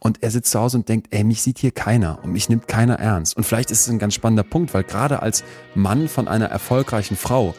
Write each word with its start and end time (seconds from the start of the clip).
und 0.00 0.22
er 0.22 0.30
sitzt 0.30 0.50
zu 0.50 0.58
Hause 0.58 0.78
und 0.78 0.88
denkt, 0.88 1.08
ey, 1.10 1.22
mich 1.22 1.42
sieht 1.42 1.58
hier 1.58 1.70
keiner 1.70 2.18
und 2.24 2.32
mich 2.32 2.48
nimmt 2.48 2.66
keiner 2.66 2.98
ernst. 2.98 3.36
Und 3.36 3.44
vielleicht 3.44 3.70
ist 3.70 3.82
es 3.82 3.88
ein 3.88 3.98
ganz 3.98 4.14
spannender 4.14 4.42
Punkt, 4.42 4.74
weil 4.74 4.82
gerade 4.82 5.22
als 5.22 5.44
Mann 5.74 6.08
von 6.08 6.26
einer 6.26 6.46
erfolgreichen 6.46 7.16
Frau 7.16 7.54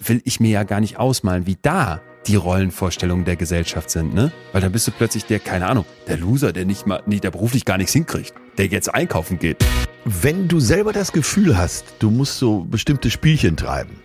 will 0.00 0.22
ich 0.24 0.40
mir 0.40 0.50
ja 0.50 0.62
gar 0.64 0.80
nicht 0.80 0.98
ausmalen, 0.98 1.46
wie 1.46 1.58
da 1.60 2.00
die 2.26 2.36
Rollenvorstellungen 2.36 3.26
der 3.26 3.36
Gesellschaft 3.36 3.90
sind, 3.90 4.14
ne? 4.14 4.32
Weil 4.52 4.62
dann 4.62 4.72
bist 4.72 4.86
du 4.86 4.92
plötzlich 4.92 5.26
der, 5.26 5.40
keine 5.40 5.66
Ahnung, 5.66 5.84
der 6.08 6.16
Loser, 6.16 6.54
der 6.54 6.64
nicht 6.64 6.86
mal, 6.86 7.02
nicht, 7.04 7.22
der 7.22 7.30
beruflich 7.30 7.66
gar 7.66 7.76
nichts 7.76 7.92
hinkriegt, 7.92 8.32
der 8.56 8.66
jetzt 8.66 8.94
einkaufen 8.94 9.38
geht. 9.38 9.62
Wenn 10.06 10.48
du 10.48 10.58
selber 10.58 10.94
das 10.94 11.12
Gefühl 11.12 11.58
hast, 11.58 11.84
du 11.98 12.10
musst 12.10 12.38
so 12.38 12.64
bestimmte 12.64 13.10
Spielchen 13.10 13.58
treiben, 13.58 13.96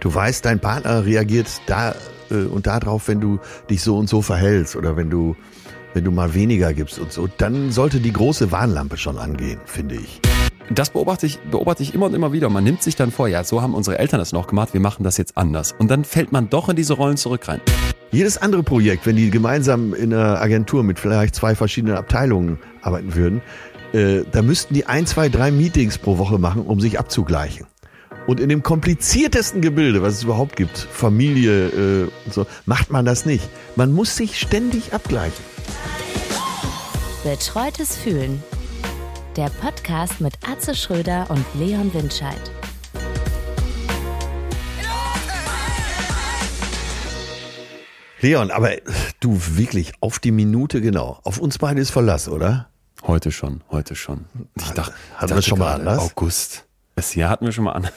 du 0.00 0.12
weißt, 0.12 0.44
dein 0.44 0.58
Partner 0.58 1.04
reagiert 1.04 1.46
da 1.66 1.94
äh, 2.30 2.44
und 2.44 2.66
darauf, 2.66 3.06
wenn 3.06 3.20
du 3.20 3.38
dich 3.70 3.82
so 3.82 3.98
und 3.98 4.08
so 4.08 4.20
verhältst 4.20 4.74
oder 4.74 4.96
wenn 4.96 5.10
du 5.10 5.36
wenn 5.94 6.04
du 6.04 6.10
mal 6.10 6.34
weniger 6.34 6.74
gibst 6.74 6.98
und 6.98 7.12
so, 7.12 7.28
dann 7.38 7.70
sollte 7.70 8.00
die 8.00 8.12
große 8.12 8.52
Warnlampe 8.52 8.98
schon 8.98 9.16
angehen, 9.16 9.60
finde 9.64 9.94
ich. 9.94 10.20
Das 10.70 10.90
beobachte 10.90 11.26
ich, 11.26 11.38
beobachte 11.50 11.82
ich 11.82 11.94
immer 11.94 12.06
und 12.06 12.14
immer 12.14 12.32
wieder. 12.32 12.48
Man 12.50 12.64
nimmt 12.64 12.82
sich 12.82 12.96
dann 12.96 13.10
vor, 13.10 13.28
ja, 13.28 13.44
so 13.44 13.62
haben 13.62 13.74
unsere 13.74 13.98
Eltern 13.98 14.18
das 14.18 14.32
noch 14.32 14.46
gemacht, 14.46 14.74
wir 14.74 14.80
machen 14.80 15.04
das 15.04 15.16
jetzt 15.16 15.36
anders. 15.36 15.72
Und 15.78 15.90
dann 15.90 16.04
fällt 16.04 16.32
man 16.32 16.50
doch 16.50 16.68
in 16.68 16.76
diese 16.76 16.94
Rollen 16.94 17.16
zurück 17.16 17.48
rein. 17.48 17.60
Jedes 18.10 18.38
andere 18.38 18.62
Projekt, 18.62 19.06
wenn 19.06 19.16
die 19.16 19.30
gemeinsam 19.30 19.94
in 19.94 20.12
einer 20.12 20.40
Agentur 20.40 20.82
mit 20.82 20.98
vielleicht 20.98 21.34
zwei 21.34 21.54
verschiedenen 21.54 21.96
Abteilungen 21.96 22.58
arbeiten 22.80 23.14
würden, 23.14 23.42
äh, 23.92 24.22
da 24.30 24.42
müssten 24.42 24.74
die 24.74 24.86
ein, 24.86 25.06
zwei, 25.06 25.28
drei 25.28 25.50
Meetings 25.50 25.98
pro 25.98 26.18
Woche 26.18 26.38
machen, 26.38 26.62
um 26.62 26.80
sich 26.80 26.98
abzugleichen. 26.98 27.66
Und 28.26 28.40
in 28.40 28.48
dem 28.48 28.62
kompliziertesten 28.62 29.60
Gebilde, 29.60 30.00
was 30.02 30.14
es 30.14 30.22
überhaupt 30.22 30.56
gibt, 30.56 30.78
Familie 30.78 31.68
äh, 31.68 32.08
und 32.24 32.32
so, 32.32 32.46
macht 32.64 32.90
man 32.90 33.04
das 33.04 33.26
nicht. 33.26 33.48
Man 33.76 33.92
muss 33.92 34.16
sich 34.16 34.38
ständig 34.38 34.94
abgleichen. 34.94 35.44
Betreutes 37.22 37.96
Fühlen. 37.96 38.42
Der 39.36 39.50
Podcast 39.50 40.20
mit 40.20 40.34
Atze 40.48 40.74
Schröder 40.74 41.26
und 41.28 41.44
Leon 41.58 41.92
Windscheid. 41.92 42.40
Leon, 48.20 48.50
aber 48.50 48.70
du 49.20 49.38
wirklich 49.38 49.92
auf 50.00 50.18
die 50.18 50.30
Minute 50.30 50.80
genau. 50.80 51.20
Auf 51.24 51.38
uns 51.38 51.58
beide 51.58 51.82
ist 51.82 51.90
Verlass, 51.90 52.28
oder? 52.28 52.70
Heute 53.06 53.32
schon, 53.32 53.62
heute 53.70 53.94
schon. 53.96 54.24
Ich 54.56 54.70
dachte, 54.70 54.94
Hatten 55.16 55.34
wir 55.34 55.42
schon 55.42 55.58
mal 55.58 55.74
anders? 55.74 55.98
August. 55.98 56.63
Das 56.96 57.14
Jahr 57.16 57.28
hatten 57.28 57.44
wir 57.44 57.52
schon 57.52 57.64
mal 57.64 57.72
an. 57.72 57.88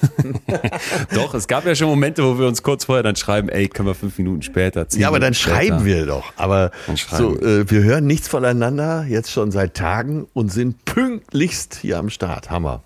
Doch, 1.13 1.35
es 1.35 1.47
gab 1.47 1.65
ja 1.65 1.75
schon 1.75 1.87
Momente, 1.87 2.23
wo 2.23 2.39
wir 2.39 2.47
uns 2.47 2.63
kurz 2.63 2.85
vorher 2.85 3.03
dann 3.03 3.15
schreiben, 3.15 3.47
ey, 3.47 3.67
können 3.67 3.87
wir 3.87 3.93
fünf 3.93 4.17
Minuten 4.17 4.41
später 4.41 4.87
zehn 4.89 5.01
Ja, 5.01 5.07
aber 5.09 5.19
dann 5.19 5.35
später. 5.35 5.55
schreiben 5.57 5.85
wir 5.85 6.05
doch. 6.07 6.33
Aber 6.35 6.71
schreiben 6.95 7.37
so, 7.39 7.39
äh, 7.39 7.69
wir 7.69 7.83
hören 7.83 8.07
nichts 8.07 8.27
voneinander 8.27 9.05
jetzt 9.07 9.31
schon 9.31 9.51
seit 9.51 9.75
Tagen 9.75 10.27
und 10.33 10.51
sind 10.51 10.83
pünktlichst 10.85 11.75
hier 11.75 11.99
am 11.99 12.09
Start. 12.09 12.49
Hammer. 12.49 12.81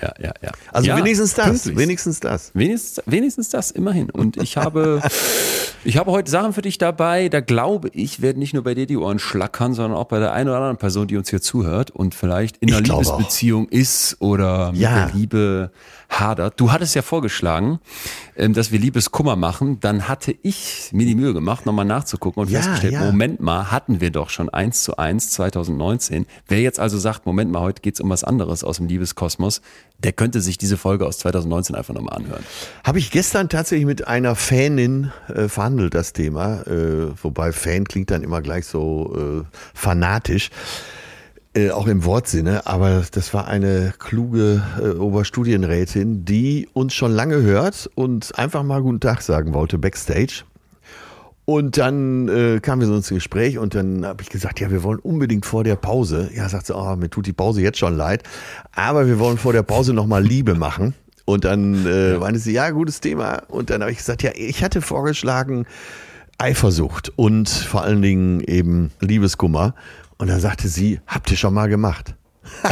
Ja, 0.00 0.12
ja, 0.20 0.32
ja. 0.42 0.52
Also 0.72 0.88
ja, 0.88 0.96
wenigstens 0.96 1.34
das. 1.34 1.46
pünktlichst. 1.46 1.76
Wenigstens 1.78 2.20
das. 2.20 2.50
Wenigstens, 2.54 3.02
wenigstens 3.06 3.48
das, 3.48 3.70
immerhin. 3.72 4.10
Und 4.10 4.36
ich 4.36 4.56
habe, 4.56 5.00
ich 5.84 5.96
habe 5.96 6.12
heute 6.12 6.30
Sachen 6.30 6.52
für 6.52 6.62
dich 6.62 6.78
dabei, 6.78 7.28
da 7.28 7.40
glaube 7.40 7.88
ich, 7.92 8.22
werden 8.22 8.38
nicht 8.38 8.54
nur 8.54 8.62
bei 8.62 8.74
dir 8.74 8.86
die 8.86 8.96
Ohren 8.96 9.18
schlackern, 9.18 9.74
sondern 9.74 9.98
auch 9.98 10.04
bei 10.06 10.20
der 10.20 10.32
einen 10.32 10.48
oder 10.48 10.58
anderen 10.58 10.76
Person, 10.76 11.08
die 11.08 11.16
uns 11.16 11.30
hier 11.30 11.40
zuhört 11.42 11.90
und 11.90 12.14
vielleicht 12.14 12.58
in 12.58 12.72
einer 12.72 12.80
Liebesbeziehung 12.80 13.68
ist 13.68 14.16
oder 14.20 14.70
mit 14.72 14.80
Ja. 14.80 15.06
der 15.06 15.14
Liebe 15.16 15.70
hadert. 16.08 16.58
Du 16.58 16.72
hattest 16.72 16.94
ja 16.94 17.02
vorgeschlagen, 17.02 17.80
ähm, 18.36 18.54
dass 18.54 18.72
wir 18.72 18.78
Liebeskummer 18.78 19.36
machen. 19.36 19.78
Dann 19.80 20.08
hatte 20.08 20.34
ich 20.42 20.90
mir 20.92 21.06
die 21.06 21.14
Mühe 21.14 21.34
gemacht, 21.34 21.66
nochmal 21.66 21.84
nachzugucken 21.84 22.42
und 22.42 22.50
Ja, 22.50 22.60
festgestellt, 22.60 22.94
ja. 22.94 23.04
Moment 23.04 23.40
mal, 23.40 23.70
hatten 23.70 24.00
wir 24.00 24.10
doch 24.10 24.30
schon 24.30 24.48
eins 24.48 24.82
zu 24.82 24.96
eins 24.96 25.30
2019. 25.30 26.26
Wer 26.46 26.60
jetzt 26.60 26.80
also 26.80 26.98
sagt, 26.98 27.26
Moment 27.26 27.52
mal, 27.52 27.60
heute 27.60 27.82
geht's 27.82 28.00
um 28.00 28.10
was 28.10 28.24
anderes 28.24 28.64
aus 28.64 28.78
dem 28.78 28.86
Liebeskosmos, 28.86 29.60
der 29.98 30.12
könnte 30.12 30.40
sich 30.40 30.58
diese 30.58 30.76
Folge 30.76 31.06
aus 31.06 31.18
2019 31.18 31.76
einfach 31.76 31.94
nochmal 31.94 32.16
anhören. 32.16 32.44
Habe 32.84 32.98
ich 32.98 33.10
gestern 33.10 33.48
tatsächlich 33.48 33.86
mit 33.86 34.06
einer 34.08 34.34
Fanin 34.34 35.12
äh, 35.28 35.48
verhandelt, 35.48 35.94
das 35.94 36.12
Thema. 36.12 36.62
Äh, 36.66 37.12
wobei 37.22 37.52
Fan 37.52 37.84
klingt 37.84 38.10
dann 38.10 38.22
immer 38.22 38.40
gleich 38.40 38.66
so 38.66 39.44
äh, 39.44 39.56
fanatisch. 39.74 40.50
Äh, 41.58 41.70
auch 41.70 41.88
im 41.88 42.04
Wortsinne, 42.04 42.66
aber 42.66 43.02
das 43.10 43.34
war 43.34 43.48
eine 43.48 43.92
kluge 43.98 44.62
äh, 44.80 44.90
Oberstudienrätin, 44.90 46.24
die 46.24 46.68
uns 46.72 46.94
schon 46.94 47.10
lange 47.10 47.42
hört 47.42 47.90
und 47.96 48.38
einfach 48.38 48.62
mal 48.62 48.80
guten 48.80 49.00
Tag 49.00 49.22
sagen 49.22 49.54
wollte, 49.54 49.76
backstage. 49.76 50.44
Und 51.46 51.76
dann 51.76 52.28
äh, 52.28 52.60
kamen 52.60 52.82
wir 52.82 52.86
so 52.86 52.94
ins 52.94 53.08
Gespräch 53.08 53.58
und 53.58 53.74
dann 53.74 54.06
habe 54.06 54.22
ich 54.22 54.28
gesagt, 54.28 54.60
ja, 54.60 54.70
wir 54.70 54.84
wollen 54.84 55.00
unbedingt 55.00 55.46
vor 55.46 55.64
der 55.64 55.74
Pause. 55.74 56.30
Ja, 56.32 56.48
sagt 56.48 56.66
sie, 56.66 56.76
oh, 56.76 56.94
mir 56.94 57.10
tut 57.10 57.26
die 57.26 57.32
Pause 57.32 57.60
jetzt 57.60 57.78
schon 57.78 57.96
leid, 57.96 58.22
aber 58.72 59.08
wir 59.08 59.18
wollen 59.18 59.38
vor 59.38 59.52
der 59.52 59.64
Pause 59.64 59.94
nochmal 59.94 60.22
Liebe 60.22 60.54
machen. 60.54 60.94
Und 61.24 61.44
dann 61.44 61.86
äh, 61.86 62.18
meinte 62.18 62.38
sie, 62.38 62.52
ja, 62.52 62.70
gutes 62.70 63.00
Thema. 63.00 63.42
Und 63.48 63.70
dann 63.70 63.80
habe 63.80 63.90
ich 63.90 63.98
gesagt, 63.98 64.22
ja, 64.22 64.30
ich 64.36 64.62
hatte 64.62 64.80
vorgeschlagen 64.80 65.66
Eifersucht 66.38 67.12
und 67.16 67.48
vor 67.48 67.82
allen 67.82 68.00
Dingen 68.00 68.40
eben 68.40 68.92
Liebeskummer. 69.00 69.74
Und 70.18 70.28
dann 70.28 70.40
sagte 70.40 70.68
sie, 70.68 71.00
habt 71.06 71.30
ihr 71.30 71.36
schon 71.36 71.54
mal 71.54 71.68
gemacht? 71.68 72.14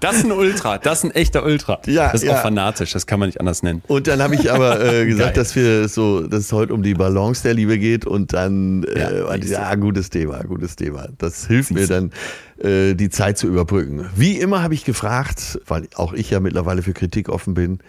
Das 0.00 0.16
ist 0.16 0.24
ein 0.24 0.32
Ultra, 0.32 0.78
das 0.78 0.98
ist 0.98 1.04
ein 1.04 1.10
echter 1.10 1.44
Ultra. 1.44 1.80
Ja, 1.86 2.12
das 2.12 2.22
ist 2.22 2.28
ja. 2.28 2.36
auch 2.36 2.42
fanatisch, 2.42 2.92
das 2.92 3.06
kann 3.06 3.18
man 3.18 3.28
nicht 3.28 3.40
anders 3.40 3.62
nennen. 3.62 3.82
Und 3.88 4.06
dann 4.06 4.22
habe 4.22 4.36
ich 4.36 4.50
aber 4.50 4.80
äh, 4.80 5.06
gesagt, 5.08 5.36
dass 5.36 5.56
wir 5.56 5.88
so, 5.88 6.26
dass 6.26 6.40
es 6.44 6.52
heute 6.52 6.72
um 6.72 6.82
die 6.82 6.94
Balance 6.94 7.42
der 7.42 7.54
Liebe 7.54 7.78
geht 7.78 8.06
und 8.06 8.32
dann 8.32 8.84
Ja, 8.94 9.10
äh, 9.10 9.38
siehst 9.40 9.48
du. 9.50 9.52
ja, 9.54 9.74
gutes 9.74 10.10
Thema, 10.10 10.44
gutes 10.44 10.76
Thema. 10.76 11.08
Das 11.18 11.46
hilft 11.46 11.72
mir 11.72 11.86
dann, 11.86 12.12
äh, 12.58 12.94
die 12.94 13.10
Zeit 13.10 13.38
zu 13.38 13.48
überbrücken. 13.48 14.08
Wie 14.14 14.38
immer 14.38 14.62
habe 14.62 14.74
ich 14.74 14.84
gefragt, 14.84 15.60
weil 15.66 15.88
auch 15.96 16.12
ich 16.12 16.30
ja 16.30 16.38
mittlerweile 16.40 16.82
für 16.82 16.92
Kritik 16.92 17.28
offen 17.28 17.54
bin, 17.54 17.80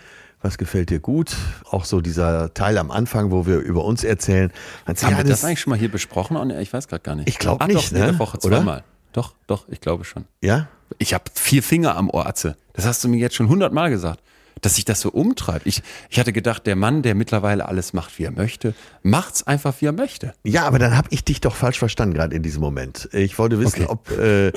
was 0.42 0.58
gefällt 0.58 0.90
dir 0.90 1.00
gut? 1.00 1.36
Auch 1.70 1.86
so 1.86 2.02
dieser 2.02 2.54
Teil 2.54 2.78
am 2.78 2.92
Anfang, 2.92 3.32
wo 3.32 3.46
wir 3.46 3.60
über 3.60 3.84
uns 3.84 4.04
erzählen. 4.04 4.52
Sie, 4.94 5.06
Haben 5.06 5.18
wir 5.18 5.24
das 5.24 5.44
eigentlich 5.44 5.60
schon 5.62 5.72
mal 5.72 5.80
hier 5.80 5.92
besprochen? 5.92 6.50
Ich 6.60 6.72
weiß 6.72 6.88
gerade 6.88 7.04
gar 7.04 7.16
nicht. 7.16 7.28
Ich 7.28 7.40
glaub 7.40 7.62
Ah, 7.62 7.68
nicht, 7.68 7.88
Doch, 7.88 7.92
ne? 7.92 8.00
der 8.00 8.20
Woche 8.20 8.38
Oder? 8.38 8.58
zweimal. 8.58 8.84
Doch, 9.12 9.34
doch, 9.48 9.68
ich 9.70 9.82
glaube 9.82 10.06
schon. 10.06 10.26
ja? 10.42 10.68
Ich 10.98 11.14
habe 11.14 11.26
vier 11.36 11.62
Finger 11.62 11.96
am 11.96 12.10
Ohr, 12.10 12.26
Atze. 12.26 12.56
Das 12.74 12.86
hast 12.86 13.04
du 13.04 13.10
mir 13.10 13.18
jetzt 13.18 13.36
schon 13.36 13.48
hundertmal 13.48 13.90
gesagt, 13.92 14.22
dass 14.62 14.76
sich 14.76 14.86
das 14.86 15.02
so 15.02 15.10
umtreibt. 15.10 15.66
Ich, 15.66 15.82
ich 16.10 16.20
hatte 16.20 16.34
gedacht, 16.34 16.66
der 16.68 16.76
Mann, 16.76 17.02
der 17.02 17.16
mittlerweile 17.16 17.68
alles 17.68 17.94
macht, 17.94 18.18
wie 18.20 18.24
er 18.24 18.32
möchte, 18.32 18.74
macht's 19.04 19.46
einfach, 19.46 19.74
wie 19.80 19.86
er 19.86 19.92
möchte. 19.92 20.34
Ja, 20.44 20.64
aber 20.66 20.80
dann 20.80 20.96
habe 20.98 21.08
ich 21.12 21.24
dich 21.24 21.42
doch 21.42 21.56
falsch 21.56 21.80
verstanden 21.80 22.14
gerade 22.16 22.36
in 22.36 22.44
diesem 22.44 22.62
Moment. 22.62 23.10
Ich 23.14 23.38
wollte 23.40 23.60
wissen, 23.60 23.70
Okay. 23.84 23.86
ob 23.88 24.12
äh, 24.18 24.52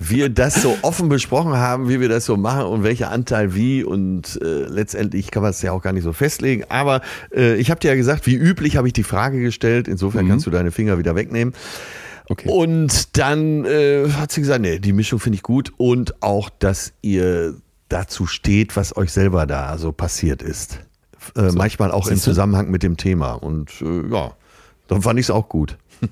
wir 0.00 0.28
das 0.28 0.62
so 0.62 0.76
offen 0.82 1.08
besprochen 1.08 1.52
haben, 1.54 1.88
wie 1.88 2.00
wir 2.00 2.08
das 2.08 2.24
so 2.24 2.36
machen 2.36 2.66
und 2.66 2.82
welcher 2.84 3.10
Anteil 3.10 3.54
wie. 3.54 3.84
Und 3.84 4.40
äh, 4.42 4.64
letztendlich 4.64 5.30
kann 5.30 5.42
man 5.42 5.50
es 5.50 5.62
ja 5.62 5.72
auch 5.72 5.82
gar 5.82 5.92
nicht 5.92 6.04
so 6.04 6.12
festlegen. 6.12 6.64
Aber 6.68 7.00
äh, 7.34 7.54
ich 7.56 7.70
habe 7.70 7.80
dir 7.80 7.88
ja 7.88 7.94
gesagt, 7.96 8.26
wie 8.26 8.34
üblich 8.34 8.76
habe 8.76 8.86
ich 8.86 8.92
die 8.92 9.02
Frage 9.02 9.40
gestellt. 9.40 9.88
Insofern 9.88 10.28
kannst 10.28 10.46
du 10.46 10.50
deine 10.50 10.70
Finger 10.70 10.98
wieder 10.98 11.14
wegnehmen. 11.14 11.54
Okay. 12.28 12.48
Und 12.48 13.18
dann 13.18 13.64
äh, 13.64 14.08
hat 14.12 14.32
sie 14.32 14.40
gesagt, 14.40 14.60
nee, 14.62 14.78
die 14.78 14.92
Mischung 14.92 15.18
finde 15.18 15.36
ich 15.36 15.42
gut 15.42 15.72
und 15.76 16.22
auch, 16.22 16.50
dass 16.50 16.92
ihr 17.02 17.56
dazu 17.92 18.26
steht, 18.26 18.76
was 18.76 18.96
euch 18.96 19.12
selber 19.12 19.46
da 19.46 19.78
so 19.78 19.92
passiert 19.92 20.42
ist. 20.42 20.80
Äh, 21.36 21.52
manchmal 21.52 21.90
auch 21.90 22.08
im? 22.08 22.16
Zusammenhang 22.16 22.70
mit 22.70 22.82
dem 22.82 22.96
Thema. 22.96 23.32
Und 23.32 23.70
äh, 23.80 24.08
ja, 24.10 24.32
dann 24.88 25.02
fand 25.02 25.18
ich 25.18 25.26
es 25.26 25.30
auch 25.30 25.48
gut. 25.48 25.78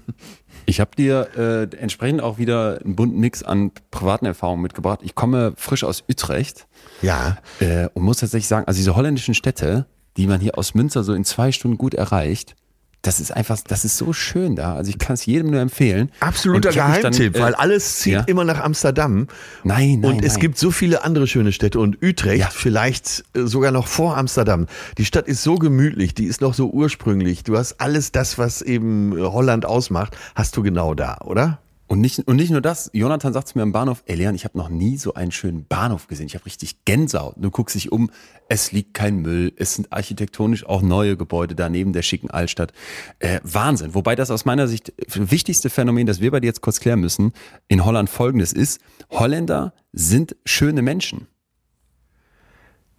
Ich 0.67 0.79
habe 0.79 0.91
dir 0.95 1.29
äh, 1.37 1.77
entsprechend 1.77 2.21
auch 2.21 2.39
wieder 2.39 2.81
einen 2.85 2.95
bunten 2.95 3.19
Mix 3.19 3.43
an 3.43 3.73
privaten 3.91 4.27
Erfahrungen 4.27 4.63
mitgebracht. 4.63 5.01
Ich 5.03 5.17
komme 5.17 5.53
frisch 5.57 5.83
aus 5.83 6.05
Utrecht 6.09 6.69
Ja, 7.03 7.39
äh, 7.59 7.89
und 7.95 8.05
muss 8.05 8.19
tatsächlich 8.19 8.47
sagen, 8.47 8.69
also 8.69 8.79
diese 8.79 8.95
holländischen 8.95 9.35
Städte, 9.35 9.87
die 10.17 10.29
man 10.29 10.39
hier 10.39 10.59
aus 10.59 10.75
Münster 10.75 11.03
so 11.03 11.13
in 11.15 11.25
zwei 11.25 11.51
Stunden 11.51 11.77
gut 11.77 11.95
erreicht, 11.95 12.55
das 13.03 13.19
ist 13.19 13.31
einfach, 13.35 13.59
das 13.67 13.85
ist 13.85 13.97
so 13.97 14.13
schön 14.13 14.57
da. 14.57 14.75
Also 14.75 14.91
ich 14.91 14.99
kann 14.99 15.15
es 15.15 15.25
jedem 15.25 15.51
nur 15.51 15.61
empfehlen. 15.61 16.11
absoluter 16.21 16.69
mich 16.69 16.77
dann, 16.77 16.93
Geheimtipp, 16.93 17.37
äh, 17.37 17.41
weil 17.41 17.55
alles 17.55 18.01
zieht 18.01 18.13
ja. 18.13 18.21
immer 18.23 18.45
nach 18.45 18.61
Amsterdam. 18.63 19.27
Nein, 19.65 20.01
nein, 20.01 20.05
Und 20.05 20.25
es 20.25 20.35
nein. 20.35 20.41
gibt 20.41 20.59
so 20.59 20.71
viele 20.71 21.03
andere 21.03 21.27
schöne 21.27 21.53
Städte 21.53 21.81
und 21.81 22.03
Utrecht 22.03 22.41
Ja. 22.41 22.49
vielleicht 22.51 23.25
äh, 23.35 23.47
sogar 23.47 23.71
noch 23.73 23.87
vor 23.87 24.17
Amsterdam. 24.19 24.67
Die 24.99 25.05
Stadt 25.05 25.29
ist 25.29 25.43
so 25.43 25.55
gemütlich, 25.55 26.15
die 26.15 26.25
ist 26.27 26.41
noch 26.41 26.55
so 26.55 26.69
ursprünglich. 26.71 27.43
Du 27.43 27.57
hast 27.57 27.81
alles 27.81 28.13
das, 28.13 28.37
was 28.37 28.61
eben 28.63 29.17
äh, 29.17 29.23
Holland 29.23 29.65
ausmacht, 29.65 30.17
hast 30.35 30.57
du 30.57 30.63
genau 30.63 30.95
da, 30.95 31.19
oder? 31.25 31.59
Und 31.91 32.01
nicht, 32.01 32.21
und 32.21 32.37
nicht 32.37 32.53
nur 32.53 32.61
das, 32.61 32.89
Jonathan 32.93 33.33
sagt 33.33 33.49
zu 33.49 33.59
mir 33.59 33.65
am 33.65 33.73
Bahnhof, 33.73 34.05
ey 34.07 34.15
Leon, 34.15 34.37
ich 34.37 34.45
habe 34.45 34.57
noch 34.57 34.69
nie 34.69 34.97
so 34.97 35.15
einen 35.15 35.33
schönen 35.33 35.67
Bahnhof 35.67 36.07
gesehen. 36.07 36.27
Ich 36.27 36.37
habe 36.37 36.47
richtig 36.47 36.85
Gänsehaut. 36.85 37.35
Du 37.37 37.51
guckst 37.51 37.75
dich 37.75 37.91
um, 37.91 38.13
es 38.49 38.71
liegt 38.71 38.95
kein 38.95 39.17
Müll, 39.17 39.53
es 39.57 39.75
sind 39.75 39.93
architektonisch 39.93 40.65
auch 40.65 40.83
neue 40.83 41.17
Gebäude 41.17 41.57
da 41.57 41.69
neben 41.69 41.93
der 41.93 42.03
schicken 42.03 42.31
Altstadt. 42.31 42.73
Äh, 43.19 43.41
Wahnsinn. 43.43 43.93
Wobei 43.93 44.15
das 44.15 44.31
aus 44.31 44.45
meiner 44.45 44.69
Sicht 44.69 44.93
wichtigste 45.09 45.69
Phänomen, 45.69 46.07
das 46.07 46.21
wir 46.21 46.31
bei 46.31 46.39
dir 46.39 46.47
jetzt 46.47 46.61
kurz 46.61 46.79
klären 46.79 47.01
müssen, 47.01 47.33
in 47.67 47.85
Holland 47.85 48.09
folgendes 48.09 48.53
ist, 48.53 48.81
Holländer 49.11 49.75
sind 49.93 50.37
schöne 50.45 50.83
Menschen. 50.83 51.27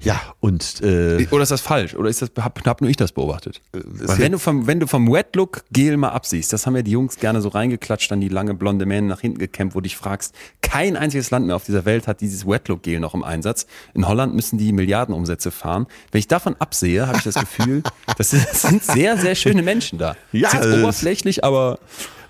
Ja, 0.03 0.19
und 0.39 0.81
äh, 0.81 1.27
Oder 1.29 1.43
ist 1.43 1.51
das 1.51 1.61
falsch? 1.61 1.93
Oder 1.95 2.09
ist 2.09 2.21
das, 2.23 2.31
hab, 2.39 2.65
hab 2.65 2.81
nur 2.81 2.89
ich 2.89 2.97
das 2.97 3.11
beobachtet? 3.11 3.61
Weil 3.71 4.17
wenn 4.17 4.31
du 4.31 4.39
vom, 4.39 4.65
wenn 4.65 4.79
du 4.79 4.87
vom 4.87 5.11
Wet 5.11 5.35
Look 5.35 5.63
Gel 5.71 5.95
mal 5.97 6.09
absiehst, 6.09 6.51
das 6.53 6.65
haben 6.65 6.75
ja 6.75 6.81
die 6.81 6.91
Jungs 6.91 7.17
gerne 7.17 7.39
so 7.41 7.49
reingeklatscht, 7.49 8.09
dann 8.09 8.19
die 8.19 8.27
lange 8.29 8.55
blonde 8.55 8.85
Mähne 8.87 9.07
nach 9.07 9.21
hinten 9.21 9.37
gekämmt, 9.37 9.75
wo 9.75 9.79
du 9.79 9.83
dich 9.83 9.97
fragst, 9.97 10.33
kein 10.61 10.97
einziges 10.97 11.29
Land 11.29 11.45
mehr 11.45 11.55
auf 11.55 11.65
dieser 11.65 11.85
Welt 11.85 12.07
hat 12.07 12.21
dieses 12.21 12.47
Wet 12.47 12.67
Look 12.67 12.81
Gel 12.83 12.99
noch 12.99 13.13
im 13.13 13.23
Einsatz. 13.23 13.67
In 13.93 14.07
Holland 14.07 14.33
müssen 14.33 14.57
die 14.57 14.71
Milliardenumsätze 14.73 15.51
fahren. 15.51 15.85
Wenn 16.11 16.19
ich 16.19 16.27
davon 16.27 16.55
absehe, 16.57 17.05
habe 17.07 17.17
ich 17.17 17.23
das 17.23 17.35
Gefühl, 17.35 17.83
das 18.17 18.31
sind, 18.31 18.47
das 18.49 18.61
sind 18.63 18.83
sehr, 18.83 19.17
sehr 19.17 19.35
schöne 19.35 19.61
Menschen 19.61 19.99
da. 19.99 20.15
Ja, 20.31 20.47
ist 20.47 20.53
jetzt 20.55 20.65
es- 20.65 20.79
oberflächlich, 20.81 21.43
aber 21.43 21.77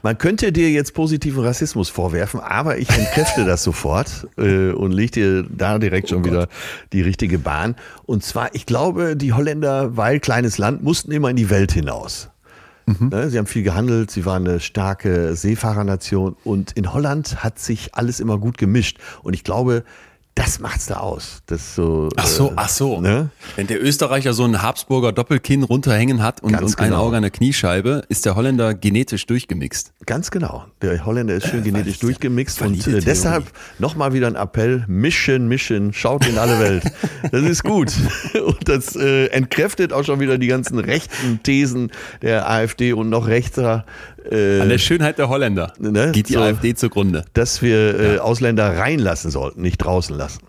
Man 0.03 0.17
könnte 0.17 0.51
dir 0.51 0.71
jetzt 0.71 0.93
positiven 0.93 1.43
Rassismus 1.43 1.89
vorwerfen, 1.89 2.39
aber 2.39 2.77
ich 2.77 2.89
entkräfte 2.89 3.45
das 3.45 3.63
sofort 3.63 4.27
äh, 4.37 4.71
und 4.71 4.91
leg 4.91 5.11
dir 5.11 5.43
da 5.43 5.77
direkt 5.77 6.09
schon 6.09 6.25
wieder 6.25 6.47
die 6.91 7.01
richtige 7.01 7.37
Bahn. 7.37 7.75
Und 8.05 8.23
zwar, 8.23 8.53
ich 8.55 8.65
glaube, 8.65 9.15
die 9.15 9.33
Holländer, 9.33 9.95
weil 9.97 10.19
kleines 10.19 10.57
Land, 10.57 10.83
mussten 10.83 11.11
immer 11.11 11.29
in 11.29 11.35
die 11.35 11.49
Welt 11.49 11.71
hinaus. 11.71 12.29
Ne, 12.99 13.29
Sie 13.29 13.37
haben 13.37 13.45
viel 13.45 13.63
gehandelt, 13.63 14.11
sie 14.11 14.25
waren 14.25 14.47
eine 14.47 14.59
starke 14.59 15.35
Seefahrernation 15.35 16.35
und 16.43 16.71
in 16.73 16.91
Holland 16.91 17.43
hat 17.43 17.59
sich 17.59 17.93
alles 17.93 18.19
immer 18.19 18.37
gut 18.37 18.57
gemischt. 18.57 18.97
Und 19.23 19.33
ich 19.33 19.43
glaube, 19.43 19.83
das 20.41 20.59
macht's 20.59 20.87
da 20.87 20.95
aus. 20.97 21.43
Das 21.45 21.75
so, 21.75 22.09
Ach 22.15 22.25
so, 22.25 22.49
äh, 22.49 22.53
ach 22.55 22.69
so. 22.69 22.99
Ne? 22.99 23.29
Wenn 23.55 23.67
der 23.67 23.79
Österreicher 23.83 24.33
so 24.33 24.43
einen 24.43 24.63
Habsburger 24.63 25.11
Doppelkinn 25.11 25.61
runterhängen 25.61 26.23
hat 26.23 26.41
und, 26.41 26.59
und 26.59 26.79
ein 26.79 26.85
genau. 26.89 27.03
Auge 27.03 27.17
an 27.17 27.21
der 27.21 27.29
Kniescheibe, 27.29 28.03
ist 28.09 28.25
der 28.25 28.35
Holländer 28.35 28.73
genetisch 28.73 29.27
durchgemixt. 29.27 29.93
Ganz 30.07 30.31
genau. 30.31 30.65
Der 30.81 31.05
Holländer 31.05 31.35
ist 31.35 31.47
schön 31.47 31.63
genetisch 31.63 31.97
Äh, 31.97 31.97
valide- 31.97 32.01
durchgemixt 32.01 32.61
und 32.63 32.87
äh, 32.87 33.01
deshalb 33.01 33.51
nochmal 33.77 34.13
wieder 34.13 34.25
ein 34.25 34.35
Appell, 34.35 34.83
mischen, 34.87 35.47
mischen, 35.47 35.93
schaut 35.93 36.25
in 36.27 36.39
alle 36.39 36.59
Welt. 36.59 36.83
Das 37.31 37.43
ist 37.43 37.63
gut. 37.63 37.91
Und 38.33 38.67
das 38.67 38.95
äh, 38.95 39.27
entkräftet 39.27 39.93
auch 39.93 40.03
schon 40.03 40.19
wieder 40.19 40.37
die 40.39 40.47
ganzen 40.47 40.79
rechten 40.79 41.41
Thesen 41.43 41.91
der 42.23 42.49
AfD 42.49 42.93
und 42.93 43.09
noch 43.09 43.27
rechter, 43.27 43.85
An 44.25 44.29
der 44.67 44.71
äh, 44.71 44.79
Schönheit 44.79 45.17
der 45.17 45.29
Holländer 45.29 45.73
Ne, 45.79 46.11
geht 46.11 46.29
die 46.29 46.33
so. 46.33 46.41
AfD 46.41 46.75
zugrunde. 46.75 47.25
dass 47.33 47.61
wir 47.61 47.99
äh, 47.99 48.17
Ausländer 48.19 48.77
reinlassen 48.77 49.31
sollten, 49.31 49.61
nicht 49.61 49.77
draußen 49.77 50.15
lassen. 50.15 50.41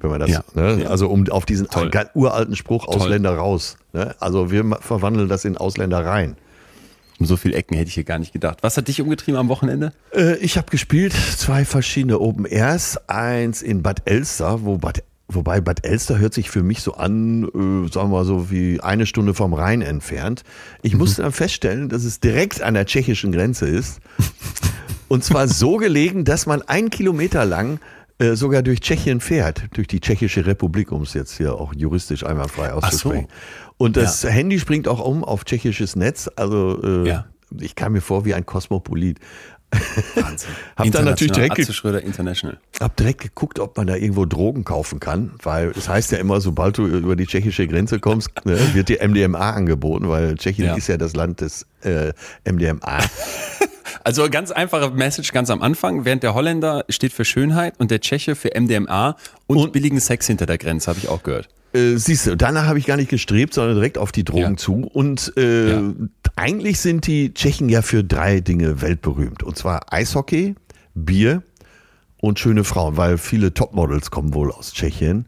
Wenn 0.00 0.10
man 0.10 0.20
das, 0.20 0.30
Ja. 0.30 0.42
ne? 0.54 0.86
Also 0.88 1.08
um 1.08 1.28
auf 1.28 1.44
diesen 1.44 1.68
Toll. 1.68 1.90
uralten 2.14 2.56
Spruch 2.56 2.88
Ausländer 2.88 3.34
raus. 3.34 3.76
Ne? 3.92 4.14
Also 4.18 4.50
wir 4.50 4.64
verwandeln 4.80 5.28
das 5.28 5.44
in 5.44 5.56
Ausländer 5.58 6.04
rein. 6.04 6.36
Um 7.18 7.26
so 7.26 7.36
viele 7.36 7.54
Ecken 7.54 7.76
hätte 7.76 7.88
ich 7.88 7.94
hier 7.94 8.04
gar 8.04 8.18
nicht 8.18 8.32
gedacht. 8.32 8.58
Was 8.62 8.78
hat 8.78 8.88
dich 8.88 9.02
umgetrieben 9.02 9.38
am 9.38 9.50
Wochenende? 9.50 9.92
Äh, 10.14 10.36
ich 10.36 10.56
habe 10.56 10.70
gespielt 10.70 11.12
zwei 11.12 11.66
verschiedene 11.66 12.18
Open 12.18 12.46
Airs, 12.46 12.96
eins 13.08 13.60
in 13.60 13.82
Bad 13.82 14.00
Elster, 14.06 14.64
wo 14.64 14.78
Bad, 14.78 15.02
wobei 15.34 15.60
Bad 15.60 15.86
Elster 15.86 16.18
hört 16.18 16.34
sich 16.34 16.50
für 16.50 16.62
mich 16.62 16.80
so 16.82 16.94
an, 16.94 17.44
äh, 17.44 17.92
sagen 17.92 18.10
wir 18.10 18.18
mal 18.18 18.24
so 18.24 18.50
wie 18.50 18.80
eine 18.80 19.06
Stunde 19.06 19.34
vom 19.34 19.54
Rhein 19.54 19.82
entfernt. 19.82 20.42
Ich 20.82 20.94
musste 20.96 21.22
dann 21.22 21.32
feststellen, 21.32 21.88
dass 21.88 22.04
es 22.04 22.20
direkt 22.20 22.62
an 22.62 22.74
der 22.74 22.86
tschechischen 22.86 23.32
Grenze 23.32 23.66
ist. 23.66 24.00
Und 25.08 25.24
zwar 25.24 25.48
so 25.48 25.76
gelegen, 25.78 26.24
dass 26.24 26.46
man 26.46 26.62
einen 26.62 26.90
Kilometer 26.90 27.44
lang 27.44 27.80
äh, 28.18 28.34
sogar 28.34 28.62
durch 28.62 28.80
Tschechien 28.80 29.20
fährt, 29.20 29.64
durch 29.72 29.86
die 29.88 30.00
Tschechische 30.00 30.44
Republik, 30.46 30.92
um 30.92 31.02
es 31.02 31.14
jetzt 31.14 31.36
hier 31.36 31.54
auch 31.54 31.72
juristisch 31.74 32.24
einmal 32.24 32.48
frei 32.48 32.72
auszusprechen. 32.72 33.28
Und 33.78 33.96
das 33.96 34.24
Handy 34.24 34.58
springt 34.60 34.88
auch 34.88 35.00
um 35.04 35.24
auf 35.24 35.44
tschechisches 35.44 35.96
Netz. 35.96 36.28
Also 36.36 36.80
äh, 36.82 37.08
Ja. 37.08 37.24
ich 37.58 37.74
kam 37.74 37.92
mir 37.92 38.02
vor 38.02 38.24
wie 38.26 38.34
ein 38.34 38.44
Kosmopolit. 38.44 39.18
Wahnsinn. 40.16 40.50
Hab 40.76 40.90
dann 40.90 41.04
natürlich 41.04 41.32
direkt 41.32 41.58
Atze 41.58 41.72
Schröder 41.72 42.02
International. 42.02 42.58
Hab 42.80 42.96
direkt 42.96 43.20
geguckt, 43.20 43.58
ob 43.60 43.76
man 43.76 43.86
da 43.86 43.94
irgendwo 43.94 44.24
Drogen 44.26 44.64
kaufen 44.64 44.98
kann, 45.00 45.32
weil 45.42 45.70
es 45.70 45.88
heißt 45.88 46.10
ja 46.12 46.18
immer, 46.18 46.40
sobald 46.40 46.78
du 46.78 46.86
über 46.86 47.14
die 47.16 47.26
tschechische 47.26 47.66
Grenze 47.68 48.00
kommst, 48.00 48.30
ne, 48.44 48.58
wird 48.74 48.88
dir 48.88 49.06
MDMA 49.06 49.50
angeboten, 49.52 50.08
weil 50.08 50.34
Tschechien 50.36 50.66
Ja. 50.66 50.74
ist 50.74 50.88
ja 50.88 50.96
das 50.96 51.14
Land 51.14 51.40
des 51.40 51.66
äh, 51.82 52.12
MDMA. 52.50 52.98
Also 54.02 54.30
ganz 54.30 54.50
einfache 54.50 54.90
Message 54.92 55.30
ganz 55.32 55.50
am 55.50 55.60
Anfang. 55.60 56.04
Während 56.06 56.22
der 56.22 56.32
Holländer 56.32 56.84
steht 56.88 57.12
für 57.12 57.24
Schönheit 57.26 57.74
und 57.78 57.90
der 57.90 58.00
Tscheche 58.00 58.34
für 58.34 58.50
MDMA 58.58 59.16
und, 59.46 59.56
Und- 59.58 59.72
billigen 59.72 60.00
Sex 60.00 60.26
hinter 60.26 60.46
der 60.46 60.56
Grenze, 60.56 60.88
habe 60.88 60.98
ich 60.98 61.08
auch 61.08 61.22
gehört. 61.22 61.48
Äh, 61.72 61.96
siehst 61.96 62.26
du, 62.26 62.36
danach 62.36 62.64
habe 62.66 62.78
ich 62.78 62.86
gar 62.86 62.96
nicht 62.96 63.10
gestrebt, 63.10 63.54
sondern 63.54 63.74
direkt 63.76 63.96
auf 63.98 64.10
die 64.12 64.24
Drogen 64.24 64.40
Ja. 64.52 64.56
zu. 64.56 64.84
Und 64.92 65.32
äh, 65.36 65.70
Ja. 65.70 65.82
eigentlich 66.36 66.80
sind 66.80 67.06
die 67.06 67.32
Tschechen 67.32 67.68
ja 67.68 67.82
für 67.82 68.02
drei 68.02 68.40
Dinge 68.40 68.80
weltberühmt. 68.82 69.42
Und 69.42 69.56
zwar 69.56 69.92
Eishockey, 69.92 70.54
Bier 70.94 71.42
und 72.18 72.38
schöne 72.38 72.64
Frauen, 72.64 72.96
weil 72.96 73.18
viele 73.18 73.54
Topmodels 73.54 74.10
kommen 74.10 74.34
wohl 74.34 74.50
aus 74.52 74.72
Tschechien. 74.72 75.26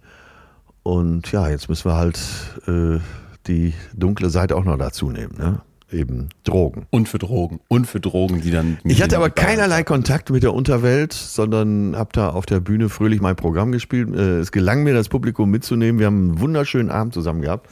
Und 0.83 1.31
ja, 1.31 1.49
jetzt 1.49 1.69
müssen 1.69 1.89
wir 1.89 1.95
halt 1.97 2.19
äh, 2.67 2.99
die 3.47 3.73
dunkle 3.95 4.31
Seite 4.31 4.57
auch 4.57 4.65
noch 4.65 4.77
dazu 4.79 5.11
nehmen, 5.11 5.37
ne? 5.39 5.61
Eben 5.93 6.31
Drogen. 6.45 6.87
Und 6.91 7.09
für 7.09 7.19
Drogen. 7.19 7.61
Und 7.69 7.87
für 7.87 8.01
Drogen, 8.01 8.41
die 8.41 8.51
dann. 8.51 8.79
Ich 8.85 9.03
hatte 9.03 9.17
aber 9.17 9.31
keinerlei 9.31 9.83
Kontakt 9.83 10.31
mit 10.31 10.43
der 10.43 10.55
Unterwelt, 10.55 11.13
sondern 11.13 11.97
habe 11.97 12.11
da 12.13 12.31
auf 12.31 12.47
der 12.47 12.61
Bühne 12.61 12.89
fröhlich 12.89 13.21
mein 13.21 13.37
Programm 13.37 13.73
gespielt. 13.73 14.15
Äh, 14.15 14.39
Es 14.39 14.53
gelang 14.53 14.83
mir, 14.85 14.95
das 14.95 15.09
Publikum 15.09 15.51
mitzunehmen. 15.51 15.99
Wir 15.99 16.07
haben 16.07 16.31
einen 16.31 16.41
wunderschönen 16.41 16.91
Abend 16.91 17.15
zusammen 17.15 17.43
gehabt. 17.43 17.69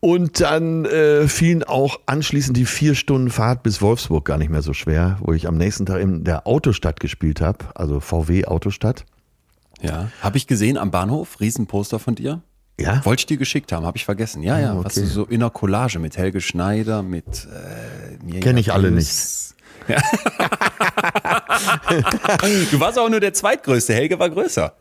Und 0.00 0.40
dann 0.40 0.86
äh, 0.86 1.28
fielen 1.28 1.62
auch 1.62 2.00
anschließend 2.06 2.56
die 2.56 2.64
vier 2.64 2.94
Stunden 2.94 3.30
Fahrt 3.30 3.62
bis 3.62 3.82
Wolfsburg 3.82 4.24
gar 4.24 4.38
nicht 4.38 4.50
mehr 4.50 4.62
so 4.62 4.72
schwer, 4.72 5.18
wo 5.20 5.32
ich 5.32 5.46
am 5.46 5.56
nächsten 5.56 5.84
Tag 5.86 6.00
in 6.00 6.24
der 6.24 6.46
Autostadt 6.46 7.00
gespielt 7.00 7.40
habe, 7.40 7.66
also 7.74 8.00
VW 8.00 8.46
Autostadt. 8.46 9.04
Ja. 9.82 10.10
Habe 10.22 10.36
ich 10.36 10.46
gesehen 10.46 10.78
am 10.78 10.90
Bahnhof, 10.90 11.40
Riesenposter 11.40 11.98
von 11.98 12.14
dir. 12.14 12.42
Ja, 12.80 13.04
Wollte 13.04 13.20
ich 13.20 13.26
dir 13.26 13.36
geschickt 13.36 13.72
haben, 13.72 13.84
habe 13.86 13.96
ich 13.96 14.04
vergessen. 14.04 14.42
Ja, 14.42 14.58
ja, 14.58 14.72
Ah, 14.72 14.78
okay. 14.78 15.00
du 15.02 15.06
so 15.06 15.24
in 15.24 15.42
einer 15.42 15.50
Collage 15.50 15.98
mit 15.98 16.16
Helge 16.16 16.40
Schneider, 16.40 17.02
mit 17.02 17.26
äh, 17.26 18.24
Mirja 18.24 18.40
Kenn 18.40 18.56
ich 18.56 18.72
alle. 18.72 18.88
Ja. 19.88 19.96
du 22.70 22.80
warst 22.80 22.98
auch 22.98 23.08
nur 23.08 23.20
der 23.20 23.32
zweitgrößte, 23.34 23.94
Helge 23.94 24.18
war 24.18 24.30
größer. 24.30 24.72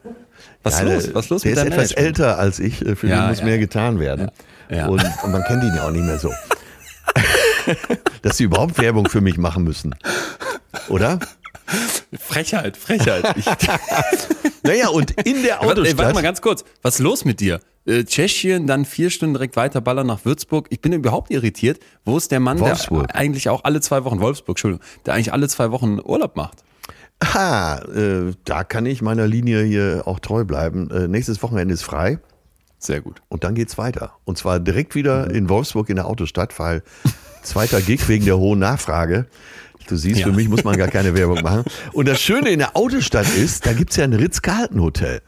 Was 0.64 0.74
ist 0.76 0.80
Ja, 0.82 0.94
los? 0.94 1.10
Was 1.14 1.26
ist 1.26 1.30
los 1.30 1.42
der 1.44 1.52
mit 1.56 1.60
ist 1.60 1.72
etwas 1.74 1.92
älter 1.92 2.38
als 2.40 2.60
ich, 2.60 2.86
äh, 2.86 2.96
für 2.96 3.08
Ja, 3.08 3.22
den 3.22 3.30
muss 3.30 3.40
ja. 3.40 3.46
mehr 3.46 3.58
getan 3.58 4.00
werden. 4.00 4.30
Und, 4.70 5.04
und 5.24 5.32
man 5.32 5.44
kennt 5.46 5.64
ihn 5.64 5.74
ja 5.76 5.88
auch 5.88 5.92
nicht 5.92 6.04
mehr 6.06 6.20
so. 6.20 6.32
Dass 8.22 8.38
sie 8.38 8.44
überhaupt 8.44 8.78
Werbung 8.80 9.08
für 9.10 9.22
mich 9.22 9.38
machen 9.38 9.64
müssen. 9.64 9.96
Oder? 10.90 11.20
Frechheit, 12.20 12.78
Frechheit. 12.78 13.36
Ich, 13.38 13.46
Naja, 14.64 14.90
und 14.90 15.12
in 15.22 15.44
der 15.44 15.62
Autostadt. 15.62 15.98
warte 15.98 16.14
mal 16.14 16.24
ganz 16.24 16.42
kurz. 16.42 16.64
Was 16.82 16.96
ist 16.96 17.00
los 17.02 17.26
mit 17.26 17.40
dir? 17.40 17.60
Äh, 17.86 18.04
Tschechien, 18.04 18.68
dann 18.68 18.86
vier 18.86 19.10
Stunden 19.10 19.34
direkt 19.36 19.56
weiter 19.56 19.82
ballern 19.82 20.08
nach 20.08 20.26
Würzburg. 20.26 20.68
Ich 20.70 20.82
bin 20.82 20.94
überhaupt 20.94 21.32
irritiert. 21.32 21.80
Wo 22.06 22.18
ist 22.18 22.32
der 22.32 22.40
Mann, 22.40 22.60
Wolfsburg. 22.60 23.08
der 23.08 23.16
eigentlich 23.16 23.50
auch 23.50 23.64
alle 23.64 23.82
zwei 23.82 24.04
Wochen, 24.04 24.20
Wolfsburg, 24.20 24.50
Entschuldigung, 24.58 24.86
der 25.06 25.14
eigentlich 25.14 25.34
alle 25.34 25.48
zwei 25.48 25.72
Wochen 25.72 26.00
Urlaub 26.04 26.36
macht? 26.36 26.64
Ha, 27.24 27.80
äh, 27.94 28.34
da 28.46 28.64
kann 28.64 28.86
ich 28.86 29.02
meiner 29.02 29.28
Linie 29.28 29.64
hier 29.64 30.04
auch 30.06 30.20
treu 30.20 30.44
bleiben. 30.46 30.90
Äh, 30.92 31.08
nächstes 31.08 31.42
Wochenende 31.44 31.74
ist 31.74 31.84
frei 31.84 32.20
Sehr 32.78 33.02
gut. 33.02 33.22
und 33.28 33.44
dann 33.44 33.56
geht's 33.56 33.78
weiter. 33.78 34.14
Und 34.26 34.38
zwar 34.38 34.60
direkt 34.60 34.96
wieder 34.96 35.30
in 35.32 35.50
Wolfsburg 35.50 35.90
in 35.90 35.96
der 35.98 36.06
Autostadt, 36.08 36.58
weil 36.60 36.82
zweiter 37.44 37.82
Gig 37.82 38.08
wegen 38.08 38.26
der 38.26 38.38
hohen 38.38 38.60
Nachfrage. 38.60 39.26
Du 39.90 39.96
siehst, 39.96 40.20
Ja. 40.20 40.28
für 40.28 40.34
mich 40.34 40.48
muss 40.50 40.64
man 40.64 40.78
gar 40.78 40.88
keine 40.88 41.16
Werbung 41.16 41.42
machen. 41.42 41.64
Und 41.94 42.08
das 42.08 42.22
Schöne 42.22 42.50
in 42.50 42.60
der 42.60 42.78
Autostadt 42.78 43.28
ist, 43.36 43.66
da 43.66 43.74
gibt's 43.74 43.96
ja 43.96 44.04
ein 44.04 44.14
Ritz-Carlton-Hotel. 44.14 45.22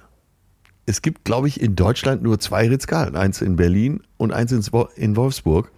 Es 0.86 1.02
gibt, 1.02 1.26
glaube 1.26 1.48
ich, 1.48 1.60
in 1.62 1.76
Deutschland 1.76 2.22
nur 2.24 2.40
zwei 2.40 2.68
Ritz-Carlton. 2.68 3.16
Eins 3.16 3.42
in 3.42 3.56
Berlin 3.56 4.02
und 4.18 4.32
eins 4.32 4.52
in 4.52 4.62
Wo- 4.72 4.90
in 4.96 5.16
Wolfsburg. 5.16 5.72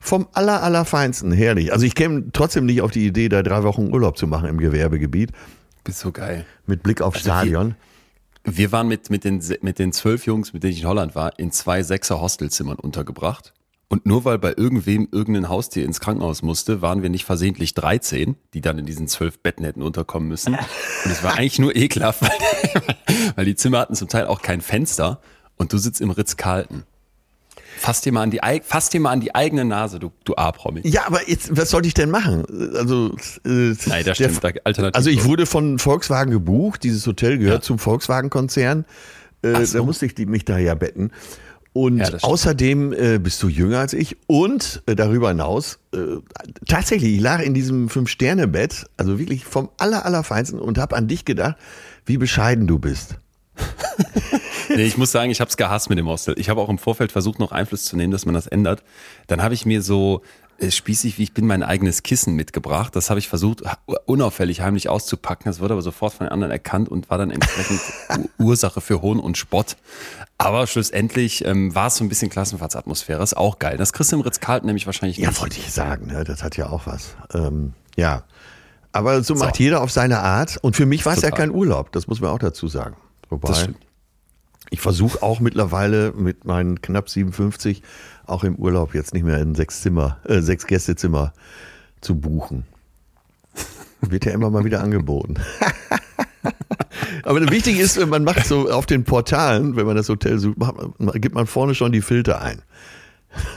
Vom 0.00 0.28
aller, 0.32 0.62
allerfeinsten, 0.62 1.30
herrlich. 1.32 1.72
Also 1.72 1.84
ich 1.86 1.94
käme 1.94 2.32
trotzdem 2.32 2.66
nicht 2.66 2.80
auf 2.82 2.90
die 2.90 3.06
Idee, 3.06 3.28
da 3.28 3.42
drei 3.42 3.62
Wochen 3.64 3.92
Urlaub 3.92 4.16
zu 4.16 4.26
machen 4.26 4.48
im 4.48 4.58
Gewerbegebiet 4.58 5.30
Bist 5.84 5.98
so 6.00 6.10
geil. 6.10 6.46
mit 6.66 6.82
Blick 6.82 7.02
auf 7.02 7.16
Stadion. 7.16 7.74
Wir 8.44 8.72
waren 8.72 8.88
mit, 8.88 9.10
mit, 9.10 9.24
den, 9.24 9.42
mit 9.60 9.78
den 9.78 9.92
zwölf 9.92 10.24
Jungs, 10.24 10.52
mit 10.54 10.62
denen 10.62 10.72
ich 10.72 10.80
in 10.82 10.88
Holland 10.88 11.14
war, 11.14 11.38
in 11.38 11.52
zwei 11.52 11.82
Sechser-Hostelzimmern 11.82 12.76
untergebracht. 12.76 13.52
Und 13.92 14.06
nur 14.06 14.24
weil 14.24 14.38
bei 14.38 14.54
irgendwem 14.56 15.08
irgendein 15.10 15.48
Haustier 15.48 15.84
ins 15.84 15.98
Krankenhaus 15.98 16.42
musste, 16.42 16.80
waren 16.80 17.02
wir 17.02 17.10
nicht 17.10 17.24
versehentlich 17.24 17.74
13, 17.74 18.36
die 18.54 18.60
dann 18.60 18.78
in 18.78 18.86
diesen 18.86 19.08
zwölf 19.08 19.40
Betten 19.40 19.64
hätten 19.64 19.82
unterkommen 19.82 20.28
müssen. 20.28 20.54
Und 21.04 21.10
es 21.10 21.24
war 21.24 21.34
eigentlich 21.34 21.58
nur 21.58 21.74
ekelhaft, 21.74 22.22
weil, 22.22 22.96
weil 23.34 23.44
die 23.44 23.56
Zimmer 23.56 23.80
hatten 23.80 23.96
zum 23.96 24.06
Teil 24.06 24.26
auch 24.28 24.42
kein 24.42 24.60
Fenster 24.60 25.20
und 25.56 25.72
du 25.72 25.78
sitzt 25.78 26.00
im 26.00 26.10
Ritz-Carlton. 26.10 26.84
Fass 27.78 28.00
dir 28.00 28.12
mal 28.12 28.22
an 28.22 28.30
die, 28.30 28.40
fass 28.62 28.90
dir 28.90 29.00
mal 29.00 29.10
an 29.10 29.20
die 29.20 29.34
eigene 29.34 29.64
Nase, 29.64 29.98
du, 29.98 30.12
du 30.24 30.36
A-Promi. 30.36 30.82
Ja, 30.84 31.06
aber 31.06 31.28
jetzt, 31.28 31.56
was 31.56 31.70
sollte 31.70 31.88
ich 31.88 31.94
denn 31.94 32.10
machen? 32.10 32.44
Also, 32.76 33.08
äh, 33.44 33.74
Nein, 33.86 34.04
das 34.04 34.04
der- 34.04 34.14
stimmt. 34.14 34.44
Da, 34.44 34.50
alternativ 34.64 34.94
Also 34.96 35.10
ich 35.10 35.24
wurde 35.24 35.46
von 35.46 35.78
Volkswagen 35.80 36.30
gebucht. 36.30 36.84
Dieses 36.84 37.06
Hotel 37.06 37.38
gehört 37.38 37.64
zum 37.64 37.78
Volkswagen-Konzern. 37.80 38.84
Äh, 39.42 39.64
so. 39.64 39.78
Da 39.78 39.84
musste 39.84 40.06
ich 40.06 40.14
die, 40.14 40.26
mich 40.26 40.44
da 40.44 40.58
ja 40.58 40.74
betten. 40.74 41.10
Und 41.72 41.98
Ja, 41.98 42.10
außerdem 42.22 42.92
äh, 42.92 43.18
bist 43.18 43.42
du 43.42 43.48
jünger 43.48 43.78
als 43.78 43.92
ich. 43.92 44.16
Und 44.26 44.82
äh, 44.86 44.96
darüber 44.96 45.28
hinaus, 45.28 45.78
äh, 45.94 45.98
tatsächlich, 46.68 47.14
ich 47.14 47.20
lag 47.20 47.40
in 47.42 47.54
diesem 47.54 47.88
Fünf-Sterne-Bett, 47.88 48.86
also 48.96 49.18
wirklich 49.18 49.44
vom 49.44 49.70
aller, 49.78 50.04
allerfeinsten 50.04 50.58
und 50.58 50.78
habe 50.78 50.96
an 50.96 51.06
dich 51.06 51.24
gedacht, 51.24 51.56
wie 52.06 52.18
bescheiden 52.18 52.66
du 52.66 52.78
bist. 52.78 53.16
Nee, 54.76 54.86
ich 54.86 54.96
muss 54.96 55.10
sagen, 55.10 55.32
ich 55.32 55.40
habe 55.40 55.48
es 55.48 55.56
gehasst 55.56 55.90
mit 55.90 55.98
dem 55.98 56.06
Hostel. 56.06 56.34
Ich 56.38 56.48
habe 56.48 56.60
auch 56.60 56.68
im 56.68 56.78
Vorfeld 56.78 57.10
versucht, 57.10 57.40
noch 57.40 57.50
Einfluss 57.50 57.84
zu 57.84 57.96
nehmen, 57.96 58.12
dass 58.12 58.24
man 58.24 58.34
das 58.34 58.46
ändert. 58.46 58.84
Dann 59.26 59.42
habe 59.42 59.52
ich 59.52 59.66
mir 59.66 59.82
so 59.82 60.22
spießig, 60.68 61.18
wie 61.18 61.22
ich 61.22 61.32
bin, 61.32 61.46
mein 61.46 61.62
eigenes 61.62 62.02
Kissen 62.02 62.34
mitgebracht. 62.34 62.94
Das 62.94 63.10
habe 63.10 63.18
ich 63.18 63.28
versucht, 63.28 63.62
unauffällig 64.06 64.60
heimlich 64.60 64.88
auszupacken. 64.88 65.44
Das 65.46 65.60
wurde 65.60 65.74
aber 65.74 65.82
sofort 65.82 66.12
von 66.12 66.26
den 66.26 66.32
anderen 66.32 66.50
erkannt 66.50 66.88
und 66.88 67.08
war 67.08 67.18
dann 67.18 67.30
entsprechend 67.30 67.80
Ursache 68.38 68.80
für 68.80 69.00
Hohn 69.00 69.18
und 69.18 69.38
Spott. 69.38 69.76
Aber 70.38 70.66
schlussendlich 70.66 71.44
ähm, 71.44 71.74
war 71.74 71.88
es 71.88 71.96
so 71.96 72.04
ein 72.04 72.08
bisschen 72.08 72.30
Klassenfahrtsatmosphäre. 72.30 73.22
Ist 73.22 73.36
auch 73.36 73.58
geil. 73.58 73.76
Das 73.76 73.92
im 74.12 74.20
Ritz-Carlton 74.20 74.66
nämlich 74.66 74.86
wahrscheinlich 74.86 75.18
nicht. 75.18 75.26
Ja, 75.26 75.40
wollte 75.40 75.58
ich 75.58 75.72
sagen. 75.72 76.06
Ne? 76.06 76.24
Das 76.24 76.42
hat 76.42 76.56
ja 76.56 76.68
auch 76.68 76.86
was. 76.86 77.14
Ähm, 77.34 77.74
ja. 77.96 78.24
Aber 78.92 79.22
so, 79.22 79.34
so 79.34 79.44
macht 79.44 79.58
jeder 79.58 79.82
auf 79.82 79.90
seine 79.90 80.20
Art. 80.20 80.58
Und 80.62 80.76
für 80.76 80.86
mich 80.86 81.06
war 81.06 81.14
es 81.14 81.22
ja 81.22 81.30
kein 81.30 81.50
Urlaub. 81.50 81.92
Das 81.92 82.06
muss 82.06 82.20
man 82.20 82.30
auch 82.30 82.38
dazu 82.38 82.68
sagen. 82.68 82.96
Wobei, 83.28 83.68
ich 84.70 84.80
versuche 84.80 85.22
auch 85.22 85.40
mittlerweile 85.40 86.12
mit 86.12 86.44
meinen 86.44 86.80
knapp 86.80 87.08
57 87.10 87.82
auch 88.26 88.44
im 88.44 88.54
Urlaub 88.54 88.94
jetzt 88.94 89.12
nicht 89.12 89.24
mehr 89.24 89.38
in 89.38 89.54
sechs 89.54 89.82
Zimmer, 89.82 90.18
äh, 90.24 90.40
sechs 90.40 90.66
Gästezimmer 90.66 91.32
zu 92.00 92.14
buchen. 92.14 92.64
Wird 94.00 94.24
ja 94.24 94.32
immer 94.32 94.48
mal 94.50 94.64
wieder 94.64 94.82
angeboten. 94.82 95.34
Aber 97.24 97.40
wichtig 97.50 97.78
ist, 97.78 98.04
man 98.06 98.24
macht 98.24 98.46
so 98.46 98.70
auf 98.70 98.86
den 98.86 99.04
Portalen, 99.04 99.76
wenn 99.76 99.86
man 99.86 99.96
das 99.96 100.08
Hotel 100.08 100.38
sucht, 100.38 100.58
macht, 100.58 100.76
gibt 101.16 101.34
man 101.34 101.46
vorne 101.46 101.74
schon 101.74 101.92
die 101.92 102.00
Filter 102.00 102.40
ein. 102.40 102.62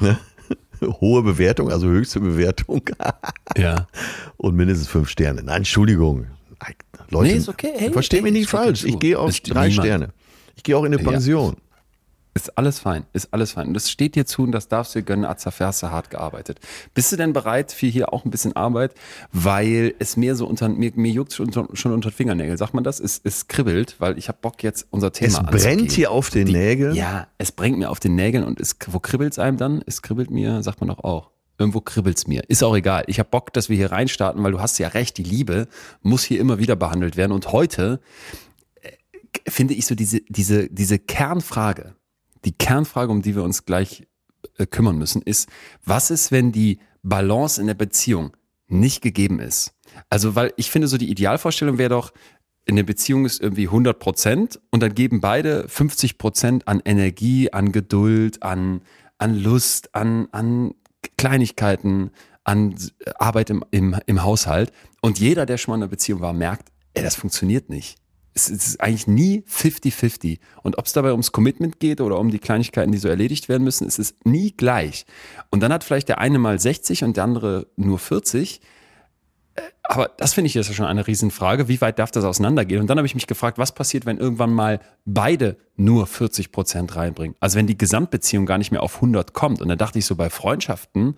Ne? 0.01 0.17
Hohe 0.81 1.23
Bewertung, 1.23 1.71
also 1.71 1.87
höchste 1.87 2.19
Bewertung. 2.19 2.81
ja. 3.57 3.87
Und 4.35 4.55
mindestens 4.55 4.89
fünf 4.89 5.07
Sterne. 5.09 5.43
Nein, 5.43 5.57
Entschuldigung. 5.57 6.27
Leute, 7.09 7.31
nee, 7.31 7.37
ist 7.37 7.49
okay. 7.49 7.71
Hey, 7.75 7.91
versteh 7.91 8.21
mich 8.21 8.33
nicht 8.33 8.49
falsch. 8.49 8.83
Ich 8.83 8.99
gehe 8.99 9.17
auf 9.19 9.39
drei 9.39 9.67
niemand. 9.67 9.73
Sterne. 9.73 10.13
Ich 10.55 10.63
gehe 10.63 10.77
auch 10.77 10.83
in 10.83 10.93
eine 10.93 11.03
Pension. 11.03 11.55
Ja. 11.55 11.73
Ist 12.35 12.57
alles 12.57 12.79
fein, 12.79 13.05
ist 13.13 13.31
alles 13.31 13.51
fein. 13.51 13.67
Und 13.67 13.75
das 13.75 13.91
steht 13.91 14.15
dir 14.15 14.25
zu 14.25 14.41
und 14.41 14.51
das 14.53 14.67
darfst 14.67 14.95
du 14.95 14.99
dir 14.99 15.05
gönnen, 15.05 15.23
Azaferse 15.23 15.91
hart 15.91 16.09
gearbeitet. 16.09 16.59
Bist 16.95 17.11
du 17.11 17.15
denn 17.15 17.31
bereit 17.31 17.71
für 17.71 17.85
hier 17.85 18.11
auch 18.11 18.25
ein 18.25 18.31
bisschen 18.31 18.55
Arbeit? 18.55 18.95
Weil 19.31 19.93
es 19.99 20.17
mir 20.17 20.35
so 20.35 20.47
unter, 20.47 20.67
mir, 20.67 20.91
mir 20.95 21.11
juckt 21.11 21.33
schon, 21.33 21.51
schon 21.73 21.91
unter 21.91 22.11
Fingernägel. 22.11 22.57
Sagt 22.57 22.73
man 22.73 22.83
das? 22.83 22.99
Es, 22.99 23.21
es 23.23 23.47
kribbelt, 23.47 23.97
weil 23.99 24.17
ich 24.17 24.29
habe 24.29 24.39
Bock 24.41 24.63
jetzt 24.63 24.87
unser 24.89 25.11
Thema 25.11 25.47
Es 25.51 25.63
brennt 25.63 25.91
hier 25.91 26.09
auf 26.09 26.31
den 26.31 26.47
Die, 26.47 26.53
Nägeln? 26.53 26.95
Ja, 26.95 27.27
es 27.37 27.51
brennt 27.51 27.77
mir 27.77 27.91
auf 27.91 27.99
den 27.99 28.15
Nägeln 28.15 28.43
und 28.43 28.59
es, 28.59 28.77
wo 28.87 28.99
kribbelt's 28.99 29.37
einem 29.37 29.57
dann? 29.57 29.83
Es 29.85 30.01
kribbelt 30.01 30.31
mir, 30.31 30.63
sagt 30.63 30.81
man 30.81 30.87
doch 30.87 31.03
auch. 31.03 31.29
Irgendwo 31.59 31.81
kribbelt's 31.81 32.25
mir. 32.25 32.41
Ist 32.47 32.63
auch 32.63 32.75
egal. 32.75 33.03
Ich 33.05 33.19
habe 33.19 33.29
Bock, 33.29 33.53
dass 33.53 33.69
wir 33.69 33.77
hier 33.77 33.91
reinstarten, 33.91 34.43
weil 34.43 34.53
du 34.53 34.59
hast 34.59 34.79
ja 34.79 34.87
recht, 34.87 35.19
die 35.19 35.23
Liebe 35.23 35.67
muss 36.01 36.23
hier 36.23 36.39
immer 36.39 36.57
wieder 36.57 36.75
behandelt 36.75 37.15
werden. 37.15 37.31
Und 37.31 37.51
heute 37.51 37.99
finde 39.47 39.73
ich 39.73 39.85
so 39.85 39.95
diese, 39.95 40.21
diese, 40.21 40.69
diese 40.69 40.99
Kernfrage, 40.99 41.95
die 42.45 42.51
Kernfrage, 42.51 43.11
um 43.11 43.21
die 43.21 43.35
wir 43.35 43.43
uns 43.43 43.65
gleich 43.65 44.05
äh, 44.57 44.65
kümmern 44.65 44.97
müssen, 44.97 45.21
ist, 45.21 45.49
was 45.85 46.11
ist, 46.11 46.31
wenn 46.31 46.51
die 46.51 46.79
Balance 47.01 47.59
in 47.59 47.67
der 47.67 47.73
Beziehung 47.73 48.35
nicht 48.67 49.01
gegeben 49.01 49.39
ist? 49.39 49.73
Also, 50.09 50.35
weil 50.35 50.53
ich 50.57 50.71
finde, 50.71 50.87
so 50.87 50.97
die 50.97 51.09
Idealvorstellung 51.09 51.77
wäre 51.77 51.89
doch, 51.89 52.11
in 52.65 52.77
der 52.77 52.83
Beziehung 52.83 53.25
ist 53.25 53.41
irgendwie 53.41 53.67
100 53.67 53.99
Prozent 53.99 54.59
und 54.71 54.81
dann 54.81 54.95
geben 54.95 55.19
beide 55.19 55.67
50 55.67 56.17
Prozent 56.17 56.67
an 56.67 56.81
Energie, 56.85 57.51
an 57.51 57.73
Geduld, 57.73 58.41
an, 58.41 58.81
an 59.17 59.35
Lust, 59.35 59.93
an, 59.93 60.29
an 60.31 60.73
Kleinigkeiten, 61.17 62.11
an 62.45 62.75
Arbeit 63.19 63.49
im, 63.49 63.65
im, 63.71 63.97
im 64.05 64.23
Haushalt. 64.23 64.71
Und 65.01 65.19
jeder, 65.19 65.45
der 65.45 65.57
schon 65.57 65.73
mal 65.73 65.75
in 65.75 65.83
einer 65.83 65.89
Beziehung 65.89 66.21
war, 66.21 66.31
merkt, 66.31 66.71
ey, 66.93 67.03
das 67.03 67.15
funktioniert 67.15 67.69
nicht 67.69 67.97
es 68.35 68.49
ist 68.49 68.81
eigentlich 68.81 69.07
nie 69.07 69.43
50-50. 69.49 70.39
Und 70.63 70.77
ob 70.77 70.85
es 70.85 70.93
dabei 70.93 71.11
ums 71.11 71.31
Commitment 71.31 71.79
geht 71.79 72.01
oder 72.01 72.19
um 72.19 72.31
die 72.31 72.39
Kleinigkeiten, 72.39 72.91
die 72.91 72.97
so 72.97 73.07
erledigt 73.07 73.49
werden 73.49 73.63
müssen, 73.63 73.87
ist 73.87 73.99
es 73.99 74.15
nie 74.23 74.51
gleich. 74.51 75.05
Und 75.51 75.61
dann 75.61 75.71
hat 75.71 75.83
vielleicht 75.83 76.09
der 76.09 76.17
eine 76.19 76.39
mal 76.39 76.59
60 76.59 77.03
und 77.03 77.17
der 77.17 77.25
andere 77.25 77.67
nur 77.75 77.99
40. 77.99 78.61
Äh, 79.55 79.61
aber 79.83 80.11
das 80.17 80.33
finde 80.33 80.47
ich 80.47 80.55
jetzt 80.55 80.73
schon 80.73 80.85
eine 80.85 81.05
Riesenfrage. 81.05 81.67
Wie 81.67 81.81
weit 81.81 81.99
darf 81.99 82.11
das 82.11 82.25
auseinandergehen? 82.25 82.81
Und 82.81 82.87
dann 82.87 82.97
habe 82.97 83.05
ich 83.05 83.15
mich 83.15 83.27
gefragt, 83.27 83.57
was 83.57 83.73
passiert, 83.73 84.05
wenn 84.05 84.17
irgendwann 84.17 84.53
mal 84.53 84.79
beide 85.05 85.57
nur 85.75 86.07
40 86.07 86.51
Prozent 86.51 86.95
reinbringen? 86.95 87.35
Also 87.39 87.57
wenn 87.57 87.67
die 87.67 87.77
Gesamtbeziehung 87.77 88.45
gar 88.45 88.57
nicht 88.57 88.71
mehr 88.71 88.81
auf 88.81 88.95
100 88.95 89.33
kommt. 89.33 89.61
Und 89.61 89.67
da 89.67 89.75
dachte 89.75 89.99
ich 89.99 90.05
so 90.05 90.15
bei 90.15 90.29
Freundschaften, 90.29 91.15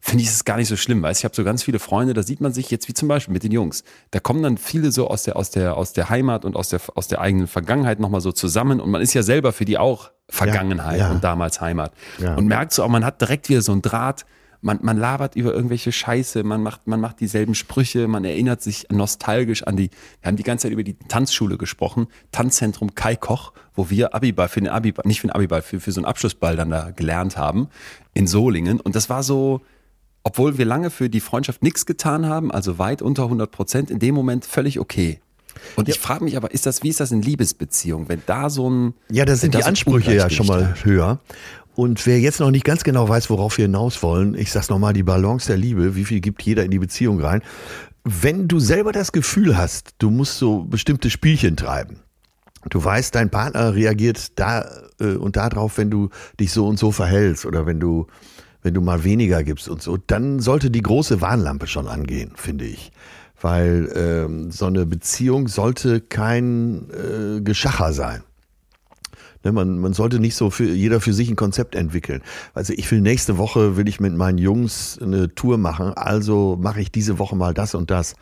finde 0.00 0.22
ich 0.22 0.28
es 0.28 0.44
gar 0.44 0.56
nicht 0.56 0.68
so 0.68 0.76
schlimm, 0.76 1.02
weil 1.02 1.12
ich 1.12 1.24
habe 1.24 1.34
so 1.34 1.42
ganz 1.42 1.62
viele 1.62 1.78
Freunde, 1.78 2.14
da 2.14 2.22
sieht 2.22 2.40
man 2.40 2.52
sich 2.52 2.70
jetzt 2.70 2.88
wie 2.88 2.94
zum 2.94 3.08
Beispiel 3.08 3.32
mit 3.32 3.42
den 3.42 3.52
Jungs. 3.52 3.82
Da 4.12 4.20
kommen 4.20 4.42
dann 4.42 4.56
viele 4.56 4.92
so 4.92 5.08
aus 5.08 5.24
der, 5.24 5.36
aus 5.36 5.50
der, 5.50 5.76
aus 5.76 5.92
der 5.92 6.08
Heimat 6.10 6.44
und 6.44 6.56
aus 6.56 6.68
der, 6.68 6.80
aus 6.94 7.08
der 7.08 7.20
eigenen 7.20 7.46
Vergangenheit 7.46 7.98
nochmal 7.98 8.20
so 8.20 8.32
zusammen 8.32 8.80
und 8.80 8.90
man 8.90 9.02
ist 9.02 9.14
ja 9.14 9.22
selber 9.22 9.52
für 9.52 9.64
die 9.64 9.78
auch 9.78 10.10
Vergangenheit 10.28 10.98
ja, 10.98 11.08
ja. 11.08 11.12
und 11.12 11.24
damals 11.24 11.60
Heimat. 11.60 11.92
Ja. 12.18 12.34
Und 12.34 12.46
merkt 12.46 12.72
so, 12.72 12.84
auch 12.84 12.88
man 12.88 13.04
hat 13.04 13.20
direkt 13.20 13.48
wieder 13.48 13.62
so 13.62 13.72
ein 13.72 13.82
Draht, 13.82 14.26
man, 14.60 14.80
man 14.82 14.96
labert 14.96 15.36
über 15.36 15.54
irgendwelche 15.54 15.92
Scheiße, 15.92 16.42
man 16.42 16.62
macht, 16.62 16.86
man 16.86 17.00
macht 17.00 17.20
dieselben 17.20 17.54
Sprüche, 17.54 18.08
man 18.08 18.24
erinnert 18.24 18.62
sich 18.62 18.86
nostalgisch 18.90 19.62
an 19.62 19.76
die, 19.76 19.90
wir 20.20 20.28
haben 20.28 20.36
die 20.36 20.42
ganze 20.42 20.64
Zeit 20.64 20.72
über 20.72 20.82
die 20.82 20.98
Tanzschule 20.98 21.56
gesprochen, 21.58 22.08
Tanzzentrum 22.32 22.94
Kai 22.94 23.16
Koch, 23.16 23.52
wo 23.74 23.90
wir 23.90 24.14
Abiball 24.14 24.48
für 24.48 24.60
den 24.60 24.68
Abiball, 24.68 25.06
nicht 25.06 25.20
für 25.20 25.28
den 25.28 25.32
Abiball, 25.32 25.62
für, 25.62 25.80
für 25.80 25.92
so 25.92 26.00
einen 26.00 26.06
Abschlussball 26.06 26.56
dann 26.56 26.70
da 26.70 26.90
gelernt 26.90 27.36
haben 27.36 27.68
in 28.14 28.26
Solingen. 28.26 28.80
Und 28.80 28.96
das 28.96 29.08
war 29.08 29.22
so, 29.22 29.62
obwohl 30.26 30.58
wir 30.58 30.64
lange 30.64 30.90
für 30.90 31.08
die 31.08 31.20
Freundschaft 31.20 31.62
nichts 31.62 31.86
getan 31.86 32.26
haben, 32.26 32.50
also 32.50 32.80
weit 32.80 33.00
unter 33.00 33.22
100 33.22 33.48
Prozent, 33.48 33.92
in 33.92 34.00
dem 34.00 34.12
Moment 34.12 34.44
völlig 34.44 34.80
okay. 34.80 35.20
Und 35.76 35.86
ja. 35.86 35.94
ich 35.94 36.00
frage 36.00 36.24
mich 36.24 36.36
aber, 36.36 36.50
ist 36.50 36.66
das, 36.66 36.82
wie 36.82 36.88
ist 36.88 36.98
das 36.98 37.12
in 37.12 37.22
Liebesbeziehungen, 37.22 38.08
wenn 38.08 38.20
da 38.26 38.50
so 38.50 38.68
ein. 38.68 38.94
Ja, 39.08 39.24
da 39.24 39.36
sind 39.36 39.54
die 39.54 39.62
Ansprüche 39.62 40.16
ja 40.16 40.28
schon 40.28 40.48
mal 40.48 40.74
höher. 40.82 41.20
Und 41.76 42.04
wer 42.06 42.18
jetzt 42.18 42.40
noch 42.40 42.50
nicht 42.50 42.64
ganz 42.64 42.82
genau 42.82 43.08
weiß, 43.08 43.30
worauf 43.30 43.56
wir 43.56 43.66
hinaus 43.66 44.02
wollen, 44.02 44.34
ich 44.34 44.50
sag's 44.50 44.68
nochmal, 44.68 44.94
die 44.94 45.04
Balance 45.04 45.46
der 45.46 45.58
Liebe, 45.58 45.94
wie 45.94 46.04
viel 46.04 46.20
gibt 46.20 46.42
jeder 46.42 46.64
in 46.64 46.72
die 46.72 46.80
Beziehung 46.80 47.20
rein? 47.20 47.40
Wenn 48.02 48.48
du 48.48 48.58
selber 48.58 48.90
das 48.90 49.12
Gefühl 49.12 49.56
hast, 49.56 49.94
du 49.98 50.10
musst 50.10 50.38
so 50.38 50.64
bestimmte 50.64 51.08
Spielchen 51.08 51.56
treiben. 51.56 52.00
Du 52.68 52.82
weißt, 52.82 53.14
dein 53.14 53.30
Partner 53.30 53.76
reagiert 53.76 54.36
da 54.40 54.68
äh, 54.98 55.14
und 55.14 55.36
darauf, 55.36 55.78
wenn 55.78 55.88
du 55.88 56.08
dich 56.40 56.50
so 56.50 56.66
und 56.66 56.80
so 56.80 56.90
verhältst 56.90 57.46
oder 57.46 57.64
wenn 57.64 57.78
du 57.78 58.08
wenn 58.66 58.74
du 58.74 58.80
mal 58.80 59.04
weniger 59.04 59.44
gibst 59.44 59.68
und 59.68 59.80
so, 59.80 59.96
dann 59.96 60.40
sollte 60.40 60.72
die 60.72 60.82
große 60.82 61.20
Warnlampe 61.20 61.68
schon 61.68 61.86
angehen, 61.86 62.32
finde 62.34 62.64
ich. 62.64 62.90
Weil 63.40 63.88
ähm, 63.94 64.50
so 64.50 64.66
eine 64.66 64.86
Beziehung 64.86 65.46
sollte 65.46 66.00
kein 66.00 66.88
äh, 66.90 67.40
Geschacher 67.42 67.92
sein. 67.92 68.24
Ne, 69.44 69.52
man, 69.52 69.78
man 69.78 69.92
sollte 69.92 70.18
nicht 70.18 70.34
so 70.34 70.50
für 70.50 70.68
jeder 70.68 71.00
für 71.00 71.12
sich 71.12 71.30
ein 71.30 71.36
Konzept 71.36 71.76
entwickeln. 71.76 72.22
Also 72.54 72.72
ich 72.76 72.90
will 72.90 73.00
nächste 73.00 73.38
Woche 73.38 73.76
will 73.76 73.86
ich 73.86 74.00
mit 74.00 74.16
meinen 74.16 74.38
Jungs 74.38 74.98
eine 75.00 75.32
Tour 75.32 75.58
machen, 75.58 75.92
also 75.94 76.58
mache 76.60 76.80
ich 76.80 76.90
diese 76.90 77.20
Woche 77.20 77.36
mal 77.36 77.54
das 77.54 77.76
und 77.76 77.92
das. 77.92 78.14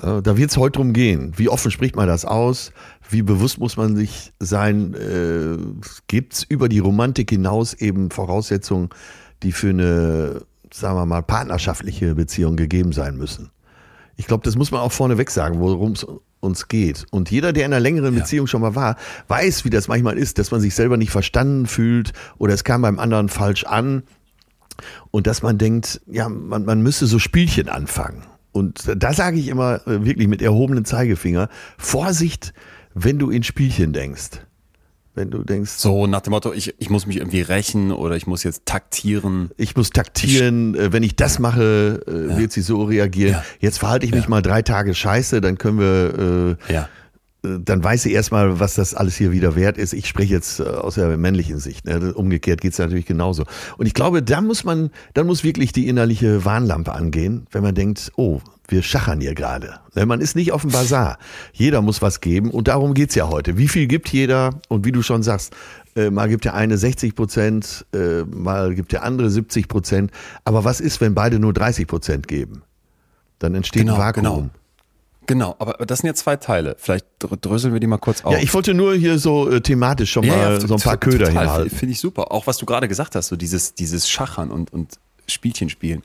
Da 0.00 0.36
wird 0.36 0.52
es 0.52 0.56
heute 0.56 0.76
drum 0.76 0.92
gehen. 0.92 1.32
Wie 1.36 1.48
offen 1.48 1.72
spricht 1.72 1.96
man 1.96 2.06
das 2.06 2.24
aus? 2.24 2.70
Wie 3.10 3.22
bewusst 3.22 3.58
muss 3.58 3.76
man 3.76 3.96
sich 3.96 4.32
sein? 4.38 4.94
Äh, 4.94 5.56
Gibt 6.06 6.34
es 6.34 6.44
über 6.44 6.68
die 6.68 6.78
Romantik 6.78 7.30
hinaus 7.30 7.74
eben 7.74 8.12
Voraussetzungen, 8.12 8.90
die 9.42 9.52
für 9.52 9.70
eine, 9.70 10.42
sagen 10.72 10.96
wir 10.96 11.06
mal, 11.06 11.22
partnerschaftliche 11.22 12.14
Beziehung 12.14 12.56
gegeben 12.56 12.92
sein 12.92 13.16
müssen. 13.16 13.50
Ich 14.16 14.26
glaube, 14.26 14.44
das 14.44 14.56
muss 14.56 14.70
man 14.70 14.80
auch 14.80 14.92
vorneweg 14.92 15.30
sagen, 15.30 15.60
worum 15.60 15.92
es 15.92 16.06
uns 16.40 16.68
geht. 16.68 17.06
Und 17.10 17.30
jeder, 17.30 17.52
der 17.52 17.66
in 17.66 17.72
einer 17.72 17.80
längeren 17.80 18.14
ja. 18.14 18.20
Beziehung 18.20 18.46
schon 18.46 18.60
mal 18.60 18.74
war, 18.74 18.96
weiß, 19.28 19.64
wie 19.64 19.70
das 19.70 19.88
manchmal 19.88 20.18
ist, 20.18 20.38
dass 20.38 20.50
man 20.50 20.60
sich 20.60 20.74
selber 20.74 20.96
nicht 20.96 21.10
verstanden 21.10 21.66
fühlt 21.66 22.12
oder 22.38 22.54
es 22.54 22.64
kam 22.64 22.82
beim 22.82 22.98
anderen 22.98 23.28
falsch 23.28 23.64
an 23.64 24.02
und 25.10 25.26
dass 25.26 25.42
man 25.42 25.58
denkt, 25.58 26.00
ja, 26.06 26.28
man, 26.28 26.64
man 26.64 26.82
müsste 26.82 27.06
so 27.06 27.18
Spielchen 27.18 27.68
anfangen. 27.68 28.22
Und 28.52 28.90
da 28.96 29.12
sage 29.12 29.38
ich 29.38 29.48
immer 29.48 29.86
äh, 29.86 30.04
wirklich 30.04 30.28
mit 30.28 30.42
erhobenem 30.42 30.84
Zeigefinger, 30.84 31.48
Vorsicht, 31.76 32.54
wenn 32.94 33.18
du 33.18 33.30
in 33.30 33.42
Spielchen 33.42 33.92
denkst 33.92 34.40
wenn 35.18 35.30
du 35.30 35.42
denkst. 35.42 35.72
So 35.72 36.06
nach 36.06 36.20
dem 36.20 36.30
Motto, 36.30 36.52
ich, 36.52 36.74
ich 36.78 36.88
muss 36.88 37.06
mich 37.06 37.16
irgendwie 37.16 37.42
rächen 37.42 37.92
oder 37.92 38.16
ich 38.16 38.26
muss 38.26 38.44
jetzt 38.44 38.64
taktieren. 38.66 39.50
Ich 39.56 39.76
muss 39.76 39.90
taktieren, 39.90 40.74
ich, 40.74 40.80
äh, 40.80 40.92
wenn 40.92 41.02
ich 41.02 41.16
das 41.16 41.38
mache, 41.38 42.02
äh, 42.06 42.30
ja. 42.30 42.38
wird 42.38 42.52
sie 42.52 42.62
so 42.62 42.84
reagieren. 42.84 43.32
Ja. 43.32 43.44
Jetzt 43.60 43.78
verhalte 43.80 44.06
ich 44.06 44.12
mich 44.12 44.24
ja. 44.24 44.30
mal 44.30 44.42
drei 44.42 44.62
Tage 44.62 44.94
scheiße, 44.94 45.40
dann 45.40 45.58
können 45.58 45.78
wir 45.80 46.56
äh, 46.68 46.72
ja 46.72 46.88
äh, 47.44 47.58
dann 47.60 47.84
weiß 47.84 48.02
sie 48.02 48.12
erstmal, 48.12 48.58
was 48.58 48.74
das 48.74 48.94
alles 48.94 49.16
hier 49.16 49.30
wieder 49.30 49.54
wert 49.54 49.78
ist. 49.78 49.92
Ich 49.92 50.08
spreche 50.08 50.34
jetzt 50.34 50.60
aus 50.60 50.96
der 50.96 51.16
männlichen 51.16 51.58
Sicht. 51.58 51.86
Ne? 51.86 52.12
Umgekehrt 52.14 52.60
geht's 52.60 52.78
natürlich 52.78 53.06
genauso. 53.06 53.44
Und 53.76 53.86
ich 53.86 53.94
glaube, 53.94 54.24
da 54.24 54.40
muss 54.40 54.64
man, 54.64 54.90
dann 55.14 55.26
muss 55.26 55.44
wirklich 55.44 55.72
die 55.72 55.86
innerliche 55.86 56.44
Warnlampe 56.44 56.92
angehen, 56.92 57.46
wenn 57.52 57.62
man 57.62 57.76
denkt, 57.76 58.10
oh, 58.16 58.40
wir 58.68 58.82
schachern 58.82 59.20
hier 59.20 59.34
gerade. 59.34 59.80
Man 59.94 60.20
ist 60.20 60.36
nicht 60.36 60.52
auf 60.52 60.62
dem 60.62 60.70
Bazar. 60.70 61.18
Jeder 61.52 61.82
muss 61.82 62.02
was 62.02 62.20
geben 62.20 62.50
und 62.50 62.68
darum 62.68 62.94
geht's 62.94 63.14
ja 63.14 63.28
heute. 63.28 63.56
Wie 63.56 63.68
viel 63.68 63.86
gibt 63.86 64.10
jeder? 64.10 64.60
Und 64.68 64.84
wie 64.84 64.92
du 64.92 65.02
schon 65.02 65.22
sagst, 65.22 65.54
äh, 65.96 66.10
mal 66.10 66.28
gibt 66.28 66.44
der 66.44 66.54
eine 66.54 66.76
60 66.76 67.14
Prozent, 67.14 67.86
äh, 67.92 68.22
mal 68.24 68.74
gibt 68.74 68.92
der 68.92 69.02
andere 69.02 69.30
70 69.30 69.68
Prozent. 69.68 70.10
Aber 70.44 70.64
was 70.64 70.80
ist, 70.80 71.00
wenn 71.00 71.14
beide 71.14 71.38
nur 71.38 71.52
30 71.52 71.86
Prozent 71.86 72.28
geben? 72.28 72.62
Dann 73.38 73.54
entsteht 73.54 73.82
genau, 73.82 73.94
ein 73.94 74.00
Vakuum. 74.00 74.24
Genau. 74.24 74.50
Genau, 75.26 75.56
aber 75.58 75.84
das 75.84 75.98
sind 75.98 76.06
ja 76.06 76.14
zwei 76.14 76.36
Teile. 76.36 76.74
Vielleicht 76.78 77.04
dröseln 77.18 77.74
wir 77.74 77.80
die 77.80 77.86
mal 77.86 77.98
kurz 77.98 78.24
auf. 78.24 78.32
Ja, 78.32 78.38
ich 78.38 78.54
wollte 78.54 78.72
nur 78.72 78.94
hier 78.94 79.18
so 79.18 79.50
äh, 79.50 79.60
thematisch 79.60 80.10
schon 80.10 80.26
mal 80.26 80.38
ja, 80.38 80.58
so 80.58 80.74
ein 80.74 80.80
paar 80.80 80.96
Köder 80.96 81.28
hinhalten. 81.28 81.68
Finde 81.68 81.92
ich 81.92 82.00
super. 82.00 82.32
Auch 82.32 82.46
was 82.46 82.56
du 82.56 82.64
gerade 82.64 82.88
gesagt 82.88 83.14
hast, 83.14 83.28
so 83.28 83.36
dieses, 83.36 83.74
dieses 83.74 84.08
Schachern 84.08 84.50
und, 84.50 84.72
und 84.72 84.98
Spielchen 85.28 85.68
spielen. 85.68 86.02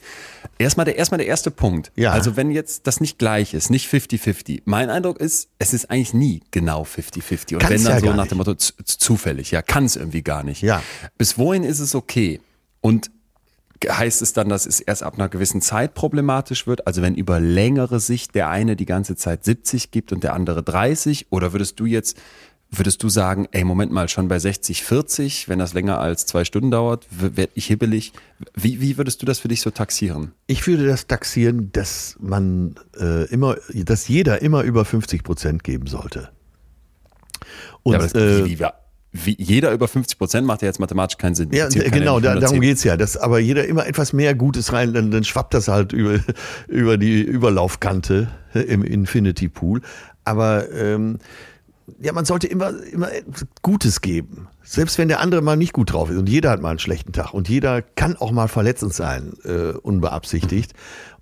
Erstmal 0.58 0.86
der, 0.86 0.98
erstmal 0.98 1.18
der 1.18 1.28
erste 1.28 1.52
Punkt. 1.52 1.92
Ja. 1.96 2.12
Also 2.12 2.36
wenn 2.36 2.52
jetzt 2.52 2.88
das 2.88 3.02
nicht 3.02 3.18
gleich 3.18 3.54
ist, 3.54 3.70
nicht 3.70 3.92
50-50. 3.92 4.62
Mein 4.66 4.90
Eindruck 4.90 5.20
ist, 5.20 5.50
es 5.60 5.74
ist 5.74 5.90
eigentlich 5.90 6.14
nie 6.14 6.42
genau 6.52 6.84
50-50. 6.84 7.54
Und 7.54 7.60
Kann's 7.60 7.70
wenn 7.72 7.84
dann 7.84 8.04
ja 8.04 8.12
so 8.12 8.14
nach 8.14 8.28
dem 8.28 8.38
Motto 8.38 8.54
zufällig, 8.56 9.52
ja, 9.52 9.62
kann 9.62 9.86
es 9.86 9.96
irgendwie 9.96 10.22
gar 10.22 10.44
nicht. 10.44 10.62
Ja. 10.62 10.82
Bis 11.18 11.38
wohin 11.38 11.64
ist 11.64 11.80
es 11.80 11.96
okay? 11.96 12.40
Und 12.82 13.12
heißt 13.90 14.22
es 14.22 14.34
dann, 14.34 14.50
dass 14.50 14.66
es 14.66 14.80
erst 14.80 15.04
ab 15.04 15.16
einer 15.16 15.30
gewissen 15.30 15.62
Zeit 15.62 15.94
problematisch 15.94 16.68
wird? 16.68 16.88
Also 16.88 17.02
wenn 17.02 17.16
über 17.16 17.40
längere 17.40 18.00
Sicht 18.00 18.36
der 18.36 18.50
eine 18.50 18.76
die 18.76 18.86
ganze 18.86 19.16
Zeit 19.16 19.44
70 19.44 19.92
gibt 19.92 20.12
und 20.12 20.24
der 20.24 20.34
andere 20.34 20.64
30? 20.64 21.28
Oder 21.32 21.54
würdest 21.54 21.80
du 21.80 21.86
jetzt, 21.86 22.18
würdest 22.78 23.04
du 23.04 23.10
sagen, 23.10 23.48
ey, 23.52 23.64
Moment 23.64 23.92
mal, 23.92 24.10
schon 24.10 24.28
bei 24.28 24.40
60, 24.40 24.84
40, 24.84 25.50
wenn 25.50 25.60
das 25.60 25.74
länger 25.74 26.00
als 26.00 26.26
zwei 26.26 26.46
Stunden 26.46 26.72
dauert, 26.72 27.08
werde 27.10 27.52
ich 27.56 27.68
hibbelig? 27.68 28.14
Wie, 28.56 28.82
wie 28.82 28.98
würdest 28.98 29.22
du 29.22 29.26
das 29.26 29.40
für 29.40 29.48
dich 29.48 29.62
so 29.62 29.70
taxieren? 29.70 30.34
Ich 30.48 30.66
würde 30.68 30.86
das 30.88 31.08
taxieren, 31.08 31.72
dass 31.72 32.16
man 32.20 32.76
äh, 33.00 33.26
immer, 33.30 33.56
dass 33.74 34.08
jeder 34.08 34.42
immer 34.42 34.64
über 34.64 34.86
50 34.86 35.24
Prozent 35.24 35.64
geben 35.64 35.88
sollte. 35.88 36.30
Und, 37.84 37.94
ja, 37.94 38.00
das, 38.00 38.14
äh, 38.14 38.46
wie, 38.46 38.60
wie, 38.60 38.66
wie 39.14 39.36
jeder 39.38 39.72
über 39.72 39.88
50 39.88 40.18
Prozent 40.18 40.48
macht 40.48 40.64
ja 40.64 40.68
jetzt 40.68 40.80
mathematisch 40.80 41.18
keinen 41.18 41.36
Sinn. 41.36 41.50
Ja, 41.52 41.70
genau, 41.70 42.20
da, 42.20 42.36
darum 42.36 42.60
geht's 42.62 42.84
ja. 42.84 42.98
Dass 42.98 43.16
aber 43.16 43.38
jeder 43.40 43.68
immer 43.68 43.86
etwas 43.86 44.12
mehr 44.12 44.34
Gutes 44.34 44.74
rein, 44.74 44.94
dann, 44.94 45.12
dann 45.12 45.24
schwappt 45.24 45.54
das 45.54 45.68
halt 45.68 45.94
über, 45.94 46.20
über 46.68 46.98
die 46.98 47.22
Überlaufkante 47.22 48.30
im 48.54 48.84
Infinity 48.84 49.50
Pool. 49.50 49.82
Aber 50.24 50.72
ähm, 50.72 51.20
ja, 52.00 52.14
man 52.14 52.26
sollte 52.26 52.48
immer, 52.48 52.72
immer 52.92 53.10
Gutes 53.62 54.02
geben. 54.02 54.48
Selbst 54.64 54.98
wenn 54.98 55.08
der 55.08 55.20
andere 55.20 55.42
mal 55.42 55.58
nicht 55.58 55.74
gut 55.74 55.94
drauf 55.94 56.10
ist. 56.10 56.18
Und 56.18 56.30
jeder 56.30 56.52
hat 56.52 56.62
mal 56.62 56.70
einen 56.70 56.80
schlechten 56.80 57.12
Tag. 57.12 57.34
Und 57.34 57.50
jeder 57.50 57.82
kann 57.82 58.16
auch 58.16 58.32
mal 58.32 58.48
verletzend 58.48 58.94
sein, 58.94 59.34
äh, 59.44 59.74
unbeabsichtigt. 59.78 60.74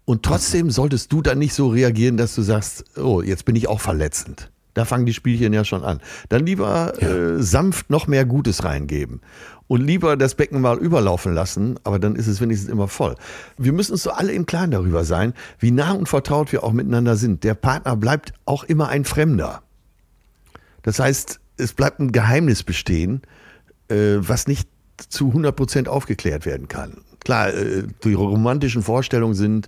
Und 0.06 0.24
trotzdem 0.24 0.72
solltest 0.72 1.12
du 1.12 1.22
dann 1.22 1.40
nicht 1.40 1.54
so 1.54 1.70
reagieren, 1.70 2.18
dass 2.18 2.36
du 2.36 2.42
sagst, 2.42 2.86
oh, 2.98 3.22
jetzt 3.22 3.46
bin 3.46 3.56
ich 3.56 3.68
auch 3.68 3.80
verletzend. 3.80 4.52
Da 4.74 4.86
fangen 4.86 5.06
die 5.06 5.14
Spielchen 5.14 5.52
ja 5.54 5.66
schon 5.66 5.84
an. 5.84 6.00
Dann 6.30 6.46
lieber 6.46 6.94
ja. 7.00 7.08
äh, 7.08 7.44
sanft 7.44 7.90
noch 7.90 8.08
mehr 8.08 8.26
Gutes 8.26 8.64
reingeben. 8.64 9.22
Und 9.68 9.82
lieber 9.82 10.18
das 10.18 10.36
Becken 10.36 10.60
mal 10.62 10.78
überlaufen 10.78 11.34
lassen, 11.34 11.80
aber 11.84 11.98
dann 11.98 12.16
ist 12.16 12.28
es 12.28 12.42
wenigstens 12.42 12.70
immer 12.70 12.88
voll. 12.88 13.16
Wir 13.58 13.72
müssen 13.72 13.94
uns 13.94 14.04
so 14.04 14.12
alle 14.12 14.34
im 14.34 14.46
Klaren 14.46 14.72
darüber 14.72 15.06
sein, 15.06 15.34
wie 15.60 15.72
nah 15.72 15.92
und 15.92 16.10
vertraut 16.10 16.52
wir 16.52 16.64
auch 16.64 16.74
miteinander 16.74 17.16
sind. 17.16 17.44
Der 17.44 17.54
Partner 17.54 17.96
bleibt 17.96 18.34
auch 18.46 18.64
immer 18.66 18.90
ein 18.90 19.06
Fremder. 19.06 19.62
Das 20.84 21.00
heißt, 21.00 21.40
es 21.58 21.74
bleibt 21.74 22.00
ein 22.00 22.12
Geheimnis 22.12 22.64
bestehen, 22.64 23.22
äh, 23.88 24.18
was 24.18 24.48
nicht 24.48 24.68
zu 24.98 25.28
100 25.28 25.56
Prozent 25.56 25.88
aufgeklärt 25.88 26.46
werden 26.46 26.68
kann. 26.68 26.98
Klar, 27.24 27.54
äh, 27.54 27.84
die 28.04 28.14
romantischen 28.14 28.82
Vorstellungen 28.82 29.36
sind, 29.36 29.68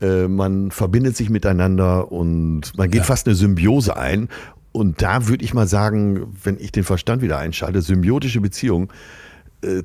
äh, 0.00 0.28
man 0.28 0.70
verbindet 0.70 1.16
sich 1.16 1.30
miteinander 1.30 2.10
und 2.10 2.76
man 2.76 2.90
geht 2.90 3.00
ja. 3.00 3.04
fast 3.04 3.26
eine 3.26 3.34
Symbiose 3.34 3.96
ein. 3.96 4.28
Und 4.72 5.02
da 5.02 5.28
würde 5.28 5.44
ich 5.44 5.54
mal 5.54 5.66
sagen, 5.66 6.36
wenn 6.42 6.58
ich 6.58 6.72
den 6.72 6.84
Verstand 6.84 7.22
wieder 7.22 7.38
einschalte, 7.38 7.82
symbiotische 7.82 8.40
Beziehung, 8.40 8.92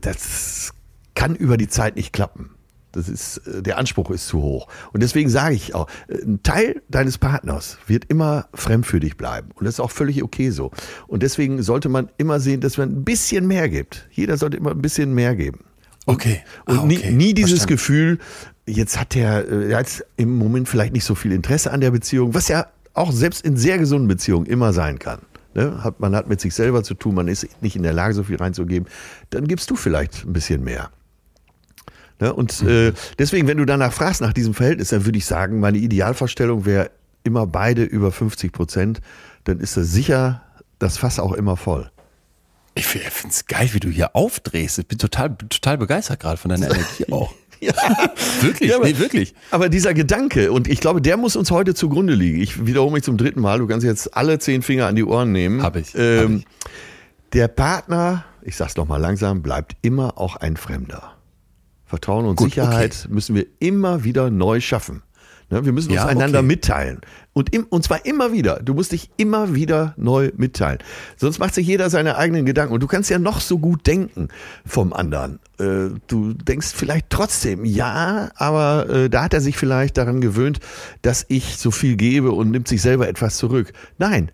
das 0.02 0.72
kann 1.16 1.36
über 1.36 1.58
die 1.58 1.68
Zeit 1.68 1.96
nicht 1.96 2.14
klappen. 2.14 2.52
Das 2.94 3.10
ist, 3.10 3.38
äh, 3.40 3.62
der 3.62 3.78
Anspruch 3.78 4.10
ist 4.12 4.28
zu 4.28 4.42
hoch. 4.42 4.68
Und 4.94 5.04
deswegen 5.04 5.30
sage 5.30 5.56
ich 5.56 5.76
auch, 5.76 5.88
ein 6.10 6.42
Teil 6.44 6.82
deines 6.88 7.18
Partners 7.18 7.78
wird 7.88 8.06
immer 8.06 8.48
fremd 8.54 8.86
für 8.86 9.00
dich 9.00 9.18
bleiben. 9.18 9.50
Und 9.56 9.66
das 9.66 9.76
ist 9.76 9.80
auch 9.80 9.92
völlig 9.92 10.24
okay 10.24 10.50
so. 10.52 10.72
Und 11.08 11.24
deswegen 11.24 11.62
sollte 11.62 11.90
man 11.90 12.10
immer 12.18 12.40
sehen, 12.40 12.62
dass 12.62 12.78
man 12.78 12.90
ein 12.90 13.04
bisschen 13.04 13.48
mehr 13.48 13.68
gibt. 13.68 14.08
Jeder 14.12 14.38
sollte 14.38 14.58
immer 14.58 14.72
ein 14.72 14.82
bisschen 14.82 15.14
mehr 15.14 15.36
geben. 15.36 15.60
Okay. 16.06 16.42
Und 16.66 16.78
ah, 16.78 16.84
okay. 16.84 17.12
nie, 17.12 17.16
nie 17.16 17.34
dieses 17.34 17.52
Verstanden. 17.52 17.74
Gefühl, 17.74 18.20
jetzt 18.66 19.00
hat 19.00 19.16
der, 19.16 19.48
äh, 19.48 19.72
er 19.72 19.80
hat 19.80 20.06
im 20.18 20.38
Moment 20.38 20.70
vielleicht 20.70 20.94
nicht 20.94 21.06
so 21.06 21.16
viel 21.16 21.32
Interesse 21.32 21.72
an 21.72 21.82
der 21.82 21.92
Beziehung, 21.92 22.34
was 22.34 22.48
ja 22.48 22.68
auch 22.94 23.12
selbst 23.12 23.46
in 23.46 23.58
sehr 23.58 23.78
gesunden 23.78 24.08
Beziehungen 24.08 24.46
immer 24.46 24.74
sein 24.74 25.00
kann. 25.00 25.20
Ne? 25.56 25.84
Hat, 25.84 26.00
man 26.00 26.16
hat 26.16 26.28
mit 26.28 26.42
sich 26.42 26.54
selber 26.54 26.84
zu 26.84 26.94
tun, 26.94 27.16
man 27.16 27.28
ist 27.28 27.48
nicht 27.62 27.76
in 27.76 27.84
der 27.84 27.94
Lage, 27.94 28.14
so 28.14 28.24
viel 28.24 28.38
reinzugeben. 28.38 28.88
Dann 29.30 29.48
gibst 29.48 29.70
du 29.70 29.76
vielleicht 29.76 30.26
ein 30.26 30.34
bisschen 30.34 30.64
mehr. 30.64 30.90
Ne? 32.24 32.34
Und 32.34 32.64
mhm. 32.64 32.70
äh, 32.70 32.94
deswegen, 33.20 33.48
wenn 33.50 33.58
du 33.58 33.66
danach 33.66 33.92
fragst, 33.92 34.22
nach 34.22 34.32
diesem 34.32 34.54
Verhältnis, 34.54 34.90
dann 34.90 35.04
würde 35.04 35.18
ich 35.18 35.26
sagen, 35.26 35.60
meine 35.60 35.78
Idealvorstellung 35.78 36.66
wäre 36.66 36.90
immer 37.26 37.46
beide 37.46 37.84
über 37.84 38.14
50 38.14 38.54
Prozent. 38.54 39.02
Dann 39.44 39.60
ist 39.60 39.76
das 39.76 39.92
sicher 39.92 40.42
das 40.80 40.98
Fass 40.98 41.20
auch 41.20 41.34
immer 41.34 41.58
voll. 41.58 41.92
Ich 42.76 42.88
finde 42.88 43.30
es 43.30 43.46
geil, 43.46 43.70
wie 43.74 43.82
du 43.82 43.90
hier 43.90 44.16
aufdrehst. 44.16 44.80
Ich 44.80 44.88
bin 44.88 44.98
total, 44.98 45.36
total 45.36 45.78
begeistert 45.78 46.22
gerade 46.22 46.38
von 46.38 46.48
deiner 46.48 46.68
Energie 46.72 47.12
auch. 47.12 47.34
Ja. 47.60 47.74
wirklich, 48.42 48.70
ja, 48.70 48.78
aber, 48.78 48.86
nee, 48.86 48.98
wirklich. 48.98 49.36
Aber 49.52 49.68
dieser 49.68 49.94
Gedanke, 49.94 50.54
und 50.54 50.70
ich 50.70 50.80
glaube, 50.80 51.02
der 51.02 51.18
muss 51.18 51.36
uns 51.36 51.52
heute 51.52 51.76
zugrunde 51.76 52.14
liegen. 52.14 52.42
Ich 52.42 52.66
wiederhole 52.66 52.94
mich 52.94 53.04
zum 53.04 53.18
dritten 53.18 53.42
Mal, 53.42 53.60
du 53.60 53.68
kannst 53.68 53.86
jetzt 53.86 54.16
alle 54.16 54.40
zehn 54.40 54.62
Finger 54.62 54.88
an 54.88 54.96
die 54.96 55.04
Ohren 55.04 55.34
nehmen. 55.34 55.62
Hab 55.62 55.76
ich. 55.76 55.94
Ähm, 55.96 56.22
hab 56.22 56.32
ich. 56.32 56.46
Der 57.34 57.48
Partner, 57.50 58.24
ich 58.44 58.56
sag's 58.56 58.78
nochmal 58.78 59.02
langsam, 59.02 59.42
bleibt 59.42 59.76
immer 59.82 60.18
auch 60.18 60.38
ein 60.38 60.56
Fremder. 60.56 61.14
Vertrauen 61.94 62.26
und 62.26 62.38
Gut, 62.38 62.50
Sicherheit 62.50 63.04
okay. 63.06 63.14
müssen 63.14 63.36
wir 63.36 63.46
immer 63.60 64.04
wieder 64.04 64.32
neu 64.32 64.62
schaffen. 64.62 65.04
Ne, 65.52 65.64
wir 65.64 65.74
müssen 65.74 65.92
uns 65.92 65.98
ja, 65.98 66.08
einander 66.08 66.40
okay. 66.40 66.48
mitteilen. 66.48 67.02
Und, 67.34 67.54
im, 67.54 67.66
und 67.66 67.84
zwar 67.84 68.04
immer 68.04 68.32
wieder. 68.32 68.64
Du 68.64 68.74
musst 68.74 68.94
dich 68.94 69.12
immer 69.18 69.54
wieder 69.54 69.94
neu 69.96 70.32
mitteilen. 70.36 70.80
Sonst 71.18 71.38
macht 71.38 71.54
sich 71.54 71.68
jeder 71.68 71.92
seine 71.92 72.18
eigenen 72.18 72.48
Gedanken. 72.48 72.74
Und 72.74 72.80
du 72.82 72.88
kannst 72.88 73.12
ja 73.12 73.20
noch 73.20 73.42
so 73.42 73.60
gut 73.60 73.86
denken 73.86 74.30
vom 74.66 74.92
anderen. 74.92 75.40
Äh, 75.60 76.00
du 76.08 76.34
denkst 76.34 76.74
vielleicht 76.74 77.12
trotzdem, 77.12 77.64
ja, 77.64 78.32
aber 78.38 78.90
äh, 78.90 79.10
da 79.12 79.26
hat 79.26 79.36
er 79.36 79.42
sich 79.42 79.56
vielleicht 79.56 79.96
daran 79.98 80.20
gewöhnt, 80.20 80.62
dass 81.04 81.24
ich 81.28 81.58
so 81.58 81.70
viel 81.70 81.96
gebe 81.96 82.32
und 82.32 82.50
nimmt 82.50 82.68
sich 82.68 82.82
selber 82.82 83.08
etwas 83.08 83.38
zurück. 83.38 83.72
Nein, 84.00 84.32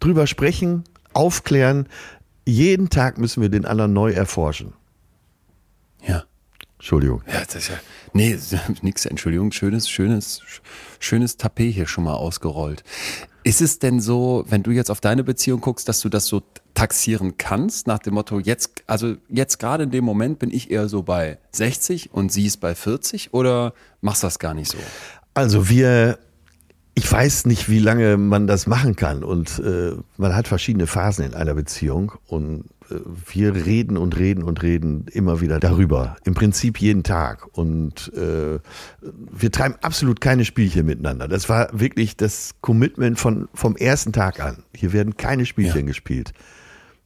drüber 0.00 0.26
sprechen, 0.26 0.84
aufklären. 1.12 1.88
Jeden 2.46 2.88
Tag 2.88 3.18
müssen 3.18 3.42
wir 3.42 3.50
den 3.50 3.66
anderen 3.66 3.92
neu 3.92 4.12
erforschen. 4.12 4.72
Ja. 6.06 6.24
Entschuldigung. 6.82 7.22
Ja, 7.32 7.44
das 7.44 7.54
ist 7.54 7.68
ja. 7.68 7.76
Nee, 8.12 8.36
nix, 8.82 9.06
Entschuldigung. 9.06 9.52
Schönes, 9.52 9.88
schönes, 9.88 10.42
schönes 10.98 11.36
Tapet 11.36 11.72
hier 11.72 11.86
schon 11.86 12.02
mal 12.02 12.14
ausgerollt. 12.14 12.82
Ist 13.44 13.60
es 13.60 13.78
denn 13.78 14.00
so, 14.00 14.44
wenn 14.48 14.64
du 14.64 14.72
jetzt 14.72 14.90
auf 14.90 15.00
deine 15.00 15.22
Beziehung 15.22 15.60
guckst, 15.60 15.88
dass 15.88 16.00
du 16.00 16.08
das 16.08 16.26
so 16.26 16.42
taxieren 16.74 17.36
kannst, 17.38 17.86
nach 17.86 18.00
dem 18.00 18.14
Motto, 18.14 18.40
jetzt, 18.40 18.82
also 18.88 19.14
jetzt 19.28 19.60
gerade 19.60 19.84
in 19.84 19.92
dem 19.92 20.04
Moment 20.04 20.40
bin 20.40 20.50
ich 20.50 20.72
eher 20.72 20.88
so 20.88 21.04
bei 21.04 21.38
60 21.52 22.12
und 22.12 22.32
sie 22.32 22.46
ist 22.46 22.56
bei 22.56 22.74
40 22.74 23.32
oder 23.32 23.74
machst 24.00 24.24
du 24.24 24.26
das 24.26 24.40
gar 24.40 24.52
nicht 24.52 24.72
so? 24.72 24.78
Also 25.34 25.68
wir 25.68 26.18
ich 26.94 27.10
weiß 27.10 27.46
nicht, 27.46 27.70
wie 27.70 27.78
lange 27.78 28.16
man 28.18 28.46
das 28.46 28.66
machen 28.66 28.96
kann. 28.96 29.24
Und 29.24 29.58
äh, 29.60 29.92
man 30.18 30.34
hat 30.34 30.46
verschiedene 30.46 30.86
Phasen 30.86 31.24
in 31.24 31.34
einer 31.34 31.54
Beziehung. 31.54 32.12
Und 32.26 32.64
wir 33.26 33.54
reden 33.54 33.96
und 33.96 34.18
reden 34.18 34.42
und 34.42 34.62
reden 34.62 35.06
immer 35.12 35.40
wieder 35.40 35.60
darüber. 35.60 36.16
Im 36.24 36.34
Prinzip 36.34 36.80
jeden 36.80 37.02
Tag. 37.02 37.46
Und 37.56 38.12
äh, 38.14 38.58
wir 39.00 39.50
treiben 39.52 39.76
absolut 39.82 40.20
keine 40.20 40.44
Spielchen 40.44 40.86
miteinander. 40.86 41.28
Das 41.28 41.48
war 41.48 41.68
wirklich 41.72 42.16
das 42.16 42.54
Commitment 42.60 43.18
von, 43.18 43.48
vom 43.54 43.76
ersten 43.76 44.12
Tag 44.12 44.40
an. 44.40 44.64
Hier 44.74 44.92
werden 44.92 45.16
keine 45.16 45.46
Spielchen 45.46 45.80
ja. 45.80 45.86
gespielt. 45.86 46.32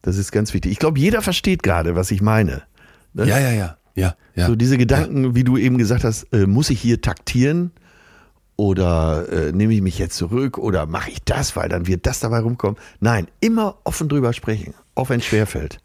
Das 0.02 0.18
ist 0.18 0.32
ganz 0.32 0.54
wichtig. 0.54 0.72
Ich 0.72 0.78
glaube, 0.78 0.98
jeder 0.98 1.22
versteht 1.22 1.62
gerade, 1.62 1.96
was 1.96 2.10
ich 2.10 2.22
meine. 2.22 2.62
Ne? 3.12 3.26
Ja, 3.26 3.38
ja, 3.38 3.52
ja. 3.52 3.76
Ja, 3.96 4.14
ja. 4.34 4.46
So 4.46 4.54
diese 4.54 4.76
Gedanken, 4.76 5.24
ja. 5.24 5.34
wie 5.34 5.42
du 5.42 5.56
eben 5.56 5.78
gesagt 5.78 6.04
hast, 6.04 6.24
äh, 6.32 6.46
muss 6.46 6.70
ich 6.70 6.80
hier 6.80 7.00
taktieren? 7.00 7.72
Oder 8.56 9.28
äh, 9.30 9.52
nehme 9.52 9.74
ich 9.74 9.82
mich 9.82 9.98
jetzt 9.98 10.16
zurück 10.16 10.56
oder 10.56 10.86
mache 10.86 11.10
ich 11.10 11.22
das, 11.24 11.56
weil 11.56 11.68
dann 11.68 11.86
wird 11.86 12.06
das 12.06 12.20
dabei 12.20 12.38
rumkommen. 12.38 12.76
Nein, 13.00 13.28
immer 13.40 13.76
offen 13.84 14.08
drüber 14.08 14.32
sprechen, 14.32 14.72
auch 14.96 15.08
wenn 15.08 15.20
es 15.20 15.26
schwerfällt. 15.26 15.78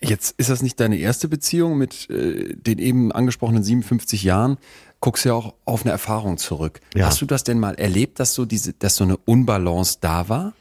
Jetzt 0.00 0.34
ist 0.38 0.48
das 0.48 0.62
nicht 0.62 0.78
deine 0.78 0.96
erste 0.96 1.28
Beziehung 1.28 1.76
mit 1.76 2.08
äh, 2.10 2.54
den 2.54 2.78
eben 2.78 3.10
angesprochenen 3.10 3.64
57 3.64 4.22
Jahren. 4.22 4.58
Guckst 5.00 5.24
ja 5.24 5.34
auch 5.34 5.54
auf 5.64 5.82
eine 5.82 5.90
Erfahrung 5.90 6.38
zurück. 6.38 6.80
Ja. 6.94 7.06
Hast 7.06 7.20
du 7.20 7.26
das 7.26 7.44
denn 7.44 7.58
mal 7.58 7.74
erlebt, 7.74 8.20
dass 8.20 8.34
so 8.34 8.44
diese, 8.44 8.74
dass 8.74 8.96
so 8.96 9.04
eine 9.04 9.16
Unbalance 9.16 9.98
da 10.00 10.28
war? 10.28 10.52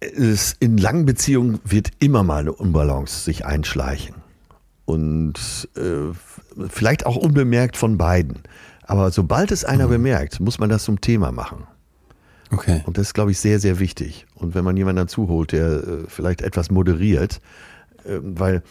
Es, 0.00 0.56
in 0.60 0.76
langen 0.76 1.06
Beziehungen 1.06 1.60
wird 1.64 1.90
immer 1.98 2.22
mal 2.22 2.40
eine 2.40 2.52
Unbalance 2.52 3.24
sich 3.24 3.46
einschleichen. 3.46 4.16
Und 4.84 5.68
äh, 5.76 6.14
vielleicht 6.68 7.06
auch 7.06 7.16
unbemerkt 7.16 7.76
von 7.76 7.96
beiden. 7.96 8.42
Aber 8.82 9.10
sobald 9.10 9.50
es 9.50 9.64
einer 9.64 9.86
mhm. 9.86 9.90
bemerkt, 9.90 10.40
muss 10.40 10.58
man 10.58 10.68
das 10.68 10.84
zum 10.84 11.00
Thema 11.00 11.32
machen. 11.32 11.66
Okay. 12.50 12.82
Und 12.86 12.98
das 12.98 13.08
ist, 13.08 13.14
glaube 13.14 13.30
ich, 13.30 13.38
sehr, 13.38 13.58
sehr 13.58 13.78
wichtig. 13.78 14.26
Und 14.34 14.54
wenn 14.54 14.64
man 14.64 14.76
jemanden 14.76 14.98
dazu 14.98 15.28
holt, 15.28 15.52
der 15.52 15.66
äh, 15.66 15.82
vielleicht 16.08 16.42
etwas 16.42 16.70
moderiert, 16.70 17.40
äh, 18.04 18.18
weil 18.22 18.62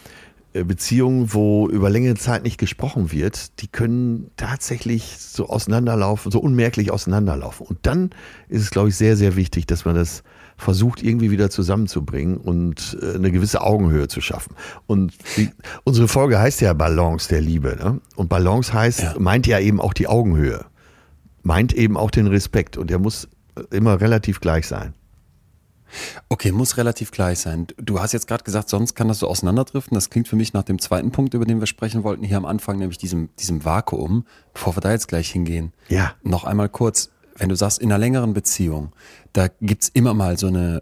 äh, 0.56 0.64
Beziehungen, 0.64 1.34
wo 1.34 1.68
über 1.68 1.90
längere 1.90 2.14
Zeit 2.14 2.42
nicht 2.42 2.58
gesprochen 2.58 3.12
wird, 3.12 3.60
die 3.60 3.68
können 3.68 4.30
tatsächlich 4.36 5.18
so 5.18 5.48
auseinanderlaufen, 5.48 6.32
so 6.32 6.40
unmerklich 6.40 6.90
auseinanderlaufen. 6.90 7.66
Und 7.66 7.78
dann 7.82 8.10
ist 8.48 8.62
es, 8.62 8.70
glaube 8.70 8.88
ich, 8.88 8.96
sehr, 8.96 9.16
sehr 9.16 9.36
wichtig, 9.36 9.66
dass 9.66 9.84
man 9.84 9.94
das 9.94 10.22
versucht, 10.56 11.02
irgendwie 11.02 11.30
wieder 11.30 11.50
zusammenzubringen 11.50 12.38
und 12.38 12.96
äh, 13.02 13.16
eine 13.16 13.30
gewisse 13.30 13.60
Augenhöhe 13.60 14.08
zu 14.08 14.22
schaffen. 14.22 14.54
Und 14.86 15.12
die, 15.36 15.50
unsere 15.84 16.08
Folge 16.08 16.38
heißt 16.38 16.62
ja 16.62 16.72
Balance 16.72 17.28
der 17.28 17.42
Liebe. 17.42 17.76
Ne? 17.78 18.00
Und 18.14 18.28
Balance 18.28 18.72
heißt, 18.72 19.02
ja. 19.02 19.14
meint 19.18 19.46
ja 19.46 19.60
eben 19.60 19.80
auch 19.80 19.92
die 19.92 20.06
Augenhöhe. 20.06 20.64
Meint 21.42 21.74
eben 21.74 21.96
auch 21.96 22.10
den 22.10 22.26
Respekt. 22.26 22.78
Und 22.78 22.88
der 22.88 22.98
muss 22.98 23.28
immer 23.70 24.00
relativ 24.00 24.40
gleich 24.40 24.66
sein. 24.66 24.94
Okay, 26.28 26.52
muss 26.52 26.76
relativ 26.76 27.10
gleich 27.10 27.38
sein. 27.38 27.68
Du 27.76 28.00
hast 28.00 28.12
jetzt 28.12 28.26
gerade 28.26 28.44
gesagt, 28.44 28.68
sonst 28.68 28.94
kann 28.94 29.08
das 29.08 29.20
so 29.20 29.28
auseinanderdriften. 29.28 29.94
Das 29.94 30.10
klingt 30.10 30.28
für 30.28 30.36
mich 30.36 30.52
nach 30.52 30.64
dem 30.64 30.78
zweiten 30.78 31.12
Punkt, 31.12 31.34
über 31.34 31.44
den 31.44 31.60
wir 31.60 31.66
sprechen 31.66 32.02
wollten, 32.02 32.24
hier 32.24 32.36
am 32.36 32.44
Anfang, 32.44 32.78
nämlich 32.78 32.98
diesem, 32.98 33.28
diesem 33.38 33.64
Vakuum. 33.64 34.26
Bevor 34.52 34.76
wir 34.76 34.80
da 34.80 34.90
jetzt 34.90 35.08
gleich 35.08 35.30
hingehen. 35.30 35.72
Ja. 35.88 36.14
Noch 36.22 36.44
einmal 36.44 36.68
kurz, 36.68 37.10
wenn 37.36 37.48
du 37.48 37.54
sagst, 37.54 37.78
in 37.78 37.90
einer 37.90 37.98
längeren 37.98 38.34
Beziehung, 38.34 38.92
da 39.32 39.48
gibt's 39.60 39.88
immer 39.88 40.14
mal 40.14 40.38
so 40.38 40.48
eine, 40.48 40.80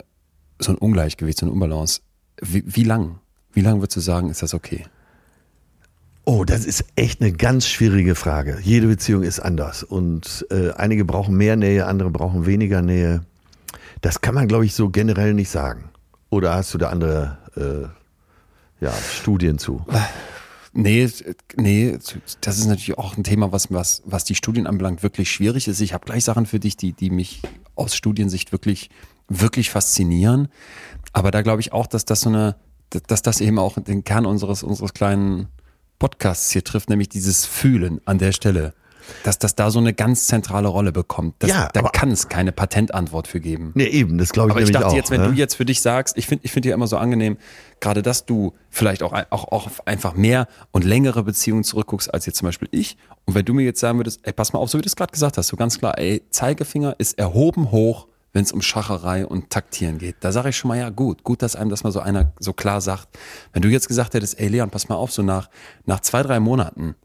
so 0.58 0.72
ein 0.72 0.78
Ungleichgewicht, 0.78 1.38
so 1.38 1.46
eine 1.46 1.52
Unbalance. 1.52 2.00
Wie, 2.40 2.64
wie 2.66 2.84
lang? 2.84 3.18
Wie 3.52 3.60
lang 3.60 3.80
würdest 3.80 3.96
du 3.96 4.00
sagen, 4.00 4.30
ist 4.30 4.42
das 4.42 4.54
okay? 4.54 4.87
Oh, 6.26 6.44
das 6.44 6.64
ist 6.64 6.87
echt 6.96 7.20
eine 7.20 7.32
ganz 7.32 7.68
schwierige 7.68 8.14
Frage. 8.14 8.58
Jede 8.62 8.87
Beziehung 8.87 9.22
ist 9.22 9.40
anders 9.40 9.82
und 9.82 10.46
äh, 10.50 10.70
einige 10.70 11.04
brauchen 11.04 11.37
mehr 11.37 11.56
Nähe, 11.56 11.87
andere 11.87 12.10
brauchen 12.10 12.46
weniger 12.46 12.80
Nähe. 12.80 13.26
Das 14.00 14.22
kann 14.22 14.34
man, 14.34 14.48
glaube 14.48 14.64
ich, 14.64 14.74
so 14.74 14.88
generell 14.88 15.34
nicht 15.34 15.50
sagen. 15.50 15.90
Oder 16.30 16.54
hast 16.54 16.72
du 16.72 16.78
da 16.78 16.88
andere 16.88 17.38
äh, 17.56 18.84
ja, 18.84 18.92
Studien 18.92 19.58
zu? 19.58 19.84
Nee, 20.72 21.08
nee, 21.56 21.98
das 22.40 22.58
ist 22.58 22.66
natürlich 22.66 22.98
auch 22.98 23.16
ein 23.16 23.22
Thema, 23.22 23.52
was, 23.52 23.70
was, 23.70 24.02
was 24.06 24.24
die 24.24 24.34
Studien 24.34 24.66
anbelangt, 24.66 25.02
wirklich 25.02 25.30
schwierig 25.30 25.68
ist. 25.68 25.80
Ich 25.80 25.92
habe 25.92 26.06
gleich 26.06 26.24
Sachen 26.24 26.46
für 26.46 26.58
dich, 26.58 26.76
die, 26.76 26.94
die 26.94 27.10
mich 27.10 27.42
aus 27.74 27.94
Studiensicht 27.94 28.50
wirklich, 28.50 28.88
wirklich 29.28 29.70
faszinieren. 29.70 30.48
Aber 31.12 31.30
da 31.30 31.42
glaube 31.42 31.60
ich 31.60 31.72
auch, 31.72 31.87
dass 31.87 32.06
das 32.06 32.22
so 32.22 32.30
eine, 32.30 32.56
dass 33.06 33.20
das 33.20 33.42
eben 33.42 33.58
auch 33.58 33.78
den 33.78 34.04
Kern 34.04 34.24
unseres, 34.24 34.62
unseres 34.62 34.94
kleinen 34.94 35.48
Podcasts 35.98 36.50
hier 36.50 36.64
trifft, 36.64 36.90
nämlich 36.90 37.09
dieses 37.09 37.46
Fühlen 37.46 38.00
an 38.04 38.18
der 38.18 38.33
Stelle 38.33 38.74
dass 39.22 39.38
das 39.38 39.54
da 39.54 39.70
so 39.70 39.78
eine 39.78 39.92
ganz 39.92 40.26
zentrale 40.26 40.68
Rolle 40.68 40.92
bekommt. 40.92 41.37
Das, 41.40 41.50
ja, 41.50 41.68
da 41.72 41.83
kann 41.83 42.11
es 42.11 42.28
keine 42.28 42.52
Patentantwort 42.52 43.28
für 43.28 43.40
geben. 43.40 43.72
Nee, 43.74 43.87
eben, 43.87 44.18
das 44.18 44.33
glaube 44.33 44.50
ich 44.50 44.52
Aber 44.52 44.62
ich 44.62 44.70
dachte 44.70 44.88
auch, 44.88 44.94
jetzt, 44.94 45.11
wenn 45.11 45.20
ne? 45.20 45.28
du 45.28 45.35
jetzt 45.35 45.54
für 45.54 45.64
dich 45.64 45.80
sagst, 45.80 46.16
ich 46.16 46.26
finde 46.26 46.44
ich 46.44 46.52
finde 46.52 46.70
ja 46.70 46.74
immer 46.74 46.87
so 46.87 46.96
angenehm, 46.96 47.37
gerade 47.80 48.02
dass 48.02 48.26
du 48.26 48.54
vielleicht 48.70 49.02
auch, 49.02 49.12
auch, 49.30 49.52
auch 49.52 49.68
einfach 49.85 50.14
mehr 50.14 50.48
und 50.72 50.85
längere 50.85 51.22
Beziehungen 51.22 51.64
zurückguckst 51.64 52.12
als 52.12 52.26
jetzt 52.26 52.38
zum 52.38 52.46
Beispiel 52.46 52.68
ich. 52.70 52.96
Und 53.24 53.35
wenn 53.35 53.44
du 53.44 53.54
mir 53.54 53.64
jetzt 53.64 53.80
sagen 53.80 53.98
würdest, 53.98 54.20
ey, 54.24 54.33
pass 54.33 54.52
mal 54.52 54.59
auf, 54.59 54.70
so 54.70 54.78
wie 54.78 54.83
du 54.83 54.88
es 54.88 54.96
gerade 54.96 55.12
gesagt 55.12 55.38
hast, 55.38 55.48
so 55.48 55.57
ganz 55.57 55.78
klar, 55.78 55.98
ey, 55.98 56.22
Zeigefinger 56.30 56.96
ist 56.98 57.18
erhoben 57.18 57.70
hoch, 57.70 58.09
wenn 58.35 58.42
es 58.42 58.53
um 58.53 58.61
Schacherei 58.61 59.25
und 59.25 59.49
Taktieren 59.49 59.97
geht. 59.97 60.16
Da 60.20 60.33
sage 60.33 60.51
ich 60.51 60.57
schon 60.57 60.68
mal, 60.68 60.79
ja 60.79 60.90
gut, 60.90 61.23
gut, 61.23 61.40
dass 61.40 61.57
einem 61.57 61.70
das 61.70 61.85
mal 61.85 61.92
so 61.92 62.01
einer 62.01 62.35
so 62.38 62.53
klar 62.53 62.83
sagt. 62.83 63.09
Wenn 63.53 63.62
du 63.62 63.68
jetzt 63.68 63.88
gesagt 63.88 64.12
hättest, 64.12 64.38
ey 64.38 64.49
Leon, 64.49 64.70
pass 64.70 64.88
mal 64.88 64.97
auf, 64.97 65.12
so 65.12 65.23
nach, 65.23 65.49
nach 65.87 66.01
zwei, 66.01 66.23
drei 66.23 66.40
Monaten 66.40 66.97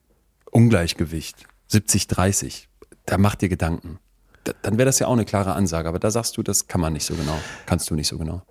Ungleichgewicht, 0.52 1.46
70, 1.68 2.08
30, 2.08 2.68
da 3.06 3.20
macht 3.20 3.42
dir 3.42 3.50
Gedanken. 3.50 4.00
Da, 4.44 4.54
dann 4.64 4.78
wäre 4.78 4.88
das 4.88 4.98
ja 4.98 5.06
auch 5.06 5.14
eine 5.14 5.26
klare 5.26 5.54
Ansage, 5.54 5.88
aber 5.88 6.00
da 6.00 6.10
sagst 6.10 6.36
du, 6.38 6.42
das 6.42 6.68
kann 6.68 6.82
man 6.82 6.94
nicht 6.94 7.06
so 7.06 7.14
genau. 7.14 7.38
Kannst 7.68 7.92
du 7.92 7.96
nicht 7.96 8.08
so 8.08 8.18
genau. 8.18 8.42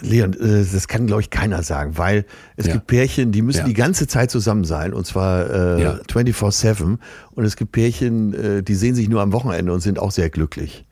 Leon, 0.00 0.32
äh, 0.32 0.64
das 0.64 0.88
kann, 0.88 1.06
glaube 1.06 1.22
ich, 1.22 1.30
keiner 1.30 1.62
sagen, 1.62 1.96
weil 1.96 2.24
es 2.56 2.66
ja. 2.66 2.72
gibt 2.72 2.88
Pärchen, 2.88 3.30
die 3.30 3.42
müssen 3.42 3.60
ja. 3.60 3.66
die 3.66 3.74
ganze 3.74 4.08
Zeit 4.08 4.32
zusammen 4.32 4.64
sein 4.64 4.92
und 4.92 5.06
zwar 5.06 5.48
äh, 5.48 5.82
ja. 5.82 5.94
24-7 6.10 6.98
und 7.32 7.44
es 7.44 7.54
gibt 7.54 7.70
Pärchen, 7.70 8.34
äh, 8.34 8.62
die 8.64 8.74
sehen 8.74 8.96
sich 8.96 9.08
nur 9.08 9.22
am 9.22 9.32
Wochenende 9.32 9.72
und 9.72 9.80
sind 9.80 10.00
auch 10.00 10.10
sehr 10.10 10.30
glücklich. 10.30 10.85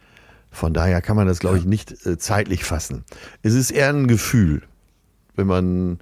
Von 0.54 0.72
daher 0.72 1.02
kann 1.02 1.16
man 1.16 1.26
das, 1.26 1.40
glaube 1.40 1.58
ich, 1.58 1.64
nicht 1.64 2.06
äh, 2.06 2.16
zeitlich 2.16 2.64
fassen. 2.64 3.04
Es 3.42 3.54
ist 3.54 3.72
eher 3.72 3.88
ein 3.88 4.06
Gefühl, 4.06 4.62
wenn 5.34 5.48
man, 5.48 5.98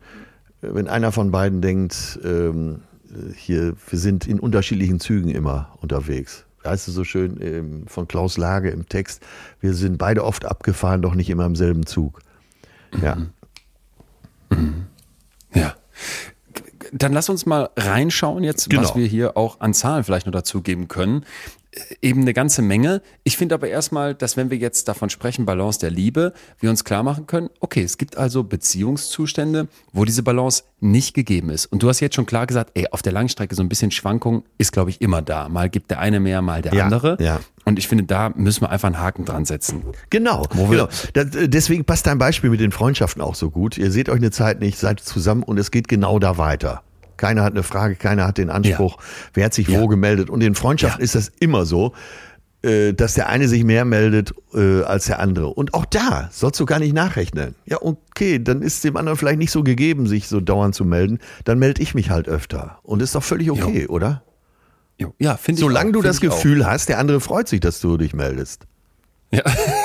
wenn 0.60 0.88
einer 0.88 1.10
von 1.10 1.30
beiden 1.30 1.62
denkt, 1.62 2.20
ähm, 2.22 2.82
hier, 3.34 3.74
wir 3.88 3.98
sind 3.98 4.26
in 4.26 4.38
unterschiedlichen 4.38 5.00
Zügen 5.00 5.30
immer 5.30 5.76
unterwegs. 5.80 6.44
Heißt 6.64 6.86
es 6.86 6.94
so 6.94 7.02
schön 7.02 7.40
ähm, 7.40 7.86
von 7.86 8.06
Klaus 8.06 8.36
Lage 8.36 8.68
im 8.68 8.86
Text, 8.86 9.22
wir 9.60 9.72
sind 9.72 9.96
beide 9.96 10.22
oft 10.22 10.44
abgefahren, 10.44 11.00
doch 11.00 11.14
nicht 11.14 11.30
immer 11.30 11.46
im 11.46 11.56
selben 11.56 11.86
Zug. 11.86 12.20
Ja. 13.00 13.14
Mhm. 13.14 13.30
Mhm. 14.50 14.74
Ja. 15.54 15.74
Dann 16.92 17.14
lass 17.14 17.30
uns 17.30 17.46
mal 17.46 17.70
reinschauen 17.74 18.44
jetzt, 18.44 18.68
genau. 18.68 18.82
was 18.82 18.94
wir 18.94 19.06
hier 19.06 19.38
auch 19.38 19.60
an 19.60 19.72
Zahlen 19.72 20.04
vielleicht 20.04 20.26
noch 20.26 20.32
dazugeben 20.32 20.88
können 20.88 21.24
eben 22.02 22.22
eine 22.22 22.34
ganze 22.34 22.62
Menge. 22.62 23.00
Ich 23.24 23.36
finde 23.36 23.54
aber 23.54 23.68
erstmal, 23.68 24.14
dass 24.14 24.36
wenn 24.36 24.50
wir 24.50 24.58
jetzt 24.58 24.88
davon 24.88 25.10
sprechen, 25.10 25.46
Balance 25.46 25.80
der 25.80 25.90
Liebe, 25.90 26.32
wir 26.60 26.70
uns 26.70 26.84
klar 26.84 27.02
machen 27.02 27.26
können, 27.26 27.48
okay, 27.60 27.82
es 27.82 27.96
gibt 27.98 28.16
also 28.16 28.44
Beziehungszustände, 28.44 29.68
wo 29.92 30.04
diese 30.04 30.22
Balance 30.22 30.64
nicht 30.80 31.14
gegeben 31.14 31.50
ist. 31.50 31.66
Und 31.66 31.82
du 31.82 31.88
hast 31.88 32.00
jetzt 32.00 32.14
schon 32.14 32.26
klar 32.26 32.46
gesagt, 32.46 32.72
ey, 32.74 32.86
auf 32.90 33.02
der 33.02 33.12
Langstrecke 33.12 33.54
so 33.54 33.62
ein 33.62 33.68
bisschen 33.68 33.90
Schwankung 33.90 34.44
ist, 34.58 34.72
glaube 34.72 34.90
ich, 34.90 35.00
immer 35.00 35.22
da. 35.22 35.48
Mal 35.48 35.70
gibt 35.70 35.90
der 35.90 36.00
eine 36.00 36.20
mehr, 36.20 36.42
mal 36.42 36.60
der 36.60 36.74
ja, 36.74 36.84
andere. 36.84 37.16
Ja. 37.20 37.40
Und 37.64 37.78
ich 37.78 37.88
finde, 37.88 38.04
da 38.04 38.30
müssen 38.34 38.62
wir 38.62 38.70
einfach 38.70 38.88
einen 38.88 38.98
Haken 38.98 39.24
dran 39.24 39.44
setzen. 39.44 39.84
Genau, 40.10 40.42
genau. 40.52 40.88
Das, 41.14 41.28
deswegen 41.30 41.84
passt 41.84 42.06
dein 42.06 42.18
Beispiel 42.18 42.50
mit 42.50 42.60
den 42.60 42.72
Freundschaften 42.72 43.22
auch 43.22 43.34
so 43.34 43.50
gut. 43.50 43.78
Ihr 43.78 43.90
seht 43.90 44.08
euch 44.08 44.16
eine 44.16 44.30
Zeit 44.30 44.60
nicht, 44.60 44.78
seid 44.78 45.00
zusammen 45.00 45.42
und 45.42 45.58
es 45.58 45.70
geht 45.70 45.88
genau 45.88 46.18
da 46.18 46.36
weiter. 46.36 46.82
Keiner 47.22 47.44
hat 47.44 47.52
eine 47.52 47.62
Frage, 47.62 47.94
keiner 47.94 48.26
hat 48.26 48.36
den 48.36 48.50
Anspruch, 48.50 48.96
ja. 48.98 49.06
wer 49.34 49.44
hat 49.44 49.54
sich 49.54 49.68
ja. 49.68 49.80
wo 49.80 49.86
gemeldet. 49.86 50.28
Und 50.28 50.42
in 50.42 50.56
Freundschaften 50.56 51.00
ja. 51.00 51.04
ist 51.04 51.14
das 51.14 51.30
immer 51.38 51.66
so, 51.66 51.92
äh, 52.62 52.94
dass 52.94 53.14
der 53.14 53.28
eine 53.28 53.46
sich 53.46 53.62
mehr 53.62 53.84
meldet 53.84 54.34
äh, 54.52 54.82
als 54.82 55.04
der 55.04 55.20
andere. 55.20 55.46
Und 55.46 55.72
auch 55.72 55.84
da 55.84 56.28
sollst 56.32 56.58
du 56.58 56.66
gar 56.66 56.80
nicht 56.80 56.92
nachrechnen. 56.92 57.54
Ja, 57.64 57.76
okay, 57.80 58.42
dann 58.42 58.60
ist 58.60 58.82
dem 58.82 58.96
anderen 58.96 59.16
vielleicht 59.16 59.38
nicht 59.38 59.52
so 59.52 59.62
gegeben, 59.62 60.08
sich 60.08 60.26
so 60.26 60.40
dauernd 60.40 60.74
zu 60.74 60.84
melden. 60.84 61.20
Dann 61.44 61.60
melde 61.60 61.80
ich 61.80 61.94
mich 61.94 62.10
halt 62.10 62.26
öfter. 62.26 62.80
Und 62.82 63.00
ist 63.02 63.14
doch 63.14 63.22
völlig 63.22 63.52
okay, 63.52 63.86
oder? 63.86 64.24
Ja, 65.20 65.36
finde 65.36 65.60
ich. 65.60 65.64
Solange 65.64 65.90
auch, 65.90 65.92
du 65.92 66.02
das 66.02 66.20
Gefühl 66.20 66.64
auch. 66.64 66.70
hast, 66.70 66.88
der 66.88 66.98
andere 66.98 67.20
freut 67.20 67.46
sich, 67.46 67.60
dass 67.60 67.78
du 67.78 67.98
dich 67.98 68.14
meldest. 68.14 68.66
Ja. 69.30 69.44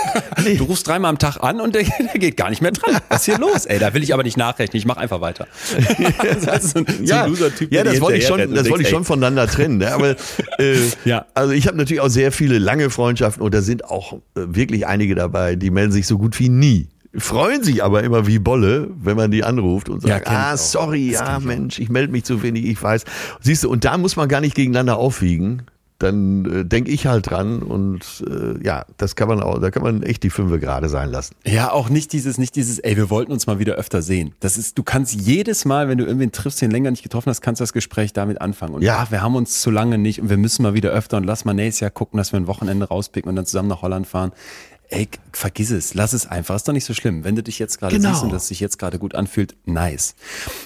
Du 0.58 0.66
rufst 0.66 0.88
dreimal 0.88 1.10
am 1.10 1.20
Tag 1.20 1.38
an 1.42 1.62
und 1.62 1.76
der, 1.76 1.84
der, 1.84 2.20
geht 2.20 2.38
gar 2.38 2.50
nicht 2.50 2.62
mehr 2.62 2.72
dran. 2.72 2.98
Was 3.10 3.22
ist 3.22 3.26
hier 3.26 3.38
los? 3.38 3.66
Ey, 3.66 3.80
da 3.80 3.94
will 3.94 4.04
ich 4.04 4.14
aber 4.14 4.24
nicht 4.24 4.38
nachrechnen. 4.38 4.78
Ich 4.78 4.86
mache 4.86 5.00
einfach 5.00 5.22
weiter. 5.22 5.48
das 6.46 6.72
so 6.72 6.80
ein, 6.80 6.86
ja, 7.02 7.28
so 7.30 7.48
ja, 7.70 7.84
das 7.84 8.02
wollte 8.02 8.18
ich 8.18 8.28
schon, 8.28 8.54
das 8.54 8.70
wollte 8.70 8.84
ich 8.84 8.90
schon 8.90 9.06
voneinander 9.06 9.48
trennen. 9.48 9.78
Ne? 9.78 9.94
Aber 9.94 10.16
äh, 10.60 10.76
ja. 11.06 11.26
also 11.34 11.54
ich 11.54 11.68
habe 11.68 11.78
natürlich 11.78 12.02
auch 12.02 12.10
sehr 12.10 12.32
viele 12.32 12.60
lange 12.60 12.90
Freundschaften 12.90 13.44
und 13.44 13.54
da 13.54 13.62
sind 13.62 13.86
auch 13.86 14.14
äh, 14.14 14.18
wirklich 14.36 14.88
einige 14.88 15.16
dabei, 15.16 15.56
die 15.56 15.70
melden 15.70 15.92
sich 15.92 16.08
so 16.08 16.18
gut 16.18 16.40
wie 16.40 16.50
nie 16.50 16.88
freuen 17.18 17.64
sich 17.64 17.84
aber 17.84 18.04
immer 18.04 18.28
wie 18.28 18.40
Bolle, 18.40 18.90
wenn 19.02 19.18
man 19.18 19.32
die 19.32 19.44
anruft 19.44 19.90
und 19.90 20.02
sagt, 20.02 20.28
ja, 20.28 20.52
ah, 20.52 20.58
sorry, 20.58 21.12
ja, 21.12 21.40
Mensch, 21.40 21.80
ich 21.80 21.90
melde 21.90 22.12
mich 22.12 22.26
zu 22.26 22.44
wenig, 22.44 22.66
ich 22.66 22.82
weiß. 22.82 23.06
Siehst 23.42 23.64
du, 23.64 23.70
und 23.70 23.86
da 23.86 23.98
muss 23.98 24.16
man 24.16 24.30
gar 24.30 24.42
nicht 24.42 24.56
gegeneinander 24.56 24.98
aufwiegen, 24.98 25.64
dann 26.00 26.46
äh, 26.46 26.66
denke 26.66 26.92
ich 26.92 27.08
halt 27.08 27.30
dran 27.30 27.62
und 27.62 28.24
äh, 28.28 28.64
ja, 28.64 28.86
das 28.98 29.16
kann 29.16 29.28
man 29.28 29.42
auch, 29.42 29.60
da 29.60 29.72
kann 29.72 29.84
man 29.84 30.04
echt 30.04 30.24
die 30.24 30.30
Fünfe 30.30 30.60
gerade 30.60 30.90
sein 30.90 31.10
lassen. 31.10 31.36
Ja, 31.46 31.72
auch 31.72 31.90
nicht 31.90 32.14
dieses, 32.14 32.38
nicht 32.38 32.56
dieses, 32.56 32.80
ey, 32.80 32.96
wir 32.98 33.10
wollten 33.10 33.32
uns 33.32 33.48
mal 33.48 33.60
wieder 33.60 33.76
öfter 33.76 34.02
sehen. 34.02 34.34
Das 34.40 34.58
ist, 34.58 34.78
du 34.78 34.84
kannst 34.84 35.16
jedes 35.16 35.66
Mal, 35.66 35.90
wenn 35.90 35.98
du 35.98 36.06
irgendwen 36.06 36.32
triffst, 36.32 36.62
den 36.62 36.72
länger 36.72 36.92
nicht 36.92 37.04
getroffen 37.04 37.30
hast, 37.30 37.42
kannst 37.42 37.62
du 37.62 37.64
das 37.64 37.74
Gespräch 37.74 38.14
damit 38.14 38.42
anfangen. 38.42 38.76
Und 38.76 38.82
ja, 38.84 38.98
ach, 39.00 39.12
wir 39.12 39.22
haben 39.22 39.36
uns 39.36 39.62
zu 39.62 39.72
lange 39.72 39.98
nicht 39.98 40.22
und 40.22 40.30
wir 40.30 40.38
müssen 40.38 40.64
mal 40.64 40.74
wieder 40.74 40.92
öfter 40.92 41.18
und 41.18 41.24
lass 41.24 41.46
mal 41.46 41.54
nächstes 41.54 41.80
Jahr 41.80 41.92
gucken, 41.92 42.18
dass 42.18 42.32
wir 42.32 42.40
ein 42.40 42.48
Wochenende 42.48 42.88
rauspicken 42.88 43.30
und 43.30 43.36
dann 43.36 43.46
zusammen 43.46 43.70
nach 43.70 43.82
Holland 43.82 44.08
fahren 44.08 44.32
ey, 44.90 45.10
vergiss 45.34 45.72
es, 45.72 45.94
lass 45.94 46.14
es 46.14 46.26
einfach, 46.26 46.56
ist 46.56 46.68
doch 46.68 46.74
nicht 46.74 46.86
so 46.86 46.94
schlimm. 46.94 47.24
Wenn 47.24 47.36
du 47.36 47.44
dich 47.44 47.60
jetzt 47.60 47.80
gerade 47.80 47.96
genau. 47.96 48.12
siehst 48.12 48.24
und 48.24 48.32
das 48.32 48.48
sich 48.48 48.60
jetzt 48.60 48.80
gerade 48.80 49.00
gut 49.00 49.16
anfühlt, 49.16 49.56
nice. 49.66 50.16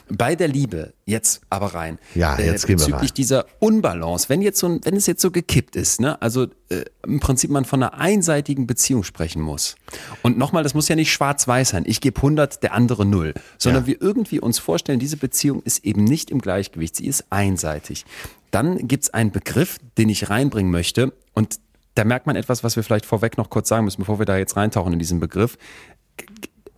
Bei 0.09 0.35
der 0.35 0.47
Liebe, 0.47 0.93
jetzt 1.05 1.41
aber 1.49 1.73
rein. 1.73 1.97
Ja, 2.13 2.35
äh, 2.37 2.45
jetzt 2.45 2.65
äh, 2.65 2.67
gehen 2.67 2.79
wir 2.79 2.95
rein. 2.95 3.09
dieser 3.15 3.45
Unbalance, 3.59 4.29
wenn 4.29 4.41
jetzt 4.41 4.59
so, 4.59 4.79
wenn 4.83 4.95
es 4.95 5.07
jetzt 5.07 5.21
so 5.21 5.31
gekippt 5.31 5.75
ist, 5.75 5.99
ne, 5.99 6.21
also 6.21 6.47
äh, 6.69 6.85
im 7.03 7.19
Prinzip 7.19 7.49
man 7.49 7.65
von 7.65 7.81
einer 7.81 7.95
einseitigen 7.95 8.67
Beziehung 8.67 9.03
sprechen 9.03 9.41
muss. 9.41 9.75
Und 10.21 10.37
nochmal, 10.37 10.63
das 10.63 10.73
muss 10.73 10.87
ja 10.87 10.95
nicht 10.95 11.11
schwarz-weiß 11.11 11.69
sein. 11.69 11.83
Ich 11.87 11.99
gebe 11.99 12.17
100, 12.17 12.63
der 12.63 12.73
andere 12.73 13.05
0. 13.05 13.33
Sondern 13.57 13.83
ja. 13.83 13.87
wir 13.87 14.01
irgendwie 14.01 14.39
uns 14.39 14.59
vorstellen, 14.59 14.99
diese 14.99 15.17
Beziehung 15.17 15.63
ist 15.63 15.83
eben 15.83 16.03
nicht 16.03 16.29
im 16.31 16.39
Gleichgewicht, 16.39 16.95
sie 16.95 17.07
ist 17.07 17.25
einseitig. 17.31 18.05
Dann 18.51 18.87
gibt's 18.87 19.09
einen 19.09 19.31
Begriff, 19.31 19.77
den 19.97 20.09
ich 20.09 20.29
reinbringen 20.29 20.71
möchte 20.71 21.13
und 21.33 21.59
da 21.95 22.03
merkt 22.05 22.25
man 22.27 22.35
etwas, 22.35 22.63
was 22.63 22.75
wir 22.75 22.83
vielleicht 22.83 23.05
vorweg 23.05 23.37
noch 23.37 23.49
kurz 23.49 23.69
sagen 23.69 23.85
müssen, 23.85 24.01
bevor 24.01 24.19
wir 24.19 24.25
da 24.25 24.37
jetzt 24.37 24.55
reintauchen 24.55 24.93
in 24.93 24.99
diesen 24.99 25.19
Begriff. 25.19 25.57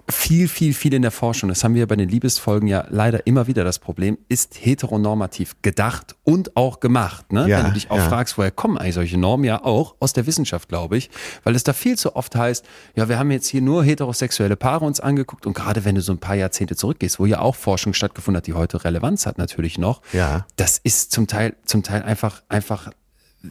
viel, 0.09 0.49
viel, 0.49 0.73
viel 0.73 0.93
in 0.93 1.01
der 1.01 1.11
Forschung, 1.11 1.47
das 1.47 1.63
haben 1.63 1.75
wir 1.75 1.87
bei 1.87 1.95
den 1.95 2.09
Liebesfolgen 2.09 2.67
ja 2.67 2.85
leider 2.89 3.25
immer 3.25 3.47
wieder 3.47 3.63
das 3.63 3.79
Problem, 3.79 4.17
ist 4.27 4.57
heteronormativ 4.59 5.55
gedacht 5.61 6.17
und 6.23 6.57
auch 6.57 6.81
gemacht. 6.81 7.31
Ne? 7.31 7.47
Ja, 7.47 7.59
Wenn 7.59 7.67
du 7.67 7.71
dich 7.71 7.89
auch 7.89 7.97
ja. 7.97 8.09
fragst, 8.09 8.37
woher 8.37 8.51
kommen 8.51 8.77
eigentlich 8.77 8.95
solche 8.95 9.17
Normen? 9.17 9.45
Ja, 9.45 9.63
auch 9.63 9.95
aus 10.01 10.11
der 10.11 10.27
Wissenschaft, 10.27 10.67
glaube 10.67 10.97
ich, 10.97 11.09
weil 11.45 11.55
es 11.55 11.63
da 11.63 11.71
viel 11.71 11.97
zu 11.97 12.17
oft 12.17 12.35
heißt, 12.35 12.65
ja, 12.95 13.07
wir 13.07 13.17
haben 13.17 13.31
jetzt 13.31 13.47
hier 13.47 13.61
nur 13.61 13.81
heterosexuelle 13.85 14.57
Paare 14.57 14.83
uns 14.83 14.99
angeguckt 14.99 15.45
und 15.45 15.53
gerade 15.53 15.85
wenn 15.85 15.95
du 15.95 16.01
so 16.01 16.11
ein 16.11 16.19
paar 16.19 16.35
Jahrzehnte 16.35 16.75
zurückgehst, 16.75 17.17
wo 17.17 17.25
ja 17.25 17.39
auch 17.39 17.55
Forschung 17.55 17.93
stattgefunden 17.93 18.37
hat, 18.39 18.47
die 18.47 18.53
heute 18.53 18.83
Relevanz 18.83 19.25
hat 19.25 19.37
natürlich 19.37 19.77
noch, 19.77 20.01
Ja. 20.11 20.45
das 20.57 20.79
ist 20.83 21.13
zum 21.13 21.27
Teil, 21.27 21.55
zum 21.63 21.81
Teil 21.81 22.01
einfach, 22.03 22.43
einfach 22.49 22.91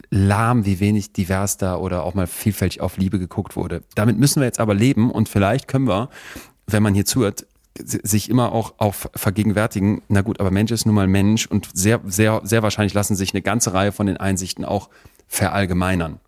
lahm, 0.09 0.65
wie 0.65 0.79
wenig 0.79 1.13
divers 1.13 1.57
da 1.57 1.75
oder 1.77 2.03
auch 2.03 2.13
mal 2.13 2.27
vielfältig 2.27 2.81
auf 2.81 2.97
Liebe 2.97 3.19
geguckt 3.19 3.55
wurde. 3.55 3.83
Damit 3.95 4.17
müssen 4.17 4.39
wir 4.41 4.45
jetzt 4.45 4.59
aber 4.59 4.73
leben 4.73 5.11
und 5.11 5.29
vielleicht 5.29 5.67
können 5.67 5.87
wir, 5.87 6.09
wenn 6.67 6.81
man 6.83 6.93
hier 6.93 7.05
zuhört, 7.05 7.45
sich 7.77 8.29
immer 8.29 8.51
auch 8.51 8.75
auf 8.77 9.09
vergegenwärtigen, 9.15 10.03
na 10.07 10.21
gut, 10.21 10.39
aber 10.39 10.51
Mensch 10.51 10.71
ist 10.71 10.85
nun 10.85 10.93
mal 10.95 11.07
Mensch 11.07 11.47
und 11.47 11.69
sehr, 11.73 12.01
sehr, 12.05 12.41
sehr 12.43 12.61
wahrscheinlich 12.63 12.93
lassen 12.93 13.15
sich 13.15 13.33
eine 13.33 13.41
ganze 13.41 13.73
Reihe 13.73 13.91
von 13.91 14.05
den 14.05 14.17
Einsichten 14.17 14.63
auch 14.63 14.89
verallgemeinern. 15.27 16.19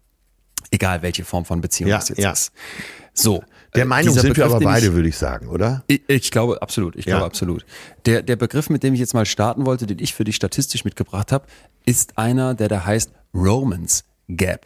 Egal 0.72 1.02
welche 1.04 1.24
Form 1.24 1.46
von 1.46 1.62
Beziehung 1.62 1.90
Ja, 1.92 2.00
es 2.00 2.10
jetzt 2.10 2.18
ja. 2.20 2.32
ist. 2.32 2.52
So. 3.14 3.44
Der 3.76 3.84
äh, 3.84 3.86
Meinung 3.86 4.14
sind 4.14 4.24
wir 4.24 4.30
Begriff, 4.32 4.46
aber 4.52 4.60
den 4.60 4.68
ich- 4.68 4.74
beide, 4.74 4.94
würde 4.94 5.08
ich 5.10 5.18
sagen, 5.18 5.48
oder? 5.48 5.84
ich, 5.88 6.02
ich 6.08 6.32
glaube 6.32 6.62
absolut, 6.62 6.96
ich 6.96 7.06
Ja. 7.06 7.14
glaube 7.18 7.26
absolut. 7.28 7.66
Der, 8.06 8.24
der 8.24 8.36
Begriff, 8.36 8.70
mit 8.72 8.82
dem 8.84 8.94
ich 8.96 9.00
jetzt 9.00 9.14
mal 9.14 9.26
starten 9.26 9.66
wollte, 9.66 9.86
den 9.86 10.00
ich 10.00 10.14
für 10.16 10.24
dich 10.24 10.36
statistisch 10.36 10.84
mitgebracht 10.84 11.32
habe, 11.32 11.46
ist 11.86 12.18
einer, 12.18 12.56
der 12.56 12.68
da 12.70 12.84
heißt 12.86 13.12
Romance 13.36 14.04
Gap. 14.30 14.66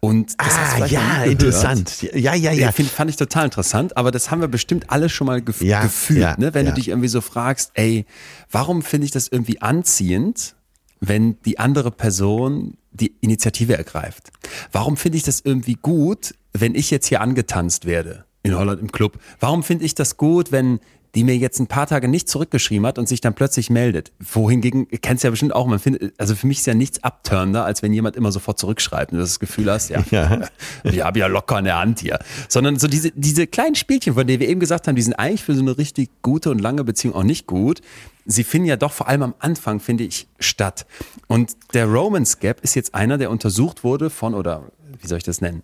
Und 0.00 0.34
das 0.40 0.56
Ah, 0.56 0.86
ja, 0.86 1.24
interessant. 1.24 2.02
Ja, 2.02 2.34
ja, 2.34 2.34
ja. 2.34 2.52
Ja. 2.52 2.72
Find, 2.72 2.88
fand 2.88 3.10
ich 3.10 3.16
total 3.16 3.44
interessant, 3.44 3.96
aber 3.96 4.10
das 4.10 4.30
haben 4.30 4.40
wir 4.40 4.48
bestimmt 4.48 4.90
alle 4.90 5.08
schon 5.08 5.26
mal 5.28 5.40
gef 5.40 5.62
Ja, 5.62 5.82
gefühlt, 5.82 6.20
ja, 6.20 6.36
ne? 6.38 6.54
wenn 6.54 6.66
ja. 6.66 6.72
du 6.72 6.76
dich 6.76 6.88
irgendwie 6.88 7.08
so 7.08 7.20
fragst, 7.20 7.70
ey, 7.74 8.04
warum 8.50 8.82
finde 8.82 9.04
ich 9.04 9.12
das 9.12 9.28
irgendwie 9.28 9.62
anziehend, 9.62 10.56
wenn 11.00 11.36
die 11.44 11.58
andere 11.60 11.92
Person 11.92 12.76
die 12.90 13.14
Initiative 13.20 13.76
ergreift? 13.76 14.32
Warum 14.72 14.96
finde 14.96 15.18
ich 15.18 15.24
das 15.24 15.40
irgendwie 15.40 15.78
gut, 15.80 16.34
wenn 16.52 16.74
ich 16.74 16.90
jetzt 16.90 17.06
hier 17.06 17.20
angetanzt 17.20 17.84
werde 17.84 18.24
in 18.42 18.56
Holland 18.56 18.80
im 18.80 18.90
Club? 18.90 19.20
Warum 19.38 19.62
finde 19.62 19.84
ich 19.84 19.94
das 19.94 20.16
gut, 20.16 20.50
wenn 20.50 20.80
die 21.14 21.24
mir 21.24 21.36
jetzt 21.36 21.58
ein 21.60 21.66
paar 21.66 21.86
Tage 21.86 22.08
nicht 22.08 22.28
zurückgeschrieben 22.28 22.86
hat 22.86 22.98
und 22.98 23.08
sich 23.08 23.20
dann 23.20 23.34
plötzlich 23.34 23.68
meldet. 23.68 24.12
Wohingegen, 24.18 24.86
ihr 24.90 24.98
kennt 24.98 25.18
es 25.18 25.22
ja 25.22 25.30
bestimmt 25.30 25.54
auch, 25.54 25.66
man 25.66 25.78
findet, 25.78 26.14
also 26.18 26.34
für 26.34 26.46
mich 26.46 26.58
ist 26.58 26.66
ja 26.66 26.74
nichts 26.74 27.02
abturnender, 27.04 27.64
als 27.64 27.82
wenn 27.82 27.92
jemand 27.92 28.16
immer 28.16 28.32
sofort 28.32 28.58
zurückschreibt 28.58 29.12
und 29.12 29.18
du 29.18 29.22
das 29.22 29.38
Gefühl 29.38 29.70
hast, 29.70 29.90
ja, 29.90 30.02
Ja. 30.10 30.48
ich 30.84 31.02
habe 31.02 31.18
ja 31.18 31.26
locker 31.26 31.58
in 31.58 31.64
der 31.64 31.78
Hand 31.78 32.00
hier. 32.00 32.18
Sondern 32.48 32.78
so 32.78 32.88
diese, 32.88 33.10
diese 33.14 33.46
kleinen 33.46 33.74
Spielchen, 33.74 34.14
von 34.14 34.26
denen 34.26 34.40
wir 34.40 34.48
eben 34.48 34.60
gesagt 34.60 34.88
haben, 34.88 34.96
die 34.96 35.02
sind 35.02 35.14
eigentlich 35.14 35.42
für 35.42 35.54
so 35.54 35.62
eine 35.62 35.76
richtig 35.76 36.10
gute 36.22 36.50
und 36.50 36.60
lange 36.60 36.84
Beziehung 36.84 37.14
auch 37.14 37.22
nicht 37.22 37.46
gut. 37.46 37.80
Sie 38.24 38.44
finden 38.44 38.68
ja 38.68 38.76
doch 38.76 38.92
vor 38.92 39.08
allem 39.08 39.22
am 39.22 39.34
Anfang, 39.38 39.80
finde 39.80 40.04
ich, 40.04 40.28
statt. 40.38 40.86
Und 41.26 41.56
der 41.74 41.86
Romance 41.86 42.38
Gap 42.38 42.60
ist 42.62 42.74
jetzt 42.74 42.94
einer, 42.94 43.18
der 43.18 43.30
untersucht 43.30 43.84
wurde 43.84 44.10
von, 44.10 44.34
oder 44.34 44.70
wie 45.00 45.06
soll 45.06 45.18
ich 45.18 45.24
das 45.24 45.40
nennen, 45.40 45.62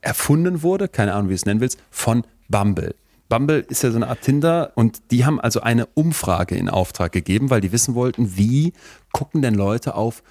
erfunden 0.00 0.62
wurde, 0.62 0.88
keine 0.88 1.14
Ahnung, 1.14 1.28
wie 1.28 1.32
du 1.32 1.36
es 1.36 1.46
nennen 1.46 1.60
willst, 1.60 1.78
von 1.90 2.24
Bumble. 2.48 2.94
Bumble 3.28 3.60
ist 3.68 3.82
ja 3.82 3.90
so 3.90 3.96
eine 3.96 4.08
Art 4.08 4.22
Tinder 4.22 4.72
und 4.74 5.10
die 5.10 5.24
haben 5.24 5.40
also 5.40 5.60
eine 5.60 5.86
Umfrage 5.86 6.56
in 6.56 6.68
Auftrag 6.68 7.12
gegeben, 7.12 7.50
weil 7.50 7.60
die 7.60 7.72
wissen 7.72 7.94
wollten, 7.94 8.36
wie 8.36 8.72
gucken 9.12 9.42
denn 9.42 9.54
Leute 9.54 9.94
auf 9.94 10.22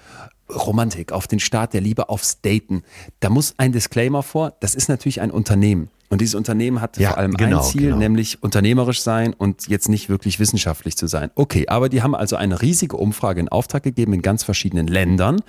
Romantik, 0.48 1.12
auf 1.12 1.26
den 1.26 1.40
Start 1.40 1.72
der 1.72 1.80
Liebe, 1.80 2.08
aufs 2.08 2.40
Daten. 2.42 2.82
Da 3.20 3.30
muss 3.30 3.54
ein 3.56 3.72
Disclaimer 3.72 4.22
vor, 4.22 4.54
das 4.60 4.74
ist 4.74 4.88
natürlich 4.88 5.20
ein 5.20 5.30
Unternehmen. 5.30 5.88
Und 6.10 6.20
dieses 6.20 6.34
Unternehmen 6.34 6.80
hat 6.80 6.98
Ja, 6.98 7.10
vor 7.10 7.18
allem 7.18 7.34
genau, 7.34 7.58
ein 7.58 7.64
Ziel, 7.64 7.82
genau. 7.82 7.96
nämlich 7.96 8.42
unternehmerisch 8.42 9.02
sein 9.02 9.32
und 9.32 9.68
jetzt 9.68 9.88
nicht 9.88 10.08
wirklich 10.08 10.38
wissenschaftlich 10.38 10.96
zu 10.96 11.06
sein. 11.06 11.30
Okay, 11.34 11.66
aber 11.68 11.88
die 11.88 12.02
haben 12.02 12.14
also 12.14 12.36
eine 12.36 12.60
riesige 12.62 12.96
Umfrage 12.96 13.40
in 13.40 13.48
Auftrag 13.48 13.82
gegeben 13.82 14.12
in 14.12 14.22
ganz 14.22 14.44
verschiedenen 14.44 14.86
Ländern. 14.86 15.40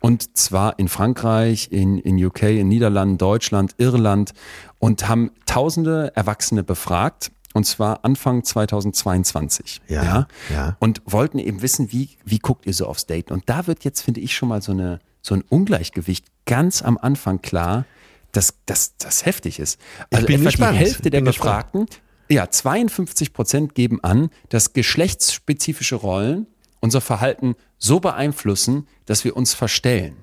Und 0.00 0.36
zwar 0.36 0.78
in 0.78 0.88
Frankreich, 0.88 1.68
in, 1.70 1.98
in 1.98 2.22
UK, 2.22 2.42
in 2.42 2.68
Niederlanden, 2.68 3.18
Deutschland, 3.18 3.74
Irland 3.78 4.32
und 4.78 5.08
haben 5.08 5.30
tausende 5.46 6.12
Erwachsene 6.14 6.62
befragt. 6.62 7.30
Und 7.52 7.64
zwar 7.66 8.04
Anfang 8.04 8.44
2022. 8.44 9.80
Ja, 9.88 10.28
ja. 10.52 10.76
Und 10.78 11.02
wollten 11.04 11.38
eben 11.40 11.62
wissen, 11.62 11.90
wie, 11.90 12.10
wie 12.24 12.38
guckt 12.38 12.64
ihr 12.66 12.74
so 12.74 12.86
aufs 12.86 13.06
Daten? 13.06 13.32
Und 13.32 13.48
da 13.48 13.66
wird 13.66 13.82
jetzt, 13.84 14.02
finde 14.02 14.20
ich, 14.20 14.36
schon 14.36 14.48
mal 14.48 14.62
so, 14.62 14.70
eine, 14.70 15.00
so 15.20 15.34
ein 15.34 15.42
Ungleichgewicht 15.48 16.26
ganz 16.46 16.82
am 16.82 16.96
Anfang 16.96 17.42
klar, 17.42 17.86
dass 18.32 18.54
dass 18.66 18.96
das 18.96 19.26
heftig 19.26 19.58
ist. 19.58 19.80
Also 20.10 20.26
bin 20.26 20.36
etwa 20.36 20.44
gespannt. 20.50 20.74
die 20.74 20.78
Hälfte 20.78 21.10
der 21.10 21.22
gespannt. 21.22 21.72
Befragten, 21.72 21.86
ja, 22.30 22.48
52 22.48 23.32
Prozent 23.32 23.74
geben 23.74 24.02
an, 24.02 24.30
dass 24.48 24.72
geschlechtsspezifische 24.72 25.96
Rollen 25.96 26.46
unser 26.80 27.00
Verhalten 27.00 27.56
so 27.78 28.00
beeinflussen, 28.00 28.86
dass 29.06 29.24
wir 29.24 29.36
uns 29.36 29.54
verstellen. 29.54 30.16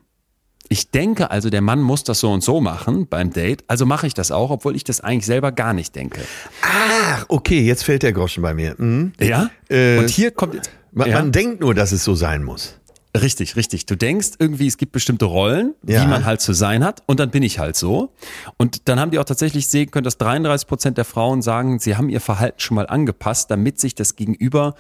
Ich 0.70 0.92
denke 0.92 1.32
also, 1.32 1.50
der 1.50 1.62
Mann 1.62 1.82
muss 1.82 2.04
das 2.04 2.20
so 2.20 2.32
und 2.32 2.44
so 2.44 2.60
machen 2.60 3.08
beim 3.08 3.32
Date, 3.32 3.64
also 3.68 3.86
mache 3.86 4.08
ich 4.08 4.14
das 4.14 4.32
auch, 4.32 4.50
obwohl 4.50 4.76
ich 4.76 4.84
das 4.84 5.00
eigentlich 5.00 5.26
selber 5.26 5.52
gar 5.52 5.74
nicht 5.74 5.96
denke. 5.96 6.22
Ach, 6.62 7.26
okay, 7.30 7.62
jetzt 7.62 7.84
fällt 7.84 8.04
der 8.04 8.12
Groschen 8.12 8.44
bei 8.44 8.54
mir. 8.54 8.76
Mhm. 8.78 9.14
Ja? 9.20 9.50
Äh, 9.70 9.98
und 9.98 10.10
hier 10.10 10.32
kommt 10.32 10.56
jetzt. 10.56 10.72
Man, 10.92 11.10
ja? 11.10 11.20
man 11.20 11.32
denkt 11.32 11.62
nur, 11.62 11.74
dass 11.74 11.92
es 11.92 12.04
so 12.04 12.16
sein 12.16 12.44
muss. 12.44 12.80
Richtig, 13.22 13.56
richtig. 13.56 13.86
Du 13.86 13.96
denkst 13.96 14.32
irgendwie, 14.40 14.68
es 14.68 14.78
gibt 14.78 14.92
bestimmte 14.92 15.26
Rollen, 15.26 15.74
Ja. 15.86 16.04
wie 16.04 16.08
man 16.08 16.26
halt 16.26 16.42
zu 16.42 16.54
sein 16.54 16.84
hat 16.84 17.04
und 17.06 17.20
dann 17.20 17.30
bin 17.32 17.44
ich 17.44 17.60
halt 17.60 17.76
so. 17.76 18.14
Und 18.58 18.88
dann 18.88 19.00
haben 19.00 19.12
die 19.12 19.20
auch 19.20 19.26
tatsächlich 19.26 19.68
sehen 19.68 19.92
können, 19.92 20.04
dass 20.04 20.18
33 20.18 20.68
Prozent 20.68 20.98
der 20.98 21.06
Frauen 21.06 21.42
sagen, 21.42 21.80
sie 21.80 21.96
haben 21.96 22.10
ihr 22.10 22.22
Verhalten 22.22 22.60
schon 22.60 22.76
mal 22.76 22.88
angepasst, 22.88 23.50
damit 23.52 23.80
sich 23.80 23.96
das 23.96 24.16
Gegenüber 24.16 24.76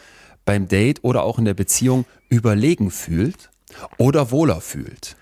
beim 0.45 0.67
Date 0.67 1.04
oder 1.04 1.23
auch 1.23 1.39
in 1.39 1.45
der 1.45 1.54
Beziehung 1.54 2.06
überlegen 2.30 2.91
fühlt 2.91 3.50
oder 3.97 4.32
wohler 4.32 4.62
fühlt. 4.62 5.15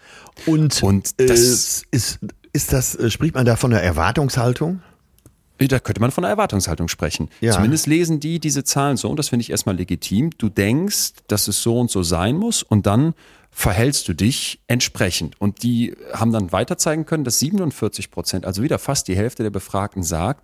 Und, 0.45 0.83
Und 0.83 1.13
äh, 1.17 1.25
das- 1.25 1.83
ist, 1.91 2.19
ist 2.53 2.73
das, 2.73 2.95
äh, 2.95 3.09
spricht 3.09 3.35
man 3.35 3.45
da 3.45 3.55
von 3.55 3.71
der 3.71 3.83
Erwartungshaltung? 3.83 4.81
Da 5.57 5.79
könnte 5.79 6.01
man 6.01 6.11
von 6.11 6.23
einer 6.23 6.31
Erwartungshaltung 6.31 6.87
sprechen. 6.87 7.29
Ja. 7.39 7.53
Zumindest 7.53 7.87
lesen 7.87 8.19
die 8.19 8.39
diese 8.39 8.63
Zahlen 8.63 8.97
so 8.97 9.09
und 9.09 9.17
das 9.17 9.29
finde 9.29 9.41
ich 9.41 9.51
erstmal 9.51 9.75
legitim. 9.75 10.31
Du 10.37 10.49
denkst, 10.49 11.13
dass 11.27 11.47
es 11.47 11.63
so 11.63 11.79
und 11.79 11.89
so 11.89 12.03
sein 12.03 12.35
muss 12.35 12.63
und 12.63 12.85
dann 12.85 13.13
verhältst 13.51 14.07
du 14.09 14.13
dich 14.13 14.59
entsprechend. 14.67 15.39
Und 15.39 15.63
die 15.63 15.95
haben 16.11 16.33
dann 16.33 16.51
weiter 16.51 16.77
zeigen 16.77 17.05
können, 17.05 17.23
dass 17.23 17.39
47 17.39 18.11
Prozent, 18.11 18.45
also 18.45 18.63
wieder 18.63 18.79
fast 18.79 19.07
die 19.07 19.15
Hälfte 19.15 19.43
der 19.43 19.49
Befragten 19.49 20.03
sagt, 20.03 20.43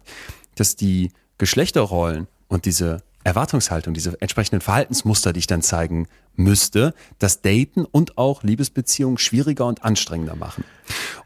dass 0.56 0.78
die 0.78 1.12
Geschlechterrollen 1.38 2.28
und 2.48 2.66
diese 2.66 3.04
Erwartungshaltung, 3.24 3.94
diese 3.94 4.20
entsprechenden 4.22 4.62
Verhaltensmuster, 4.62 5.34
die 5.34 5.40
ich 5.40 5.48
dann 5.48 5.62
zeigen 5.62 6.08
müsste, 6.36 6.94
das 7.20 7.42
Daten 7.42 7.86
und 7.86 8.18
auch 8.18 8.44
Liebesbeziehungen 8.44 9.18
schwieriger 9.18 9.66
und 9.66 9.84
anstrengender 9.84 10.36
machen. 10.36 10.64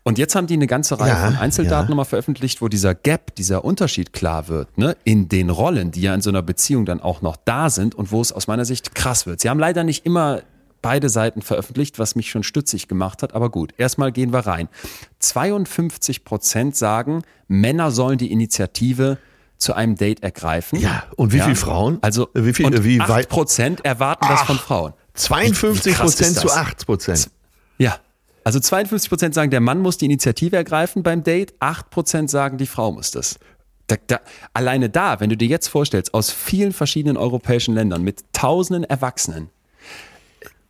Und 0.04 0.18
jetzt 0.18 0.36
haben 0.36 0.48
die 0.48 0.56
eine 0.56 0.68
ganze 0.68 1.00
Reihe 1.00 1.10
Ja, 1.10 1.26
von 1.26 1.36
Einzeldaten 1.36 1.86
ja. 1.86 1.90
nochmal 1.90 2.06
veröffentlicht, 2.06 2.62
wo 2.62 2.68
dieser 2.68 2.96
Gap, 2.96 3.36
dieser 3.36 3.64
Unterschied 3.64 4.14
klar 4.14 4.48
wird, 4.48 4.78
ne, 4.78 4.98
in 5.04 5.30
den 5.30 5.50
Rollen, 5.50 5.92
die 5.92 6.02
ja 6.02 6.14
in 6.14 6.22
so 6.22 6.30
einer 6.30 6.42
Beziehung 6.42 6.86
dann 6.86 7.02
auch 7.02 7.22
noch 7.22 7.38
da 7.38 7.70
sind 7.70 7.96
und 7.96 8.12
wo 8.12 8.22
es 8.22 8.32
aus 8.32 8.48
meiner 8.48 8.66
Sicht 8.66 8.96
krass 8.96 9.26
wird. 9.26 9.42
Sie 9.42 9.50
haben 9.50 9.60
leider 9.60 9.84
nicht 9.84 10.06
immer 10.06 10.42
beide 10.82 11.10
Seiten 11.10 11.42
veröffentlicht, 11.42 11.98
was 11.98 12.16
mich 12.16 12.30
schon 12.30 12.44
stützig 12.44 12.88
gemacht 12.88 13.24
hat, 13.24 13.34
aber 13.34 13.50
gut, 13.50 13.74
erstmal 13.78 14.12
gehen 14.12 14.32
wir 14.32 14.42
rein. 14.42 14.70
52 15.18 16.24
Prozent 16.24 16.76
sagen, 16.76 17.24
Männer 17.48 17.90
sollen 17.90 18.20
die 18.20 18.32
Initiative 18.32 19.18
zu 19.58 19.74
einem 19.74 19.96
Date 19.96 20.22
ergreifen. 20.24 20.80
Ja, 20.80 21.04
und 21.16 21.32
wie 21.34 21.40
viel 21.40 21.56
Frauen? 21.56 21.98
Also, 22.02 22.30
Wie 22.34 22.54
viel- 22.54 22.66
und 22.66 22.84
wie 22.84 23.00
8 23.00 23.10
weit- 23.10 23.30
Prozent 23.30 23.86
erwarten 23.86 24.26
das 24.28 24.42
von 24.44 24.58
Frauen. 24.58 24.94
52 25.14 25.94
Wie 25.94 25.96
krass 25.96 26.16
Prozent 26.16 26.36
zu 26.38 26.48
das? 26.48 26.58
8 26.58 26.86
Prozent. 26.86 27.30
Ja. 27.78 27.98
Also 28.44 28.60
52 28.60 29.10
Prozent 29.10 29.34
sagen, 29.34 29.50
der 29.50 29.62
Mann 29.62 29.80
muss 29.80 29.98
die 29.98 30.06
Initiative 30.06 30.56
ergreifen 30.56 31.02
beim 31.04 31.24
Date, 31.24 31.54
8 31.60 31.90
Prozent 31.90 32.30
sagen, 32.30 32.58
die 32.58 32.68
Frau 32.68 32.92
muss 32.92 33.12
das. 33.12 33.40
Da, 33.88 33.96
da, 34.08 34.20
alleine 34.54 34.90
da, 34.90 35.20
wenn 35.20 35.30
du 35.30 35.38
dir 35.38 35.48
jetzt 35.48 35.68
vorstellst, 35.68 36.14
aus 36.14 36.32
vielen 36.32 36.74
verschiedenen 36.74 37.18
europäischen 37.18 37.74
Ländern 37.76 38.02
mit 38.04 38.22
tausenden 38.34 38.84
Erwachsenen, 38.84 39.50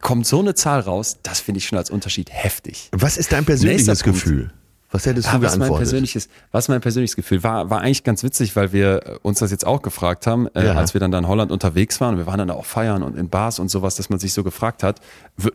kommt 0.02 0.28
so 0.28 0.40
eine 0.40 0.54
Zahl 0.54 0.82
raus, 0.82 1.18
das 1.24 1.40
finde 1.40 1.58
ich 1.60 1.66
schon 1.66 1.78
als 1.78 1.90
Unterschied 1.90 2.30
heftig. 2.32 2.90
Was 2.92 3.18
ist 3.18 3.32
dein 3.32 3.46
persönliches. 3.46 4.04
Gefühl? 4.04 4.52
Was 4.96 5.06
hättest 5.06 5.28
Ja, 5.28 5.34
du 5.38 5.42
was 5.44 5.52
mein 5.52 5.60
geantwortet? 5.60 5.86
persönliches, 5.90 6.30
was 6.52 6.68
mein 6.70 6.82
persönliches 6.82 7.16
Gefühl 7.16 7.44
war, 7.44 7.70
war 7.70 7.82
eigentlich 7.82 8.04
ganz 8.04 8.24
witzig, 8.24 8.56
weil 8.56 8.72
wir 8.74 9.06
äh, 9.06 9.18
uns 9.22 9.40
das 9.40 9.52
jetzt 9.52 9.66
auch 9.68 9.82
gefragt 9.82 10.26
haben, 10.28 10.48
äh, 10.56 10.66
Ja. 10.66 10.74
als 10.74 10.94
wir 10.94 11.00
dann 11.02 11.12
da 11.12 11.20
in 11.20 11.28
Holland 11.28 11.52
unterwegs 11.52 12.00
waren. 12.02 12.18
Wir 12.18 12.26
waren 12.26 12.38
dann 12.40 12.48
da 12.48 12.54
auch 12.54 12.66
feiern 12.66 13.04
und 13.04 13.18
in 13.18 13.30
Bars 13.30 13.60
und 13.60 13.70
sowas, 13.70 13.96
dass 13.96 14.10
man 14.10 14.20
sich 14.20 14.34
so 14.34 14.44
gefragt 14.44 14.84
hat, 14.84 15.00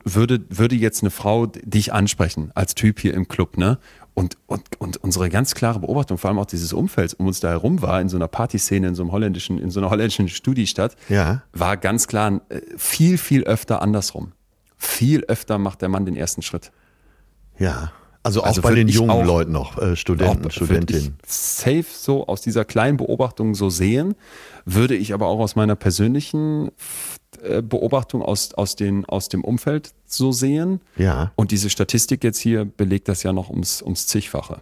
würde, 0.05 0.40
würde 0.50 0.74
jetzt 0.76 1.03
eine 1.03 1.11
Frau 1.11 1.46
dich 1.46 1.92
ansprechen 1.92 2.50
als 2.55 2.74
Typ 2.74 3.00
hier 3.00 3.14
im 3.14 3.29
Club, 3.29 3.57
ne? 3.57 3.79
Und, 4.12 4.37
und, 4.46 4.79
und 4.81 4.96
unsere 4.98 5.31
ganz 5.31 5.55
klare 5.55 5.79
Beobachtung, 5.79 6.18
vor 6.18 6.29
allem 6.29 6.38
auch 6.40 6.44
dieses 6.46 6.72
Umfelds 6.72 7.14
um 7.14 7.26
uns 7.29 7.40
da 7.40 7.48
herum 7.48 7.81
war, 7.81 8.00
in 8.00 8.09
so 8.09 8.16
einer 8.16 8.29
Partyszene, 8.29 8.88
in 8.88 8.94
so 8.94 9.03
einem 9.03 9.12
holländischen, 9.12 9.59
in 9.59 9.70
so 9.70 9.81
einer 9.81 9.88
holländischen 9.88 10.29
Studiestadt, 10.29 10.96
Ja. 11.09 11.42
war 11.53 11.76
ganz 11.76 12.07
klar 12.09 12.40
äh, 12.50 12.61
viel, 12.76 13.16
viel 13.16 13.44
öfter 13.44 13.81
andersrum. 13.81 14.33
Viel 14.76 15.24
öfter 15.26 15.59
macht 15.59 15.81
der 15.81 15.88
Mann 15.88 16.05
den 16.05 16.16
ersten 16.16 16.42
Schritt. 16.42 16.72
Ja. 17.59 17.92
Also 18.23 18.43
auch 18.43 18.47
Also 18.47 18.61
bei 18.63 18.75
den 18.75 18.89
jungen 18.89 19.27
Leuten 19.27 19.53
noch, 19.53 19.79
äh, 19.79 19.97
Studenten, 19.97 20.47
Auch 20.47 20.51
Studentinnen. 20.51 21.15
safe 21.27 21.87
so 21.91 22.27
aus 22.27 22.43
dieser 22.43 22.67
kleinen 22.67 22.99
Beobachtung 22.99 23.55
so 23.55 23.71
sehen, 23.71 24.15
würde 24.67 24.95
ich 24.95 25.15
aber 25.15 25.27
auch 25.29 25.39
aus 25.41 25.57
meiner 25.57 25.75
persönlichen 25.75 26.71
äh, 27.43 27.63
Beobachtung 27.63 28.21
aus, 28.23 28.53
aus, 28.55 28.77
den, 28.77 29.07
aus 29.07 29.31
dem 29.31 29.43
Umfeld 29.43 29.93
so 30.05 30.33
sehen. 30.33 30.81
Ja. 30.97 31.33
Und 31.37 31.51
diese 31.51 31.71
Statistik 31.71 32.23
jetzt 32.23 32.39
hier 32.39 32.67
belegt 32.67 33.09
das 33.09 33.23
ja 33.23 33.33
noch 33.33 33.49
ums, 33.49 33.81
ums 33.81 34.07
zigfache. 34.07 34.61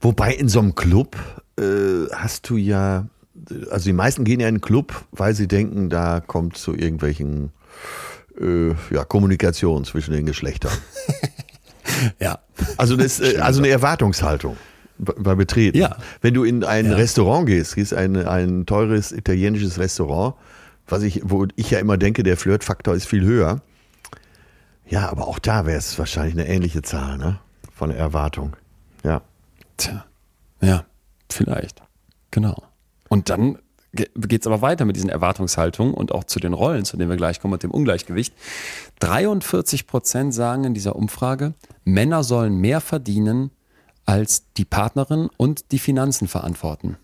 Wobei 0.00 0.34
in 0.34 0.48
so 0.48 0.60
einem 0.60 0.76
Club 0.76 1.16
äh, 1.58 2.06
hast 2.14 2.48
du 2.48 2.56
ja, 2.56 3.06
also 3.70 3.84
die 3.86 3.92
meisten 3.92 4.22
gehen 4.24 4.38
ja 4.38 4.46
in 4.46 4.56
einen 4.56 4.60
Club, 4.60 5.04
weil 5.10 5.34
sie 5.34 5.48
denken, 5.48 5.90
da 5.90 6.20
kommt 6.20 6.56
zu 6.56 6.72
irgendwelchen 6.72 7.50
äh, 8.40 8.68
ja, 8.94 9.04
Kommunikation 9.04 9.84
zwischen 9.84 10.12
den 10.12 10.26
Geschlechtern. 10.26 10.72
Ja. 12.20 12.38
Also 12.76 12.96
das 12.96 13.20
äh, 13.20 13.38
also 13.38 13.60
eine 13.60 13.68
Erwartungshaltung 13.68 14.56
bei 14.98 15.34
Betreten. 15.34 15.76
Ja. 15.76 15.96
Wenn 16.22 16.34
du 16.34 16.44
in 16.44 16.64
ein 16.64 16.86
Ja. 16.86 16.96
Restaurant 16.96 17.46
gehst, 17.46 17.74
gehst 17.74 17.92
ein, 17.94 18.16
ein 18.16 18.64
teures 18.66 19.12
italienisches 19.12 19.78
Restaurant, 19.78 20.34
was 20.88 21.02
ich, 21.02 21.20
wo 21.24 21.46
ich 21.56 21.70
ja 21.70 21.78
immer 21.78 21.96
denke, 21.98 22.22
der 22.22 22.36
Flirtfaktor 22.36 22.94
ist 22.94 23.06
viel 23.06 23.24
höher. 23.24 23.60
Ja, 24.88 25.08
aber 25.10 25.26
auch 25.28 25.38
da 25.38 25.66
wäre 25.66 25.78
es 25.78 25.98
wahrscheinlich 25.98 26.34
eine 26.34 26.48
ähnliche 26.48 26.82
Zahl, 26.82 27.18
ne? 27.18 27.40
Von 27.74 27.90
Erwartung. 27.90 28.56
Ja. 29.02 29.20
Tja. 29.76 30.06
Ja, 30.62 30.84
vielleicht. 31.30 31.82
Genau. 32.30 32.62
Und 33.08 33.28
dann 33.28 33.58
geht 33.96 34.40
es 34.40 34.46
aber 34.46 34.62
weiter 34.62 34.84
mit 34.84 34.96
diesen 34.96 35.10
Erwartungshaltungen 35.10 35.94
und 35.94 36.12
auch 36.12 36.24
zu 36.24 36.38
den 36.38 36.52
Rollen, 36.52 36.84
zu 36.84 36.96
denen 36.96 37.10
wir 37.10 37.16
gleich 37.16 37.40
kommen, 37.40 37.54
und 37.54 37.62
dem 37.62 37.70
Ungleichgewicht. 37.70 38.34
43 39.00 39.86
Prozent 39.86 40.34
sagen 40.34 40.64
in 40.64 40.74
dieser 40.74 40.96
Umfrage, 40.96 41.54
Männer 41.84 42.24
sollen 42.24 42.56
mehr 42.58 42.80
verdienen 42.80 43.50
als 44.04 44.44
die 44.56 44.64
Partnerin 44.64 45.28
und 45.36 45.72
die 45.72 45.78
Finanzen 45.78 46.28
verantworten. 46.28 46.96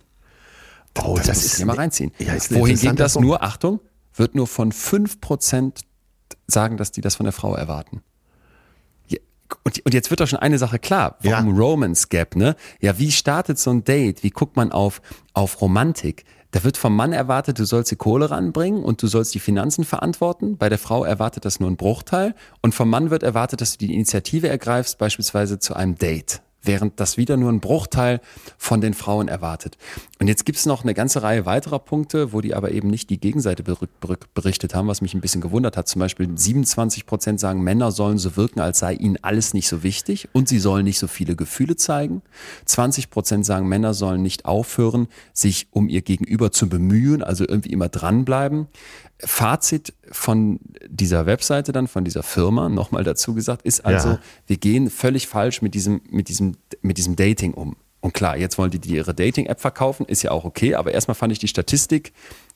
Oh, 1.02 1.16
das, 1.16 1.28
muss 1.28 1.46
ich 1.46 1.55
hier 1.55 1.66
mal 1.66 1.76
reinziehen. 1.76 2.12
Ja, 2.18 2.35
ist 2.35 2.50
Wohingegen 2.50 2.90
interessanter 2.90 3.02
das 3.02 3.18
nur, 3.18 3.42
Achtung, 3.42 3.81
wird 4.14 4.35
nur 4.35 4.46
von 4.46 4.72
5 4.72 5.20
Prozent 5.20 5.81
sagen, 6.46 6.76
dass 6.76 6.92
die 6.92 7.00
das 7.00 7.16
von 7.16 7.24
der 7.24 7.33
Frau 7.33 7.55
erwarten. 7.55 8.02
Ja, 9.09 9.18
Und, 9.64 9.83
jetzt 9.92 10.11
wird 10.11 10.20
doch 10.20 10.28
schon 10.28 10.38
eine 10.38 10.59
Sache 10.59 10.78
klar. 10.78 11.16
Warum 11.22 11.57
Romance 11.57 12.09
Gap, 12.09 12.37
ne? 12.37 12.57
Ja, 12.81 12.98
wie 12.98 13.11
startet 13.11 13.59
so 13.59 13.70
ein 13.70 13.85
Date? 13.85 14.22
Wie 14.22 14.31
guckt 14.31 14.57
man 14.57 14.70
auf, 14.70 15.00
auf 15.33 15.61
Romantik? 15.61 16.24
Da 16.52 16.64
wird 16.64 16.76
vom 16.76 16.94
Mann 16.94 17.14
erwartet, 17.14 17.58
du 17.58 17.64
sollst 17.64 17.90
die 17.90 17.96
Kohle 17.96 18.30
ranbringen 18.30 18.84
und 18.84 19.02
du 19.02 19.06
sollst 19.06 19.34
die 19.34 19.40
Finanzen 19.40 19.84
verantworten. 19.84 20.58
Bei 20.58 20.68
der 20.68 20.78
Frau 20.78 21.02
erwartet 21.02 21.46
das 21.46 21.60
nur 21.60 21.70
ein 21.70 21.78
Bruchteil. 21.78 22.34
Und 22.60 22.74
vom 22.74 22.90
Mann 22.90 23.08
wird 23.08 23.22
erwartet, 23.22 23.62
dass 23.62 23.78
du 23.78 23.86
die 23.86 23.94
Initiative 23.94 24.48
ergreifst, 24.48 24.98
beispielsweise 24.98 25.58
zu 25.58 25.74
einem 25.74 25.96
Date. 25.96 26.42
Während 26.64 27.01
das 27.01 27.16
wieder 27.16 27.37
nur 27.37 27.51
ein 27.51 27.61
Bruchteil 27.61 28.20
von 28.59 28.81
den 28.81 28.94
Frauen 28.94 29.29
erwartet. 29.29 29.77
Und 30.20 30.29
jetzt 30.29 30.44
gibt's 30.44 30.64
noch 30.66 30.83
eine 30.85 30.94
ganze 30.94 31.22
Reihe 31.22 31.44
weiterer 31.46 31.79
Punkte, 31.81 32.33
wo 32.33 32.40
die 32.40 32.55
aber 32.55 32.70
eben 32.70 32.88
nicht 32.88 33.11
die 33.11 33.18
Gegenseite 33.18 33.62
ber- 33.62 33.77
ber- 34.01 34.16
berichtet 34.35 34.75
haben, 34.75 34.87
was 34.88 35.01
mich 35.01 35.14
ein 35.14 35.20
bisschen 35.20 35.40
gewundert 35.40 35.77
hat. 35.77 35.88
Zum 35.88 36.01
Beispiel 36.01 36.29
27 36.33 37.07
Prozent 37.07 37.40
sagen, 37.40 37.62
Männer 37.62 37.90
sollen 37.90 38.18
so 38.18 38.37
wirken, 38.37 38.61
als 38.61 38.79
sei 38.79 38.94
ihnen 38.94 39.18
alles 39.22 39.55
nicht 39.55 39.68
so 39.68 39.83
wichtig 39.83 40.29
und 40.33 40.48
sie 40.48 40.59
sollen 40.61 40.85
nicht 40.85 40.98
so 40.98 41.09
viele 41.09 41.35
Gefühle 41.37 41.77
zeigen. 41.77 42.22
20 42.66 43.11
Prozent 43.11 43.44
sagen, 43.44 43.68
Männer 43.68 43.94
sollen 43.94 44.22
nicht 44.22 44.44
aufhören, 44.44 45.09
sich 45.33 45.66
um 45.72 45.88
ihr 45.88 46.03
Gegenüber 46.03 46.53
zu 46.53 46.68
bemühen, 46.68 47.22
also 47.22 47.44
irgendwie 47.46 47.70
immer 47.72 47.88
dranbleiben. 47.88 48.68
Fazit 49.24 49.92
von 50.11 50.58
dieser 50.87 51.26
Webseite 51.26 51.72
dann, 51.72 51.87
von 51.88 52.04
dieser 52.04 52.22
Firma, 52.22 52.68
nochmal 52.68 53.04
dazu 53.04 53.35
gesagt, 53.35 53.62
ist 53.62 53.85
also, 53.85 54.08
Ja. 54.11 54.18
wir 54.46 54.56
gehen 54.56 54.90
völlig 54.90 55.26
falsch 55.28 55.62
mit 55.62 55.74
diesem, 55.74 56.00
mit 56.11 56.28
diesem, 56.28 56.56
mit 56.80 56.98
diesem 56.98 57.16
Dating 57.16 57.54
um. 57.54 57.76
Und 58.00 58.14
klar, 58.14 58.37
jetzt 58.37 58.58
wollen 58.58 58.72
die, 58.72 58.80
die 58.80 58.96
ihre 58.96 59.14
Dating-App 59.14 59.61
verkaufen, 59.61 60.06
ist 60.06 60.22
ja 60.22 60.32
auch 60.32 60.44
okay, 60.44 60.74
aber 60.74 60.92
erstmal 60.92 61.14
fand 61.14 61.32
ich 61.32 61.38
die 61.38 61.46
Statistik, 61.46 62.12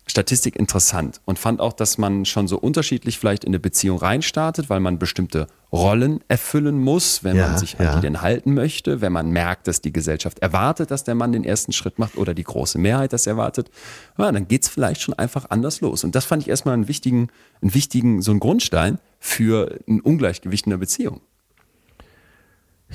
Statistik 0.09 0.55
interessant 0.55 1.21
und 1.25 1.37
fand 1.37 1.61
auch, 1.61 1.73
dass 1.73 1.99
man 1.99 2.25
schon 2.25 2.47
so 2.47 2.59
unterschiedlich 2.59 3.19
vielleicht 3.19 3.42
in 3.42 3.51
eine 3.51 3.59
Beziehung 3.59 3.99
reinstartet, 3.99 4.71
weil 4.71 4.79
man 4.79 5.01
bestimmte 5.01 5.49
Rollen 5.73 6.21
erfüllen 6.29 6.79
muss, 6.79 7.25
wenn 7.25 7.37
Ja, 7.37 7.49
man 7.49 7.59
sich 7.59 7.81
an 7.81 7.87
ja. 7.87 7.95
die 7.97 8.03
denn 8.03 8.23
halten 8.23 8.55
möchte, 8.55 9.01
wenn 9.01 9.12
man 9.12 9.31
merkt, 9.31 9.66
dass 9.66 9.81
die 9.81 9.92
Gesellschaft 9.92 10.38
erwartet, 10.38 10.92
dass 10.92 11.03
der 11.03 11.16
Mann 11.16 11.33
den 11.33 11.42
ersten 11.42 11.73
Schritt 11.73 11.99
macht 11.99 12.16
oder 12.16 12.35
die 12.35 12.45
große 12.45 12.79
Mehrheit 12.79 13.12
das 13.12 13.27
erwartet, 13.27 13.69
ja, 14.16 14.31
dann 14.31 14.47
geht's 14.47 14.69
vielleicht 14.69 15.01
schon 15.01 15.14
einfach 15.14 15.51
anders 15.51 15.81
los. 15.81 16.05
Und 16.05 16.14
das 16.14 16.25
fand 16.25 16.42
ich 16.42 16.49
erstmal 16.49 16.75
einen 16.75 16.87
wichtigen, 16.87 17.29
einen 17.61 17.75
wichtigen, 17.75 18.23
so 18.23 18.31
einen 18.31 18.38
Grundstein 18.40 18.99
für 19.19 19.77
ein 19.88 20.01
Ungleichgewicht 20.01 20.66
in 20.66 20.71
der 20.71 20.79
Beziehung. 20.79 21.21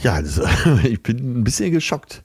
Ja, 0.02 0.22
das, 0.22 0.40
ich 0.84 1.04
bin 1.04 1.42
ein 1.42 1.44
bisschen 1.44 1.72
geschockt. 1.74 2.24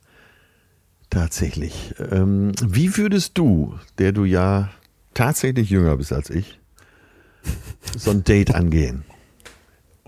Tatsächlich. 1.16 1.94
Ähm, 2.12 2.52
wie 2.62 2.94
würdest 2.98 3.38
du, 3.38 3.74
der 3.96 4.12
du 4.12 4.24
ja 4.26 4.68
tatsächlich 5.14 5.70
jünger 5.70 5.96
bist 5.96 6.12
als 6.12 6.28
ich, 6.28 6.58
so 7.96 8.10
ein 8.10 8.22
Date 8.22 8.54
angehen? 8.54 9.02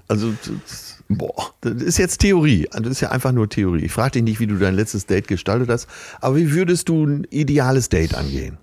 Also, 0.07 0.35
das, 0.45 1.03
Boah. 1.09 1.55
das 1.63 1.81
ist 1.81 1.97
jetzt 1.97 2.19
Theorie. 2.19 2.69
Also, 2.73 2.83
Das 2.85 2.93
ist 2.93 3.01
ja 3.01 3.11
einfach 3.11 3.33
nur 3.33 3.49
Theorie. 3.49 3.87
Ich 3.87 3.93
frage 3.93 4.11
dich 4.13 4.23
nicht, 4.23 4.39
wie 4.39 4.47
du 4.47 4.59
dein 4.59 4.75
letztes 4.75 5.07
Date 5.07 5.29
gestaltet 5.29 5.71
hast, 5.71 5.89
aber 6.21 6.37
wie 6.37 6.53
würdest 6.53 6.91
du 6.91 7.07
ein 7.07 7.25
ideales 7.31 7.89
Date 7.89 8.15
angehen? 8.15 8.59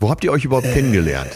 Wo 0.00 0.08
habt 0.08 0.24
ihr 0.24 0.32
euch 0.32 0.46
überhaupt 0.46 0.72
kennengelernt? 0.72 1.32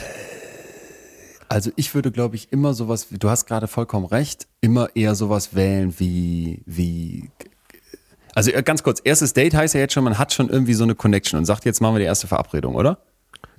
Also 1.51 1.71
ich 1.77 1.95
würde, 1.95 2.11
glaube 2.13 2.37
ich, 2.37 2.51
immer 2.51 2.73
sowas, 2.73 3.09
wie- 3.11 3.19
du 3.19 3.29
hast 3.29 3.45
gerade 3.45 3.69
vollkommen 3.69 4.07
recht, 4.07 4.47
immer 4.63 4.89
eher 4.97 5.15
sowas 5.15 5.55
wählen 5.55 5.93
wie, 5.99 6.63
wie, 6.65 7.29
also 8.39 8.51
äh, 8.53 8.63
ganz 8.63 8.83
kurz, 8.83 9.01
erstes 9.05 9.33
Date 9.35 9.55
heißt 9.55 9.75
ja 9.75 9.81
jetzt 9.81 9.93
schon, 9.93 10.05
man 10.05 10.19
hat 10.19 10.33
schon 10.33 10.49
irgendwie 10.49 10.75
so 10.75 10.85
eine 10.85 10.95
Connection 10.95 11.39
und 11.39 11.45
sagt, 11.45 11.65
jetzt 11.65 11.81
machen 11.81 11.95
wir 11.95 12.01
die 12.01 12.05
erste 12.07 12.27
Verabredung, 12.27 12.75
oder? 12.75 12.99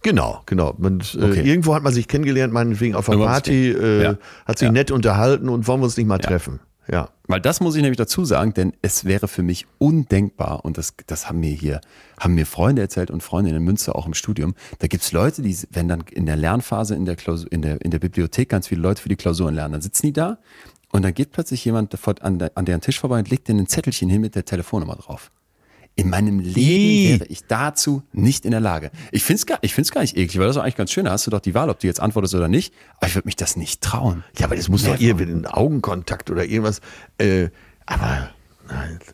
Genau, 0.01 0.41
genau. 0.45 0.73
Man, 0.77 1.01
Okay. 1.01 1.41
äh, 1.41 1.47
irgendwo 1.49 1.75
hat 1.75 1.83
man 1.83 1.93
sich 1.93 2.07
kennengelernt, 2.07 2.53
meinetwegen 2.53 2.95
auf 2.95 3.09
einer 3.09 3.25
Party, 3.25 3.73
hat 3.73 3.81
man 3.81 3.89
sich- 3.91 3.99
äh, 3.99 4.03
Ja. 4.03 4.17
hat 4.45 4.59
sich 4.59 4.65
Ja. 4.67 4.71
nett 4.71 4.91
unterhalten 4.91 5.49
und 5.49 5.67
wollen 5.67 5.81
wir 5.81 5.85
uns 5.85 5.97
nicht 5.97 6.07
mal 6.07 6.17
treffen. 6.19 6.59
Ja. 6.91 7.09
Weil 7.27 7.39
das 7.41 7.59
muss 7.59 7.75
ich 7.75 7.81
nämlich 7.83 7.97
dazu 7.97 8.25
sagen, 8.25 8.53
denn 8.55 8.73
es 8.81 9.05
wäre 9.05 9.27
für 9.27 9.43
mich 9.43 9.67
undenkbar, 9.77 10.65
und 10.65 10.77
das, 10.79 10.93
das 11.05 11.27
haben 11.29 11.39
mir 11.39 11.51
hier, 11.51 11.81
haben 12.19 12.33
mir 12.33 12.47
Freunde 12.47 12.81
erzählt 12.81 13.11
und 13.11 13.21
Freundinnen 13.21 13.57
in 13.57 13.63
Münster 13.63 13.95
auch 13.95 14.07
im 14.07 14.15
Studium, 14.15 14.55
da 14.79 14.87
gibt's 14.87 15.11
Leute, 15.11 15.41
die, 15.43 15.55
wenn 15.71 15.87
dann 15.87 16.03
in 16.09 16.25
der 16.25 16.35
Lernphase 16.35 16.95
in 16.95 17.05
der, 17.05 17.15
Klausur, 17.15 17.51
in, 17.51 17.61
der, 17.61 17.81
in 17.81 17.91
der 17.91 17.99
Bibliothek 17.99 18.49
ganz 18.49 18.67
viele 18.67 18.81
Leute 18.81 19.03
für 19.03 19.09
die 19.09 19.17
Klausuren 19.17 19.53
lernen, 19.53 19.73
dann 19.73 19.81
sitzen 19.81 20.07
die 20.07 20.13
da 20.13 20.39
und 20.91 21.03
dann 21.03 21.13
geht 21.13 21.31
plötzlich 21.31 21.63
jemand 21.65 21.95
an, 22.21 22.39
der, 22.39 22.51
an 22.55 22.65
deren 22.65 22.81
Tisch 22.81 22.99
vorbei 22.99 23.19
und 23.19 23.29
legt 23.29 23.47
denen 23.47 23.61
ein 23.61 23.67
Zettelchen 23.67 24.09
hin 24.09 24.21
mit 24.21 24.35
der 24.35 24.45
Telefonnummer 24.45 24.95
drauf. 24.95 25.31
In 25.95 26.09
meinem 26.09 26.39
Leben 26.39 27.19
wäre 27.19 27.29
ich 27.29 27.45
dazu 27.45 28.03
nicht 28.13 28.45
in 28.45 28.51
der 28.51 28.61
Lage. 28.61 28.89
Ich 29.11 29.23
finde 29.23 29.39
es 29.39 29.45
gar, 29.45 29.57
ich 29.61 29.73
find's 29.73 29.91
gar 29.91 30.01
nicht 30.01 30.15
eklig, 30.15 30.39
weil 30.39 30.47
das 30.47 30.55
ist 30.55 30.61
eigentlich 30.61 30.77
ganz 30.77 30.91
schön. 30.91 31.05
Da 31.05 31.11
hast 31.11 31.27
du 31.27 31.31
doch 31.31 31.41
die 31.41 31.53
Wahl, 31.53 31.69
ob 31.69 31.79
du 31.79 31.87
jetzt 31.87 31.99
antwortest 31.99 32.35
oder 32.35 32.47
nicht. 32.47 32.73
Aber 32.97 33.07
ich 33.07 33.15
würde 33.15 33.27
mich 33.27 33.35
das 33.35 33.57
nicht 33.57 33.81
trauen. 33.81 34.23
Ja, 34.37 34.45
aber 34.45 34.55
das 34.55 34.69
muss 34.69 34.83
doch 34.83 34.97
ihr 34.97 35.15
mit 35.15 35.27
einem 35.27 35.45
Augenkontakt 35.45 36.29
oder 36.29 36.45
irgendwas. 36.45 36.79
Äh, 37.17 37.49
aber 37.85 38.29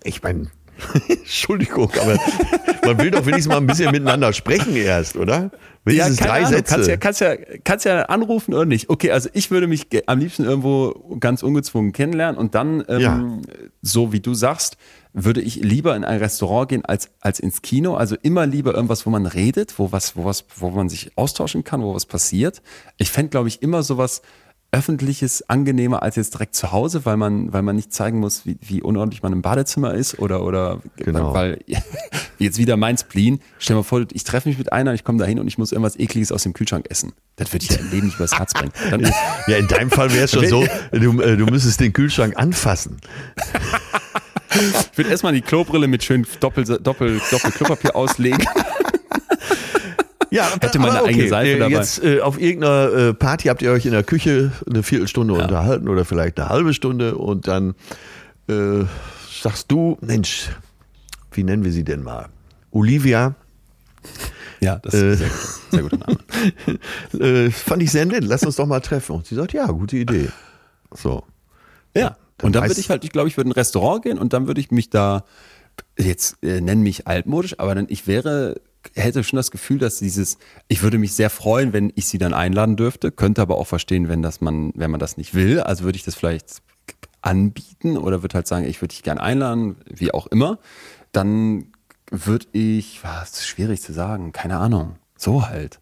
ich 0.04 0.22
meine, 0.22 0.52
Entschuldigung, 1.08 1.92
aber 2.00 2.20
man 2.86 3.00
will 3.00 3.10
doch 3.10 3.26
wenigstens 3.26 3.48
mal 3.48 3.58
ein 3.58 3.68
bisschen 3.68 3.92
miteinander 3.92 4.32
sprechen 4.34 4.76
erst, 4.76 5.16
oder? 5.16 5.52
Wenigstens 5.86 6.18
keine 6.18 6.30
drei 6.32 6.38
Ahnung. 6.40 6.52
Sätze. 6.52 6.74
Kannst 6.74 6.90
ja, 6.90 6.98
kannst, 6.98 7.22
ja, 7.22 7.36
kannst 7.64 7.86
ja 7.86 8.02
anrufen 8.04 8.54
oder 8.54 8.66
nicht. 8.66 8.90
Okay, 8.90 9.12
also 9.12 9.30
ich 9.34 9.52
würde 9.52 9.68
mich 9.68 9.88
am 10.08 10.20
liebsten 10.20 10.44
irgendwo 10.44 11.18
ganz 11.20 11.44
ungezwungen 11.44 11.92
kennenlernen 11.92 12.38
und 12.38 12.56
dann, 12.56 12.84
ähm, 12.90 13.00
Ja. 13.02 13.38
so 13.82 14.12
wie 14.12 14.20
du 14.20 14.34
sagst, 14.34 14.78
würde 15.14 15.40
ich 15.42 15.56
lieber 15.56 15.96
in 15.96 16.04
ein 16.04 16.18
Restaurant 16.20 16.68
gehen 16.70 16.84
als, 16.84 17.10
als 17.22 17.40
ins 17.40 17.62
Kino. 17.62 17.96
Also 17.96 18.18
immer 18.22 18.46
lieber 18.46 18.74
irgendwas, 18.74 19.06
wo 19.06 19.10
man 19.12 19.26
redet, 19.26 19.80
wo 19.80 19.92
was, 19.94 20.18
wo 20.18 20.26
was, 20.26 20.44
wo 20.58 20.70
man 20.72 20.90
sich 20.90 21.12
austauschen 21.16 21.64
kann, 21.64 21.82
wo 21.82 21.94
was 21.96 22.06
passiert. 22.06 22.62
Ich 22.98 23.12
fände, 23.12 23.30
glaube 23.30 23.48
ich, 23.48 23.62
immer 23.62 23.82
sowas 23.84 24.22
Öffentliches 24.76 25.50
angenehmer 25.50 26.04
als 26.04 26.18
jetzt 26.18 26.34
direkt 26.34 26.54
zu 26.54 26.74
Hause, 26.74 27.06
weil 27.06 27.16
man, 27.16 27.54
weil 27.54 27.62
man 27.62 27.78
nicht 27.78 27.94
zeigen 27.94 28.20
muss, 28.20 28.46
wie, 28.46 28.58
wie 28.60 28.82
unordentlich 28.82 29.24
man 29.24 29.32
im 29.32 29.42
Badezimmer 29.42 29.94
ist 29.94 30.20
oder, 30.20 30.44
oder 30.44 30.82
Genau. 30.98 31.34
weil 31.34 31.60
jetzt 32.40 32.58
wieder 32.58 32.76
mein 32.76 32.98
Spleen. 32.98 33.40
Stell 33.58 33.76
dir 33.76 33.80
mal 33.80 33.84
vor, 33.84 34.06
ich 34.12 34.26
treffe 34.26 34.50
mich 34.50 34.58
mit 34.58 34.74
einer, 34.74 34.94
ich 34.94 35.06
komme 35.06 35.18
da 35.18 35.24
hin 35.24 35.40
und 35.40 35.48
ich 35.48 35.58
muss 35.58 35.72
irgendwas 35.72 35.98
Ekliges 35.98 36.34
aus 36.34 36.44
dem 36.44 36.52
Kühlschrank 36.52 36.88
essen. 36.90 37.14
Das 37.38 37.54
würde 37.54 37.64
ich 37.64 37.72
ja 37.72 37.78
im 37.78 37.90
Leben 37.90 38.08
nicht 38.08 38.18
übers 38.18 38.38
Herz 38.38 38.54
bringen. 38.54 38.74
Dann, 38.92 39.10
ja, 39.48 39.56
in 39.56 39.68
deinem 39.70 39.90
Fall 39.90 40.12
wäre 40.12 40.26
es 40.26 40.32
schon 40.32 40.46
so, 40.46 40.66
du, 40.92 41.22
äh, 41.22 41.38
du 41.38 41.46
müsstest 41.46 41.80
den 41.80 41.94
Kühlschrank 41.94 42.36
anfassen. 42.36 42.98
ich 44.52 44.98
würde 44.98 45.10
erstmal 45.10 45.32
die 45.32 45.42
Klobrille 45.42 45.88
mit 45.88 46.04
schön 46.04 46.28
Doppel, 46.42 46.66
Doppel, 46.66 47.22
Doppel 47.32 47.52
Klopapier 47.52 47.96
auslegen. 47.96 48.46
Ja, 50.36 50.50
Hätte 50.60 50.80
man 50.80 50.90
aber 50.90 51.00
eine 51.00 51.08
eigene 51.08 51.30
Seife 51.30 51.52
äh, 51.52 51.60
dabei. 51.60 51.72
Jetzt 51.76 52.04
äh, 52.04 52.22
auf 52.22 52.40
irgendeiner 52.40 52.92
äh, 52.94 53.14
Party 53.14 53.48
habt 53.48 53.62
ihr 53.62 53.72
euch 53.72 53.86
in 53.86 53.92
der 53.92 54.04
Küche 54.04 54.52
eine 54.70 54.84
Viertelstunde 54.84 55.34
unterhalten 55.34 55.88
oder 55.88 56.06
vielleicht 56.06 56.40
eine 56.40 56.50
halbe 56.50 56.74
Stunde 56.74 57.16
und 57.16 57.48
dann 57.48 57.76
äh, 58.50 58.84
sagst 59.42 59.72
du, 59.72 59.98
Mensch, 60.02 60.50
wie 61.32 61.44
nennen 61.44 61.64
wir 61.64 61.72
sie 61.72 61.84
denn 61.84 62.04
mal? 62.04 62.28
Olivia, 62.72 63.36
Ja, 64.60 64.78
das 64.80 64.94
ist 64.94 65.02
Äh. 65.02 65.06
ein 65.06 65.18
sehr, 65.18 65.30
guter- 65.30 65.60
sehr 65.72 65.82
guter 65.84 65.98
Name. 67.18 67.48
äh, 67.48 67.52
fand 67.52 67.84
ich 67.84 67.92
sehr 67.92 68.06
nett, 68.06 68.24
lass 68.24 68.44
uns 68.44 68.56
doch 68.58 68.66
mal 68.66 68.80
treffen. 68.80 69.14
Und 69.16 69.26
sie 69.26 69.36
sagt, 69.36 69.54
ja, 69.54 69.66
gute 69.68 69.98
Idee. 69.98 70.30
So. 70.94 71.24
Ja. 71.96 72.18
Dann 72.38 72.48
und 72.48 72.56
dann 72.56 72.68
würde 72.68 72.80
ich 72.80 72.90
halt, 72.90 73.04
ich 73.06 73.12
glaube, 73.12 73.30
ich 73.30 73.38
würde 73.38 73.48
in 73.48 73.52
ein 73.54 73.56
Restaurant 73.60 74.04
gehen 74.04 74.18
und 74.18 74.34
dann 74.34 74.48
würde 74.48 74.60
ich 74.60 74.70
mich 74.72 74.90
da, 74.90 75.24
jetzt 75.98 76.44
äh, 76.44 76.60
nennen 76.60 76.82
mich 76.84 77.08
altmodisch, 77.08 77.60
aber 77.60 77.76
dann 77.76 77.86
ich 77.90 78.08
wäre, 78.08 78.60
hätte 78.94 79.24
schon 79.24 79.38
das 79.38 79.52
Gefühl, 79.52 79.78
dass 79.78 80.00
dieses, 80.00 80.38
ich 80.68 80.84
würde 80.84 80.98
mich 80.98 81.14
sehr 81.14 81.30
freuen, 81.30 81.74
wenn 81.74 81.92
ich 81.96 82.08
sie 82.08 82.18
dann 82.18 82.34
einladen 82.34 82.76
dürfte, 82.76 83.12
könnte 83.12 83.42
aber 83.42 83.58
auch 83.58 83.68
verstehen, 83.68 84.10
wenn 84.10 84.22
das 84.22 84.42
man, 84.42 84.72
wenn 84.76 84.92
man 84.92 85.00
das 85.00 85.18
nicht 85.18 85.34
will. 85.34 85.60
Also 85.60 85.84
würde 85.84 85.98
ich 85.98 86.04
das 86.04 86.16
vielleicht 86.16 86.62
anbieten 87.22 87.98
oder 87.98 88.22
würde 88.22 88.36
halt 88.36 88.48
sagen, 88.48 88.66
ich 88.66 88.82
würde 88.82 88.94
dich 88.94 89.04
gern 89.04 89.18
einladen, 89.18 89.78
wie 89.90 90.14
auch 90.14 90.28
immer. 90.28 90.60
Dann 91.12 91.72
würde 92.12 92.46
ich, 92.52 93.04
was 93.04 93.32
ist 93.32 93.48
schwierig 93.48 93.82
zu 93.82 93.94
sagen, 93.94 94.32
keine 94.32 94.58
Ahnung, 94.58 94.96
so 95.18 95.48
halt. 95.48 95.80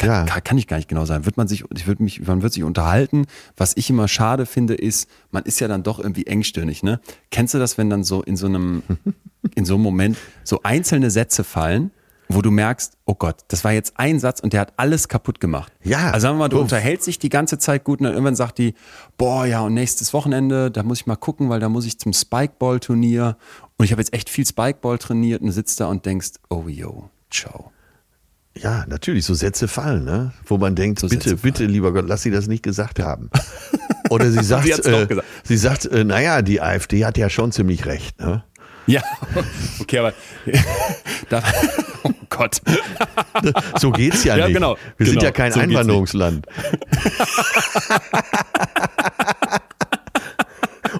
ja. 0.00 0.24
Kann, 0.24 0.44
kann 0.44 0.58
ich 0.58 0.66
gar 0.66 0.78
nicht 0.78 0.88
genau 0.88 1.04
sagen. 1.04 1.26
Wird 1.26 1.36
man 1.36 1.48
sich, 1.48 1.64
ich 1.74 1.86
würde 1.86 2.02
mich, 2.02 2.26
man 2.26 2.42
wird 2.42 2.52
sich 2.52 2.62
unterhalten. 2.62 3.26
Was 3.56 3.76
ich 3.76 3.90
immer 3.90 4.08
schade 4.08 4.46
finde, 4.46 4.74
ist, 4.74 5.08
man 5.30 5.44
ist 5.44 5.60
ja 5.60 5.68
dann 5.68 5.82
doch 5.82 5.98
irgendwie 5.98 6.26
engstirnig, 6.26 6.82
ne? 6.82 7.00
Kennst 7.30 7.54
du 7.54 7.58
das, 7.58 7.76
wenn 7.76 7.90
dann 7.90 8.04
so 8.04 8.22
in 8.22 8.36
so 8.36 8.46
einem, 8.46 8.82
in 9.54 9.64
so 9.66 9.74
einem 9.74 9.82
Moment 9.82 10.16
so 10.42 10.60
einzelne 10.62 11.10
Sätze 11.10 11.44
fallen, 11.44 11.90
wo 12.28 12.42
du 12.42 12.50
merkst, 12.50 12.96
oh 13.04 13.14
Gott, 13.14 13.36
das 13.48 13.64
war 13.64 13.72
jetzt 13.72 13.94
ein 13.96 14.18
Satz 14.18 14.40
und 14.40 14.52
der 14.52 14.60
hat 14.60 14.72
alles 14.76 15.08
kaputt 15.08 15.40
gemacht. 15.40 15.72
Ja. 15.82 16.10
Also 16.10 16.24
sagen 16.24 16.36
wir 16.36 16.40
mal, 16.40 16.48
du 16.48 16.56
Uff. 16.56 16.62
unterhältst 16.64 17.06
dich 17.06 17.18
die 17.18 17.28
ganze 17.28 17.58
Zeit 17.58 17.84
gut 17.84 18.00
und 18.00 18.04
dann 18.04 18.12
irgendwann 18.14 18.36
sagt 18.36 18.58
die, 18.58 18.74
boah, 19.16 19.46
ja, 19.46 19.60
und 19.60 19.74
nächstes 19.74 20.12
Wochenende, 20.12 20.70
da 20.70 20.82
muss 20.82 21.00
ich 21.00 21.06
mal 21.06 21.16
gucken, 21.16 21.48
weil 21.48 21.60
da 21.60 21.68
muss 21.68 21.86
ich 21.86 21.98
zum 21.98 22.12
Spikeball-Turnier 22.12 23.36
und 23.76 23.84
ich 23.84 23.92
habe 23.92 24.00
jetzt 24.00 24.12
echt 24.12 24.28
viel 24.30 24.46
Spikeball 24.46 24.98
trainiert 24.98 25.42
und 25.42 25.52
sitzt 25.52 25.80
da 25.80 25.86
und 25.86 26.04
denkst, 26.06 26.32
oh 26.50 26.64
yo, 26.68 27.10
ciao. 27.30 27.70
Ja, 28.58 28.86
natürlich, 28.88 29.26
so 29.26 29.34
Sätze 29.34 29.68
fallen, 29.68 30.04
ne? 30.04 30.32
Wo 30.46 30.56
man 30.56 30.74
denkt, 30.74 31.00
So 31.00 31.08
bitte, 31.08 31.36
bitte, 31.36 31.66
lieber 31.66 31.92
Gott, 31.92 32.06
lass 32.08 32.22
sie 32.22 32.30
das 32.30 32.46
nicht 32.46 32.62
gesagt 32.62 33.00
haben. 33.00 33.30
Oder 34.10 34.30
sie 34.30 34.42
sagt, 34.42 34.64
Sie 34.64 34.90
äh, 34.90 35.20
sie 35.44 35.56
sagt, 35.56 35.84
äh, 35.84 36.04
naja, 36.04 36.40
die 36.40 36.62
AfD 36.62 37.04
hat 37.04 37.18
ja 37.18 37.28
schon 37.28 37.52
ziemlich 37.52 37.84
recht, 37.86 38.18
ne? 38.18 38.44
Ja, 38.86 39.02
okay, 39.80 39.98
aber 39.98 40.12
da, 41.28 41.42
oh 42.04 42.10
Gott. 42.28 42.60
So 43.78 43.90
geht's 43.90 44.24
ja, 44.24 44.36
Ja, 44.36 44.46
nicht. 44.46 44.54
genau, 44.54 44.76
Wir 44.96 45.06
sind 45.06 45.16
genau, 45.16 45.24
ja 45.26 45.30
kein 45.32 45.52
so. 45.52 45.60
Einwanderungsland. 45.60 46.46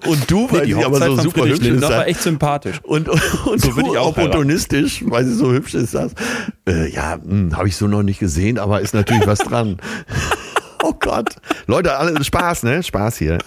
Und 0.07 0.31
du, 0.31 0.51
weil 0.53 0.67
die 0.67 0.75
sie 0.75 0.85
aber 0.85 0.99
so 1.01 1.17
super 1.17 1.43
hübsch 1.47 1.53
ist, 1.55 1.63
Lindner 1.63 1.89
war 1.91 2.07
echt 2.07 2.21
sympathisch. 2.21 2.81
und, 2.83 3.09
und, 3.09 3.21
und 3.47 3.61
So 3.61 3.71
du 3.73 3.93
ich 3.93 3.99
auch 3.99 4.09
opportunistisch, 4.09 5.03
weil 5.07 5.25
sie 5.25 5.35
so 5.35 5.53
hübsch 5.53 5.75
ist, 5.75 5.93
sagst, 5.93 6.17
äh, 6.69 6.89
ja, 6.91 7.19
habe 7.55 7.69
ich 7.69 7.77
so 7.77 7.87
noch 7.87 8.03
nicht 8.03 8.19
gesehen, 8.21 8.59
aber 8.59 8.81
ist 8.81 8.95
natürlich 8.95 9.27
was 9.27 9.39
dran. 9.39 9.79
oh 10.83 10.93
Gott. 11.01 11.37
Leute, 11.67 11.97
alle 11.97 12.23
Spaß, 12.23 12.63
ne? 12.65 12.83
Spaß 12.83 13.17
hier. 13.19 13.39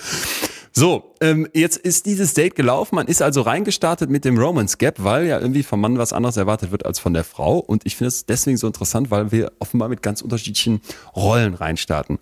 So, 0.79 1.13
ähm, 1.19 1.45
jetzt 1.53 1.75
ist 1.75 2.05
dieses 2.05 2.33
Date 2.33 2.55
gelaufen. 2.55 2.95
Man 2.95 3.07
ist 3.07 3.21
also 3.21 3.41
reingestartet 3.41 4.09
mit 4.09 4.23
dem 4.23 4.37
Romance 4.37 4.77
Gap, 4.77 5.03
weil 5.03 5.27
ja 5.27 5.37
irgendwie 5.37 5.61
vom 5.61 5.81
Mann 5.81 5.97
was 5.97 6.13
anderes 6.13 6.37
erwartet 6.37 6.71
wird 6.71 6.85
als 6.85 6.99
von 6.99 7.13
der 7.13 7.25
Frau. 7.25 7.57
Und 7.57 7.85
ich 7.85 7.97
finde 7.97 8.07
es 8.07 8.25
deswegen 8.25 8.55
so 8.55 8.65
interessant, 8.65 9.11
weil 9.11 9.29
wir 9.33 9.51
offenbar 9.59 9.89
mit 9.89 10.01
ganz 10.01 10.21
unterschiedlichen 10.21 10.79
Rollen 11.13 11.53
reinstarten. 11.53 12.17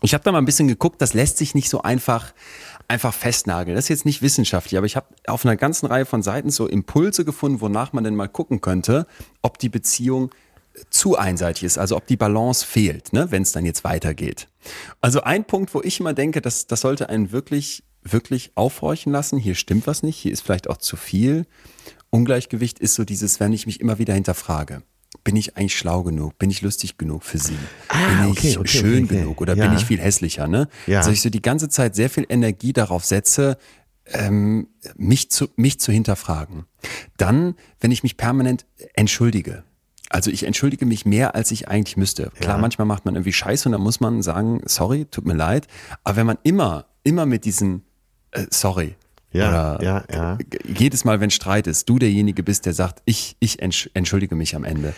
Ich 0.00 0.14
habe 0.14 0.24
da 0.24 0.32
mal 0.32 0.38
ein 0.38 0.46
bisschen 0.46 0.68
geguckt, 0.68 1.02
das 1.02 1.12
lässt 1.12 1.36
sich 1.36 1.54
nicht 1.54 1.68
so 1.68 1.82
einfach 1.82 2.32
einfach 2.88 3.12
festnageln. 3.12 3.74
Das 3.74 3.84
ist 3.84 3.90
jetzt 3.90 4.06
nicht 4.06 4.22
wissenschaftlich, 4.22 4.78
aber 4.78 4.86
ich 4.86 4.96
habe 4.96 5.08
auf 5.26 5.44
einer 5.44 5.56
ganzen 5.56 5.84
Reihe 5.84 6.06
von 6.06 6.22
Seiten 6.22 6.48
so 6.48 6.66
Impulse 6.66 7.26
gefunden, 7.26 7.60
wonach 7.60 7.92
man 7.92 8.04
denn 8.04 8.16
mal 8.16 8.28
gucken 8.28 8.62
könnte, 8.62 9.06
ob 9.42 9.58
die 9.58 9.68
Beziehung 9.68 10.30
zu 10.90 11.16
einseitig 11.16 11.64
ist, 11.64 11.78
also 11.78 11.96
ob 11.96 12.06
die 12.06 12.16
Balance 12.16 12.64
fehlt, 12.64 13.12
ne, 13.12 13.30
wenn 13.30 13.42
es 13.42 13.52
dann 13.52 13.64
jetzt 13.64 13.84
weitergeht. 13.84 14.48
Also 15.00 15.22
ein 15.22 15.44
Punkt, 15.44 15.74
wo 15.74 15.82
ich 15.82 16.00
immer 16.00 16.12
denke, 16.12 16.40
das, 16.40 16.66
das 16.66 16.80
sollte 16.80 17.08
einen 17.08 17.32
wirklich, 17.32 17.84
wirklich 18.02 18.52
aufhorchen 18.54 19.12
lassen. 19.12 19.38
Hier 19.38 19.54
stimmt 19.54 19.86
was 19.86 20.02
nicht, 20.02 20.16
hier 20.16 20.32
ist 20.32 20.42
vielleicht 20.42 20.68
auch 20.68 20.76
zu 20.76 20.96
viel. 20.96 21.46
Ungleichgewicht 22.10 22.78
ist 22.78 22.94
so 22.94 23.04
dieses, 23.04 23.40
wenn 23.40 23.52
ich 23.52 23.66
mich 23.66 23.80
immer 23.80 23.98
wieder 23.98 24.14
hinterfrage. 24.14 24.82
Bin 25.24 25.36
ich 25.36 25.56
eigentlich 25.56 25.76
schlau 25.76 26.02
genug? 26.02 26.38
Bin 26.38 26.50
ich 26.50 26.62
lustig 26.62 26.98
genug 26.98 27.24
für 27.24 27.38
sie? 27.38 27.56
Ah, 27.88 28.22
bin 28.22 28.30
okay, 28.30 28.48
ich 28.48 28.58
okay, 28.58 28.68
schön 28.68 29.04
okay, 29.04 29.14
okay. 29.14 29.18
genug 29.20 29.40
oder 29.40 29.56
Ja. 29.56 29.66
bin 29.66 29.76
ich 29.76 29.84
viel 29.84 30.00
hässlicher? 30.00 30.46
Ne? 30.46 30.68
Ja. 30.86 30.98
Also 30.98 31.10
ich 31.10 31.22
so 31.22 31.30
die 31.30 31.42
ganze 31.42 31.68
Zeit 31.68 31.94
sehr 31.94 32.10
viel 32.10 32.26
Energie 32.28 32.72
darauf 32.72 33.04
setze, 33.04 33.56
ähm, 34.06 34.68
mich, 34.96 35.30
zu, 35.30 35.48
mich 35.56 35.80
zu 35.80 35.90
hinterfragen. 35.90 36.66
Dann, 37.16 37.54
wenn 37.80 37.90
ich 37.90 38.02
mich 38.02 38.16
permanent 38.16 38.66
entschuldige. 38.94 39.64
Also 40.10 40.30
ich 40.30 40.44
entschuldige 40.44 40.86
mich 40.86 41.04
mehr, 41.04 41.34
als 41.34 41.50
ich 41.50 41.68
eigentlich 41.68 41.96
müsste. 41.96 42.30
Klar, 42.40 42.58
manchmal 42.58 42.86
macht 42.86 43.04
man 43.04 43.14
irgendwie 43.14 43.32
Scheiße 43.32 43.68
und 43.68 43.72
dann 43.72 43.80
muss 43.80 44.00
man 44.00 44.22
sagen, 44.22 44.62
sorry, 44.64 45.06
tut 45.06 45.26
mir 45.26 45.34
leid. 45.34 45.66
Aber 46.04 46.16
wenn 46.16 46.26
man 46.26 46.38
immer, 46.42 46.86
immer 47.02 47.26
mit 47.26 47.44
diesem 47.44 47.82
äh, 48.30 48.46
sorry 48.50 48.96
Ja, 49.32 49.78
ja, 49.82 50.04
ja. 50.12 50.38
jedes 50.64 51.04
Mal, 51.04 51.20
wenn 51.20 51.30
Streit 51.30 51.66
ist, 51.66 51.88
du 51.88 51.98
derjenige 51.98 52.42
bist, 52.42 52.64
der 52.64 52.72
sagt, 52.72 53.02
ich, 53.04 53.36
ich 53.38 53.60
entsch 53.60 53.90
entschuldige 53.92 54.34
mich 54.34 54.56
am 54.56 54.64
Ende, 54.64 54.94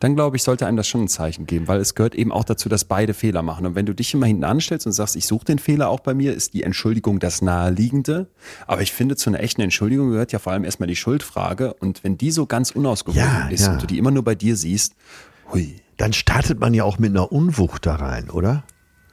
dann 0.00 0.16
glaube 0.16 0.36
ich, 0.36 0.42
sollte 0.42 0.66
einem 0.66 0.76
das 0.76 0.88
schon 0.88 1.02
ein 1.02 1.08
Zeichen 1.08 1.46
geben, 1.46 1.68
weil 1.68 1.80
es 1.80 1.94
gehört 1.94 2.14
eben 2.14 2.32
auch 2.32 2.44
dazu, 2.44 2.68
dass 2.68 2.84
beide 2.84 3.14
Fehler 3.14 3.42
machen. 3.42 3.64
Und 3.64 3.74
wenn 3.74 3.86
du 3.86 3.94
dich 3.94 4.12
immer 4.14 4.26
hinten 4.26 4.44
anstellst 4.44 4.86
und 4.86 4.92
sagst, 4.92 5.14
ich 5.14 5.26
suche 5.26 5.44
den 5.44 5.58
Fehler 5.58 5.88
auch 5.88 6.00
bei 6.00 6.14
mir, 6.14 6.34
ist 6.34 6.54
die 6.54 6.62
Entschuldigung 6.62 7.18
das 7.20 7.42
Naheliegende. 7.42 8.26
Aber 8.66 8.82
ich 8.82 8.92
finde, 8.92 9.16
zu 9.16 9.30
einer 9.30 9.40
echten 9.40 9.60
Entschuldigung 9.60 10.10
gehört 10.10 10.32
ja 10.32 10.38
vor 10.38 10.52
allem 10.52 10.64
erstmal 10.64 10.88
die 10.88 10.96
Schuldfrage. 10.96 11.74
Und 11.74 12.02
wenn 12.02 12.18
die 12.18 12.30
so 12.30 12.46
ganz 12.46 12.70
unausgewogen 12.72 13.22
Ja, 13.22 13.48
ist 13.48 13.66
ja. 13.66 13.72
und 13.72 13.82
du 13.82 13.86
die 13.86 13.98
immer 13.98 14.10
nur 14.10 14.24
bei 14.24 14.34
dir 14.34 14.56
siehst, 14.56 14.94
hui, 15.52 15.76
Dann 15.96 16.12
startet 16.12 16.60
man 16.60 16.74
ja 16.74 16.84
auch 16.84 16.98
mit 16.98 17.10
einer 17.10 17.30
Unwucht 17.32 17.86
da 17.86 17.96
rein, 17.96 18.30
oder? 18.30 18.64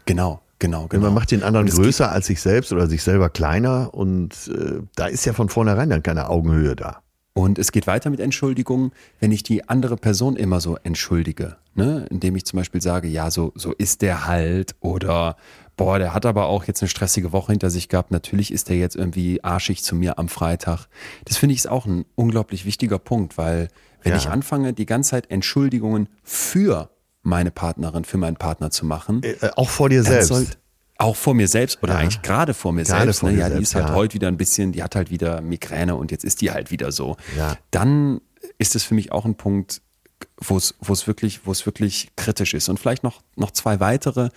genau, 0.06 0.42
genau, 0.64 0.88
genau. 0.88 1.06
man 1.06 1.14
macht 1.14 1.32
den 1.32 1.44
anderen 1.44 1.68
größer 1.68 2.10
als 2.12 2.28
sich 2.28 2.42
selbst 2.42 2.72
oder 2.72 2.88
sich 2.88 3.04
selber 3.04 3.30
kleiner 3.30 3.94
und 3.94 4.32
äh, 4.48 4.80
da 4.96 5.08
ist 5.08 5.26
ja 5.26 5.34
von 5.34 5.50
vornherein 5.50 5.90
dann 5.90 6.02
keine 6.02 6.30
Augenhöhe 6.30 6.76
da. 6.76 7.02
Und 7.36 7.58
es 7.58 7.72
geht 7.72 7.88
weiter 7.88 8.10
mit 8.12 8.20
Entschuldigungen, 8.20 8.92
wenn 9.20 9.32
ich 9.32 9.42
die 9.42 9.68
andere 9.68 9.98
Person 9.98 10.36
immer 10.36 10.62
so 10.62 10.78
entschuldige, 10.84 11.58
ne? 11.74 12.06
indem 12.12 12.36
ich 12.36 12.46
zum 12.46 12.58
Beispiel 12.58 12.80
sage, 12.80 13.08
ja, 13.08 13.32
so, 13.32 13.52
so 13.56 13.72
ist 13.74 14.04
der 14.04 14.28
halt 14.28 14.76
oder 14.82 15.36
boah, 15.76 15.98
der 15.98 16.14
hat 16.14 16.28
aber 16.28 16.46
auch 16.46 16.66
jetzt 16.66 16.82
eine 16.84 16.90
stressige 16.90 17.34
Woche 17.34 17.52
hinter 17.52 17.72
sich 17.72 17.90
gehabt, 17.90 18.12
natürlich 18.12 18.54
ist 18.54 18.70
der 18.70 18.78
jetzt 18.78 18.96
irgendwie 18.96 19.44
arschig 19.44 19.84
zu 19.84 19.96
mir 19.96 20.20
am 20.20 20.30
Freitag. 20.30 20.86
Das 21.26 21.38
finde 21.38 21.54
ich 21.54 21.60
ist 21.60 21.68
auch 21.68 21.88
ein 21.88 22.06
unglaublich 22.16 22.66
wichtiger 22.66 23.00
Punkt, 23.00 23.38
weil 23.38 23.68
wenn 24.04 24.12
Ja. 24.12 24.18
ich 24.20 24.30
anfange, 24.30 24.74
die 24.74 24.86
ganze 24.86 25.12
Zeit 25.12 25.32
Entschuldigungen 25.32 26.10
für 26.24 26.90
meine 27.24 27.52
Partnerin, 27.52 28.06
für 28.06 28.18
meinen 28.18 28.36
Partner 28.36 28.70
zu 28.72 28.86
machen, 28.86 29.24
Äh, 29.24 29.36
auch 29.56 29.70
vor 29.70 29.90
dir 29.90 30.04
selbst. 30.04 30.28
soll- 30.28 30.48
auch 30.98 31.16
vor 31.16 31.34
mir 31.34 31.48
selbst 31.48 31.82
oder 31.82 31.94
Ja. 31.94 32.00
eigentlich 32.00 32.22
gerade 32.22 32.54
vor 32.54 32.72
mir 32.72 32.84
Gerade 32.84 33.06
selbst. 33.06 33.20
vor 33.22 33.32
ne? 33.32 33.38
Ja, 33.40 33.48
die 33.48 33.54
selbst, 33.56 33.70
ist 33.70 33.76
halt 33.76 33.90
ja. 33.90 33.96
heute 33.96 34.14
wieder 34.14 34.28
ein 34.28 34.38
bisschen, 34.38 34.72
die 34.72 34.84
hat 34.84 34.96
halt 34.96 35.10
wieder 35.10 35.42
Migräne 35.42 35.96
und 35.96 36.12
jetzt 36.12 36.24
ist 36.24 36.42
die 36.42 36.52
halt 36.52 36.70
wieder 36.72 36.92
so. 36.92 37.18
Ja. 37.36 37.58
Dann 37.72 38.22
ist 38.60 38.76
es 38.76 38.84
für 38.84 38.94
mich 38.94 39.12
auch 39.12 39.26
ein 39.26 39.36
Punkt, 39.36 39.82
wo 40.38 40.56
es, 40.58 40.76
wirklich, 41.08 41.46
wo 41.46 41.52
es 41.52 41.66
wirklich 41.66 42.12
kritisch 42.16 42.54
ist. 42.54 42.70
Und 42.70 42.80
vielleicht 42.80 43.04
noch, 43.04 43.22
noch 43.36 43.52
zwei 43.52 43.80
weitere, 43.80 44.30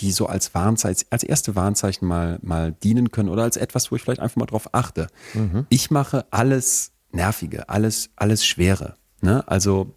die 0.00 0.10
so 0.10 0.26
als 0.26 0.54
Warnzeichen, 0.54 1.06
als 1.10 1.22
erste 1.22 1.54
Warnzeichen 1.54 2.06
mal, 2.08 2.38
mal 2.42 2.72
dienen 2.72 3.10
können 3.12 3.28
oder 3.28 3.42
als 3.44 3.56
etwas, 3.56 3.90
wo 3.90 3.96
ich 3.96 4.02
vielleicht 4.02 4.20
einfach 4.20 4.36
mal 4.36 4.46
drauf 4.46 4.68
achte. 4.74 5.06
Mhm. 5.34 5.66
Ich 5.68 5.90
mache 5.90 6.26
alles 6.30 6.90
Nervige, 7.12 7.68
alles, 7.68 8.10
alles 8.16 8.44
Schwere. 8.44 8.96
Ne? 9.20 9.46
Also 9.46 9.94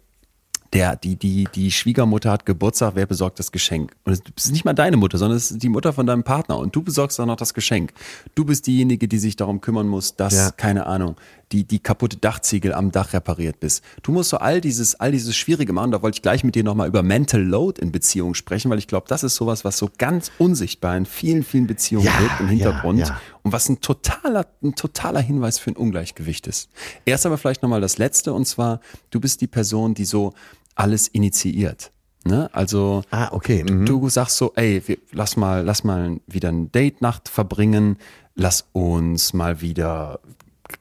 der, 0.72 0.96
die, 0.96 1.16
die, 1.16 1.46
die 1.54 1.70
Schwiegermutter 1.70 2.30
hat 2.30 2.46
Geburtstag, 2.46 2.92
wer 2.94 3.06
besorgt 3.06 3.38
das 3.38 3.52
Geschenk? 3.52 3.92
Und 4.04 4.12
es 4.14 4.20
ist 4.46 4.52
nicht 4.52 4.64
mal 4.64 4.72
deine 4.74 4.96
Mutter, 4.96 5.18
sondern 5.18 5.36
es 5.36 5.50
ist 5.50 5.62
die 5.62 5.68
Mutter 5.68 5.92
von 5.92 6.06
deinem 6.06 6.24
Partner 6.24 6.58
und 6.58 6.74
du 6.74 6.82
besorgst 6.82 7.18
dann 7.18 7.28
noch 7.28 7.36
das 7.36 7.54
Geschenk. 7.54 7.92
Du 8.34 8.44
bist 8.44 8.66
diejenige, 8.66 9.08
die 9.08 9.18
sich 9.18 9.36
darum 9.36 9.60
kümmern 9.60 9.88
muss, 9.88 10.16
dass, 10.16 10.34
Ja. 10.34 10.50
keine 10.50 10.86
Ahnung, 10.86 11.16
die, 11.52 11.64
die 11.64 11.78
kaputte 11.78 12.16
Dachziegel 12.16 12.72
am 12.72 12.90
Dach 12.90 13.12
repariert 13.12 13.60
bist. 13.60 13.84
Du 14.02 14.10
musst 14.12 14.30
so 14.30 14.38
all 14.38 14.60
dieses, 14.60 14.96
all 14.96 15.12
dieses 15.12 15.36
Schwierige 15.36 15.72
machen. 15.72 15.92
Da 15.92 16.02
wollte 16.02 16.16
ich 16.16 16.22
gleich 16.22 16.42
mit 16.42 16.54
dir 16.56 16.64
nochmal 16.64 16.88
über 16.88 17.02
Mental 17.04 17.40
Load 17.40 17.80
in 17.80 17.92
Beziehungen 17.92 18.34
sprechen, 18.34 18.70
weil 18.70 18.78
ich 18.78 18.88
glaube, 18.88 19.06
das 19.08 19.22
ist 19.22 19.36
sowas, 19.36 19.64
was 19.64 19.78
so 19.78 19.88
ganz 19.98 20.32
unsichtbar 20.38 20.96
in 20.96 21.06
vielen, 21.06 21.44
vielen 21.44 21.66
Beziehungen 21.68 22.06
Ja, 22.06 22.18
wirkt 22.20 22.40
im 22.40 22.46
ja, 22.46 22.50
Hintergrund. 22.52 22.98
ja. 23.00 23.20
Und 23.44 23.52
was 23.52 23.68
ein 23.68 23.80
totaler, 23.80 24.46
ein 24.62 24.74
totaler 24.74 25.20
Hinweis 25.20 25.58
für 25.60 25.70
ein 25.70 25.76
Ungleichgewicht 25.76 26.48
ist. 26.48 26.68
Erst 27.04 27.26
aber 27.26 27.38
vielleicht 27.38 27.62
nochmal 27.62 27.80
das 27.80 27.98
Letzte, 27.98 28.32
und 28.32 28.44
zwar, 28.46 28.80
du 29.10 29.20
bist 29.20 29.40
die 29.40 29.46
Person, 29.46 29.94
die 29.94 30.04
so 30.04 30.32
alles 30.74 31.06
initiiert. 31.06 31.92
Ne? 32.24 32.50
Also 32.52 33.02
Ah, 33.12 33.28
okay. 33.30 33.62
Mhm. 33.62 33.86
du 33.86 34.08
sagst 34.08 34.36
so, 34.36 34.52
ey, 34.56 34.82
wir, 34.84 34.98
lass 35.12 35.36
mal, 35.36 35.64
lass 35.64 35.84
mal 35.84 36.18
wieder 36.26 36.48
eine 36.48 36.66
Date-Nacht 36.66 37.28
verbringen, 37.28 37.98
lass 38.34 38.66
uns 38.72 39.32
mal 39.32 39.60
wieder, 39.60 40.18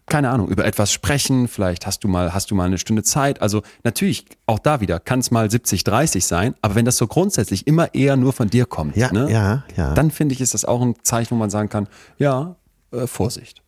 keine 0.08 0.30
Ahnung, 0.30 0.48
über 0.50 0.66
etwas 0.66 0.92
sprechen, 0.92 1.48
vielleicht 1.48 1.86
hast 1.86 2.04
du 2.04 2.08
mal, 2.08 2.34
hast 2.34 2.52
du 2.52 2.56
mal 2.56 2.66
eine 2.66 2.78
Stunde 2.78 3.04
Zeit. 3.04 3.42
Also 3.42 3.64
natürlich, 3.84 4.26
auch 4.46 4.60
da 4.60 4.80
wieder, 4.82 5.00
kann 5.00 5.20
es 5.20 5.32
mal 5.32 5.50
70, 5.50 5.84
30 5.84 6.26
sein, 6.26 6.56
aber 6.62 6.76
wenn 6.76 6.86
das 6.86 6.98
so 6.98 7.08
grundsätzlich 7.08 7.68
immer 7.68 7.94
eher 7.94 8.16
nur 8.16 8.34
von 8.34 8.50
dir 8.50 8.66
kommt, 8.66 8.96
Ja, 8.96 9.12
ne? 9.12 9.30
ja, 9.32 9.64
ja. 9.76 9.94
dann 9.94 10.12
finde 10.12 10.34
ich, 10.34 10.42
ist 10.42 10.54
das 10.54 10.66
auch 10.66 10.82
ein 10.82 10.96
Zeichen, 11.04 11.32
wo 11.32 11.36
man 11.36 11.50
sagen 11.50 11.70
kann, 11.70 11.88
ja, 12.18 12.56
äh, 12.92 13.08
Vorsicht. 13.08 13.62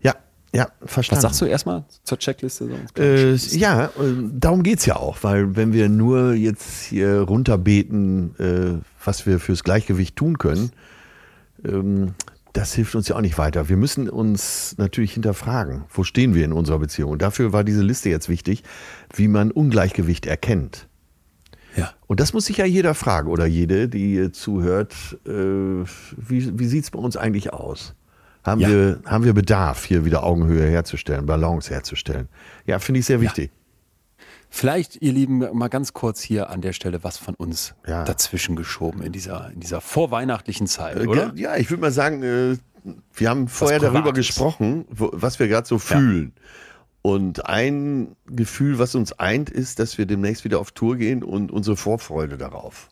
Ja, 0.00 0.14
ja, 0.54 0.68
verstanden. 0.84 1.22
Was 1.22 1.30
sagst 1.30 1.40
du 1.40 1.44
erstmal 1.46 1.84
zur 2.02 2.18
Checkliste? 2.18 2.68
Äh, 2.98 3.34
ja, 3.34 3.86
äh, 3.86 3.90
darum 4.32 4.62
geht's 4.62 4.86
ja 4.86 4.96
auch, 4.96 5.18
weil 5.22 5.54
wenn 5.56 5.72
wir 5.72 5.88
nur 5.88 6.32
jetzt 6.34 6.82
hier 6.82 7.20
runterbeten, 7.20 8.34
äh, 8.38 8.84
was 9.04 9.26
wir 9.26 9.38
fürs 9.38 9.64
Gleichgewicht 9.64 10.16
tun 10.16 10.38
können, 10.38 10.72
ähm, 11.64 12.14
das 12.52 12.74
hilft 12.74 12.94
uns 12.94 13.08
ja 13.08 13.16
auch 13.16 13.20
nicht 13.20 13.38
weiter. 13.38 13.68
Wir 13.68 13.76
müssen 13.76 14.08
uns 14.10 14.74
natürlich 14.78 15.12
hinterfragen, 15.14 15.84
wo 15.90 16.04
stehen 16.04 16.34
wir 16.34 16.44
in 16.44 16.52
unserer 16.52 16.78
Beziehung. 16.78 17.12
Und 17.12 17.22
dafür 17.22 17.52
war 17.52 17.64
diese 17.64 17.82
Liste 17.82 18.10
jetzt 18.10 18.28
wichtig, 18.28 18.62
wie 19.14 19.28
man 19.28 19.50
Ungleichgewicht 19.50 20.26
erkennt. 20.26 20.88
Ja. 21.76 21.92
Und 22.06 22.20
das 22.20 22.34
muss 22.34 22.44
sich 22.46 22.58
ja 22.58 22.66
jeder 22.66 22.94
fragen 22.94 23.28
oder 23.30 23.46
jede, 23.46 23.88
die 23.88 24.30
zuhört. 24.32 24.94
Äh, 25.26 25.30
wie 25.30 26.58
wie 26.58 26.66
sieht 26.66 26.84
es 26.84 26.90
bei 26.90 26.98
uns 26.98 27.16
eigentlich 27.16 27.52
aus? 27.52 27.94
Haben, 28.44 28.60
Ja. 28.60 28.68
wir, 28.68 29.00
haben 29.06 29.24
wir 29.24 29.32
Bedarf, 29.32 29.84
hier 29.84 30.04
wieder 30.04 30.24
Augenhöhe 30.24 30.68
herzustellen, 30.68 31.24
Balance 31.26 31.70
herzustellen? 31.72 32.28
Ja, 32.66 32.78
finde 32.80 33.00
ich 33.00 33.06
sehr 33.06 33.20
wichtig. 33.20 33.50
Vielleicht, 34.54 35.00
ihr 35.00 35.12
Lieben, 35.14 35.38
mal 35.38 35.68
ganz 35.68 35.94
kurz 35.94 36.20
hier 36.20 36.50
an 36.50 36.60
der 36.60 36.74
Stelle 36.74 37.02
was 37.02 37.16
von 37.16 37.34
uns 37.34 37.74
Ja. 37.86 38.04
dazwischen 38.04 38.54
geschoben 38.54 39.00
in 39.02 39.10
dieser, 39.10 39.50
in 39.50 39.60
dieser 39.60 39.80
vorweihnachtlichen 39.80 40.66
Zeit, 40.66 40.98
Äh, 40.98 41.06
oder? 41.06 41.32
Ja, 41.36 41.56
ich 41.56 41.70
würde 41.70 41.80
mal 41.80 41.90
sagen, 41.90 42.22
äh, 42.22 42.56
wir 43.14 43.30
haben 43.30 43.48
vorher 43.48 43.80
darüber 43.80 44.12
gesprochen, 44.12 44.84
wo, 44.90 45.08
was 45.14 45.38
wir 45.38 45.48
gerade 45.48 45.66
so 45.66 45.78
fühlen. 45.78 46.34
Und 47.00 47.46
ein 47.46 48.14
Gefühl, 48.26 48.78
was 48.78 48.94
uns 48.94 49.12
eint, 49.14 49.48
ist, 49.48 49.78
dass 49.78 49.96
wir 49.96 50.04
demnächst 50.04 50.44
wieder 50.44 50.60
auf 50.60 50.70
Tour 50.72 50.96
gehen 50.96 51.24
und 51.24 51.50
unsere 51.50 51.78
Vorfreude 51.78 52.36
darauf. 52.36 52.90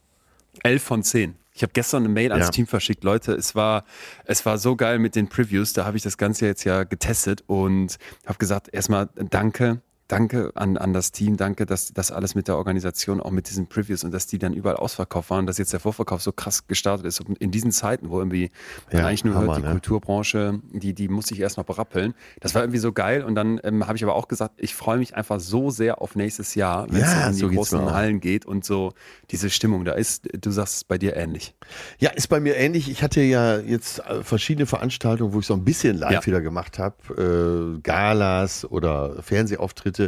11 0.62 0.82
von 0.82 1.02
10. 1.02 1.36
Ich 1.52 1.62
habe 1.62 1.72
gestern 1.74 2.04
eine 2.04 2.08
Mail 2.12 2.32
ans 2.32 2.46
Ja. 2.46 2.50
Team 2.52 2.66
verschickt. 2.66 3.04
Leute, 3.04 3.32
es 3.34 3.54
war, 3.54 3.84
es 4.24 4.46
war 4.46 4.56
so 4.56 4.76
geil 4.76 4.98
mit 4.98 5.14
den 5.14 5.28
Previews. 5.28 5.74
Da 5.74 5.84
habe 5.84 5.98
ich 5.98 6.02
das 6.02 6.16
Ganze 6.16 6.46
jetzt 6.46 6.64
ja 6.64 6.84
getestet 6.84 7.44
und 7.48 7.98
habe 8.24 8.38
gesagt, 8.38 8.68
erstmal 8.72 9.10
danke, 9.28 9.82
danke 10.10 10.50
an, 10.54 10.76
an 10.76 10.92
das 10.92 11.12
Team, 11.12 11.36
danke, 11.36 11.66
dass 11.66 11.92
das 11.92 12.10
alles 12.10 12.34
mit 12.34 12.48
der 12.48 12.56
Organisation, 12.56 13.20
auch 13.20 13.30
mit 13.30 13.48
diesen 13.48 13.68
Previews 13.68 14.02
und 14.04 14.12
dass 14.12 14.26
die 14.26 14.38
dann 14.38 14.52
überall 14.52 14.76
ausverkauft 14.76 15.30
waren, 15.30 15.46
dass 15.46 15.58
jetzt 15.58 15.72
der 15.72 15.80
Vorverkauf 15.80 16.22
so 16.22 16.32
krass 16.32 16.66
gestartet 16.66 17.06
ist. 17.06 17.20
Und 17.20 17.38
in 17.38 17.50
diesen 17.50 17.70
Zeiten, 17.70 18.10
wo 18.10 18.18
irgendwie 18.18 18.50
man 18.92 19.02
Ja, 19.02 19.06
eigentlich 19.08 19.24
nur 19.24 19.34
Hammer, 19.34 19.46
hört, 19.48 19.58
die 19.58 19.62
ne? 19.62 19.70
Kulturbranche, 19.70 20.60
die, 20.72 20.94
die 20.94 21.08
muss 21.08 21.26
sich 21.26 21.40
erst 21.40 21.56
noch 21.58 21.64
berappeln. 21.64 22.14
Das 22.40 22.54
war 22.54 22.62
irgendwie 22.62 22.78
so 22.78 22.92
geil. 22.92 23.22
Und 23.24 23.34
dann 23.34 23.60
ähm, 23.62 23.86
habe 23.86 23.96
ich 23.96 24.02
aber 24.02 24.14
auch 24.14 24.26
gesagt, 24.28 24.54
ich 24.58 24.74
freue 24.74 24.98
mich 24.98 25.14
einfach 25.14 25.38
so 25.38 25.70
sehr 25.70 26.02
auf 26.02 26.16
nächstes 26.16 26.54
Jahr, 26.54 26.86
wenn 26.90 27.02
es 27.02 27.12
Ja, 27.12 27.26
in 27.28 27.32
die 27.34 27.38
so 27.38 27.48
großen. 27.48 27.92
Hallen 27.92 28.20
geht 28.20 28.46
und 28.46 28.64
so 28.64 28.92
diese 29.30 29.48
Stimmung 29.50 29.84
da 29.84 29.92
ist. 29.92 30.28
Du 30.40 30.50
sagst 30.50 30.74
es 30.76 30.84
bei 30.84 30.98
dir 30.98 31.16
ähnlich. 31.16 31.54
Ja, 31.98 32.10
ist 32.10 32.28
bei 32.28 32.40
mir 32.40 32.56
ähnlich. 32.56 32.90
Ich 32.90 33.02
hatte 33.02 33.20
ja 33.20 33.58
jetzt 33.58 34.00
äh, 34.00 34.22
verschiedene 34.24 34.66
Veranstaltungen, 34.66 35.32
wo 35.32 35.40
ich 35.40 35.46
so 35.46 35.54
ein 35.54 35.64
bisschen 35.64 35.96
live 35.98 36.12
Ja. 36.12 36.26
wieder 36.26 36.40
gemacht 36.40 36.78
habe. 36.78 37.76
Äh, 37.76 37.80
Galas 37.82 38.64
oder 38.64 39.22
Fernsehauftritte. 39.22 39.99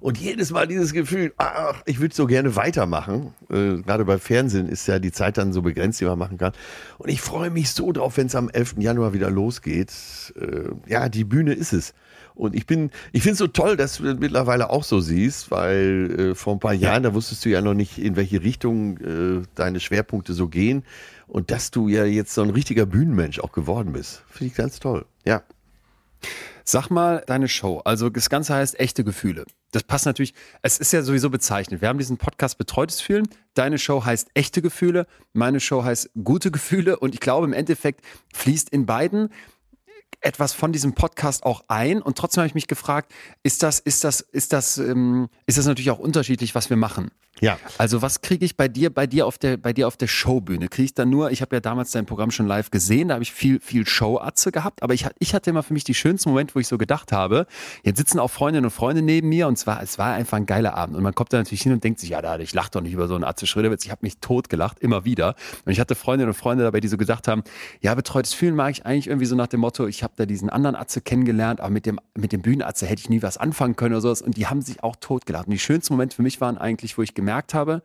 Und 0.00 0.18
jedes 0.18 0.50
Mal 0.50 0.66
dieses 0.66 0.92
Gefühl, 0.92 1.32
ach, 1.36 1.82
ich 1.86 2.00
würde 2.00 2.14
so 2.14 2.26
gerne 2.26 2.56
weitermachen. 2.56 3.34
Äh, 3.50 3.82
Gerade 3.82 4.04
bei 4.04 4.18
Fernsehen 4.18 4.68
ist 4.68 4.86
ja 4.86 4.98
die 4.98 5.12
Zeit 5.12 5.38
dann 5.38 5.52
so 5.52 5.62
begrenzt, 5.62 6.00
die 6.00 6.04
man 6.04 6.18
machen 6.18 6.38
kann. 6.38 6.52
Und 6.98 7.08
ich 7.08 7.20
freue 7.20 7.50
mich 7.50 7.70
so 7.70 7.92
drauf, 7.92 8.16
wenn 8.16 8.26
es 8.26 8.34
am 8.34 8.48
11. 8.48 8.76
Januar 8.78 9.12
wieder 9.12 9.30
losgeht. 9.30 9.92
Äh, 10.38 10.70
ja, 10.90 11.08
die 11.08 11.24
Bühne 11.24 11.52
ist 11.52 11.72
es. 11.72 11.94
Und 12.36 12.54
ich 12.54 12.66
bin, 12.66 12.90
ich 13.12 13.22
finde 13.22 13.32
es 13.32 13.38
so 13.38 13.46
toll, 13.46 13.78
dass 13.78 13.96
du 13.96 14.04
das 14.04 14.18
mittlerweile 14.18 14.68
auch 14.68 14.84
so 14.84 15.00
siehst, 15.00 15.50
weil 15.50 16.32
äh, 16.32 16.34
vor 16.34 16.54
ein 16.54 16.60
paar 16.60 16.74
Jahren, 16.74 17.02
da 17.02 17.14
wusstest 17.14 17.44
du 17.46 17.48
ja 17.48 17.62
noch 17.62 17.72
nicht, 17.72 17.96
in 17.96 18.14
welche 18.14 18.42
Richtung 18.42 18.98
äh, 18.98 19.42
deine 19.54 19.80
Schwerpunkte 19.80 20.34
so 20.34 20.46
gehen. 20.46 20.84
Und 21.26 21.50
dass 21.50 21.70
du 21.70 21.88
ja 21.88 22.04
jetzt 22.04 22.34
so 22.34 22.42
ein 22.42 22.50
richtiger 22.50 22.84
Bühnenmensch 22.84 23.40
auch 23.40 23.52
geworden 23.52 23.94
bist. 23.94 24.22
Finde 24.28 24.50
ich 24.50 24.54
ganz 24.54 24.78
toll. 24.80 25.06
Ja. 25.24 25.42
Sag 26.68 26.90
mal 26.90 27.22
deine 27.28 27.46
Show. 27.46 27.80
Also 27.84 28.10
das 28.10 28.28
Ganze 28.28 28.52
heißt 28.54 28.80
echte 28.80 29.04
Gefühle. 29.04 29.44
Das 29.70 29.84
passt 29.84 30.04
natürlich, 30.04 30.34
es 30.62 30.78
ist 30.78 30.92
ja 30.92 31.02
sowieso 31.02 31.30
bezeichnet. 31.30 31.80
Wir 31.80 31.88
haben 31.88 31.98
diesen 31.98 32.16
Podcast 32.16 32.58
Betreutes 32.58 33.00
Fühlen. 33.00 33.28
Deine 33.54 33.78
Show 33.78 34.04
heißt 34.04 34.30
echte 34.34 34.62
Gefühle. 34.62 35.06
Meine 35.32 35.60
Show 35.60 35.84
heißt 35.84 36.10
gute 36.24 36.50
Gefühle. 36.50 36.98
Und 36.98 37.14
ich 37.14 37.20
glaube, 37.20 37.46
im 37.46 37.52
Endeffekt 37.52 38.04
fließt 38.34 38.70
in 38.70 38.84
beiden 38.84 39.30
etwas 40.20 40.52
von 40.52 40.72
diesem 40.72 40.94
Podcast 40.94 41.44
auch 41.44 41.64
ein. 41.68 42.02
Und 42.02 42.18
trotzdem 42.18 42.40
habe 42.40 42.48
ich 42.48 42.54
mich 42.54 42.66
gefragt, 42.66 43.12
ist 43.42 43.62
das, 43.62 43.78
ist 43.78 44.04
das, 44.04 44.20
ist 44.20 44.52
das, 44.52 44.78
ähm, 44.78 45.28
ist 45.46 45.58
das 45.58 45.66
natürlich 45.66 45.90
auch 45.90 45.98
unterschiedlich, 45.98 46.54
was 46.54 46.70
wir 46.70 46.76
machen? 46.76 47.10
Ja. 47.40 47.58
Also 47.76 48.00
was 48.00 48.22
kriege 48.22 48.44
ich 48.44 48.56
bei 48.56 48.68
dir, 48.68 48.92
bei 48.92 49.06
dir 49.06 49.26
auf 49.26 49.36
der, 49.36 49.56
bei 49.56 49.72
dir 49.72 49.86
auf 49.86 49.96
der 49.96 50.06
Showbühne? 50.06 50.68
Kriege 50.68 50.86
ich 50.86 50.94
dann 50.94 51.10
nur, 51.10 51.30
ich 51.30 51.42
habe 51.42 51.56
ja 51.56 51.60
damals 51.60 51.90
dein 51.90 52.06
Programm 52.06 52.30
schon 52.30 52.46
live 52.46 52.70
gesehen, 52.70 53.08
da 53.08 53.14
habe 53.14 53.24
ich 53.24 53.32
viel, 53.32 53.60
viel 53.60 53.86
Show-Atze 53.86 54.52
gehabt, 54.52 54.82
aber 54.82 54.94
ich, 54.94 55.06
ich 55.18 55.34
hatte 55.34 55.50
immer 55.50 55.62
für 55.62 55.74
mich 55.74 55.84
die 55.84 55.94
schönsten 55.94 56.30
Momente, 56.30 56.54
wo 56.54 56.60
ich 56.60 56.68
so 56.68 56.78
gedacht 56.78 57.12
habe, 57.12 57.46
jetzt 57.84 57.98
sitzen 57.98 58.18
auch 58.18 58.30
Freundinnen 58.30 58.64
und 58.64 58.70
Freunde 58.70 59.02
neben 59.02 59.28
mir 59.28 59.48
und 59.48 59.58
zwar, 59.58 59.82
es 59.82 59.98
war 59.98 60.14
einfach 60.14 60.38
ein 60.38 60.46
geiler 60.46 60.74
Abend. 60.74 60.96
Und 60.96 61.02
man 61.02 61.14
kommt 61.14 61.32
da 61.32 61.36
natürlich 61.36 61.62
hin 61.62 61.72
und 61.72 61.84
denkt 61.84 62.00
sich, 62.00 62.10
ja, 62.10 62.22
da, 62.22 62.38
ich 62.38 62.54
lach 62.54 62.70
doch 62.70 62.80
nicht 62.80 62.94
über 62.94 63.06
so 63.06 63.14
einen 63.14 63.24
Atze 63.24 63.46
Schröderwitz. 63.46 63.84
Ich 63.84 63.90
habe 63.90 64.00
mich 64.02 64.18
tot 64.18 64.48
gelacht, 64.48 64.78
immer 64.80 65.04
wieder. 65.04 65.34
Und 65.66 65.72
ich 65.72 65.80
hatte 65.80 65.94
Freundinnen 65.94 66.30
und 66.30 66.34
Freunde 66.34 66.64
dabei, 66.64 66.80
die 66.80 66.88
so 66.88 66.96
gedacht 66.96 67.28
haben, 67.28 67.42
ja, 67.80 67.94
betreutes 67.94 68.32
Fühlen 68.32 68.54
mag 68.54 68.70
ich 68.70 68.86
eigentlich 68.86 69.08
irgendwie 69.08 69.26
so 69.26 69.36
nach 69.36 69.46
dem 69.46 69.60
Motto, 69.60 69.86
ich 69.86 69.95
habe 70.02 70.14
da 70.16 70.26
diesen 70.26 70.50
anderen 70.50 70.76
Atze 70.76 71.00
kennengelernt, 71.00 71.60
aber 71.60 71.70
mit 71.70 71.86
dem, 71.86 72.00
mit 72.14 72.32
dem 72.32 72.42
Bühnenatze 72.42 72.86
hätte 72.86 73.00
ich 73.00 73.08
nie 73.08 73.22
was 73.22 73.36
anfangen 73.36 73.76
können 73.76 73.94
oder 73.94 74.02
sowas. 74.02 74.22
Und 74.22 74.36
die 74.36 74.46
haben 74.46 74.62
sich 74.62 74.82
auch 74.82 74.96
tot 74.96 75.26
gelacht. 75.26 75.46
Und 75.46 75.52
die 75.52 75.58
schönsten 75.58 75.94
Momente 75.94 76.16
für 76.16 76.22
mich 76.22 76.40
waren 76.40 76.58
eigentlich, 76.58 76.96
wo 76.98 77.02
ich 77.02 77.14
gemerkt 77.14 77.54
habe, 77.54 77.82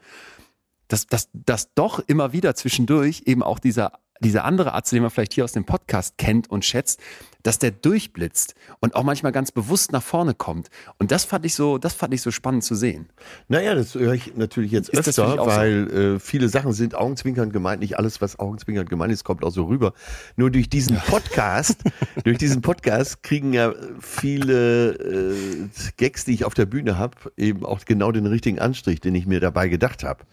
dass, 0.87 1.07
dass, 1.07 1.29
dass 1.33 1.73
doch 1.73 1.99
immer 1.99 2.33
wieder 2.33 2.55
zwischendurch 2.55 3.23
eben 3.25 3.43
auch 3.43 3.59
dieser, 3.59 3.93
dieser 4.21 4.45
andere 4.45 4.73
Arzt, 4.73 4.91
den 4.91 5.01
man 5.01 5.11
vielleicht 5.11 5.33
hier 5.33 5.43
aus 5.43 5.51
dem 5.51 5.65
Podcast 5.65 6.17
kennt 6.17 6.49
und 6.49 6.63
schätzt, 6.65 6.99
dass 7.43 7.59
der 7.59 7.71
durchblitzt 7.71 8.55
und 8.79 8.95
auch 8.95 9.03
manchmal 9.03 9.31
ganz 9.31 9.51
bewusst 9.51 9.91
nach 9.91 10.03
vorne 10.03 10.33
kommt. 10.33 10.69
Und 10.99 11.11
das 11.11 11.25
fand 11.25 11.45
ich 11.45 11.55
so, 11.55 11.77
das 11.77 11.93
fand 11.93 12.13
ich 12.13 12.21
so 12.21 12.31
spannend 12.31 12.63
zu 12.63 12.75
sehen. 12.75 13.09
Naja, 13.47 13.75
das 13.75 13.95
höre 13.95 14.13
ich 14.13 14.35
natürlich 14.35 14.71
jetzt 14.71 14.89
Ist 14.89 15.07
öfter, 15.07 15.27
auch 15.27 15.45
so? 15.45 15.57
weil 15.57 16.15
äh, 16.15 16.19
viele 16.19 16.49
Sachen 16.49 16.73
sind 16.73 16.95
augenzwinkernd 16.95 17.51
gemeint. 17.51 17.81
Nicht 17.81 17.97
alles, 17.97 18.21
was 18.21 18.37
augenzwinkernd 18.39 18.89
gemeint 18.89 19.11
ist, 19.11 19.23
kommt 19.23 19.43
auch 19.43 19.51
so 19.51 19.65
rüber. 19.65 19.93
Nur 20.35 20.51
durch 20.51 20.69
diesen 20.69 20.97
Podcast, 20.97 21.77
durch 22.23 22.37
diesen 22.37 22.61
Podcast 22.61 23.23
kriegen 23.23 23.53
ja 23.53 23.73
viele 23.99 24.91
äh, 24.93 25.69
Gags, 25.97 26.25
die 26.25 26.33
ich 26.33 26.45
auf 26.45 26.53
der 26.53 26.65
Bühne 26.65 26.97
habe, 26.97 27.15
eben 27.37 27.65
auch 27.65 27.83
genau 27.85 28.11
den 28.11 28.25
richtigen 28.27 28.59
Anstrich, 28.59 28.99
den 28.99 29.15
ich 29.15 29.25
mir 29.25 29.39
dabei 29.39 29.67
gedacht 29.67 30.03
habe. 30.03 30.23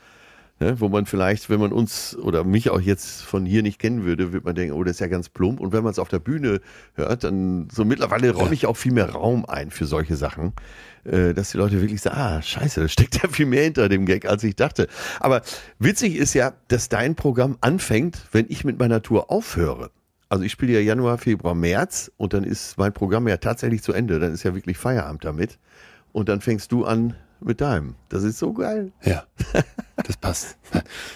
Ne, 0.61 0.81
wo 0.81 0.89
man 0.89 1.07
vielleicht, 1.07 1.51
wenn 1.51 1.61
man 1.61 1.73
uns 1.73 2.17
oder 2.17 2.43
mich 2.43 2.71
auch 2.71 2.81
jetzt 2.81 3.23
von 3.23 3.47
hier 3.47 3.63
nicht 3.63 3.79
kennen 3.79 4.05
würde, 4.05 4.33
würde 4.33 4.45
man 4.45 4.57
denken, 4.57 4.75
oh, 4.75 4.83
das 4.83 4.97
ist 4.97 5.01
ja 5.01 5.07
ganz 5.07 5.29
plump. 5.29 5.61
Und 5.61 5.73
wenn 5.73 5.85
man 5.85 5.93
es 5.93 6.01
auf 6.01 6.09
der 6.09 6.19
Bühne 6.19 6.61
hört, 6.95 7.23
dann 7.23 7.69
so 7.71 7.85
mittlerweile 7.85 8.33
räume 8.33 8.55
ich 8.55 8.67
auch 8.67 8.77
viel 8.77 8.91
mehr 8.91 9.11
Raum 9.11 9.45
ein 9.45 9.71
für 9.71 9.87
solche 9.87 10.17
Sachen, 10.17 10.55
äh, 11.05 11.33
dass 11.33 11.53
die 11.53 11.59
Leute 11.59 11.81
wirklich 11.81 12.03
sagen, 12.03 12.17
ah, 12.17 12.43
scheiße, 12.43 12.81
da 12.81 12.89
steckt 12.89 13.23
ja 13.23 13.29
viel 13.29 13.47
mehr 13.47 13.63
hinter 13.63 13.89
dem 13.89 14.05
Gag, 14.05 14.27
als 14.27 14.43
ich 14.43 14.57
dachte. 14.57 14.89
Aber 15.21 15.43
witzig 15.79 16.17
ist 16.17 16.35
ja, 16.35 16.55
dass 16.67 16.89
dein 16.89 17.15
Programm 17.15 17.57
anfängt, 17.61 18.27
wenn 18.33 18.47
ich 18.49 18.65
mit 18.65 18.81
meiner 18.81 19.01
Tour 19.01 19.31
aufhöre. 19.31 19.93
Also 20.29 20.43
ich 20.43 20.51
spiele 20.51 20.73
ja 20.73 20.81
Januar, 20.81 21.19
Februar, 21.19 21.55
März 21.55 22.11
und 22.17 22.35
dann 22.35 22.43
ist 22.43 22.77
mein 22.79 22.93
Programm 22.93 23.29
ja 23.29 23.37
tatsächlich 23.37 23.85
zu 23.85 23.93
Ende. 23.93 24.19
Dann 24.19 24.35
ist 24.35 24.43
ja 24.43 24.57
wirklich 24.57 24.77
Feierabend 24.77 25.25
damit. 25.25 25.57
Und 26.13 26.29
dann 26.29 26.41
fängst 26.41 26.73
du 26.73 26.85
an 26.85 27.15
mit 27.41 27.61
deinem. 27.61 27.95
Das 28.09 28.22
ist 28.24 28.39
so 28.39 28.53
geil. 28.53 28.93
Ja, 29.05 29.24
das 30.05 30.16
passt. 30.16 30.57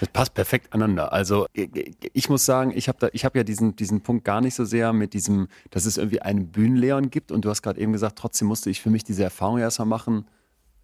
Das 0.00 0.08
passt 0.12 0.34
perfekt 0.34 0.72
aneinander. 0.72 1.12
Also 1.12 1.46
ich- 1.52 1.70
ich 2.12 2.28
muss 2.28 2.44
sagen, 2.44 2.72
ich 2.74 2.88
habe 2.88 3.10
habe 3.14 3.38
ja 3.38 3.44
diesen, 3.44 3.76
diesen 3.76 4.00
Punkt 4.02 4.24
gar 4.24 4.40
nicht 4.40 4.54
so 4.54 4.64
sehr 4.64 4.92
mit 4.92 5.14
diesem, 5.14 5.48
dass 5.70 5.84
es 5.86 5.96
irgendwie 5.98 6.22
einen 6.22 6.48
Bühnenleon 6.48 7.10
gibt. 7.10 7.32
Und 7.32 7.44
du 7.44 7.50
hast 7.50 7.62
gerade 7.62 7.80
eben 7.80 7.92
gesagt, 7.92 8.18
trotzdem 8.18 8.48
musste 8.48 8.70
ich 8.70 8.80
für 8.80 8.90
mich 8.90 9.04
diese 9.04 9.22
Erfahrung 9.24 9.58
erstmal 9.58 9.86
machen, 9.88 10.26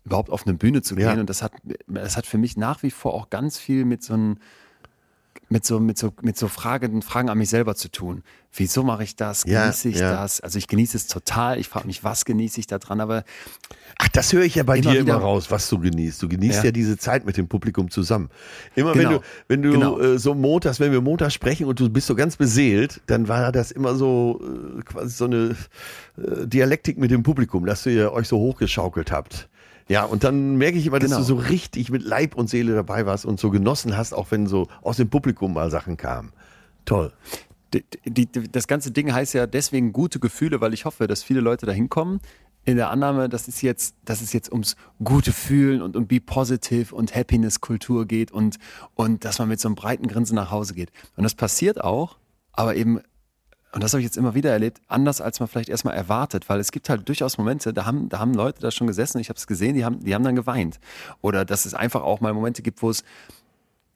überhaupt 0.05 0.31
auf 0.31 0.47
eine 0.47 0.55
Bühne 0.57 0.83
zu 0.83 0.95
gehen. 0.97 1.07
Ja. 1.07 1.21
Und 1.21 1.29
das 1.31 1.43
hat, 1.43 1.53
das 1.87 2.17
hat 2.17 2.27
für 2.27 2.39
mich 2.39 2.57
nach 2.57 2.83
wie 2.83 2.91
vor 2.91 3.15
auch 3.15 3.31
ganz 3.31 3.59
viel 3.59 3.85
mit 3.85 4.03
so 4.03 4.15
einem 4.15 4.39
mit 5.51 5.65
so, 5.65 5.81
mit 5.81 5.97
so, 5.97 6.13
mit 6.21 6.37
so 6.37 6.47
Fragen, 6.47 7.01
Fragen 7.01 7.31
an 7.31 7.39
mich 7.39 7.49
selber 7.49 7.75
zu 7.75 7.91
tun. 7.91 8.23
Wieso 8.59 8.83
mache 8.83 9.05
ich 9.05 9.17
das? 9.17 9.45
Ja, 9.47 9.63
Genieße 9.63 9.89
ich 9.89 9.99
ja. 10.01 10.11
das? 10.13 10.41
Also 10.41 10.59
ich 10.59 10.67
genieße 10.67 10.97
es 10.97 11.07
total. 11.07 11.59
Ich 11.59 11.69
frage 11.69 11.87
mich, 11.87 12.05
was 12.05 12.25
genieße 12.25 12.59
ich 12.61 12.67
da 12.67 12.79
dran? 12.79 13.01
Aber 13.01 13.25
Ach, 13.99 14.09
das 14.09 14.33
höre 14.33 14.43
ich 14.43 14.55
ja 14.57 14.63
bei 14.65 14.79
Immer 14.79 14.93
dir 14.93 15.01
wieder- 15.03 15.15
immer 15.15 15.23
raus, 15.23 15.51
was 15.51 15.69
du 15.69 15.79
genießt. 15.79 16.23
Du 16.23 16.29
genießt 16.29 16.59
ja, 16.59 16.65
Ja. 16.67 16.71
diese 16.73 16.99
Zeit 16.99 17.25
mit 17.25 17.37
dem 17.37 17.49
Publikum 17.49 17.91
zusammen. 17.91 18.31
Immer 18.75 18.93
Genau. 18.93 19.11
wenn 19.11 19.17
du, 19.17 19.23
wenn 19.49 19.63
du 19.63 19.71
Genau. 19.73 19.99
äh, 20.01 20.19
so 20.19 20.35
montags, 20.35 20.79
wenn 20.81 20.93
wir 20.93 21.01
montags 21.01 21.35
sprechen 21.35 21.67
und 21.67 21.81
du 21.81 21.89
bist 21.89 22.07
so 22.07 22.15
ganz 22.15 22.37
beseelt, 22.37 23.01
dann 23.07 23.29
war 23.29 23.51
das 23.53 23.71
immer 23.71 23.95
so 23.95 24.41
äh, 24.43 24.83
quasi 24.83 25.11
so 25.17 25.25
eine 25.25 25.57
äh, 26.17 26.47
Dialektik 26.47 26.99
mit 26.99 27.11
dem 27.11 27.23
Publikum, 27.23 27.65
dass 27.67 27.87
ihr 27.87 28.13
euch 28.13 28.29
so 28.29 28.39
hochgeschaukelt 28.39 29.11
habt. 29.13 29.49
Ja, 29.89 30.05
und 30.05 30.23
dann 30.23 30.57
merke 30.57 30.77
ich 30.79 30.87
immer, 30.87 30.99
dass 30.99 31.11
Genau. 31.11 31.21
du 31.21 31.25
so 31.27 31.37
richtig 31.37 31.91
mit 31.91 32.03
Leib 32.03 32.35
und 32.35 32.51
Seele 32.51 32.75
dabei 32.75 33.07
warst 33.07 33.25
und 33.25 33.41
so 33.41 33.51
genossen 33.51 33.97
hast, 33.97 34.13
auch 34.13 34.31
wenn 34.31 34.47
so 34.47 34.69
aus 34.83 34.99
dem 34.99 35.09
Publikum 35.09 35.55
mal 35.55 35.71
Sachen 35.71 35.97
kamen. 35.97 36.33
Toll. 36.85 37.11
Die, 37.75 38.27
die, 38.27 38.51
das 38.51 38.67
ganze 38.67 38.91
Ding 38.91 39.13
heißt 39.13 39.35
ja 39.35 39.47
deswegen 39.47 39.93
gute 39.93 40.19
Gefühle, 40.19 40.61
weil 40.61 40.75
ich 40.75 40.85
hoffe, 40.85 41.07
dass 41.07 41.23
viele 41.23 41.41
Leute 41.41 41.67
da 41.67 41.73
hinkommen. 41.73 42.21
In 42.65 42.77
der 42.77 42.91
Annahme, 42.91 43.29
dass 43.29 43.49
es 43.49 43.63
jetzt, 43.63 43.95
dass 44.05 44.21
es 44.21 44.33
jetzt 44.33 44.53
ums 44.53 44.77
gute 45.03 45.33
Fühlen 45.33 45.81
und 45.81 45.97
um 45.97 46.07
Be 46.07 46.21
Positive 46.21 46.95
und 46.95 47.15
Happiness-Kultur 47.15 48.07
geht 48.07 48.31
und, 48.31 48.59
und 48.95 49.25
dass 49.25 49.39
man 49.39 49.49
mit 49.49 49.59
so 49.61 49.69
einem 49.69 49.75
breiten 49.75 50.07
Grinsen 50.07 50.35
nach 50.35 50.51
Hause 50.51 50.75
geht. 50.75 50.91
Und 51.17 51.23
das 51.23 51.35
passiert 51.35 51.83
auch, 51.83 52.19
aber 52.53 52.75
eben, 52.75 53.01
und 53.73 53.83
das 53.83 53.93
habe 53.93 54.01
ich 54.01 54.07
jetzt 54.07 54.17
immer 54.17 54.35
wieder 54.35 54.51
erlebt, 54.51 54.81
anders 54.89 55.21
als 55.21 55.41
man 55.41 55.49
vielleicht 55.49 55.69
erstmal 55.69 55.95
erwartet, 55.95 56.49
weil 56.49 56.61
es 56.61 56.73
gibt 56.73 56.91
halt 56.91 57.09
durchaus 57.09 57.39
Momente, 57.39 57.73
da 57.73 57.87
haben, 57.87 58.09
da 58.09 58.19
haben 58.19 58.35
Leute 58.35 58.61
da 58.61 58.71
schon 58.71 58.87
gesessen, 58.87 59.19
ich 59.19 59.29
habe 59.29 59.39
es 59.39 59.47
gesehen, 59.47 59.75
die 59.75 59.85
haben, 59.85 60.01
die 60.01 60.15
haben 60.15 60.25
dann 60.25 60.37
geweint. 60.37 60.79
Oder 61.23 61.45
dass 61.45 61.65
es 61.65 61.75
einfach 61.75 62.03
auch 62.03 62.21
mal 62.21 62.35
Momente 62.35 62.61
gibt, 62.61 62.83
wo 62.83 62.91
es, 62.91 63.03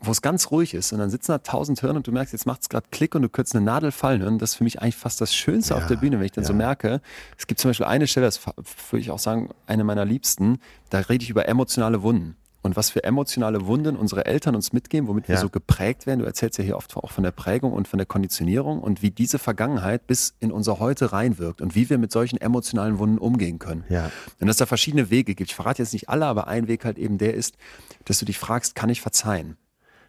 wo 0.05 0.11
es 0.11 0.21
ganz 0.23 0.51
ruhig 0.51 0.75
ist 0.75 0.93
und 0.93 0.99
dann 0.99 1.11
sitzen 1.11 1.33
da 1.33 1.39
tausend 1.39 1.81
Hirn 1.81 1.97
und 1.97 2.07
du 2.07 2.13
merkst, 2.13 2.33
jetzt 2.33 2.47
macht 2.47 2.63
es 2.63 2.69
gerade 2.69 2.87
Klick 2.91 3.15
und 3.15 3.23
du 3.23 3.29
könntest 3.29 3.55
eine 3.57 3.65
Nadel 3.65 3.93
fallen 3.93 4.21
hören. 4.23 4.39
Das 4.39 4.51
ist 4.51 4.57
für 4.57 4.65
mich 4.65 4.83
eigentlich 4.83 4.97
fast 4.97 5.21
das 5.21 5.35
Schönste 5.35 5.75
Ja, 5.75 5.81
auf 5.81 5.87
der 5.87 5.97
Bühne, 5.97 6.19
wenn 6.19 6.27
ich 6.27 6.33
dann 6.33 6.45
so 6.45 6.53
ja. 6.53 6.57
merke. 6.59 7.01
Es 7.39 7.47
gibt 7.47 7.61
zum 7.61 7.71
Beispiel 7.71 7.87
eine 7.87 8.07
Stelle, 8.07 8.27
das 8.27 8.41
würde 8.47 9.01
ich 9.01 9.11
auch 9.11 9.19
sagen, 9.19 9.51
eine 9.67 9.85
meiner 9.85 10.05
liebsten, 10.05 10.59
da 10.91 10.99
rede 10.99 11.23
ich 11.25 11.31
über 11.31 11.49
emotionale 11.49 12.03
Wunden. 12.03 12.37
Und 12.65 12.77
was 12.77 12.91
für 12.91 13.03
emotionale 13.03 13.67
Wunden 13.67 13.97
unsere 13.97 14.25
Eltern 14.25 14.55
uns 14.55 14.73
mitgeben, 14.73 15.09
womit 15.09 15.27
wir 15.27 15.35
Ja. 15.35 15.41
so 15.41 15.49
geprägt 15.49 16.07
werden. 16.07 16.21
Du 16.21 16.27
erzählst 16.27 16.59
ja 16.59 16.65
hier 16.65 16.77
oft 16.77 16.97
auch 16.97 17.11
von 17.11 17.25
der 17.25 17.33
Prägung 17.33 17.73
und 17.73 17.89
von 17.89 17.99
der 17.99 18.07
Konditionierung 18.07 18.81
und 18.81 19.03
wie 19.03 19.11
diese 19.11 19.41
Vergangenheit 19.41 20.07
bis 20.07 20.35
in 20.39 20.53
unser 20.53 20.79
Heute 20.79 21.13
reinwirkt 21.13 21.61
und 21.61 21.75
wie 21.75 21.91
wir 21.91 21.99
mit 21.99 22.13
solchen 22.13 22.41
emotionalen 22.41 22.99
Wunden 23.01 23.19
umgehen 23.19 23.59
können. 23.59 23.83
Ja. 23.89 24.13
Und 24.41 24.47
dass 24.47 24.55
es 24.55 24.59
da 24.59 24.67
verschiedene 24.67 25.11
Wege 25.11 25.35
gibt. 25.35 25.51
Ich 25.51 25.57
verrate 25.57 25.83
jetzt 25.83 25.93
nicht 25.93 26.09
alle, 26.09 26.25
aber 26.27 26.47
ein 26.47 26.69
Weg 26.69 26.85
halt 26.85 26.99
eben 26.99 27.19
der 27.19 27.35
ist, 27.35 27.57
dass 28.05 28.21
du 28.21 28.25
dich 28.25 28.39
fragst, 28.39 28.77
kann 28.77 28.91
ich 28.91 29.01
verzeihen? 29.01 29.57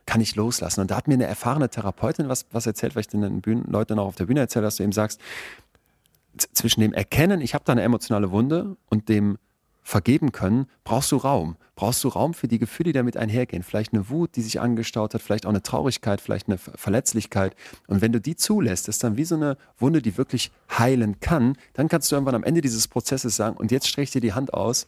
Kann 0.06 0.22
ich 0.22 0.36
loslassen? 0.36 0.82
Und 0.82 0.91
da 0.91 0.97
hat 0.97 1.08
mir 1.08 1.14
eine 1.14 1.26
erfahrene 1.26 1.70
Therapeutin 1.70 2.30
was, 2.30 2.45
was 2.51 2.66
erzählt, 2.66 2.95
weil 2.95 3.01
ich 3.01 3.08
den 3.08 3.41
Bühnen, 3.41 3.66
Leuten 3.72 3.99
auch 3.99 4.08
auf 4.08 4.16
der 4.16 4.26
Bühne 4.26 4.41
erzähle, 4.41 4.66
dass 4.66 4.76
du 4.76 4.84
eben 4.84 4.91
sagst, 4.91 5.22
zwischen 6.54 6.82
dem 6.82 6.93
Erkennen, 6.93 7.41
ich 7.41 7.54
habe 7.54 7.64
da 7.64 7.72
eine 7.72 7.84
emotionale 7.84 8.32
Wunde 8.32 8.76
und 8.89 9.08
dem 9.08 9.38
vergeben 9.84 10.32
können, 10.32 10.68
brauchst 10.84 11.12
du 11.12 11.18
Raum. 11.18 11.58
Brauchst 11.76 12.04
du 12.04 12.08
Raum 12.08 12.34
für 12.34 12.47
die 12.47 12.58
Gefühle, 12.60 12.88
die 12.88 12.93
damit 12.93 13.18
einhergehen. 13.18 13.64
Vielleicht 13.64 13.93
eine 13.93 14.10
Wut, 14.10 14.36
die 14.36 14.41
sich 14.41 14.62
angestaut 14.62 15.14
hat, 15.14 15.22
vielleicht 15.22 15.45
auch 15.45 15.49
eine 15.49 15.62
Traurigkeit, 15.62 16.22
vielleicht 16.22 16.47
eine 16.47 16.58
Ver- 16.58 16.72
Verletzlichkeit. 16.76 17.56
Und 17.88 18.01
wenn 18.01 18.14
du 18.14 18.22
die 18.22 18.36
zulässt, 18.36 18.88
ist 18.88 19.04
dann 19.04 19.18
wie 19.18 19.26
so 19.26 19.36
eine 19.36 19.58
Wunde, 19.78 20.01
die 20.01 20.18
wirklich 20.18 20.51
heilen 20.78 21.20
kann, 21.20 21.58
dann 21.74 21.89
kannst 21.89 22.12
du 22.12 22.16
irgendwann 22.16 22.36
am 22.36 22.43
Ende 22.43 22.62
dieses 22.62 22.88
Prozesses 22.88 23.36
sagen, 23.36 23.58
und 23.58 23.72
jetzt 23.72 23.88
streich 23.88 24.12
dir 24.12 24.22
die 24.22 24.34
Hand 24.34 24.54
aus, 24.54 24.88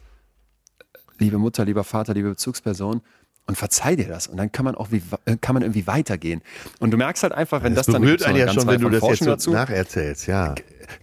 liebe 1.18 1.38
Mutter, 1.40 1.66
lieber 1.66 1.84
Vater, 1.84 2.14
liebe 2.14 2.30
Bezugsperson, 2.30 3.02
und 3.48 3.56
verzeih 3.56 3.96
dir 3.96 4.08
das. 4.08 4.28
Und 4.28 4.38
dann 4.38 4.52
kann 4.52 4.66
man 4.66 4.76
auch 4.76 4.92
wie, 4.92 5.02
äh, 5.26 5.38
kann 5.40 5.54
man 5.54 5.62
irgendwie 5.62 5.86
weitergehen. 5.86 6.42
Und 6.80 6.92
du 6.92 6.98
merkst 6.98 7.24
halt 7.24 7.34
einfach, 7.34 7.62
wenn 7.64 7.76
das, 7.76 7.86
Das 7.86 7.94
dann 7.94 8.02
berührt 8.02 8.24
einen 8.24 8.36
eine 8.38 8.46
ja 8.48 8.54
schon, 8.54 8.68
wenn 8.68 8.82
du 8.82 8.90
das 8.90 8.94
jetzt 8.94 9.02
Forschung 9.02 9.26
so 9.26 9.32
dazu. 9.32 9.52
nacherzählst, 9.52 10.28
ja. 10.28 10.56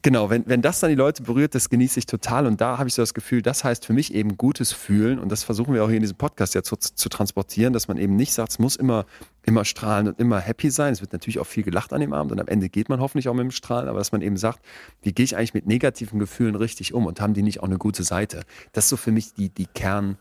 Genau, 0.02 0.30
wenn, 0.30 0.44
wenn 0.46 0.62
das 0.62 0.80
dann 0.80 0.90
die 0.90 0.96
Leute 0.96 1.22
berührt, 1.22 1.54
das 1.54 1.68
genieße 1.68 1.98
ich 2.00 2.06
total. 2.06 2.46
Und 2.46 2.60
da 2.60 2.78
habe 2.78 2.88
ich 2.88 2.94
so 2.94 3.02
das 3.02 3.14
Gefühl, 3.14 3.42
das 3.42 3.64
heißt 3.64 3.86
für 3.86 3.92
mich 3.92 4.14
eben 4.14 4.36
gutes 4.36 4.72
Fühlen. 4.72 5.18
Und 5.18 5.30
das 5.30 5.44
versuchen 5.44 5.74
wir 5.74 5.84
auch 5.84 5.88
hier 5.88 5.96
in 5.96 6.02
diesem 6.02 6.16
Podcast 6.16 6.54
ja 6.54 6.62
zu, 6.62 6.76
zu 6.76 7.08
transportieren, 7.08 7.72
dass 7.72 7.88
man 7.88 7.96
eben 7.96 8.16
nicht 8.16 8.32
sagt, 8.32 8.52
es 8.52 8.58
muss 8.58 8.76
immer, 8.76 9.06
immer 9.44 9.64
strahlen 9.64 10.08
und 10.08 10.18
immer 10.18 10.40
happy 10.40 10.70
sein. 10.70 10.92
Es 10.92 11.00
wird 11.00 11.12
natürlich 11.12 11.38
auch 11.38 11.46
viel 11.46 11.62
gelacht 11.62 11.92
an 11.92 12.00
dem 12.00 12.12
Abend 12.12 12.32
und 12.32 12.40
am 12.40 12.48
Ende 12.48 12.68
geht 12.68 12.88
man 12.88 13.00
hoffentlich 13.00 13.28
auch 13.28 13.34
mit 13.34 13.44
dem 13.44 13.50
Strahlen, 13.50 13.88
aber 13.88 13.98
dass 13.98 14.12
man 14.12 14.22
eben 14.22 14.36
sagt, 14.36 14.60
wie 15.02 15.12
gehe 15.12 15.24
ich 15.24 15.36
eigentlich 15.36 15.54
mit 15.54 15.66
negativen 15.66 16.18
Gefühlen 16.18 16.54
richtig 16.54 16.94
um 16.94 17.06
und 17.06 17.20
haben 17.20 17.34
die 17.34 17.42
nicht 17.42 17.60
auch 17.60 17.66
eine 17.66 17.78
gute 17.78 18.02
Seite? 18.02 18.42
Das 18.72 18.84
ist 18.84 18.90
so 18.90 18.96
für 18.96 19.12
mich 19.12 19.34
die, 19.34 19.48
die 19.48 19.66
Kern, 19.66 20.16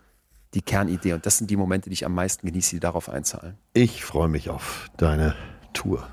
die 0.54 0.62
Kernidee. 0.62 1.14
Und 1.14 1.26
das 1.26 1.38
sind 1.38 1.50
die 1.50 1.58
Momente, 1.58 1.90
die 1.90 1.94
ich 1.94 2.06
am 2.06 2.14
meisten 2.14 2.46
genieße, 2.46 2.72
die 2.76 2.80
darauf 2.80 3.10
einzahlen. 3.10 3.58
Ich 3.74 4.04
freue 4.04 4.28
mich 4.28 4.50
auf 4.50 4.90
deine 4.98 5.36
Tour. 5.74 6.08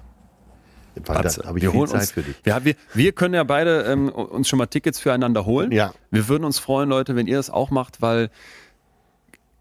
Weil 1.07 1.18
Atze, 1.18 1.43
da 1.43 1.49
habe 1.49 1.59
ich 1.59 1.62
wir 1.62 1.70
viel 1.70 1.78
holen 1.80 1.91
Zeit 1.91 2.01
uns, 2.01 2.11
für 2.11 2.22
dich. 2.22 2.34
Wir, 2.43 2.64
wir, 2.64 2.74
wir 2.93 3.12
können 3.12 3.34
ja 3.34 3.45
beide 3.45 3.82
ähm, 3.82 4.09
uns 4.09 4.49
schon 4.49 4.59
mal 4.59 4.66
Tickets 4.66 4.99
füreinander 4.99 5.47
holen. 5.47 5.70
Ja. 5.70 5.93
Wir 6.11 6.26
würden 6.28 6.45
uns 6.45 6.59
freuen, 6.59 6.89
Leute, 6.89 7.14
wenn 7.14 7.26
ihr 7.28 7.36
das 7.36 7.51
auch 7.51 7.70
macht, 7.70 8.03
weil 8.03 8.30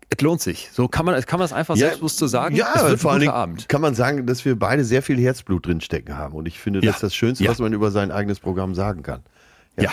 es 0.10 0.22
lohnt 0.22 0.42
sich. 0.42 0.70
So 0.72 0.88
kann 0.88 1.06
man, 1.06 1.22
kann 1.24 1.38
man 1.38 1.46
es 1.46 1.54
einfach 1.54 1.76
selbstbewusst 1.76 2.18
so 2.18 2.28
sagen. 2.28 2.56
Ja, 2.56 2.72
es 2.76 2.84
wird 2.84 3.00
vor 3.02 3.20
Dingen 3.20 3.32
Abend. 3.32 3.68
kann 3.70 3.82
man 3.82 3.94
sagen, 3.94 4.26
dass 4.26 4.46
wir 4.46 4.58
beide 4.58 4.84
sehr 4.86 5.04
viel 5.04 5.20
Herzblut 5.20 5.66
drinstecken 5.68 6.18
haben. 6.18 6.34
Und 6.34 6.48
ich 6.48 6.60
finde, 6.60 6.80
Ja. 6.80 6.88
das 6.88 6.96
ist 6.98 7.04
das 7.04 7.16
Schönste, 7.16 7.44
Ja. 7.44 7.52
was 7.52 7.60
man 7.60 7.74
über 7.74 7.92
sein 7.92 8.12
eigenes 8.12 8.40
Programm 8.40 8.74
sagen 8.74 9.04
kann. 9.04 9.22
Ja. 9.80 9.92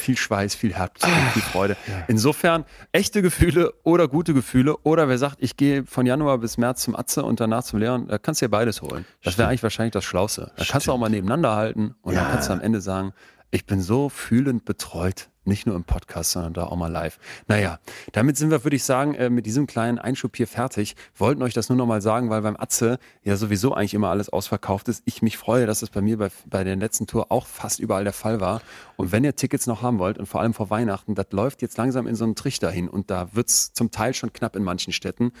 Viel 0.00 0.16
Schweiß, 0.16 0.54
viel 0.54 0.72
Herzblut, 0.74 1.12
viel 1.34 1.42
Freude. 1.42 1.76
Insofern 2.08 2.64
echte 2.92 3.22
Gefühle 3.22 3.72
oder 3.84 4.08
gute 4.08 4.34
Gefühle 4.34 4.76
oder 4.78 5.08
wer 5.08 5.18
sagt, 5.18 5.36
ich 5.40 5.56
gehe 5.56 5.84
von 5.84 6.06
Januar 6.06 6.38
bis 6.38 6.56
März 6.58 6.82
zum 6.82 6.96
Atze 6.96 7.22
und 7.22 7.38
danach 7.40 7.62
zum 7.62 7.78
Leon, 7.78 8.08
da 8.08 8.18
kannst 8.18 8.40
du 8.40 8.46
dir 8.46 8.50
beides 8.50 8.82
holen. 8.82 9.04
Das 9.22 9.36
wäre 9.38 9.48
eigentlich 9.48 9.62
wahrscheinlich 9.62 9.92
das 9.92 10.04
Schlauste. 10.04 10.50
Da 10.56 10.64
kannst 10.64 10.86
du 10.86 10.92
auch 10.92 10.98
mal 10.98 11.10
nebeneinander 11.10 11.54
halten 11.54 11.94
und 12.02 12.14
dann 12.14 12.24
Ja. 12.24 12.30
kannst 12.30 12.48
du 12.48 12.52
am 12.54 12.60
Ende 12.60 12.80
sagen, 12.80 13.12
ich 13.50 13.66
bin 13.66 13.80
so 13.80 14.08
fühlend 14.08 14.64
betreut. 14.64 15.28
Nicht 15.44 15.66
nur 15.66 15.74
im 15.74 15.84
Podcast, 15.84 16.32
sondern 16.32 16.52
da 16.52 16.64
auch 16.64 16.76
mal 16.76 16.92
live. 16.92 17.18
Naja, 17.48 17.80
damit 18.12 18.36
sind 18.36 18.50
wir, 18.50 18.62
würde 18.62 18.76
ich 18.76 18.84
sagen, 18.84 19.14
äh, 19.14 19.30
mit 19.30 19.46
diesem 19.46 19.66
kleinen 19.66 19.98
Einschub 19.98 20.36
hier 20.36 20.46
fertig. 20.46 20.96
Wollten 21.16 21.42
euch 21.42 21.54
das 21.54 21.70
nur 21.70 21.78
noch 21.78 21.86
mal 21.86 22.02
sagen, 22.02 22.28
weil 22.28 22.42
beim 22.42 22.56
Atze 22.56 22.98
ja 23.24 23.36
sowieso 23.36 23.72
eigentlich 23.72 23.94
immer 23.94 24.10
alles 24.10 24.28
ausverkauft 24.28 24.88
ist. 24.88 25.02
Ich 25.06 25.22
mich 25.22 25.38
freue, 25.38 25.66
dass 25.66 25.80
es 25.80 25.88
bei 25.88 26.02
mir 26.02 26.18
bei, 26.18 26.28
bei 26.44 26.62
der 26.62 26.76
letzten 26.76 27.06
Tour 27.06 27.32
auch 27.32 27.46
fast 27.46 27.80
überall 27.80 28.04
der 28.04 28.12
Fall 28.12 28.40
war. 28.40 28.60
Und 28.96 29.12
wenn 29.12 29.24
ihr 29.24 29.34
Tickets 29.34 29.66
noch 29.66 29.80
haben 29.80 29.98
wollt 29.98 30.18
und 30.18 30.26
vor 30.26 30.42
allem 30.42 30.52
vor 30.52 30.68
Weihnachten, 30.68 31.14
das 31.14 31.26
läuft 31.30 31.62
jetzt 31.62 31.78
langsam 31.78 32.06
in 32.06 32.14
so 32.14 32.24
einen 32.24 32.36
Trichter 32.36 32.70
hin 32.70 32.86
und 32.86 33.10
da 33.10 33.34
wird's 33.34 33.72
zum 33.72 33.90
Teil 33.90 34.12
schon 34.12 34.32
knapp 34.32 34.56
in 34.56 34.62
manchen 34.62 34.92
Städten. 34.92 35.32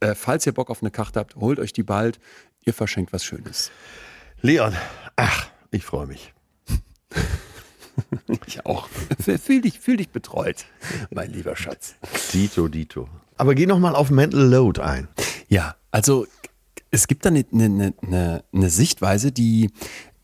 Äh, 0.00 0.14
falls 0.14 0.46
ihr 0.46 0.52
Bock 0.52 0.70
auf 0.70 0.82
eine 0.82 0.90
Karte 0.90 1.18
habt, 1.18 1.36
holt 1.36 1.58
euch 1.58 1.72
die 1.72 1.82
bald. 1.82 2.20
Ihr 2.64 2.74
verschenkt 2.74 3.14
was 3.14 3.24
Schönes. 3.24 3.70
Leon, 4.42 4.76
ach, 5.16 5.48
ich 5.70 5.84
freue 5.84 6.06
mich. 6.06 6.34
Ich 8.46 8.64
auch. 8.66 8.88
Fühl 9.42 9.60
dich, 9.60 9.78
fühl 9.80 9.96
dich 9.96 10.10
betreut, 10.10 10.64
mein 11.10 11.30
lieber 11.30 11.56
Schatz. 11.56 11.96
Dito, 12.32 12.68
Dito. 12.68 13.08
Aber 13.36 13.54
geh 13.54 13.66
noch 13.66 13.78
mal 13.78 13.94
auf 13.94 14.10
Mental 14.10 14.40
Load 14.40 14.80
ein. 14.80 15.08
Ja, 15.48 15.76
also 15.90 16.26
es 16.90 17.06
gibt 17.06 17.24
da 17.24 17.30
eine, 17.30 17.44
eine, 17.52 17.94
eine, 18.02 18.44
eine 18.52 18.70
Sichtweise, 18.70 19.32
die, 19.32 19.70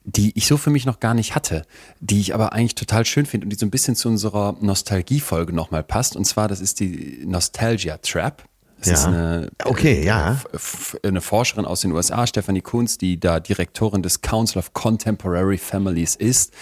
die 0.04 0.32
ich 0.36 0.46
so 0.46 0.56
für 0.56 0.70
mich 0.70 0.86
noch 0.86 1.00
gar 1.00 1.14
nicht 1.14 1.34
hatte, 1.34 1.62
die 2.00 2.20
ich 2.20 2.34
aber 2.34 2.52
eigentlich 2.52 2.74
total 2.74 3.04
schön 3.04 3.26
finde 3.26 3.46
und 3.46 3.50
die 3.50 3.56
so 3.56 3.66
ein 3.66 3.70
bisschen 3.70 3.96
zu 3.96 4.08
unserer 4.08 4.56
Nostalgie-Folge 4.60 5.52
nochmal 5.52 5.82
passt. 5.82 6.16
Und 6.16 6.24
zwar, 6.24 6.48
das 6.48 6.60
ist 6.60 6.80
die 6.80 7.22
Nostalgia 7.26 7.98
Trap. 7.98 8.44
Das 8.84 8.90
Ja. 8.90 8.94
ist 8.94 9.04
eine, 9.06 9.48
Okay, 9.64 10.04
ja. 10.04 10.32
f- 10.32 10.46
f- 10.52 10.96
eine 11.02 11.20
Forscherin 11.20 11.64
aus 11.64 11.80
den 11.80 11.92
USA, 11.92 12.26
Stephanie 12.26 12.60
Kunz, 12.60 12.98
die 12.98 13.18
da 13.18 13.40
Direktorin 13.40 14.02
des 14.02 14.20
Council 14.20 14.58
of 14.58 14.72
Contemporary 14.74 15.56
Families 15.58 16.16
ist. 16.16 16.52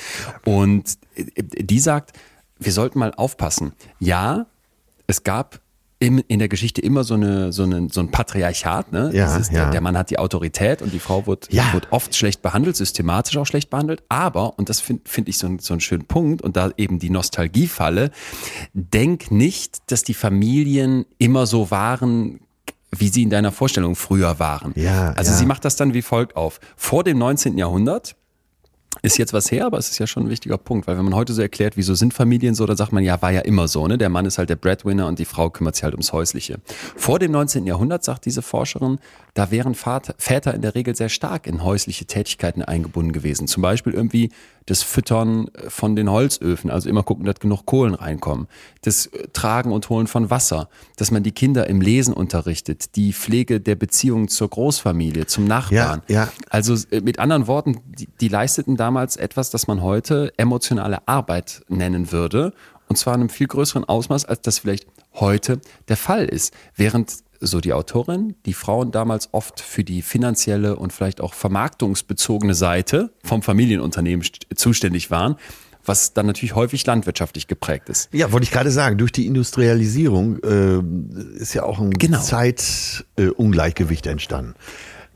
Und 0.45 0.99
äh, 1.17 1.25
die 1.43 1.81
sagt, 1.81 2.13
wir 2.59 2.73
sollten 2.73 2.99
mal 3.01 3.13
aufpassen. 3.15 3.73
Ja, 3.99 4.47
es 5.09 5.25
gab 5.25 5.61
im, 6.03 6.23
in 6.27 6.41
der 6.41 6.49
Geschichte 6.49 6.81
immer 6.81 7.05
so, 7.05 7.15
eine, 7.15 7.53
so, 7.53 7.63
eine, 7.63 7.87
so 7.91 8.01
ein 8.01 8.11
Patriarchat. 8.11 8.91
Ne? 8.93 9.11
Ja, 9.15 9.37
ist, 9.37 9.53
ja. 9.53 9.63
der, 9.65 9.71
der 9.71 9.81
Mann 9.81 9.97
hat 9.97 10.11
die 10.11 10.19
Autorität 10.19 10.83
und 10.83 10.93
die 10.93 10.99
Frau 10.99 11.27
wird, 11.29 11.49
Ja. 11.53 11.73
wird 11.73 11.89
oft 11.93 12.15
schlecht 12.17 12.43
behandelt, 12.43 12.77
systematisch 12.77 13.37
auch 13.37 13.47
schlecht 13.47 13.71
behandelt. 13.71 14.03
Aber, 14.09 14.59
und 14.59 14.69
das 14.69 14.81
finde 14.81 15.03
find 15.09 15.29
ich 15.29 15.39
so, 15.39 15.47
ein- 15.47 15.61
so 15.61 15.75
einen 15.75 15.81
schönen 15.81 16.05
Punkt, 16.07 16.43
und 16.43 16.57
da 16.57 16.71
eben 16.77 16.99
die 16.99 17.11
Nostalgiefalle, 17.11 18.11
denk 18.75 19.31
nicht, 19.31 19.79
dass 19.93 20.03
die 20.03 20.15
Familien 20.15 21.05
immer 21.19 21.47
so 21.47 21.71
waren, 21.71 22.41
wie 22.95 23.09
sie 23.09 23.23
in 23.23 23.31
deiner 23.31 23.53
Vorstellung 23.53 23.95
früher 23.95 24.39
waren. 24.39 24.73
Ja, 24.75 25.13
also 25.13 25.31
ja. 25.31 25.37
sie 25.39 25.47
macht 25.47 25.65
das 25.65 25.77
dann 25.77 25.95
wie 25.95 26.03
folgt 26.03 26.37
auf. 26.37 26.61
Vor 26.77 27.05
dem 27.05 27.17
19. 27.19 27.57
Jahrhundert 27.57 28.17
ist 29.01 29.17
jetzt 29.19 29.33
was 29.33 29.51
her, 29.51 29.67
aber 29.67 29.79
es 29.79 29.91
ist 29.91 29.99
ja 29.99 30.07
schon 30.07 30.25
ein 30.25 30.31
wichtiger 30.31 30.59
Punkt, 30.59 30.87
weil 30.87 30.99
wenn 30.99 31.05
man 31.05 31.15
heute 31.15 31.33
so 31.33 31.41
erklärt, 31.41 31.77
wieso 31.77 31.95
sind 31.95 32.13
Familien 32.13 32.55
so, 32.55 32.67
da 32.67 32.77
sagt 32.77 32.93
man, 32.93 33.03
ja, 33.03 33.21
war 33.23 33.31
ja 33.31 33.41
immer 33.41 33.67
so, 33.67 33.87
ne? 33.89 33.97
Der 33.97 34.11
Mann 34.11 34.27
ist 34.27 34.39
halt 34.39 34.51
der 34.51 34.57
Breadwinner 34.57 35.07
und 35.07 35.19
die 35.19 35.25
Frau 35.25 35.51
kümmert 35.51 35.77
sich 35.77 35.85
halt 35.85 35.95
ums 35.95 36.13
Häusliche. 36.13 36.61
Vor 36.97 37.19
dem 37.19 37.33
19. 37.33 37.67
Jahrhundert, 37.67 38.05
sagt 38.05 38.27
diese 38.27 38.43
Forscherin, 38.43 38.99
da 39.35 39.51
wären 39.51 39.75
Vater, 39.75 40.15
Väter 40.19 40.55
in 40.55 40.63
der 40.63 40.75
Regel 40.75 40.95
sehr 40.95 41.09
stark 41.09 41.47
in 41.47 41.65
häusliche 41.65 42.05
Tätigkeiten 42.05 42.63
eingebunden 42.63 43.13
gewesen. 43.13 43.47
Zum 43.47 43.63
Beispiel 43.63 43.95
irgendwie 43.95 44.31
das 44.67 44.83
Füttern 44.83 45.51
von 45.69 45.97
den 45.97 46.11
Holzöfen, 46.11 46.71
also 46.71 46.89
immer 46.89 47.03
gucken, 47.03 47.25
dass 47.25 47.41
genug 47.41 47.67
Kohlen 47.67 47.95
reinkommen. 47.95 48.47
Das 48.83 49.07
äh, 49.07 49.29
Tragen 49.33 49.73
und 49.73 49.89
Holen 49.89 50.07
von 50.07 50.31
Wasser, 50.31 50.69
dass 50.97 51.11
man 51.11 51.23
die 51.23 51.33
Kinder 51.33 51.67
im 51.69 51.81
Lesen 51.81 52.15
unterrichtet, 52.15 52.97
die 52.97 53.13
Pflege 53.13 53.61
der 53.61 53.75
Beziehungen 53.75 54.29
zur 54.29 54.49
Großfamilie, 54.49 55.27
zum 55.27 55.45
Nachbarn. 55.45 56.03
Ja, 56.09 56.25
ja. 56.25 56.33
Also 56.51 56.75
äh, 56.91 57.01
mit 57.01 57.19
anderen 57.19 57.47
Worten, 57.47 57.81
die, 57.87 58.09
die 58.21 58.29
leisteten 58.29 58.77
damals 58.77 59.17
etwas, 59.17 59.51
das 59.51 59.67
man 59.67 59.83
heute 59.83 60.33
emotionale 60.37 61.07
Arbeit 61.07 61.63
nennen 61.69 62.13
würde. 62.13 62.53
Und 62.89 62.97
zwar 62.97 63.15
in 63.15 63.21
einem 63.21 63.31
viel 63.31 63.47
größeren 63.47 63.85
Ausmaß, 63.85 64.25
als 64.27 64.43
das 64.43 64.59
vielleicht 64.59 64.87
heute 65.15 65.61
der 65.89 65.97
Fall 65.97 66.27
ist. 66.27 66.53
Während, 66.77 67.15
so 67.45 67.61
die 67.61 67.73
Autorin, 67.73 68.35
die 68.47 68.55
Frauen 68.55 68.91
damals 68.93 69.29
oft 69.33 69.61
für 69.61 69.85
die 69.85 70.01
finanzielle 70.03 70.77
und 70.77 70.93
vielleicht 70.93 71.21
auch 71.21 71.35
vermarktungsbezogene 71.35 72.55
Seite 72.55 73.13
vom 73.25 73.43
Familienunternehmen 73.43 74.25
st- 74.25 74.55
zuständig 74.57 75.11
waren, 75.11 75.37
was 75.85 76.15
dann 76.15 76.27
natürlich 76.27 76.55
häufig 76.55 76.87
landwirtschaftlich 76.87 77.49
geprägt 77.49 77.89
ist. 77.89 78.09
Ja, 78.15 78.31
wollte 78.31 78.45
ich 78.45 78.53
gerade 78.53 78.71
sagen, 78.71 78.99
durch 78.99 79.11
die 79.11 79.27
Industrialisierung 79.27 80.39
äh, 80.45 80.81
ist 81.39 81.55
ja 81.55 81.65
auch 81.65 81.81
ein 81.81 81.91
Genau. 81.91 82.21
Zeitungleichgewicht 82.21 84.07
äh, 84.07 84.11
entstanden. 84.11 84.55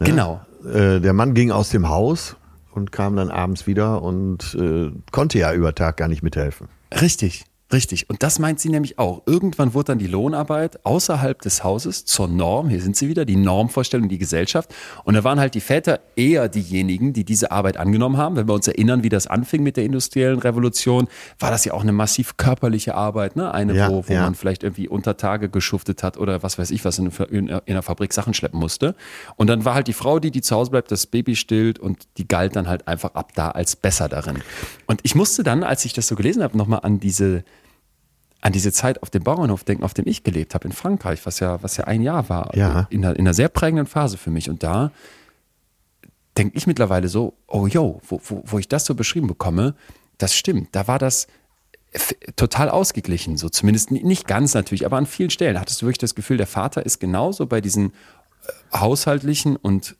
Ne? 0.01 0.07
Genau. 0.07 0.41
Äh, 0.64 1.01
der 1.01 1.12
Mann 1.12 1.35
ging 1.35 1.53
aus 1.53 1.70
dem 1.70 1.89
Haus 1.89 2.37
und 2.72 2.91
kam 2.93 3.16
dann 3.16 3.31
abends 3.31 3.66
wieder 3.66 4.03
und 4.03 4.55
äh, 4.61 4.91
konnte 5.12 5.39
ja 5.39 5.53
über 5.55 5.74
Tag 5.74 5.97
gar 5.99 6.09
nicht 6.09 6.22
mithelfen. 6.22 6.68
Richtig. 7.01 7.45
Richtig. 7.72 8.08
Und 8.08 8.22
das 8.22 8.38
meint 8.38 8.60
sie 8.60 8.68
nämlich 8.68 8.96
auch. 9.00 9.22
Irgendwann 9.26 9.74
wurde 9.74 9.86
dann 9.86 9.98
die 9.98 10.06
Lohnarbeit 10.06 10.86
außerhalb 10.86 11.40
des 11.42 11.64
Hauses 11.64 12.04
zur 12.04 12.28
Norm. 12.28 12.68
Hier 12.68 12.80
sind 12.80 12.94
sie 12.94 13.08
wieder, 13.08 13.24
die 13.24 13.34
Normvorstellung, 13.34 14.08
die 14.08 14.18
Gesellschaft. 14.18 14.72
Und 15.02 15.14
da 15.14 15.24
waren 15.24 15.40
halt 15.40 15.54
die 15.54 15.60
Väter 15.60 15.98
eher 16.14 16.48
diejenigen, 16.48 17.12
die 17.12 17.24
diese 17.24 17.50
Arbeit 17.50 17.76
angenommen 17.76 18.18
haben. 18.18 18.36
Wenn 18.36 18.46
wir 18.46 18.54
uns 18.54 18.68
erinnern, 18.68 19.02
wie 19.02 19.08
das 19.08 19.26
anfing 19.26 19.64
mit 19.64 19.76
der 19.76 19.84
industriellen 19.84 20.38
Revolution, 20.38 21.08
war 21.40 21.50
das 21.50 21.64
ja 21.64 21.72
auch 21.72 21.82
eine 21.82 21.90
massiv 21.90 22.36
körperliche 22.36 22.94
Arbeit. 22.94 23.34
Ne? 23.34 23.52
Eine, 23.52 23.74
Ja, 23.74 23.90
wo, 23.90 24.06
wo 24.06 24.12
ja. 24.12 24.22
man 24.22 24.36
vielleicht 24.36 24.62
irgendwie 24.62 24.88
unter 24.88 25.16
Tage 25.16 25.48
geschuftet 25.48 26.04
hat 26.04 26.18
oder 26.18 26.44
was 26.44 26.58
weiß 26.58 26.70
ich, 26.70 26.84
was 26.84 27.00
in, 27.00 27.10
in, 27.30 27.48
in 27.48 27.62
der 27.66 27.82
Fabrik 27.82 28.12
Sachen 28.12 28.32
schleppen 28.32 28.60
musste. 28.60 28.94
Und 29.34 29.48
dann 29.48 29.64
war 29.64 29.74
halt 29.74 29.88
die 29.88 29.92
Frau, 29.92 30.20
die, 30.20 30.30
die 30.30 30.40
zu 30.40 30.54
Hause 30.54 30.70
bleibt, 30.70 30.92
das 30.92 31.08
Baby 31.08 31.34
stillt 31.34 31.80
und 31.80 32.06
die 32.16 32.28
galt 32.28 32.54
dann 32.54 32.68
halt 32.68 32.86
einfach 32.86 33.14
ab 33.14 33.32
da 33.34 33.50
als 33.50 33.74
besser 33.74 34.08
darin. 34.08 34.36
Und 34.86 35.00
ich 35.02 35.16
musste 35.16 35.42
dann, 35.42 35.64
als 35.64 35.84
ich 35.84 35.94
das 35.94 36.06
so 36.06 36.14
gelesen 36.14 36.44
habe, 36.44 36.56
nochmal 36.56 36.80
an 36.84 37.00
diese 37.00 37.42
an 38.47 38.53
diese 38.53 38.70
Zeit 38.72 39.03
auf 39.03 39.11
dem 39.11 39.24
Bauernhof 39.24 39.64
denken, 39.64 39.82
auf 39.82 39.92
dem 39.92 40.07
ich 40.07 40.22
gelebt 40.22 40.55
habe 40.55 40.66
in 40.68 40.72
Frankreich, 40.72 41.26
was 41.26 41.40
ja, 41.40 41.61
was 41.64 41.76
ja 41.78 41.84
ein 41.84 42.01
Jahr 42.03 42.28
war, 42.28 42.55
Ja. 42.57 42.86
in, 42.90 43.05
einer, 43.05 43.14
in 43.16 43.22
einer 43.26 43.34
sehr 43.34 43.49
prägenden 43.49 43.86
Phase 43.86 44.16
für 44.18 44.30
mich. 44.30 44.49
Und 44.49 44.62
da 44.62 44.92
denke 46.38 46.57
ich 46.57 46.66
mittlerweile 46.66 47.09
so, 47.09 47.34
oh 47.49 47.66
yo, 47.66 48.01
wo, 48.09 48.20
wo, 48.24 48.42
wo 48.47 48.59
ich 48.59 48.68
das 48.68 48.84
so 48.84 48.94
beschrieben 48.94 49.26
bekomme, 49.26 49.74
das 50.18 50.34
stimmt. 50.36 50.68
Da 50.76 50.86
war 50.86 50.99
das 51.01 51.26
total 52.36 52.68
ausgeglichen, 52.68 53.36
so 53.36 53.49
zumindest 53.49 53.90
ni- 53.90 54.03
nicht 54.05 54.26
ganz 54.28 54.55
natürlich, 54.55 54.84
aber 54.86 54.97
an 54.99 55.07
vielen 55.07 55.30
Stellen 55.30 55.59
hattest 55.59 55.80
du 55.82 55.86
wirklich 55.86 55.99
das 55.99 56.14
Gefühl, 56.14 56.36
der 56.36 56.47
Vater 56.47 56.84
ist 56.86 57.01
genauso 57.01 57.47
bei 57.47 57.61
diesen 57.61 57.90
äh, 58.72 58.78
haushaltlichen 58.78 59.57
und 59.57 59.97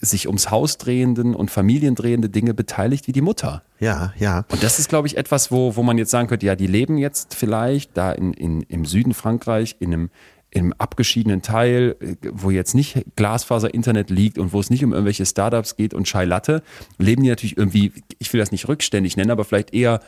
sich 0.00 0.26
ums 0.26 0.50
Haus 0.50 0.78
drehenden 0.78 1.34
und 1.34 1.50
familiendrehende 1.50 2.28
Dinge 2.28 2.54
beteiligt 2.54 3.06
wie 3.08 3.12
die 3.12 3.20
Mutter. 3.20 3.62
Ja, 3.80 4.12
ja. 4.18 4.44
Und 4.50 4.62
das 4.62 4.78
ist, 4.78 4.88
glaube 4.88 5.08
ich, 5.08 5.16
etwas, 5.16 5.50
wo, 5.50 5.76
wo 5.76 5.82
man 5.82 5.98
jetzt 5.98 6.10
sagen 6.10 6.28
könnte, 6.28 6.46
ja, 6.46 6.56
die 6.56 6.66
leben 6.66 6.98
jetzt 6.98 7.34
vielleicht 7.34 7.96
da 7.96 8.12
in, 8.12 8.32
in, 8.32 8.62
im 8.62 8.84
Süden 8.84 9.14
Frankreich, 9.14 9.76
in 9.80 9.92
einem, 9.92 10.10
in 10.50 10.60
einem 10.62 10.74
abgeschiedenen 10.78 11.42
Teil, 11.42 11.96
äh, 12.00 12.14
wo 12.32 12.50
jetzt 12.50 12.74
nicht 12.74 13.04
Glasfaser-Internet 13.16 14.10
liegt 14.10 14.38
und 14.38 14.52
wo 14.52 14.60
es 14.60 14.70
nicht 14.70 14.84
um 14.84 14.92
irgendwelche 14.92 15.26
Startups 15.26 15.76
geht 15.76 15.94
und 15.94 16.04
Chai 16.04 16.24
Latte, 16.24 16.62
leben 16.98 17.22
die 17.22 17.28
natürlich 17.28 17.56
irgendwie, 17.56 17.92
ich 18.18 18.32
will 18.32 18.40
das 18.40 18.52
nicht 18.52 18.68
rückständig 18.68 19.16
nennen, 19.16 19.30
aber 19.30 19.44
vielleicht 19.44 19.74
eher 19.74 20.00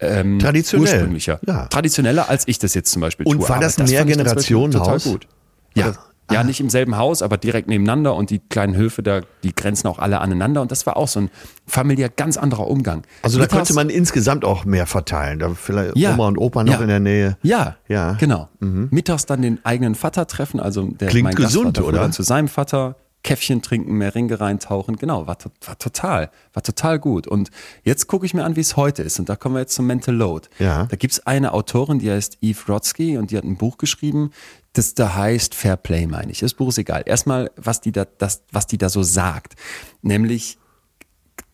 ähm, 0.00 0.38
Traditionell. 0.38 0.92
ursprünglicher. 0.92 1.40
Ja. 1.46 1.66
Traditioneller, 1.66 2.28
als 2.28 2.46
ich 2.46 2.58
das 2.58 2.74
jetzt 2.74 2.92
zum 2.92 3.00
Beispiel 3.00 3.26
Und 3.26 3.38
tue. 3.38 3.48
war 3.48 3.56
Aber 3.56 3.64
das 3.64 3.78
ein 3.78 3.86
Mehrgenerationenhaus? 3.86 5.04
Total 5.04 5.12
gut. 5.12 5.26
Ja. 5.74 5.94
Ja, 6.30 6.40
Ah. 6.40 6.44
nicht 6.44 6.60
im 6.60 6.68
selben 6.68 6.96
Haus, 6.96 7.22
aber 7.22 7.38
direkt 7.38 7.68
nebeneinander 7.68 8.14
und 8.14 8.30
die 8.30 8.38
kleinen 8.38 8.76
Höfe, 8.76 9.02
da, 9.02 9.22
die 9.42 9.54
grenzen 9.54 9.86
auch 9.88 9.98
alle 9.98 10.20
aneinander 10.20 10.60
und 10.62 10.70
das 10.70 10.84
war 10.86 10.96
auch 10.98 11.08
so 11.08 11.20
ein 11.20 11.30
familiär 11.66 12.08
ganz 12.10 12.36
anderer 12.36 12.66
Umgang. 12.68 13.02
Also 13.22 13.38
da 13.38 13.44
Mittags- 13.44 13.56
könnte 13.56 13.74
man 13.74 13.88
insgesamt 13.88 14.44
auch 14.44 14.64
mehr 14.64 14.86
verteilen. 14.86 15.38
Da 15.38 15.50
vielleicht 15.54 15.96
Ja. 15.96 16.12
Oma 16.14 16.28
und 16.28 16.36
Opa 16.38 16.64
noch 16.64 16.74
Ja. 16.74 16.80
in 16.80 16.88
der 16.88 17.00
Nähe. 17.00 17.36
Ja, 17.42 17.76
Ja. 17.88 18.12
Mhm. 18.12 18.18
genau. 18.18 18.48
Mittags 18.60 19.26
dann 19.26 19.42
den 19.42 19.58
eigenen 19.64 19.94
Vater 19.94 20.26
treffen, 20.26 20.60
also 20.60 20.82
der 20.88 21.08
Klingt 21.08 21.24
mein 21.24 21.34
gesund, 21.34 21.78
fuhr 21.78 21.88
oder? 21.88 22.10
Zu 22.10 22.22
seinem 22.22 22.48
Vater 22.48 22.96
Käffchen 23.28 23.60
trinken, 23.60 23.92
mehr 23.92 24.14
Ringe 24.14 24.40
reintauchen. 24.40 24.96
Genau, 24.96 25.26
war, 25.26 25.38
to- 25.38 25.50
war 25.66 25.78
total, 25.78 26.30
war 26.54 26.62
total 26.62 26.98
gut. 26.98 27.26
Und 27.26 27.50
jetzt 27.84 28.06
gucke 28.06 28.24
ich 28.24 28.32
mir 28.32 28.44
an, 28.44 28.56
wie 28.56 28.60
es 28.60 28.74
heute 28.76 29.02
ist. 29.02 29.18
Und 29.18 29.28
da 29.28 29.36
kommen 29.36 29.54
wir 29.54 29.60
jetzt 29.60 29.74
zum 29.74 29.86
Mental 29.86 30.14
Load. 30.14 30.48
Ja. 30.58 30.86
Da 30.86 30.96
gibt's 30.96 31.20
eine 31.26 31.52
Autorin, 31.52 31.98
die 31.98 32.10
heißt 32.10 32.38
Eve 32.40 32.58
Rodsky 32.72 33.18
und 33.18 33.30
die 33.30 33.36
hat 33.36 33.44
ein 33.44 33.58
Buch 33.58 33.76
geschrieben, 33.76 34.30
das 34.72 34.94
da 34.94 35.14
heißt 35.14 35.54
Fair 35.54 35.76
Play, 35.76 36.06
meine 36.06 36.32
ich. 36.32 36.38
Das 36.40 36.54
Buch 36.54 36.68
ist 36.70 36.78
egal. 36.78 37.02
Erstmal, 37.04 37.50
was 37.56 37.82
die 37.82 37.92
da, 37.92 38.06
das, 38.06 38.44
was 38.50 38.66
die 38.66 38.78
da 38.78 38.88
so 38.88 39.02
sagt. 39.02 39.56
Nämlich, 40.00 40.56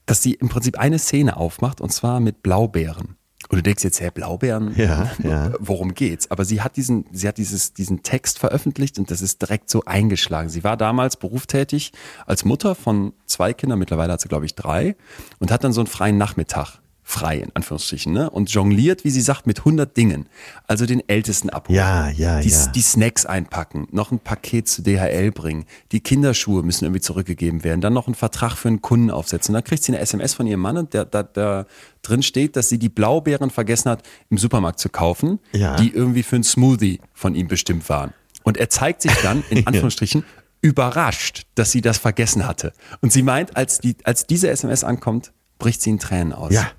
dass 0.06 0.22
sie 0.22 0.34
im 0.34 0.48
Prinzip 0.48 0.78
eine 0.78 1.00
Szene 1.00 1.36
aufmacht 1.36 1.80
und 1.80 1.92
zwar 1.92 2.20
mit 2.20 2.42
Blaubeeren. 2.44 3.16
Und 3.48 3.56
du 3.56 3.62
denkst 3.62 3.84
jetzt, 3.84 4.00
hä, 4.00 4.10
Blaubeeren? 4.12 4.74
Ja, 4.76 5.10
ja. 5.22 5.52
Worum 5.58 5.94
geht's? 5.94 6.30
Aber 6.30 6.44
sie 6.44 6.62
hat 6.62 6.76
diesen, 6.76 7.06
sie 7.12 7.28
hat 7.28 7.38
dieses, 7.38 7.72
diesen 7.72 8.02
Text 8.02 8.38
veröffentlicht 8.38 8.98
und 8.98 9.10
das 9.10 9.22
ist 9.22 9.42
direkt 9.42 9.70
so 9.70 9.84
eingeschlagen. 9.84 10.48
Sie 10.48 10.64
war 10.64 10.76
damals 10.76 11.16
berufstätig 11.16 11.92
als 12.26 12.44
Mutter 12.44 12.74
von 12.74 13.12
zwei 13.26 13.52
Kindern, 13.52 13.78
mittlerweile 13.78 14.12
hat 14.12 14.20
sie, 14.20 14.28
glaube 14.28 14.46
ich, 14.46 14.54
drei, 14.54 14.96
und 15.38 15.50
hat 15.50 15.64
dann 15.64 15.72
so 15.72 15.80
einen 15.80 15.88
freien 15.88 16.18
Nachmittag 16.18 16.80
frei, 17.06 17.36
in 17.38 17.50
Anführungsstrichen, 17.54 18.12
ne? 18.14 18.30
Und 18.30 18.50
jongliert, 18.50 19.04
wie 19.04 19.10
sie 19.10 19.20
sagt, 19.20 19.46
mit 19.46 19.58
100 19.60 19.94
Dingen. 19.94 20.26
Also 20.66 20.86
den 20.86 21.06
Ältesten 21.06 21.50
abholen. 21.50 21.76
Ja, 21.76 22.08
ja, 22.08 22.40
die, 22.40 22.48
ja. 22.48 22.66
Die 22.68 22.80
Snacks 22.80 23.26
einpacken, 23.26 23.86
noch 23.92 24.10
ein 24.10 24.18
Paket 24.18 24.68
zu 24.68 24.82
DHL 24.82 25.30
bringen, 25.30 25.66
die 25.92 26.00
Kinderschuhe 26.00 26.62
müssen 26.62 26.86
irgendwie 26.86 27.02
zurückgegeben 27.02 27.62
werden, 27.62 27.82
dann 27.82 27.92
noch 27.92 28.06
einen 28.06 28.14
Vertrag 28.14 28.56
für 28.56 28.68
einen 28.68 28.80
Kunden 28.80 29.10
aufsetzen. 29.10 29.52
Und 29.54 29.60
dann 29.60 29.64
kriegt 29.64 29.82
sie 29.84 29.92
eine 29.92 30.00
SMS 30.00 30.32
von 30.32 30.46
ihrem 30.46 30.60
Mann 30.60 30.78
und 30.78 30.94
da, 30.94 31.04
da, 31.04 31.22
da 31.22 31.66
drin 32.02 32.22
steht, 32.22 32.56
dass 32.56 32.70
sie 32.70 32.78
die 32.78 32.88
Blaubeeren 32.88 33.50
vergessen 33.50 33.90
hat, 33.90 34.02
im 34.30 34.38
Supermarkt 34.38 34.78
zu 34.80 34.88
kaufen, 34.88 35.40
Ja. 35.52 35.76
die 35.76 35.92
irgendwie 35.94 36.22
für 36.22 36.36
einen 36.36 36.44
Smoothie 36.44 37.00
von 37.12 37.34
ihm 37.34 37.48
bestimmt 37.48 37.86
waren. 37.90 38.14
Und 38.44 38.56
er 38.56 38.70
zeigt 38.70 39.02
sich 39.02 39.12
dann, 39.22 39.44
in 39.50 39.66
Anführungsstrichen, 39.66 40.24
überrascht, 40.62 41.46
dass 41.54 41.70
sie 41.70 41.82
das 41.82 41.98
vergessen 41.98 42.46
hatte. 42.46 42.72
Und 43.02 43.12
sie 43.12 43.22
meint, 43.22 43.56
als, 43.56 43.78
die, 43.78 43.96
als 44.04 44.26
diese 44.26 44.48
SMS 44.48 44.82
ankommt, 44.84 45.32
bricht 45.58 45.82
sie 45.82 45.90
in 45.90 45.98
Tränen 45.98 46.32
aus. 46.32 46.52
Ja. 46.54 46.70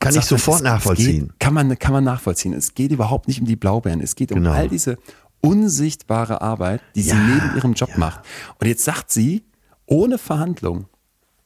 Kann 0.00 0.14
ich 0.14 0.24
sofort 0.24 0.58
es- 0.58 0.62
nachvollziehen. 0.62 1.22
Es 1.24 1.28
geht, 1.30 1.40
kann, 1.40 1.54
man, 1.54 1.78
kann 1.78 1.92
man 1.92 2.04
nachvollziehen. 2.04 2.52
Es 2.52 2.74
geht 2.74 2.92
überhaupt 2.92 3.26
nicht 3.28 3.40
um 3.40 3.46
die 3.46 3.56
Blaubeeren. 3.56 4.00
Es 4.00 4.14
geht 4.14 4.30
um 4.32 4.36
Genau. 4.38 4.52
all 4.52 4.68
diese 4.68 4.96
unsichtbare 5.40 6.40
Arbeit, 6.40 6.80
die 6.94 7.02
sie 7.02 7.10
Ja, 7.10 7.16
neben 7.16 7.56
ihrem 7.56 7.72
Job 7.74 7.90
ja. 7.90 7.98
macht. 7.98 8.20
Und 8.60 8.66
jetzt 8.66 8.84
sagt 8.84 9.10
sie, 9.10 9.44
ohne 9.86 10.18
Verhandlung 10.18 10.86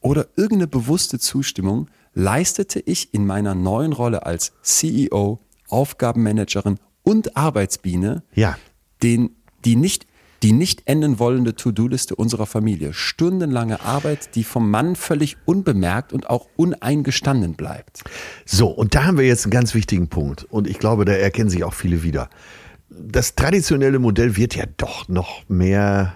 oder 0.00 0.26
irgendeine 0.36 0.66
bewusste 0.66 1.18
Zustimmung 1.18 1.88
leistete 2.14 2.80
ich 2.80 3.14
in 3.14 3.24
meiner 3.26 3.54
neuen 3.54 3.92
Rolle 3.92 4.26
als 4.26 4.52
CEO, 4.62 5.38
Aufgabenmanagerin 5.68 6.78
und 7.02 7.36
Arbeitsbiene 7.36 8.22
Ja. 8.34 8.56
den, 9.02 9.30
die 9.64 9.76
nicht 9.76 10.06
die 10.42 10.52
nicht 10.52 10.82
enden 10.86 11.18
wollende 11.18 11.54
To-Do-Liste 11.54 12.16
unserer 12.16 12.46
Familie. 12.46 12.92
Stundenlange 12.92 13.80
Arbeit, 13.82 14.34
die 14.34 14.44
vom 14.44 14.70
Mann 14.70 14.96
völlig 14.96 15.36
unbemerkt 15.44 16.12
und 16.12 16.28
auch 16.28 16.48
uneingestanden 16.56 17.54
bleibt. 17.54 18.02
So, 18.44 18.68
und 18.68 18.94
da 18.94 19.04
haben 19.04 19.18
wir 19.18 19.26
jetzt 19.26 19.44
einen 19.44 19.52
ganz 19.52 19.74
wichtigen 19.74 20.08
Punkt. 20.08 20.44
Und 20.44 20.66
ich 20.66 20.78
glaube, 20.78 21.04
da 21.04 21.12
erkennen 21.12 21.50
sich 21.50 21.64
auch 21.64 21.74
viele 21.74 22.02
wieder. 22.02 22.28
Das 22.90 23.34
traditionelle 23.34 23.98
Modell 23.98 24.36
wird 24.36 24.54
ja 24.54 24.64
doch 24.76 25.08
noch 25.08 25.48
mehr 25.48 26.14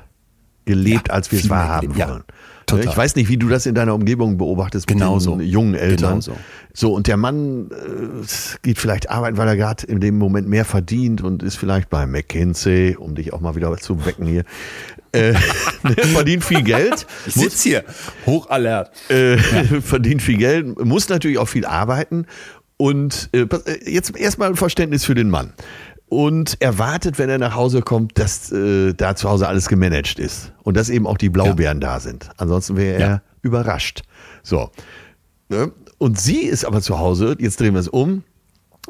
gelebt, 0.65 1.09
Ja, 1.09 1.15
als 1.15 1.33
wir 1.33 1.39
es 1.39 1.49
wahrhaben 1.49 1.93
gelebt, 1.93 1.99
ja. 1.99 2.25
Wollen. 2.73 2.83
Total. 2.83 2.93
Ich 2.93 2.97
weiß 2.97 3.17
nicht, 3.17 3.29
wie 3.29 3.37
du 3.37 3.49
das 3.49 3.67
in 3.67 3.75
deiner 3.75 3.95
Umgebung 3.95 4.39
beobachtest 4.39 4.89
mit 4.89 4.99
Genauso. 4.99 5.37
den 5.37 5.47
jungen 5.47 5.75
Eltern. 5.75 6.11
Genauso. 6.11 6.33
So, 6.73 6.93
und 6.93 7.07
der 7.07 7.17
Mann 7.17 7.71
äh, 7.71 8.27
geht 8.63 8.79
vielleicht 8.79 9.11
arbeiten, 9.11 9.37
weil 9.37 9.49
er 9.49 9.57
gerade 9.57 9.87
in 9.87 10.01
dem 10.01 10.19
Moment 10.19 10.49
mehr 10.49 10.65
verdient 10.65 11.23
und 11.23 11.43
ist 11.43 11.57
vielleicht 11.57 11.89
bei 11.89 12.07
McKinsey, 12.07 12.97
um 12.99 13.15
dich 13.15 13.33
auch 13.33 13.41
mal 13.41 13.55
wieder 13.57 13.75
zu 13.79 14.05
wecken 14.05 14.27
hier. 14.27 14.45
Äh, 15.13 15.35
verdient 16.13 16.45
viel 16.45 16.63
Geld. 16.63 17.07
Ich 17.27 17.35
sitze 17.35 17.69
hier, 17.69 17.85
hochalert. 18.27 18.91
äh, 19.11 19.37
verdient 19.81 20.21
viel 20.21 20.37
Geld, 20.37 20.85
muss 20.85 21.09
natürlich 21.09 21.39
auch 21.39 21.49
viel 21.49 21.65
arbeiten 21.65 22.27
und 22.77 23.31
äh, 23.33 23.41
äh, 23.43 23.91
jetzt 23.91 24.17
erstmal 24.17 24.51
ein 24.51 24.57
Verständnis 24.57 25.05
für 25.05 25.15
den 25.15 25.31
Mann. 25.31 25.53
Und 26.09 26.61
erwartet, 26.63 27.19
wenn 27.19 27.29
er 27.29 27.39
nach 27.39 27.55
Hause 27.57 27.83
kommt, 27.83 28.17
dass 28.19 28.53
äh, 28.53 28.93
da 28.95 29.17
zu 29.17 29.29
Hause 29.29 29.49
alles 29.49 29.67
gemanagt 29.69 30.19
ist 30.21 30.53
und 30.63 30.77
dass 30.77 30.89
eben 30.89 31.07
auch 31.07 31.19
die 31.19 31.31
Blaubeeren 31.31 31.81
da 31.81 31.99
sind. 31.99 32.29
Ansonsten 32.37 32.77
wäre 32.77 32.95
er 32.95 33.09
Ja. 33.09 33.23
überrascht. 33.43 34.03
So. 34.45 34.71
Ne? 35.49 35.73
Und 35.99 36.21
sie 36.21 36.43
ist 36.43 36.65
aber 36.65 36.81
zu 36.81 36.99
Hause, 37.01 37.35
jetzt 37.41 37.59
drehen 37.59 37.75
wir 37.75 37.81
es 37.81 37.89
um. 37.89 38.23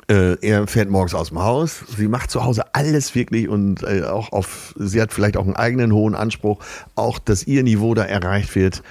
Äh, 0.08 0.36
er 0.46 0.66
fährt 0.66 0.90
morgens 0.90 1.14
aus 1.14 1.28
dem 1.30 1.38
Haus. 1.38 1.84
Sie 1.96 2.06
macht 2.06 2.30
zu 2.30 2.44
Hause 2.44 2.64
alles 2.74 3.14
wirklich 3.14 3.48
und 3.48 3.82
äh, 3.82 4.02
auch 4.02 4.30
auf, 4.32 4.74
sie 4.78 5.00
hat 5.00 5.10
vielleicht 5.14 5.38
auch 5.38 5.44
einen 5.46 5.56
eigenen 5.56 5.92
hohen 5.92 6.14
Anspruch, 6.14 6.62
auch 6.96 7.18
dass 7.18 7.46
ihr 7.46 7.62
Niveau 7.62 7.94
da 7.94 8.02
erreicht 8.04 8.54
wird. 8.54 8.82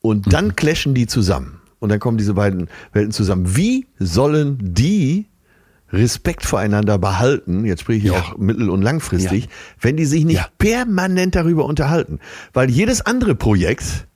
Und 0.00 0.32
dann 0.32 0.54
clashen 0.54 0.94
die 0.94 1.08
zusammen. 1.08 1.60
Und 1.80 1.88
dann 1.88 1.98
kommen 1.98 2.18
diese 2.18 2.34
beiden 2.34 2.68
Welten 2.92 3.10
zusammen. 3.10 3.56
Wie 3.56 3.88
sollen 3.98 4.58
die 4.62 5.26
Respekt 5.94 6.44
voreinander 6.44 6.98
behalten, 6.98 7.64
jetzt 7.64 7.82
spreche 7.82 7.98
ich 7.98 8.04
Ja. 8.12 8.20
auch 8.20 8.36
mittel- 8.38 8.70
und 8.70 8.82
langfristig, 8.82 9.44
Ja. 9.44 9.50
wenn 9.80 9.96
die 9.96 10.04
sich 10.06 10.24
nicht 10.24 10.36
Ja. 10.38 10.48
permanent 10.58 11.34
darüber 11.34 11.64
unterhalten. 11.64 12.18
Weil 12.52 12.70
jedes 12.70 13.00
andere 13.00 13.34
Projekt, 13.34 14.06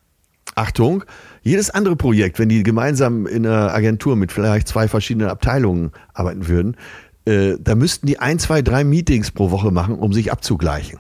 Achtung, 0.54 1.04
jedes 1.42 1.70
andere 1.70 1.96
Projekt, 1.96 2.38
wenn 2.38 2.48
die 2.48 2.62
gemeinsam 2.62 3.26
in 3.26 3.46
einer 3.46 3.72
Agentur 3.72 4.16
mit 4.16 4.32
vielleicht 4.32 4.68
zwei 4.68 4.88
verschiedenen 4.88 5.28
Abteilungen 5.28 5.92
arbeiten 6.14 6.48
würden, 6.48 6.76
äh, 7.26 7.54
da 7.60 7.74
müssten 7.74 8.06
die 8.06 8.18
ein, 8.18 8.38
zwei, 8.38 8.60
drei 8.62 8.82
Meetings 8.84 9.30
pro 9.30 9.50
Woche 9.50 9.70
machen, 9.70 9.94
um 9.94 10.12
sich 10.12 10.32
abzugleichen. 10.32 10.98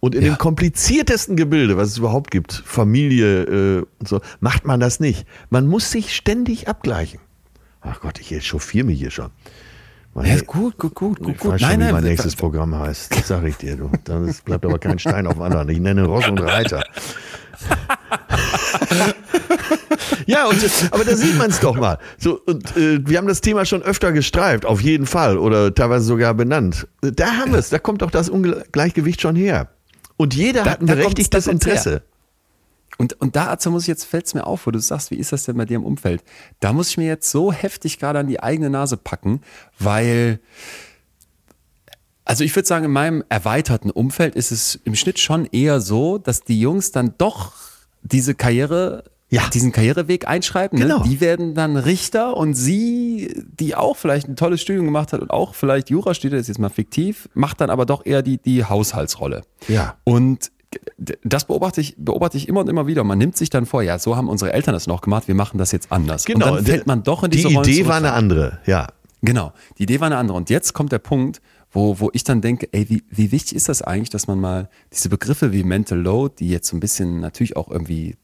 Und 0.00 0.14
in 0.14 0.22
Ja. 0.22 0.32
dem 0.32 0.38
kompliziertesten 0.38 1.36
Gebilde, 1.36 1.76
was 1.76 1.88
es 1.90 1.98
überhaupt 1.98 2.30
gibt, 2.30 2.62
Familie 2.66 3.42
äh, 3.44 3.84
und 3.98 4.08
so, 4.08 4.20
macht 4.40 4.64
man 4.64 4.80
das 4.80 4.98
nicht. 5.00 5.26
Man 5.50 5.66
muss 5.66 5.90
sich 5.90 6.14
ständig 6.14 6.68
abgleichen. 6.68 7.20
Ach 7.82 8.00
Gott, 8.00 8.18
ich 8.20 8.46
chauffiere 8.46 8.86
mich 8.86 8.98
hier 8.98 9.10
schon. 9.10 9.30
Mann, 10.14 10.26
Ja, 10.26 10.36
gut, 10.44 10.76
gut, 10.78 10.94
gut, 10.94 11.18
gut, 11.20 11.28
ich 11.34 11.38
gut. 11.38 11.52
weiß 11.52 11.60
schon, 11.60 11.68
Nein, 11.70 11.78
wie 11.80 11.84
nein, 11.84 11.92
mein 11.94 12.04
nächstes 12.04 12.34
Programm 12.36 12.74
heißt. 12.76 13.16
Das 13.16 13.28
sag 13.28 13.44
ich 13.44 13.56
dir, 13.56 13.76
du. 13.76 13.90
Dann 14.04 14.34
bleibt 14.44 14.64
aber 14.64 14.78
kein 14.78 14.98
Stein 14.98 15.26
auf 15.26 15.34
dem 15.34 15.42
anderen. 15.42 15.68
Ich 15.68 15.78
nenne 15.78 16.04
Ross 16.04 16.26
und 16.28 16.38
Reiter. 16.40 16.82
ja, 20.26 20.46
und, 20.48 20.58
aber 20.90 21.04
da 21.04 21.16
sieht 21.16 21.36
man 21.38 21.50
es 21.50 21.60
doch 21.60 21.76
mal. 21.76 21.98
So, 22.18 22.40
und 22.46 22.76
äh, 22.76 23.00
wir 23.06 23.18
haben 23.18 23.28
das 23.28 23.40
Thema 23.40 23.64
schon 23.64 23.82
öfter 23.82 24.12
gestreift, 24.12 24.64
auf 24.66 24.80
jeden 24.80 25.06
Fall, 25.06 25.38
oder 25.38 25.74
teilweise 25.74 26.04
sogar 26.04 26.34
benannt. 26.34 26.86
Da 27.02 27.32
haben 27.36 27.52
wir 27.52 27.58
es, 27.58 27.68
da 27.70 27.78
kommt 27.78 28.02
doch 28.02 28.10
das 28.10 28.28
Ungleichgewicht 28.28 29.20
schon 29.20 29.36
her. 29.36 29.68
Und 30.16 30.34
jeder 30.34 30.64
da, 30.64 30.70
hat 30.72 30.80
ein 30.80 30.86
berechtigtes 30.86 31.46
Interesse. 31.46 32.02
Und, 33.00 33.18
und 33.18 33.34
da 33.34 33.46
also 33.46 33.70
muss 33.70 33.84
ich 33.84 33.88
jetzt, 33.88 34.04
fällt 34.04 34.26
es 34.26 34.34
mir 34.34 34.46
auf, 34.46 34.66
wo 34.66 34.70
du 34.70 34.78
sagst, 34.78 35.10
wie 35.10 35.14
ist 35.14 35.32
das 35.32 35.44
denn 35.44 35.56
bei 35.56 35.64
dir 35.64 35.76
im 35.76 35.84
Umfeld? 35.84 36.22
Da 36.60 36.74
muss 36.74 36.90
ich 36.90 36.98
mir 36.98 37.06
jetzt 37.06 37.30
so 37.30 37.50
heftig 37.50 37.98
gerade 37.98 38.18
an 38.18 38.26
die 38.26 38.42
eigene 38.42 38.68
Nase 38.68 38.98
packen, 38.98 39.40
weil, 39.78 40.38
also 42.26 42.44
ich 42.44 42.54
würde 42.54 42.68
sagen, 42.68 42.84
in 42.84 42.90
meinem 42.90 43.24
erweiterten 43.30 43.90
Umfeld 43.90 44.34
ist 44.34 44.52
es 44.52 44.78
im 44.84 44.94
Schnitt 44.96 45.18
schon 45.18 45.46
eher 45.46 45.80
so, 45.80 46.18
dass 46.18 46.42
die 46.42 46.60
Jungs 46.60 46.92
dann 46.92 47.14
doch 47.16 47.54
diese 48.02 48.34
Karriere 48.34 49.04
ja. 49.30 49.48
diesen 49.48 49.72
Karriereweg 49.72 50.28
einschreiben. 50.28 50.78
Ne? 50.78 50.84
Genau. 50.84 50.98
Ne? 50.98 51.08
Die 51.08 51.22
werden 51.22 51.54
dann 51.54 51.78
Richter 51.78 52.36
und 52.36 52.52
sie, 52.52 53.32
die 53.46 53.76
auch 53.76 53.96
vielleicht 53.96 54.28
ein 54.28 54.36
tolles 54.36 54.60
Studium 54.60 54.84
gemacht 54.84 55.14
hat 55.14 55.22
und 55.22 55.30
auch 55.30 55.54
vielleicht 55.54 55.88
Jura 55.88 56.12
studiert, 56.12 56.38
ist 56.38 56.48
jetzt 56.48 56.58
mal 56.58 56.68
fiktiv, 56.68 57.30
macht 57.32 57.62
dann 57.62 57.70
aber 57.70 57.86
doch 57.86 58.04
eher 58.04 58.20
die, 58.20 58.36
die 58.36 58.62
Haushaltsrolle. 58.62 59.40
Ja. 59.68 59.96
Und 60.04 60.50
das 61.24 61.46
beobachte 61.46 61.80
ich, 61.80 61.96
beobachte 61.98 62.36
ich 62.36 62.48
immer 62.48 62.60
und 62.60 62.68
immer 62.68 62.86
wieder. 62.86 63.02
Man 63.02 63.18
nimmt 63.18 63.36
sich 63.36 63.50
dann 63.50 63.66
vor, 63.66 63.82
ja, 63.82 63.98
so 63.98 64.16
haben 64.16 64.28
unsere 64.28 64.52
Eltern 64.52 64.74
das 64.74 64.86
noch 64.86 65.00
gemacht, 65.00 65.26
wir 65.28 65.34
machen 65.34 65.58
das 65.58 65.72
jetzt 65.72 65.90
anders. 65.90 66.24
Genau. 66.24 66.48
Und 66.48 66.56
dann 66.56 66.64
fällt 66.64 66.86
man 66.86 67.02
doch 67.02 67.24
in 67.24 67.30
diese 67.30 67.48
Die 67.48 67.54
Idee 67.54 67.86
war 67.86 67.96
eine 67.96 68.12
andere, 68.12 68.60
ja. 68.66 68.88
Genau, 69.22 69.52
die 69.78 69.82
Idee 69.82 70.00
war 70.00 70.06
eine 70.06 70.16
andere. 70.16 70.36
Und 70.36 70.48
jetzt 70.48 70.72
kommt 70.72 70.92
der 70.92 70.98
Punkt, 70.98 71.42
wo, 71.72 72.00
wo 72.00 72.10
ich 72.12 72.24
dann 72.24 72.40
denke, 72.40 72.68
ey, 72.72 72.88
wie, 72.88 73.04
wie 73.10 73.32
wichtig 73.32 73.56
ist 73.56 73.68
das 73.68 73.82
eigentlich, 73.82 74.10
dass 74.10 74.26
man 74.26 74.40
mal 74.40 74.68
diese 74.92 75.08
Begriffe 75.08 75.52
wie 75.52 75.62
Mental 75.62 75.98
Load, 75.98 76.36
die 76.38 76.48
jetzt 76.48 76.68
so 76.68 76.76
ein 76.76 76.80
bisschen 76.80 77.20
natürlich 77.20 77.56
auch 77.56 77.68
irgendwie 77.68 78.16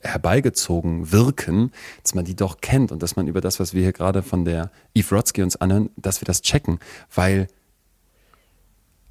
herbeigezogen 0.00 1.12
wirken, 1.12 1.70
dass 2.02 2.14
man 2.14 2.24
die 2.24 2.34
doch 2.34 2.60
kennt 2.60 2.92
und 2.92 3.02
dass 3.02 3.16
man 3.16 3.26
über 3.26 3.40
das, 3.40 3.60
was 3.60 3.72
wir 3.74 3.82
hier 3.82 3.92
gerade 3.92 4.22
von 4.22 4.44
der 4.44 4.70
Eve 4.94 5.14
Rodsky 5.14 5.42
uns 5.42 5.56
anhören, 5.56 5.90
dass 5.96 6.20
wir 6.20 6.26
das 6.26 6.42
checken, 6.42 6.78
weil, 7.14 7.46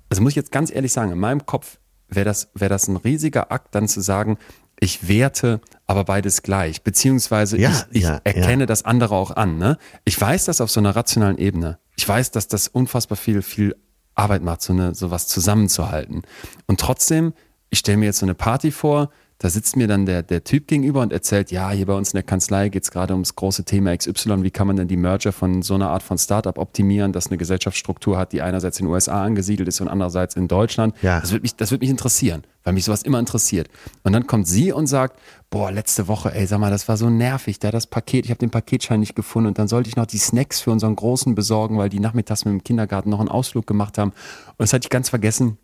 also 0.10 0.22
muss 0.22 0.32
ich 0.32 0.36
jetzt 0.36 0.52
ganz 0.52 0.72
ehrlich 0.74 0.92
sagen, 0.92 1.12
in 1.12 1.20
meinem 1.20 1.46
Kopf 1.46 1.78
wäre 2.12 2.26
das, 2.26 2.50
wär 2.54 2.70
das 2.70 2.88
ein 2.88 2.98
riesiger 2.98 3.52
Akt, 3.52 3.74
dann 3.74 3.88
zu 3.88 4.02
sagen, 4.02 4.38
ich 4.80 5.08
werte 5.08 5.62
aber 5.86 6.04
beides 6.06 6.42
gleich, 6.42 6.84
beziehungsweise 6.84 7.58
ja, 7.60 7.70
ich, 7.92 7.98
ich 7.98 8.04
ja, 8.04 8.20
erkenne 8.24 8.64
ja. 8.64 8.66
das 8.66 8.84
andere 8.84 9.16
auch 9.16 9.32
an. 9.32 9.58
Ne? 9.58 9.78
Ich 10.06 10.20
weiß 10.20 10.46
das 10.46 10.60
auf 10.60 10.72
so 10.72 10.80
einer 10.80 10.96
rationalen 10.96 11.38
Ebene. 11.38 11.78
Ich 11.96 12.08
weiß, 12.08 12.32
dass 12.32 12.48
das 12.48 12.68
unfassbar 12.68 13.18
viel, 13.18 13.42
viel 13.42 13.76
Arbeit 14.16 14.42
macht, 14.44 14.62
so 14.62 14.74
eine 14.74 14.96
sowas 14.96 15.28
zusammenzuhalten. 15.28 16.24
Und 16.68 16.80
trotzdem, 16.80 17.34
ich 17.70 17.80
stelle 17.80 17.98
mir 17.98 18.06
jetzt 18.06 18.20
so 18.20 18.26
eine 18.26 18.34
Party 18.34 18.72
vor, 18.72 19.12
da 19.42 19.50
sitzt 19.50 19.76
mir 19.76 19.88
dann 19.88 20.06
der, 20.06 20.22
der 20.22 20.44
Typ 20.44 20.68
gegenüber 20.68 21.02
und 21.02 21.12
erzählt, 21.12 21.50
ja, 21.50 21.72
hier 21.72 21.88
bei 21.88 21.96
uns 21.96 22.12
in 22.12 22.18
der 22.18 22.24
Kanzlei 22.24 22.70
geht 22.70 22.84
es 22.84 22.92
gerade 22.92 23.14
ums 23.14 23.36
große 23.36 23.64
Thema 23.64 23.98
XY, 23.98 24.44
wie 24.44 24.52
kann 24.52 24.68
man 24.68 24.76
denn 24.76 24.88
die 24.88 24.98
Merger 24.98 25.32
von 25.32 25.64
so 25.64 25.74
einer 25.74 25.90
Art 25.90 26.04
von 26.04 26.20
Startup 26.20 26.60
optimieren, 26.60 27.12
das 27.12 27.28
eine 27.28 27.38
Gesellschaftsstruktur 27.38 28.20
hat, 28.20 28.34
die 28.34 28.44
einerseits 28.44 28.80
in 28.80 28.86
den 28.86 28.94
USA 28.94 29.24
angesiedelt 29.24 29.68
ist 29.68 29.82
und 29.82 29.88
andererseits 29.88 30.36
in 30.36 30.48
Deutschland. 30.48 30.96
Ja. 31.02 31.20
Das 31.20 31.32
würde 31.32 31.42
mich, 31.42 31.56
das 31.56 31.72
mich 31.72 31.90
interessieren, 31.90 32.44
weil 32.64 32.74
mich 32.74 32.86
sowas 32.86 33.02
immer 33.02 33.18
interessiert. 33.18 33.68
Und 34.04 34.14
dann 34.14 34.28
kommt 34.28 34.48
sie 34.48 34.74
und 34.74 34.86
sagt, 34.86 35.20
boah, 35.50 35.72
letzte 35.72 36.08
Woche, 36.08 36.36
ey, 36.36 36.46
sag 36.46 36.60
mal, 36.60 36.70
das 36.70 36.88
war 36.88 36.96
so 36.96 37.10
nervig, 37.10 37.58
da 37.58 37.72
das 37.72 37.88
Paket, 37.88 38.26
ich 38.26 38.30
habe 38.30 38.38
den 38.38 38.52
Paketschein 38.52 39.00
nicht 39.00 39.16
gefunden 39.16 39.48
und 39.48 39.58
dann 39.58 39.68
sollte 39.68 39.90
ich 39.90 39.96
noch 39.96 40.06
die 40.06 40.20
Snacks 40.20 40.62
für 40.62 40.70
unseren 40.70 40.96
Großen 40.96 41.34
besorgen, 41.34 41.80
weil 41.80 41.90
die 41.90 42.00
nachmittags 42.00 42.46
mit 42.46 42.52
dem 42.52 42.64
Kindergarten 42.64 43.10
noch 43.10 43.20
einen 43.20 43.30
Ausflug 43.30 43.66
gemacht 43.66 43.98
haben. 43.98 44.12
Und 44.12 44.60
das 44.60 44.72
hatte 44.72 44.86
ich 44.86 44.92
ganz 44.92 45.10
vergessen 45.10 45.58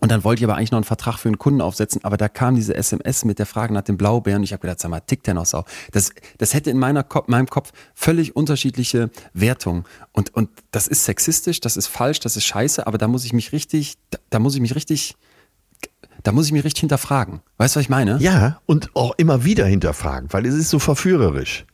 und 0.00 0.12
dann 0.12 0.22
wollte 0.22 0.40
ich 0.40 0.44
aber 0.44 0.56
eigentlich 0.56 0.70
noch 0.70 0.78
einen 0.78 0.84
Vertrag 0.84 1.18
für 1.18 1.28
einen 1.28 1.38
Kunden 1.38 1.60
aufsetzen, 1.60 2.04
aber 2.04 2.16
da 2.16 2.28
kam 2.28 2.54
diese 2.54 2.74
SMS 2.74 3.24
mit 3.24 3.38
der 3.38 3.46
Frage 3.46 3.74
nach 3.74 3.82
dem 3.82 3.96
Blaubeeren 3.96 4.42
ich 4.42 4.52
habe 4.52 4.60
gedacht, 4.60 4.80
sag 4.80 4.90
mal, 4.90 5.00
tickt 5.00 5.26
der 5.26 5.34
noch 5.34 5.46
sau? 5.46 5.64
Das, 5.92 6.12
das 6.38 6.54
hätte 6.54 6.70
in 6.70 6.78
meiner 6.78 7.02
Kopf, 7.02 7.28
meinem 7.28 7.48
Kopf 7.48 7.72
völlig 7.94 8.36
unterschiedliche 8.36 9.10
Wertungen. 9.32 9.84
Und, 10.12 10.34
und 10.34 10.50
das 10.70 10.86
ist 10.86 11.04
sexistisch, 11.04 11.60
das 11.60 11.76
ist 11.76 11.88
falsch, 11.88 12.20
das 12.20 12.36
ist 12.36 12.44
scheiße, 12.44 12.86
aber 12.86 12.98
da 12.98 13.08
muss 13.08 13.24
ich 13.24 13.32
mich 13.32 13.52
richtig, 13.52 13.94
da, 14.10 14.18
da 14.30 14.38
muss 14.38 14.54
ich 14.54 14.60
mich 14.60 14.76
richtig, 14.76 15.16
da 16.22 16.30
muss 16.30 16.46
ich 16.46 16.52
mich 16.52 16.64
richtig 16.64 16.80
hinterfragen. 16.80 17.40
Weißt 17.56 17.74
du, 17.74 17.78
was 17.78 17.82
ich 17.82 17.90
meine? 17.90 18.18
Ja, 18.20 18.60
und 18.66 18.94
auch 18.94 19.14
immer 19.16 19.44
wieder 19.44 19.66
hinterfragen, 19.66 20.32
weil 20.32 20.46
es 20.46 20.54
ist 20.54 20.70
so 20.70 20.78
verführerisch. 20.78 21.66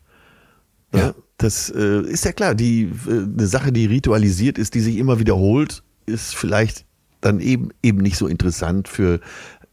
Ja. 0.94 1.00
ja 1.00 1.14
das 1.36 1.68
äh, 1.68 2.00
ist 2.02 2.24
ja 2.24 2.32
klar, 2.32 2.54
die 2.54 2.84
äh, 3.06 3.10
eine 3.10 3.46
Sache, 3.46 3.70
die 3.70 3.84
ritualisiert 3.84 4.56
ist, 4.56 4.74
die 4.74 4.80
sich 4.80 4.96
immer 4.96 5.18
wiederholt, 5.18 5.82
ist 6.06 6.34
vielleicht 6.34 6.86
dann 7.24 7.40
eben, 7.40 7.70
eben 7.82 7.98
nicht 7.98 8.16
so 8.16 8.26
interessant 8.26 8.88
für 8.88 9.20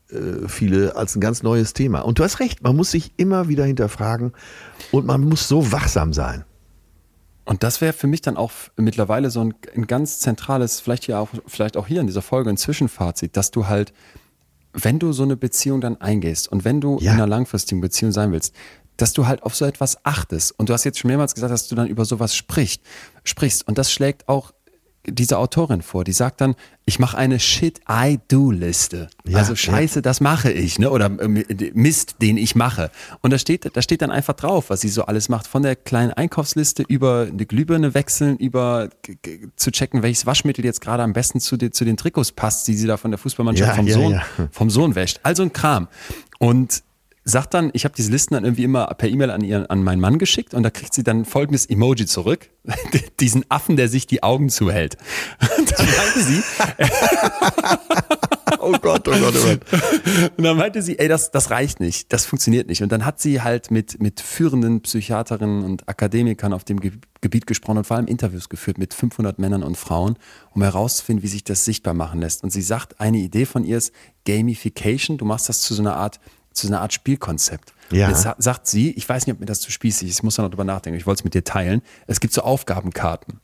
äh, 0.10 0.48
viele 0.48 0.96
als 0.96 1.16
ein 1.16 1.22
ganz 1.22 1.44
neues 1.44 1.74
Thema. 1.74 2.02
Und 2.02 2.20
du 2.20 2.24
hast 2.24 2.40
recht, 2.40 2.64
man 2.64 2.76
muss 2.76 2.92
sich 2.92 3.14
immer 3.18 3.48
wieder 3.48 3.66
hinterfragen 3.66 4.34
und 4.92 5.06
man 5.06 5.22
muss 5.22 5.48
so 5.48 5.72
wachsam 5.72 6.14
sein. 6.14 6.46
Und 7.44 7.64
das 7.64 7.82
wäre 7.82 7.94
für 7.94 8.08
mich 8.08 8.22
dann 8.22 8.38
auch 8.38 8.52
mittlerweile 8.78 9.30
so 9.30 9.42
ein, 9.42 9.54
ein, 9.76 9.88
ganz 9.88 10.20
zentrales, 10.20 10.80
vielleicht 10.80 11.06
hier 11.06 11.20
auch, 11.20 11.30
vielleicht 11.48 11.76
auch 11.76 11.88
hier 11.88 12.00
in 12.00 12.08
dieser 12.08 12.22
Folge 12.22 12.50
ein 12.50 12.58
Zwischenfazit, 12.58 13.36
dass 13.36 13.52
du 13.52 13.68
halt, 13.68 13.94
wenn 14.74 15.00
du 15.00 15.12
so 15.12 15.24
eine 15.24 15.36
Beziehung 15.36 15.82
dann 15.82 16.00
eingehst 16.00 16.50
und 16.50 16.64
wenn 16.64 16.80
du 16.80 17.00
ja. 17.02 17.12
in 17.12 17.18
einer 17.18 17.28
langfristigen 17.28 17.82
Beziehung 17.82 18.12
sein 18.12 18.32
willst, 18.32 18.56
dass 18.96 19.14
du 19.14 19.26
halt 19.28 19.44
auf 19.44 19.56
so 19.56 19.66
etwas 19.66 20.06
achtest. 20.06 20.58
Und 20.60 20.70
du 20.70 20.74
hast 20.74 20.84
jetzt 20.84 21.00
schon 21.00 21.10
mehrmals 21.10 21.34
gesagt, 21.34 21.52
dass 21.52 21.68
du 21.68 21.76
dann 21.76 21.88
über 21.88 22.06
sowas 22.06 22.36
sprichst, 22.36 22.82
sprichst. 23.24 23.68
Und 23.68 23.78
das 23.78 23.92
schlägt 23.92 24.30
auch 24.30 24.54
diese 25.06 25.38
Autorin 25.38 25.82
vor, 25.82 26.04
die 26.04 26.12
sagt 26.12 26.42
dann, 26.42 26.56
ich 26.86 27.00
mache 27.00 27.18
eine 27.18 27.40
Shit-I-Do-Liste. 27.40 29.10
Ja, 29.28 29.38
also 29.40 29.56
Scheiße, 29.56 29.96
ja. 29.96 30.02
das 30.02 30.22
mache 30.22 30.52
ich, 30.52 30.78
ne? 30.78 30.92
Oder 30.92 31.06
äh, 31.20 31.72
Mist, 31.74 32.18
den 32.22 32.38
ich 32.38 32.56
mache. 32.56 32.92
Und 33.22 33.32
da 33.32 33.40
steht, 33.40 33.76
da 33.76 33.82
steht 33.82 34.02
dann 34.02 34.12
einfach 34.12 34.36
drauf, 34.36 34.70
was 34.70 34.82
sie 34.82 34.90
so 34.90 35.06
alles 35.06 35.30
macht. 35.30 35.48
Von 35.48 35.64
der 35.64 35.76
kleinen 35.76 36.12
Einkaufsliste 36.12 36.84
über 36.88 37.28
eine 37.32 37.46
Glühbirne 37.46 37.94
wechseln, 37.94 38.38
über 38.38 38.90
zu 39.56 39.72
checken, 39.72 40.04
welches 40.04 40.26
Waschmittel 40.26 40.64
jetzt 40.66 40.82
gerade 40.82 41.04
am 41.04 41.14
besten 41.14 41.40
zu, 41.40 41.58
den, 41.58 41.72
zu 41.72 41.86
den 41.86 41.98
Trikots 41.98 42.32
passt, 42.32 42.68
die 42.68 42.76
sie 42.76 42.88
da 42.88 42.98
von 42.98 43.12
der 43.12 43.18
Fußballmannschaft 43.18 43.70
ja, 43.70 43.76
vom, 43.76 43.90
Sohn, 43.90 44.22
vom 44.52 44.70
Sohn 44.70 44.96
wäscht. 44.96 45.20
Also 45.24 45.44
ein 45.44 45.54
Kram. 45.54 45.88
Und 46.40 46.84
sagt 47.24 47.54
dann, 47.54 47.70
ich 47.74 47.86
habe 47.86 47.96
diese 47.96 48.12
Listen 48.12 48.34
dann 48.34 48.44
irgendwie 48.44 48.64
immer 48.64 48.88
per 48.88 49.08
E-Mail 49.08 49.30
an, 49.30 49.44
ihren, 49.44 49.68
an 49.68 49.84
meinen 49.84 50.00
Mann 50.00 50.18
geschickt 50.18 50.54
und 50.54 50.64
da 50.64 50.70
kriegt 50.70 50.94
sie 50.94 51.04
dann 51.04 51.26
folgendes 51.26 51.68
Emoji 51.68 52.06
zurück. 52.06 52.50
Diesen 53.20 53.46
Affen, 53.50 53.76
der 53.76 53.90
sich 53.90 54.08
die 54.08 54.24
Augen 54.24 54.50
zuhält. 54.50 54.98
Und 55.58 55.72
dann 55.72 55.86
meinte 55.86 56.22
sie, 56.22 56.44
oh 58.60 58.72
Gott, 58.74 59.08
oh 59.08 59.12
Gott, 59.12 59.36
oh 59.36 59.48
Gott. 59.48 59.60
Und 60.38 60.44
dann 60.44 60.58
meinte 60.58 60.82
sie, 60.82 61.00
ey, 61.00 61.08
das, 61.08 61.32
das 61.32 61.50
reicht 61.50 61.80
nicht, 61.80 62.14
das 62.14 62.26
funktioniert 62.26 62.68
nicht. 62.68 62.84
Und 62.84 62.92
dann 62.92 63.06
hat 63.06 63.20
sie 63.20 63.42
halt 63.42 63.72
mit, 63.72 64.02
mit 64.02 64.22
führenden 64.22 64.82
Psychiaterinnen 64.82 65.64
und 65.64 65.88
Akademikern 65.90 66.54
auf 66.54 66.64
dem 66.64 66.80
Gebiet 66.80 67.48
gesprochen 67.48 67.80
und 67.80 67.88
vor 67.88 67.98
allem 67.98 68.08
Interviews 68.08 68.50
geführt 68.50 68.78
mit 68.78 68.94
500 68.94 69.40
Männern 69.40 69.64
und 69.64 69.78
Frauen, 69.78 70.18
um 70.52 70.62
herauszufinden, 70.62 71.24
wie 71.24 71.28
sich 71.28 71.44
das 71.44 71.66
sichtbar 71.66 71.94
machen 71.94 72.22
lässt. 72.22 72.44
Und 72.44 72.52
sie 72.52 72.62
sagt, 72.62 73.00
eine 73.00 73.18
Idee 73.18 73.46
von 73.46 73.64
ihr 73.64 73.78
ist 73.78 73.94
Gamification. 74.26 75.18
Du 75.18 75.26
machst 75.26 75.50
das 75.50 75.62
zu 75.62 75.74
so 75.74 75.82
einer 75.82 75.96
Art 75.96 76.20
zu 76.54 76.68
einer 76.68 76.82
Art 76.82 76.94
Spielkonzept. 76.94 77.74
Ja. 77.92 78.10
Jetzt 78.10 78.28
sagt 78.38 78.68
sie, 78.68 78.92
ich 78.92 79.08
weiß 79.08 79.26
nicht, 79.26 79.34
ob 79.34 79.40
mir 79.40 79.46
das 79.46 79.60
zu 79.60 79.72
spießig 79.72 80.10
ist, 80.10 80.20
ich 80.20 80.24
muss 80.24 80.36
da 80.36 80.44
noch 80.44 80.50
drüber 80.50 80.64
nachdenken, 80.64 80.98
ich 80.98 81.06
wollte 81.06 81.22
es 81.22 81.24
mit 81.24 81.34
dir 81.34 81.44
teilen. 81.44 81.82
Es 82.08 82.20
gibt 82.20 82.34
so 82.34 82.42
Aufgabenkarten. 82.42 83.40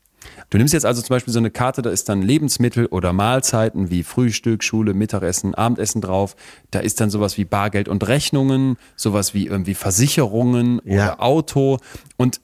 Du 0.50 0.58
nimmst 0.58 0.74
jetzt 0.74 0.86
also 0.86 1.02
zum 1.02 1.14
Beispiel 1.14 1.34
so 1.34 1.40
eine 1.40 1.52
Karte, 1.52 1.82
da 1.82 1.90
ist 1.90 2.10
dann 2.10 2.22
Lebensmittel 2.22 2.88
oder 2.88 3.14
Mahlzeiten 3.14 3.90
wie 3.90 4.04
Frühstück, 4.04 4.64
Schule, 4.64 4.94
Mittagessen, 4.94 5.56
Abendessen 5.56 6.02
drauf. 6.02 6.36
Da 6.72 6.80
ist 6.80 7.00
dann 7.00 7.10
sowas 7.10 7.38
wie 7.38 7.46
Bargeld 7.46 7.88
und 7.88 8.08
Rechnungen, 8.08 8.78
sowas 8.96 9.34
wie 9.34 9.48
irgendwie 9.48 9.74
Versicherungen 9.74 10.82
ja. 10.86 11.14
oder 11.14 11.24
Auto. 11.24 11.80
Und 12.18 12.42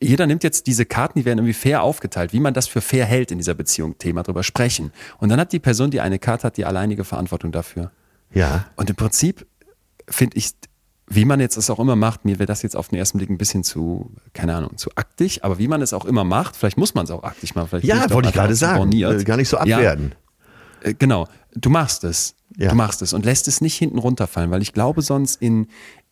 jeder 0.00 0.26
nimmt 0.26 0.44
jetzt 0.44 0.66
diese 0.66 0.84
Karten, 0.84 1.20
die 1.20 1.24
werden 1.24 1.38
irgendwie 1.38 1.54
fair 1.54 1.82
aufgeteilt, 1.82 2.32
wie 2.32 2.40
man 2.40 2.54
das 2.54 2.66
für 2.66 2.80
fair 2.80 3.06
hält 3.06 3.30
in 3.30 3.38
dieser 3.38 3.54
Beziehung, 3.54 3.98
Thema 3.98 4.22
drüber 4.22 4.42
sprechen. 4.42 4.92
Und 5.18 5.28
dann 5.28 5.40
hat 5.40 5.52
die 5.52 5.60
Person, 5.60 5.90
die 5.90 6.00
eine 6.00 6.18
Karte 6.18 6.48
hat, 6.48 6.56
die 6.56 6.64
alleinige 6.64 7.04
Verantwortung 7.04 7.52
dafür. 7.52 7.90
Ja. 8.34 8.66
Und 8.76 8.90
im 8.90 8.96
Prinzip 8.96 9.46
finde 10.08 10.36
ich, 10.36 10.52
wie 11.08 11.24
man 11.24 11.40
jetzt 11.40 11.56
es 11.56 11.70
auch 11.70 11.78
immer 11.78 11.96
macht, 11.96 12.24
mir 12.24 12.38
wäre 12.38 12.46
das 12.46 12.62
jetzt 12.62 12.76
auf 12.76 12.88
den 12.88 12.98
ersten 12.98 13.18
Blick 13.18 13.30
ein 13.30 13.38
bisschen 13.38 13.62
zu, 13.62 14.10
keine 14.32 14.54
Ahnung, 14.54 14.76
zu 14.76 14.90
aktig, 14.96 15.44
aber 15.44 15.58
wie 15.58 15.68
man 15.68 15.80
es 15.82 15.92
auch 15.92 16.04
immer 16.04 16.24
macht, 16.24 16.56
vielleicht 16.56 16.78
muss 16.78 16.94
man 16.94 17.04
es 17.04 17.10
auch 17.10 17.22
aktig 17.22 17.54
machen. 17.54 17.68
Vielleicht 17.68 17.86
ja, 17.86 18.10
wollte 18.10 18.28
ich 18.28 18.34
gerade 18.34 18.54
sagen, 18.54 18.78
borniert. 18.78 19.24
gar 19.24 19.36
nicht 19.36 19.48
so 19.48 19.56
abwerten. 19.56 20.14
Ja, 20.82 20.90
äh, 20.90 20.94
genau, 20.94 21.28
du 21.54 21.70
machst 21.70 22.04
es. 22.04 22.34
Ja. 22.56 22.70
Du 22.70 22.76
machst 22.76 23.02
es 23.02 23.12
und 23.12 23.24
lässt 23.24 23.48
es 23.48 23.60
nicht 23.60 23.76
hinten 23.76 23.98
runterfallen, 23.98 24.50
weil 24.50 24.62
ich 24.62 24.72
glaube, 24.72 25.02
sonst 25.02 25.42
in, 25.42 25.66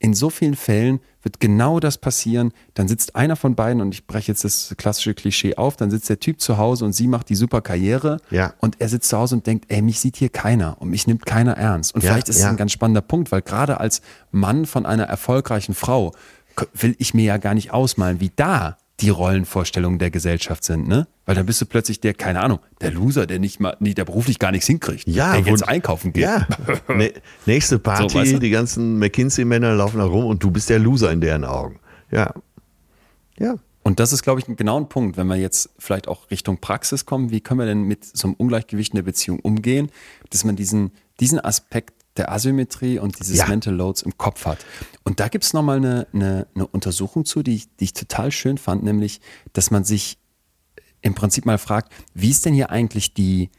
in 0.04 0.12
so 0.12 0.28
vielen 0.28 0.54
Fällen 0.54 1.00
wird 1.22 1.40
genau 1.40 1.80
das 1.80 1.96
passieren. 1.96 2.52
Dann 2.74 2.88
sitzt 2.88 3.16
einer 3.16 3.36
von 3.36 3.54
beiden 3.54 3.80
und 3.80 3.94
ich 3.94 4.06
breche 4.06 4.30
jetzt 4.30 4.44
das 4.44 4.74
klassische 4.76 5.14
Klischee 5.14 5.56
auf, 5.56 5.76
dann 5.76 5.90
sitzt 5.90 6.10
der 6.10 6.20
Typ 6.20 6.42
zu 6.42 6.58
Hause 6.58 6.84
und 6.84 6.92
sie 6.92 7.08
macht 7.08 7.30
die 7.30 7.34
super 7.34 7.62
Karriere 7.62 8.18
ja. 8.30 8.52
und 8.58 8.82
er 8.82 8.90
sitzt 8.90 9.08
zu 9.08 9.16
Hause 9.16 9.36
und 9.36 9.46
denkt, 9.46 9.64
ey, 9.68 9.80
mich 9.80 10.00
sieht 10.00 10.16
hier 10.18 10.28
keiner 10.28 10.76
und 10.78 10.90
mich 10.90 11.06
nimmt 11.06 11.24
keiner 11.24 11.56
ernst. 11.56 11.94
Und 11.94 12.04
ja, 12.04 12.10
vielleicht 12.10 12.28
ist 12.28 12.36
es 12.36 12.44
ein 12.44 12.58
ganz 12.58 12.72
spannender 12.72 13.00
Punkt, 13.00 13.32
weil 13.32 13.40
gerade 13.40 13.80
als 13.80 14.02
Mann 14.30 14.66
von 14.66 14.84
einer 14.84 15.04
erfolgreichen 15.04 15.74
Frau 15.74 16.12
will 16.74 16.94
ich 16.98 17.14
mir 17.14 17.24
ja 17.24 17.38
gar 17.38 17.54
nicht 17.54 17.72
ausmalen, 17.72 18.20
wie 18.20 18.30
da 18.36 18.76
die 19.00 19.08
Rollenvorstellungen 19.08 19.98
der 19.98 20.10
Gesellschaft 20.10 20.62
sind, 20.64 20.86
ne? 20.86 21.08
Weil 21.26 21.34
dann 21.34 21.46
bist 21.46 21.60
du 21.60 21.66
plötzlich 21.66 22.00
der, 22.00 22.14
keine 22.14 22.40
Ahnung, 22.40 22.60
der 22.80 22.92
Loser, 22.92 23.26
der 23.26 23.38
nicht 23.40 23.58
mal, 23.58 23.76
der 23.80 24.04
beruflich 24.04 24.38
gar 24.38 24.52
nichts 24.52 24.66
hinkriegt, 24.66 25.08
Ja, 25.08 25.32
der 25.32 25.40
jetzt 25.50 25.66
einkaufen 25.66 26.12
geht. 26.12 26.22
Ja, 26.22 26.46
nächste 27.46 27.78
Party, 27.78 28.08
So, 28.10 28.18
weißt 28.18 28.34
du? 28.34 28.38
die 28.38 28.50
ganzen 28.50 28.98
McKinsey-Männer 28.98 29.74
laufen 29.74 29.98
da 29.98 30.04
rum 30.04 30.26
und 30.26 30.42
du 30.42 30.50
bist 30.50 30.70
der 30.70 30.78
Loser 30.78 31.10
in 31.10 31.20
deren 31.20 31.44
Augen. 31.44 31.80
Ja. 32.10 32.32
Ja. 33.38 33.56
Und 33.82 34.00
das 34.00 34.12
ist, 34.12 34.22
glaube 34.22 34.40
ich, 34.40 34.48
ein 34.48 34.88
Punkt, 34.88 35.16
wenn 35.16 35.26
wir 35.26 35.36
jetzt 35.36 35.70
vielleicht 35.78 36.08
auch 36.08 36.30
Richtung 36.30 36.58
Praxis 36.58 37.04
kommen, 37.04 37.30
wie 37.30 37.40
können 37.40 37.60
wir 37.60 37.66
denn 37.66 37.82
mit 37.82 38.04
so 38.04 38.28
einem 38.28 38.34
Ungleichgewicht 38.34 38.92
in 38.92 38.96
der 38.96 39.02
Beziehung 39.02 39.40
umgehen, 39.40 39.90
dass 40.30 40.44
man 40.44 40.56
diesen, 40.56 40.92
diesen 41.20 41.38
Aspekt 41.38 42.03
der 42.16 42.30
Asymmetrie 42.32 42.98
und 42.98 43.18
dieses 43.18 43.38
Ja. 43.38 43.46
Mental 43.46 43.74
Loads 43.74 44.02
im 44.02 44.16
Kopf 44.16 44.46
hat. 44.46 44.58
Und 45.02 45.20
da 45.20 45.28
gibt 45.28 45.44
es 45.44 45.52
nochmal 45.52 45.78
eine, 45.78 46.06
eine, 46.12 46.46
eine 46.54 46.66
Untersuchung 46.66 47.24
zu, 47.24 47.42
die 47.42 47.56
ich, 47.56 47.76
die 47.76 47.84
ich 47.84 47.92
total 47.92 48.30
schön 48.30 48.58
fand, 48.58 48.84
nämlich, 48.84 49.20
dass 49.52 49.70
man 49.70 49.84
sich 49.84 50.18
im 51.02 51.14
Prinzip 51.14 51.44
mal 51.44 51.58
fragt, 51.58 51.92
wie 52.14 52.30
ist 52.30 52.46
denn 52.46 52.54
hier 52.54 52.70
eigentlich 52.70 53.12
die, 53.14 53.50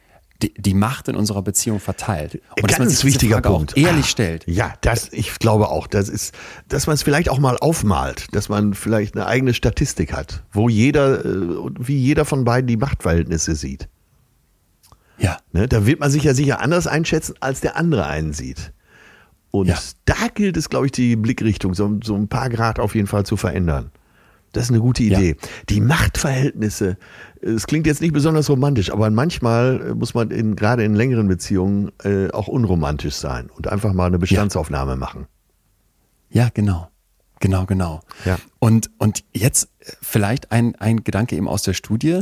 die, 0.42 0.54
die 0.56 0.74
Macht 0.74 1.08
in 1.10 1.16
unserer 1.16 1.42
Beziehung 1.44 1.80
verteilt? 1.80 2.42
Und 2.62 2.72
dass 2.72 2.80
man 2.80 2.90
sich 2.90 3.00
Ganz 3.02 3.04
wichtiger 3.14 3.36
Frage 3.36 3.50
Punkt. 3.50 3.74
auch 3.74 3.78
ehrlich 3.78 4.06
Ah, 4.06 4.08
stellt. 4.08 4.44
Ja, 4.48 4.74
das, 4.82 5.12
ich 5.14 5.38
glaube 5.38 5.70
auch. 5.70 5.88
Das 5.88 6.10
ist, 6.10 6.34
dass 6.70 6.88
man 6.88 6.96
es 6.96 7.04
vielleicht 7.04 7.30
auch 7.30 7.40
mal 7.40 7.58
aufmalt, 7.58 8.28
dass 8.32 8.50
man 8.50 8.74
vielleicht 8.74 9.16
eine 9.16 9.28
eigene 9.28 9.54
Statistik 9.54 10.12
hat, 10.14 10.44
wo 10.52 10.68
jeder, 10.70 11.24
äh, 11.24 11.30
wie 11.78 11.98
jeder 11.98 12.26
von 12.26 12.44
beiden 12.46 12.68
die 12.68 12.78
Machtverhältnisse 12.78 13.56
sieht. 13.56 13.88
Ja. 15.18 15.38
Ne? 15.54 15.68
Da 15.68 15.86
wird 15.86 16.00
man 16.00 16.12
sich 16.12 16.24
ja 16.24 16.34
sicher 16.34 16.60
anders 16.62 16.88
einschätzen, 16.88 17.36
als 17.40 17.62
der 17.62 17.78
andere 17.78 18.06
einen 18.08 18.34
sieht. 18.34 18.74
Und 19.52 19.68
Ja. 19.68 19.78
da 20.06 20.28
gilt 20.34 20.58
es, 20.58 20.70
glaube 20.70 20.88
ich, 20.88 20.92
die 20.92 21.16
Blickrichtung 21.16 21.74
so, 21.74 22.00
so 22.04 22.16
ein 22.16 22.28
paar 22.28 22.50
Grad 22.50 22.80
auf 22.80 22.96
jeden 22.96 23.08
Fall 23.08 23.26
zu 23.26 23.38
verändern. 23.38 23.92
Das 24.52 24.66
ist 24.66 24.70
eine 24.72 24.80
gute 24.80 25.04
Ja. 25.04 25.18
Idee. 25.18 25.36
Die 25.70 25.82
Machtverhältnisse, 25.82 26.98
es 27.42 27.68
klingt 27.68 27.88
jetzt 27.88 28.02
nicht 28.02 28.14
besonders 28.14 28.50
romantisch, 28.50 28.90
aber 28.92 29.10
manchmal 29.10 29.96
muss 29.96 30.14
man 30.14 30.32
in, 30.32 30.56
gerade 30.56 30.84
in 30.84 30.96
längeren 30.96 31.28
Beziehungen 31.28 31.92
äh, 32.04 32.30
auch 32.32 32.48
unromantisch 32.48 33.16
sein 33.16 33.50
und 33.50 33.68
einfach 33.68 33.94
mal 33.94 34.08
eine 34.08 34.20
Bestandsaufnahme 34.20 34.96
machen. 34.96 35.28
Ja, 36.30 36.50
genau. 36.54 36.90
Genau, 37.42 37.66
genau. 37.66 38.02
Ja. 38.24 38.38
Und, 38.60 38.90
und 38.98 39.24
jetzt 39.34 39.70
vielleicht 40.02 40.52
ein, 40.54 40.76
ein 40.76 41.04
Gedanke 41.04 41.36
eben 41.36 41.48
aus 41.50 41.64
der 41.64 41.74
Studie, 41.74 42.22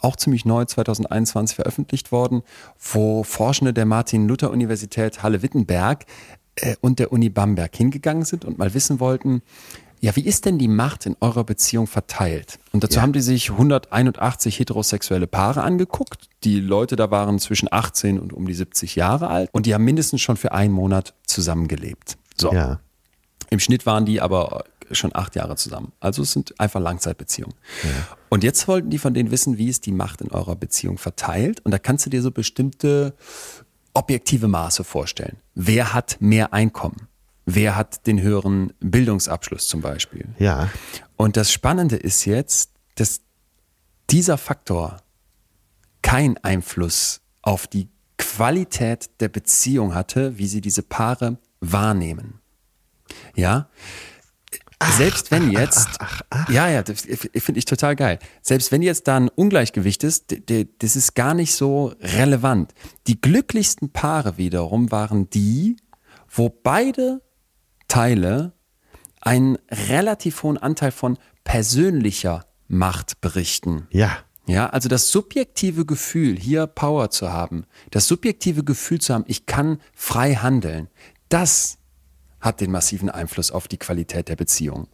auch 0.00 0.16
ziemlich 0.16 0.44
neu, 0.44 0.64
2021 0.64 1.56
veröffentlicht 1.56 2.12
worden, 2.12 2.42
wo 2.80 3.22
Forschende 3.24 3.72
der 3.72 3.86
Martin-Luther-Universität 3.86 5.22
Halle-Wittenberg 5.22 6.04
äh, 6.56 6.76
und 6.80 6.98
der 6.98 7.12
Uni 7.12 7.28
Bamberg 7.28 7.74
hingegangen 7.76 8.24
sind 8.24 8.44
und 8.44 8.58
mal 8.58 8.74
wissen 8.74 9.00
wollten, 9.00 9.42
ja, 10.00 10.14
wie 10.14 10.20
ist 10.24 10.44
denn 10.44 10.58
die 10.58 10.68
Macht 10.68 11.06
in 11.06 11.16
eurer 11.20 11.42
Beziehung 11.42 11.88
verteilt? 11.88 12.60
Und 12.72 12.84
dazu 12.84 12.96
Ja. 12.96 13.02
haben 13.02 13.12
die 13.12 13.20
sich 13.20 13.50
181 13.50 14.60
heterosexuelle 14.60 15.26
Paare 15.26 15.62
angeguckt. 15.62 16.28
Die 16.44 16.60
Leute 16.60 16.94
da 16.94 17.10
waren 17.10 17.40
zwischen 17.40 17.66
18 17.72 18.18
und 18.20 18.32
um 18.32 18.46
die 18.46 18.54
70 18.54 18.94
Jahre 18.94 19.28
alt 19.28 19.48
und 19.52 19.66
die 19.66 19.74
haben 19.74 19.82
mindestens 19.84 20.20
schon 20.20 20.36
für 20.36 20.52
einen 20.52 20.72
Monat 20.72 21.14
zusammengelebt. 21.26 22.16
So. 22.36 22.52
Ja. 22.52 22.78
Im 23.50 23.58
Schnitt 23.58 23.86
waren 23.86 24.06
die 24.06 24.20
aber 24.20 24.62
schon 24.92 25.14
acht 25.14 25.36
Jahre 25.36 25.56
zusammen. 25.56 25.92
Also 26.00 26.22
es 26.22 26.32
sind 26.32 26.58
einfach 26.60 26.80
Langzeitbeziehungen. 26.80 27.54
Und 28.28 28.44
jetzt 28.44 28.68
wollten 28.68 28.90
die 28.90 28.98
von 28.98 29.14
denen 29.14 29.30
wissen, 29.30 29.58
wie 29.58 29.68
ist 29.68 29.86
die 29.86 29.92
Macht 29.92 30.20
in 30.20 30.30
eurer 30.30 30.56
Beziehung 30.56 30.98
verteilt. 30.98 31.60
Und 31.64 31.72
da 31.72 31.78
kannst 31.78 32.06
du 32.06 32.10
dir 32.10 32.22
so 32.22 32.30
bestimmte 32.30 33.14
objektive 33.94 34.48
Maße 34.48 34.84
vorstellen. 34.84 35.36
Wer 35.54 35.94
hat 35.94 36.18
mehr 36.20 36.52
Einkommen? 36.52 37.08
Wer 37.46 37.76
hat 37.76 38.06
den 38.06 38.20
höheren 38.20 38.72
Bildungsabschluss 38.80 39.68
zum 39.68 39.80
Beispiel? 39.80 40.28
Ja. 40.38 40.70
Und 41.16 41.36
das 41.36 41.50
Spannende 41.50 41.96
ist 41.96 42.26
jetzt, 42.26 42.72
dass 42.96 43.22
dieser 44.10 44.38
Faktor 44.38 44.98
keinen 46.02 46.36
Einfluss 46.38 47.20
auf 47.42 47.66
die 47.66 47.88
Qualität 48.18 49.10
der 49.20 49.28
Beziehung 49.28 49.94
hatte, 49.94 50.38
wie 50.38 50.46
sie 50.46 50.60
diese 50.60 50.82
Paare 50.82 51.38
wahrnehmen. 51.60 52.40
Ja? 53.34 53.68
Selbst 54.96 55.30
wenn 55.30 55.50
jetzt, 55.50 55.88
ja, 56.48 56.68
ja, 56.68 56.82
das 56.82 57.02
finde 57.02 57.58
ich 57.58 57.64
total 57.64 57.96
geil. 57.96 58.18
Selbst 58.42 58.70
wenn 58.70 58.82
jetzt 58.82 59.08
da 59.08 59.16
ein 59.16 59.28
Ungleichgewicht 59.28 60.04
ist, 60.04 60.36
das 60.78 60.96
ist 60.96 61.14
gar 61.14 61.34
nicht 61.34 61.54
so 61.54 61.94
relevant. 62.00 62.74
Die 63.08 63.20
glücklichsten 63.20 63.90
Paare 63.90 64.36
wiederum 64.36 64.92
waren 64.92 65.28
die, 65.30 65.76
wo 66.28 66.48
beide 66.48 67.22
Teile 67.88 68.52
einen 69.20 69.58
relativ 69.70 70.42
hohen 70.44 70.58
Anteil 70.58 70.92
von 70.92 71.18
persönlicher 71.42 72.44
Macht 72.68 73.20
berichten. 73.20 73.88
Ja. 73.90 74.18
Ja, 74.46 74.70
also 74.70 74.88
das 74.88 75.10
subjektive 75.10 75.84
Gefühl, 75.84 76.38
hier 76.38 76.66
Power 76.66 77.10
zu 77.10 77.30
haben, 77.30 77.66
das 77.90 78.08
subjektive 78.08 78.64
Gefühl 78.64 79.00
zu 79.00 79.12
haben, 79.12 79.24
ich 79.26 79.44
kann 79.44 79.78
frei 79.92 80.36
handeln, 80.36 80.88
das 81.28 81.77
hat 82.40 82.60
den 82.60 82.70
massiven 82.70 83.10
Einfluss 83.10 83.50
auf 83.50 83.68
die 83.68 83.78
Qualität 83.78 84.28
der 84.28 84.36
Beziehung. 84.36 84.88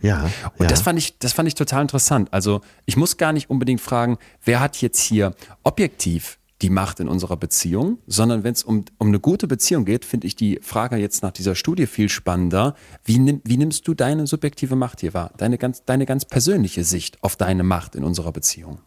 Ja. 0.00 0.30
Und 0.56 0.64
ja. 0.64 0.66
das 0.66 0.82
fand 0.82 0.98
ich, 0.98 1.18
das 1.18 1.32
fand 1.32 1.48
ich 1.48 1.54
total 1.54 1.82
interessant. 1.82 2.32
Also 2.32 2.62
ich 2.86 2.96
muss 2.96 3.16
gar 3.16 3.32
nicht 3.32 3.50
unbedingt 3.50 3.80
fragen, 3.80 4.18
wer 4.44 4.60
hat 4.60 4.80
jetzt 4.80 5.00
hier 5.00 5.34
objektiv 5.62 6.38
die 6.62 6.70
Macht 6.70 7.00
in 7.00 7.08
unserer 7.08 7.36
Beziehung, 7.36 7.98
sondern 8.06 8.44
wenn 8.44 8.52
es 8.52 8.62
um, 8.62 8.84
um 8.98 9.08
eine 9.08 9.18
gute 9.18 9.46
Beziehung 9.46 9.86
geht, 9.86 10.04
finde 10.04 10.26
ich 10.26 10.36
die 10.36 10.60
Frage 10.62 10.96
jetzt 10.96 11.22
nach 11.22 11.30
dieser 11.30 11.54
Studie 11.54 11.86
viel 11.86 12.08
spannender. 12.08 12.74
Wie, 13.04 13.18
nimm, 13.18 13.40
wie 13.44 13.56
nimmst 13.56 13.88
du 13.88 13.94
deine 13.94 14.26
subjektive 14.26 14.76
Macht 14.76 15.00
hier 15.00 15.14
wahr? 15.14 15.32
Deine 15.38 15.56
ganz, 15.56 15.84
deine 15.84 16.04
ganz 16.04 16.26
persönliche 16.26 16.84
Sicht 16.84 17.22
auf 17.22 17.36
deine 17.36 17.62
Macht 17.62 17.94
in 17.94 18.04
unserer 18.04 18.32
Beziehung. 18.32 18.80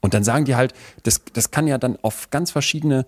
Und 0.00 0.14
dann 0.14 0.24
sagen 0.24 0.44
die 0.44 0.56
halt, 0.56 0.72
das, 1.02 1.22
das 1.32 1.50
kann 1.50 1.66
ja 1.66 1.78
dann 1.78 1.98
auf 2.02 2.30
ganz 2.30 2.50
verschiedene 2.50 3.06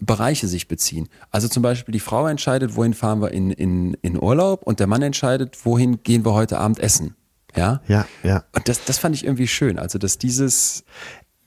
Bereiche 0.00 0.46
sich 0.46 0.68
beziehen. 0.68 1.08
Also 1.30 1.48
zum 1.48 1.62
Beispiel 1.62 1.92
die 1.92 2.00
Frau 2.00 2.26
entscheidet, 2.26 2.76
wohin 2.76 2.94
fahren 2.94 3.20
wir 3.22 3.30
in, 3.30 3.50
in, 3.50 3.94
in 4.02 4.22
Urlaub 4.22 4.62
und 4.62 4.80
der 4.80 4.86
Mann 4.86 5.02
entscheidet, 5.02 5.64
wohin 5.64 6.02
gehen 6.02 6.24
wir 6.24 6.34
heute 6.34 6.58
Abend 6.58 6.78
essen. 6.78 7.16
Ja? 7.54 7.80
Ja, 7.88 8.06
ja. 8.22 8.44
Und 8.52 8.68
das, 8.68 8.84
das 8.84 8.98
fand 8.98 9.14
ich 9.14 9.24
irgendwie 9.24 9.48
schön. 9.48 9.78
Also, 9.78 9.98
dass 9.98 10.18
dieses, 10.18 10.84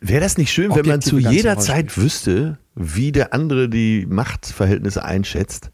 Wäre 0.01 0.21
das 0.21 0.37
nicht 0.37 0.51
schön, 0.51 0.73
wenn 0.73 0.85
man 0.85 1.01
zu 1.01 1.19
jeder 1.19 1.57
Zeit 1.57 1.97
wüsste, 1.97 2.57
wie 2.73 3.11
der 3.11 3.33
andere 3.33 3.69
die 3.69 4.05
Machtverhältnisse 4.07 5.03
einschätzt? 5.03 5.71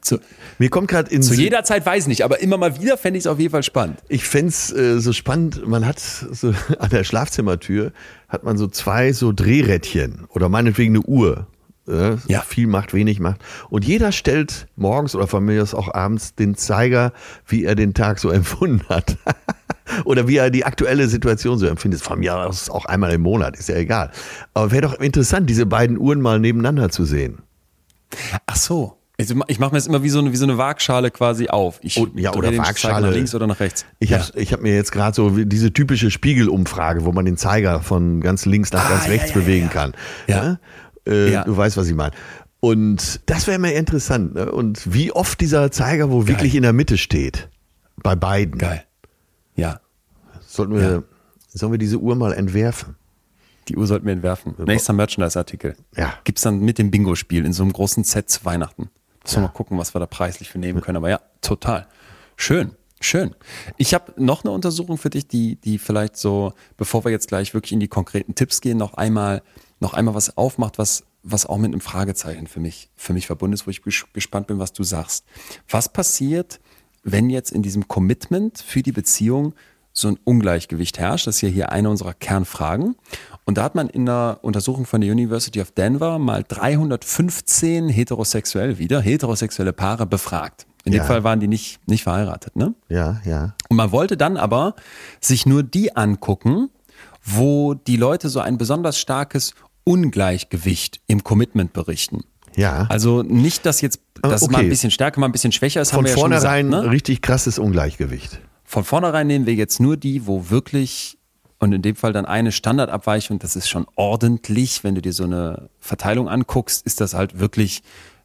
Zu, 0.00 0.18
Mir 0.58 0.70
kommt 0.70 0.88
gerade 0.88 1.10
in 1.10 1.22
zu 1.22 1.34
jeder 1.34 1.64
Zeit 1.64 1.84
weiß 1.84 2.04
ich 2.04 2.08
nicht, 2.08 2.24
aber 2.24 2.40
immer 2.40 2.56
mal 2.56 2.80
wieder 2.80 2.96
fände 2.96 3.18
ich 3.18 3.24
es 3.24 3.26
auf 3.26 3.38
jeden 3.38 3.50
Fall 3.52 3.62
spannend. 3.62 3.98
Ich 4.08 4.24
fänd's 4.24 4.72
äh, 4.72 5.00
so 5.00 5.12
spannend, 5.12 5.66
man 5.66 5.86
hat 5.86 5.98
so 5.98 6.54
an 6.78 6.90
der 6.90 7.04
Schlafzimmertür 7.04 7.92
hat 8.28 8.44
man 8.44 8.56
so 8.56 8.66
zwei 8.68 9.12
so 9.12 9.32
Drehrädchen 9.32 10.26
oder 10.28 10.48
meinetwegen 10.48 10.94
eine 10.94 11.02
Uhr. 11.04 11.46
Äh, 11.88 12.16
Ja. 12.28 12.42
Viel 12.42 12.66
macht, 12.66 12.94
wenig 12.94 13.18
macht. 13.20 13.40
Und 13.70 13.84
jeder 13.84 14.12
stellt 14.12 14.68
morgens 14.76 15.14
oder 15.16 15.26
von 15.26 15.44
mir 15.44 15.62
aus 15.62 15.74
auch 15.74 15.92
abends 15.92 16.34
den 16.34 16.54
Zeiger, 16.54 17.12
wie 17.46 17.64
er 17.64 17.74
den 17.74 17.94
Tag 17.94 18.18
so 18.20 18.30
empfunden 18.30 18.82
hat. 18.88 19.16
oder 20.04 20.28
wie 20.28 20.36
er 20.36 20.50
die 20.50 20.64
aktuelle 20.64 21.08
Situation 21.08 21.58
so 21.58 21.66
empfindet. 21.66 22.00
Von 22.00 22.20
mir 22.20 22.36
aus 22.36 22.70
auch 22.70 22.84
einmal 22.84 23.12
im 23.12 23.22
Monat, 23.22 23.56
ist 23.58 23.68
ja 23.68 23.76
egal. 23.76 24.12
Aber 24.54 24.70
wäre 24.70 24.82
doch 24.82 24.94
interessant, 25.00 25.50
diese 25.50 25.66
beiden 25.66 25.98
Uhren 25.98 26.20
mal 26.20 26.38
nebeneinander 26.38 26.90
zu 26.90 27.04
sehen. 27.04 27.38
Ach 28.46 28.56
so. 28.56 28.99
Also, 29.20 29.42
Ich 29.48 29.58
mache 29.58 29.72
mir 29.72 29.78
jetzt 29.78 29.86
immer 29.88 30.02
wie 30.02 30.08
so 30.08 30.18
eine, 30.18 30.32
wie 30.32 30.36
so 30.36 30.44
eine 30.44 30.58
Waagschale 30.58 31.10
quasi 31.10 31.48
auf. 31.48 31.78
Ich 31.82 31.98
Oh, 31.98 32.06
ja, 32.14 32.34
oder 32.34 32.56
Waagschale. 32.56 33.06
nach 33.08 33.14
links 33.14 33.34
oder 33.34 33.46
nach 33.46 33.60
rechts. 33.60 33.84
Ich 33.98 34.10
ja. 34.10 34.18
habe 34.18 34.38
ich 34.40 34.52
hab 34.52 34.60
mir 34.60 34.74
jetzt 34.74 34.92
gerade 34.92 35.14
so 35.14 35.30
diese 35.30 35.72
typische 35.72 36.10
Spiegelumfrage, 36.10 37.04
wo 37.04 37.12
man 37.12 37.24
den 37.24 37.36
Zeiger 37.36 37.80
von 37.80 38.20
ganz 38.20 38.46
links 38.46 38.72
nach 38.72 38.86
Ah, 38.86 38.90
ganz 38.94 39.08
rechts 39.08 39.28
ja, 39.30 39.34
bewegen 39.34 39.66
ja. 39.66 39.72
kann. 39.72 39.94
Ja. 40.26 40.58
Äh. 41.04 41.44
Du 41.44 41.56
weißt, 41.56 41.76
was 41.76 41.88
ich 41.88 41.94
meine. 41.94 42.12
Und 42.60 43.20
das 43.26 43.46
wäre 43.46 43.58
mir 43.58 43.72
interessant. 43.72 44.34
Ne? 44.34 44.52
Und 44.52 44.92
wie 44.92 45.12
oft 45.12 45.40
dieser 45.40 45.70
Zeiger 45.70 46.10
wo 46.10 46.26
wirklich 46.26 46.54
in 46.54 46.62
der 46.62 46.72
Mitte 46.72 46.98
steht. 46.98 47.48
Bei 48.02 48.14
beiden. 48.14 48.58
Geil. 48.58 48.84
Ja. 49.56 49.80
Sollten 50.46 50.74
wir, 50.74 51.04
Sollen 51.52 51.72
wir 51.72 51.78
diese 51.78 51.98
Uhr 51.98 52.14
mal 52.16 52.32
entwerfen? 52.32 52.96
Die 53.68 53.76
Uhr 53.76 53.86
sollten 53.86 54.06
wir 54.06 54.12
entwerfen. 54.12 54.54
Nächster 54.66 54.92
Merchandise-Artikel. 54.92 55.76
Ja. 55.96 56.14
Gibt's 56.24 56.42
dann 56.42 56.60
mit 56.60 56.78
dem 56.78 56.90
Bingo-Spiel 56.90 57.44
in 57.44 57.52
so 57.52 57.62
einem 57.62 57.72
großen 57.72 58.04
Set 58.04 58.30
zu 58.30 58.44
Weihnachten. 58.44 58.90
Müssen 59.22 59.36
wir 59.36 59.42
mal 59.42 59.48
gucken, 59.48 59.78
was 59.78 59.94
wir 59.94 60.00
da 60.00 60.06
preislich 60.06 60.48
für 60.48 60.58
nehmen 60.58 60.80
können. 60.80 60.96
Aber 60.96 61.10
ja, 61.10 61.20
total. 61.40 61.86
Schön. 62.36 62.72
Schön. 63.02 63.34
Ich 63.78 63.94
habe 63.94 64.12
noch 64.16 64.44
eine 64.44 64.50
Untersuchung 64.50 64.98
für 64.98 65.08
dich, 65.08 65.26
die, 65.26 65.56
die 65.56 65.78
vielleicht 65.78 66.16
so, 66.18 66.52
bevor 66.76 67.04
wir 67.04 67.10
jetzt 67.10 67.28
gleich 67.28 67.54
wirklich 67.54 67.72
in 67.72 67.80
die 67.80 67.88
konkreten 67.88 68.34
Tipps 68.34 68.60
gehen, 68.60 68.76
noch 68.76 68.92
einmal, 68.94 69.42
noch 69.78 69.94
einmal 69.94 70.14
was 70.14 70.36
aufmacht, 70.36 70.76
was, 70.76 71.04
was 71.22 71.46
auch 71.46 71.56
mit 71.56 71.72
einem 71.72 71.80
Fragezeichen 71.80 72.46
für 72.46 72.60
mich, 72.60 72.90
für 72.96 73.14
mich 73.14 73.26
verbunden 73.26 73.54
ist, 73.54 73.66
wo 73.66 73.70
ich 73.70 73.80
ges- 73.80 74.04
gespannt 74.12 74.48
bin, 74.48 74.58
was 74.58 74.74
du 74.74 74.82
sagst. 74.82 75.24
Was 75.68 75.90
passiert, 75.90 76.60
wenn 77.02 77.30
jetzt 77.30 77.52
in 77.52 77.62
diesem 77.62 77.88
Commitment 77.88 78.58
für 78.58 78.82
die 78.82 78.92
Beziehung 78.92 79.54
so 79.92 80.08
ein 80.08 80.18
Ungleichgewicht 80.24 80.98
herrscht? 80.98 81.26
Das 81.26 81.36
ist 81.36 81.40
ja 81.42 81.48
hier 81.48 81.72
eine 81.72 81.90
unserer 81.90 82.14
Kernfragen. 82.14 82.96
Und 83.44 83.58
da 83.58 83.62
hat 83.64 83.74
man 83.74 83.88
in 83.88 84.08
einer 84.08 84.38
Untersuchung 84.42 84.86
von 84.86 85.00
der 85.00 85.10
University 85.10 85.60
of 85.60 85.72
Denver 85.72 86.18
mal 86.18 86.44
315 86.46 87.88
heterosexuell 87.88 88.78
wieder, 88.78 89.00
heterosexuelle 89.00 89.72
Paare 89.72 90.06
befragt. 90.06 90.66
In 90.84 90.92
Ja. 90.92 91.02
dem 91.02 91.06
Fall 91.06 91.24
waren 91.24 91.40
die 91.40 91.48
nicht, 91.48 91.80
nicht 91.88 92.04
verheiratet, 92.04 92.56
ne? 92.56 92.74
Ja, 92.88 93.20
ja. 93.24 93.54
Und 93.68 93.76
man 93.76 93.92
wollte 93.92 94.16
dann 94.16 94.36
aber 94.36 94.74
sich 95.20 95.44
nur 95.46 95.62
die 95.62 95.96
angucken, 95.96 96.70
wo 97.22 97.74
die 97.74 97.96
Leute 97.96 98.28
so 98.28 98.40
ein 98.40 98.56
besonders 98.56 98.98
starkes 98.98 99.54
Ungleichgewicht 99.84 101.00
im 101.06 101.22
Commitment 101.24 101.72
berichten. 101.72 102.22
Ja. 102.56 102.86
Also 102.88 103.22
nicht, 103.22 103.66
dass 103.66 103.80
jetzt, 103.80 104.00
dass 104.22 104.42
okay. 104.42 104.52
mal 104.52 104.58
ein 104.60 104.68
bisschen 104.68 104.90
stärker, 104.90 105.20
mal 105.20 105.26
ein 105.26 105.32
bisschen 105.32 105.52
schwächer 105.52 105.80
ist, 105.80 105.92
haben 105.92 106.06
Von 106.06 106.14
vornherein 106.14 106.66
gesagt. 106.66 106.84
Ne? 106.86 106.90
richtig 106.90 107.22
krasses 107.22 107.58
Ungleichgewicht. 107.58 108.40
Von 108.70 108.84
vornherein 108.84 109.26
nehmen 109.26 109.46
wir 109.46 109.54
jetzt 109.54 109.80
nur 109.80 109.96
die, 109.96 110.28
wo 110.28 110.48
wirklich 110.48 111.18
und 111.58 111.72
in 111.72 111.82
dem 111.82 111.96
Fall 111.96 112.12
dann 112.12 112.24
eine 112.24 112.52
Standardabweichung, 112.52 113.40
das 113.40 113.56
ist 113.56 113.68
schon 113.68 113.84
ordentlich, 113.96 114.84
wenn 114.84 114.94
du 114.94 115.02
dir 115.02 115.12
so 115.12 115.24
eine 115.24 115.70
Verteilung 115.80 116.28
anguckst, 116.28 116.86
ist 116.86 117.00
das 117.00 117.12
halt 117.12 117.40
wirklich 117.40 117.82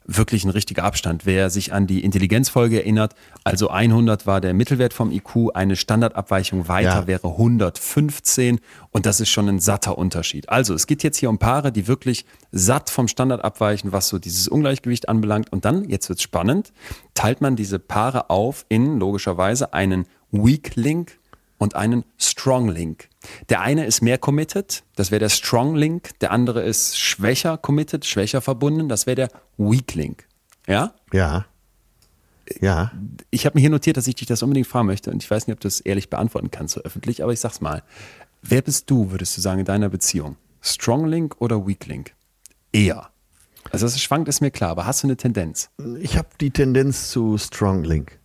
wirklich 0.07 0.43
ein 0.43 0.51
richtiger 0.51 0.83
Abstand. 0.83 1.25
Wer 1.25 1.49
sich 1.49 1.73
an 1.73 1.87
die 1.87 2.03
Intelligenzfolge 2.03 2.77
erinnert, 2.77 3.15
also 3.43 3.69
100 3.69 4.27
war 4.27 4.39
der 4.39 4.53
Mittelwert 4.53 4.93
vom 4.93 5.11
IQ, 5.11 5.55
eine 5.55 5.75
Standardabweichung 5.75 6.67
weiter 6.67 6.89
Ja. 6.89 7.07
wäre 7.07 7.29
115 7.29 8.59
und 8.91 9.05
das 9.05 9.19
ist 9.19 9.29
schon 9.29 9.49
ein 9.49 9.59
satter 9.59 9.97
Unterschied. 9.97 10.49
Also 10.49 10.73
es 10.73 10.85
geht 10.87 11.03
jetzt 11.03 11.17
hier 11.17 11.29
um 11.29 11.39
Paare, 11.39 11.71
die 11.71 11.87
wirklich 11.87 12.25
satt 12.51 12.89
vom 12.89 13.07
Standard 13.07 13.43
abweichen, 13.43 13.91
was 13.91 14.07
so 14.07 14.19
dieses 14.19 14.47
Ungleichgewicht 14.47 15.09
anbelangt 15.09 15.51
und 15.51 15.65
dann, 15.65 15.89
jetzt 15.89 16.07
wird's 16.09 16.21
spannend, 16.21 16.71
teilt 17.15 17.41
man 17.41 17.55
diese 17.55 17.79
Paare 17.79 18.29
auf 18.29 18.65
in 18.69 18.99
logischerweise 18.99 19.73
einen 19.73 20.05
Weak 20.43 20.75
Link 20.75 21.17
und 21.57 21.75
einen 21.75 22.03
Strong 22.17 22.69
Link. 22.69 23.09
Der 23.49 23.61
eine 23.61 23.85
ist 23.85 24.01
mehr 24.01 24.17
committed, 24.17 24.83
das 24.95 25.11
wäre 25.11 25.19
der 25.19 25.29
Strong 25.29 25.75
Link, 25.75 26.19
der 26.19 26.31
andere 26.31 26.63
ist 26.63 26.99
schwächer 26.99 27.57
committed, 27.57 28.05
schwächer 28.05 28.41
verbunden, 28.41 28.89
das 28.89 29.05
wäre 29.05 29.15
der 29.15 29.29
Weak 29.57 29.95
Link. 29.95 30.27
Ja? 30.67 30.93
Ja. 31.13 31.45
Ja. 32.61 32.91
Ich 33.31 33.45
habe 33.45 33.57
mir 33.57 33.61
hier 33.61 33.69
notiert, 33.69 33.97
dass 33.97 34.07
ich 34.07 34.15
dich 34.15 34.27
das 34.27 34.43
unbedingt 34.43 34.67
fragen 34.67 34.87
möchte 34.87 35.11
und 35.11 35.23
ich 35.23 35.31
weiß 35.31 35.47
nicht, 35.47 35.55
ob 35.55 35.59
du 35.59 35.67
es 35.67 35.79
ehrlich 35.79 36.09
beantworten 36.09 36.51
kannst 36.51 36.75
so 36.75 36.81
öffentlich, 36.81 37.23
aber 37.23 37.33
ich 37.33 37.39
sag's 37.39 37.61
mal. 37.61 37.83
Wer 38.41 38.61
bist 38.61 38.89
du, 38.91 39.11
würdest 39.11 39.35
du 39.37 39.41
sagen, 39.41 39.59
in 39.59 39.65
deiner 39.65 39.89
Beziehung? 39.89 40.37
Strong 40.61 41.07
Link 41.07 41.35
oder 41.39 41.65
Weak 41.65 41.87
Link? 41.87 42.13
Eher. 42.71 43.09
Also 43.71 43.85
das 43.87 43.99
schwankt, 43.99 44.27
ist 44.27 44.41
mir 44.41 44.51
klar, 44.51 44.71
aber 44.71 44.85
hast 44.85 45.03
du 45.03 45.07
eine 45.07 45.17
Tendenz? 45.17 45.69
Ich 45.99 46.17
habe 46.17 46.27
die 46.39 46.51
Tendenz 46.51 47.09
zu 47.09 47.37
Strong 47.37 47.83
Link. 47.83 48.19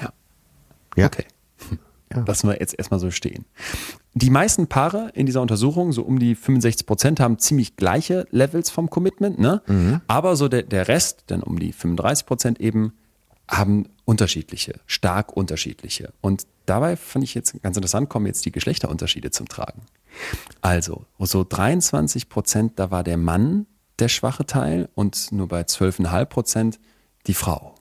Ja. 0.00 0.12
Ja. 0.98 1.06
Okay. 1.06 1.24
Ja. 2.10 2.24
Lassen 2.26 2.48
wir 2.48 2.58
jetzt 2.58 2.74
erstmal 2.78 3.00
so 3.00 3.10
stehen. 3.10 3.44
Die 4.14 4.30
meisten 4.30 4.66
Paare 4.66 5.10
in 5.12 5.26
dieser 5.26 5.42
Untersuchung, 5.42 5.92
so 5.92 6.00
um 6.00 6.18
die 6.18 6.34
65 6.36 6.86
Prozent, 6.86 7.20
haben 7.20 7.38
ziemlich 7.38 7.76
gleiche 7.76 8.26
Levels 8.30 8.70
vom 8.70 8.88
Commitment, 8.88 9.38
ne? 9.38 9.60
Aber 10.06 10.34
so 10.34 10.48
der, 10.48 10.62
der 10.62 10.88
Rest, 10.88 11.24
dann 11.26 11.42
um 11.42 11.58
die 11.58 11.70
35 11.70 12.24
Prozent 12.24 12.60
eben, 12.62 12.94
haben 13.46 13.90
unterschiedliche, 14.06 14.80
stark 14.86 15.36
unterschiedliche. 15.36 16.14
Und 16.22 16.46
dabei 16.64 16.96
fand 16.96 17.24
ich 17.24 17.34
jetzt 17.34 17.62
ganz 17.62 17.76
interessant, 17.76 18.08
kommen 18.08 18.24
jetzt 18.24 18.46
die 18.46 18.52
Geschlechterunterschiede 18.52 19.30
zum 19.30 19.46
Tragen. 19.46 19.82
Also, 20.62 21.04
so 21.18 21.44
23 21.46 22.30
Prozent, 22.30 22.72
da 22.76 22.90
war 22.90 23.04
der 23.04 23.18
Mann 23.18 23.66
der 23.98 24.08
schwache 24.08 24.46
Teil 24.46 24.88
und 24.94 25.30
nur 25.32 25.48
bei 25.48 25.60
12,5 25.60 26.24
Prozent 26.24 26.80
die 27.26 27.34
Frau. 27.34 27.74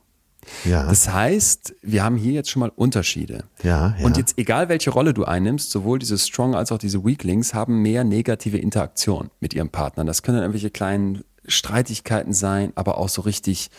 Ja. 0.65 0.85
Das 0.87 1.09
heißt, 1.11 1.75
wir 1.81 2.03
haben 2.03 2.17
hier 2.17 2.33
jetzt 2.33 2.49
schon 2.49 2.61
mal 2.61 2.71
Unterschiede. 2.75 3.45
Ja, 3.63 3.95
ja. 3.97 4.05
Und 4.05 4.17
jetzt, 4.17 4.37
egal 4.37 4.69
welche 4.69 4.89
Rolle 4.89 5.13
du 5.13 5.25
einnimmst, 5.25 5.71
sowohl 5.71 5.99
diese 5.99 6.17
Strong 6.17 6.55
als 6.55 6.71
auch 6.71 6.77
diese 6.77 7.03
Weaklings 7.05 7.53
haben 7.53 7.81
mehr 7.81 8.03
negative 8.03 8.57
Interaktion 8.57 9.29
mit 9.39 9.53
ihrem 9.53 9.69
Partner. 9.69 10.05
Das 10.05 10.23
können 10.23 10.37
dann 10.37 10.43
irgendwelche 10.43 10.71
kleinen 10.71 11.23
Streitigkeiten 11.47 12.33
sein, 12.33 12.73
aber 12.75 12.97
auch 12.97 13.09
so 13.09 13.21
richtig 13.21 13.69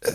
äh, 0.00 0.12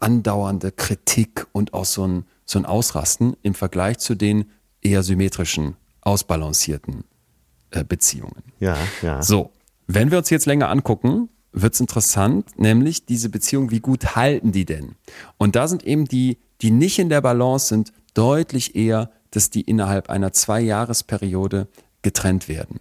andauernde 0.00 0.72
Kritik 0.72 1.46
und 1.52 1.74
auch 1.74 1.86
so 1.86 2.06
ein, 2.06 2.24
so 2.44 2.58
ein 2.58 2.66
Ausrasten 2.66 3.36
im 3.42 3.54
Vergleich 3.54 3.98
zu 3.98 4.14
den 4.14 4.50
eher 4.82 5.02
symmetrischen, 5.02 5.76
ausbalancierten 6.02 7.04
äh, 7.70 7.84
Beziehungen. 7.84 8.42
ja, 8.60 8.76
ja. 9.02 9.22
So, 9.22 9.52
wenn 9.86 10.10
wir 10.10 10.18
uns 10.18 10.30
jetzt 10.30 10.46
länger 10.46 10.68
angucken, 10.68 11.28
wird's 11.54 11.80
interessant, 11.80 12.58
nämlich 12.58 13.06
diese 13.06 13.28
Beziehung, 13.30 13.70
wie 13.70 13.80
gut 13.80 14.16
halten 14.16 14.52
die 14.52 14.64
denn? 14.64 14.96
Und 15.38 15.56
da 15.56 15.68
sind 15.68 15.84
eben 15.84 16.04
die, 16.04 16.38
die 16.60 16.70
nicht 16.70 16.98
in 16.98 17.08
der 17.08 17.20
Balance 17.20 17.68
sind, 17.68 17.92
deutlich 18.14 18.76
eher, 18.76 19.10
dass 19.30 19.50
die 19.50 19.62
innerhalb 19.62 20.10
einer 20.10 20.32
Zwei-Jahres-Periode 20.32 21.68
getrennt 22.02 22.48
werden. 22.48 22.80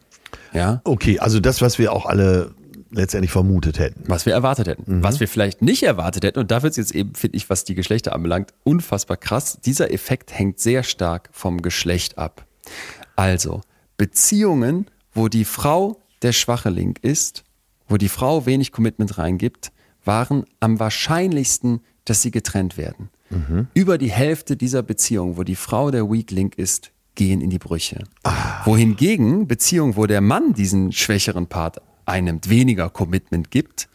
Ja, 0.54 0.82
Okay, 0.84 1.20
also 1.20 1.40
das, 1.40 1.62
was 1.62 1.80
wir 1.80 1.94
auch 1.94 2.06
alle 2.06 2.54
letztendlich 2.92 3.32
vermutet 3.32 3.80
hätten. 3.80 4.04
was 4.08 4.26
wir 4.26 4.34
erwartet 4.34 4.68
hätten. 4.68 5.02
Was 5.02 5.20
wir 5.20 5.28
vielleicht 5.28 5.62
nicht 5.62 5.84
erwartet 5.84 6.24
hätten, 6.24 6.40
und 6.40 6.52
da 6.52 6.62
wird's 6.62 6.78
jetzt 6.78 6.94
eben, 6.94 7.16
finde 7.16 7.38
ich, 7.38 7.50
was 7.50 7.64
die 7.64 7.74
Geschlechter 7.76 8.14
anbelangt, 8.14 8.54
unfassbar 8.64 9.18
krass. 9.18 9.58
Dieser 9.66 9.92
Effekt 9.92 10.38
hängt 10.38 10.60
sehr 10.60 10.84
stark 10.84 11.30
vom 11.32 11.62
Geschlecht 11.62 12.18
ab. 12.18 12.46
Also, 13.16 13.62
Beziehungen, 13.98 14.88
wo 15.14 15.28
die 15.28 15.46
Frau 15.46 16.02
der 16.22 16.34
schwache 16.34 16.70
Link 16.70 17.00
ist, 17.02 17.44
wo 17.94 17.98
die 17.98 18.10
Frau 18.10 18.48
wenig 18.48 18.72
Commitment 18.72 19.20
reingibt, 19.20 19.72
waren 20.04 20.46
am 20.60 20.80
wahrscheinlichsten, 20.80 21.82
dass 22.06 22.24
sie 22.24 22.32
getrennt 22.32 22.76
werden. 22.76 23.12
Über 23.76 24.00
die 24.00 24.12
Hälfte 24.12 24.58
dieser 24.58 24.82
Beziehungen, 24.82 25.38
wo 25.38 25.44
die 25.44 25.56
Frau 25.56 25.91
der 25.91 26.10
Weak 26.12 26.32
Link 26.32 26.56
ist, 26.58 26.91
gehen 27.14 27.39
in 27.39 27.52
die 27.52 27.60
Brüche. 27.60 28.04
Wohingegen 28.66 29.48
Beziehungen, 29.48 29.96
wo 29.96 30.08
der 30.08 30.22
Mann 30.22 30.54
diesen 30.54 30.91
schwächeren 30.91 31.46
Part 31.46 31.82
einnimmt, 32.06 32.50
weniger 32.50 32.89
Commitment 32.89 33.52
gibt, 33.52 33.88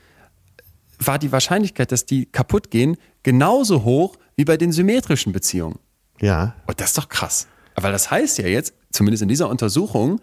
war 1.01 1.19
die 1.19 1.33
Wahrscheinlichkeit, 1.33 1.91
dass 1.91 2.07
die 2.07 2.27
kaputt 2.27 2.71
gehen, 2.71 2.97
genauso 3.25 3.83
hoch 3.83 4.17
wie 4.37 4.45
bei 4.45 4.57
den 4.57 4.71
symmetrischen 4.71 5.33
Beziehungen. 5.33 5.81
Ja. 6.21 6.55
Und 6.67 6.81
das 6.81 6.91
ist 6.91 6.99
doch 6.99 7.09
krass. 7.09 7.49
Weil 7.75 7.91
das 7.91 8.13
heißt 8.13 8.39
ja 8.39 8.47
jetzt, 8.47 8.75
zumindest 8.93 9.23
in 9.25 9.29
dieser 9.29 9.49
Untersuchung, 9.49 10.21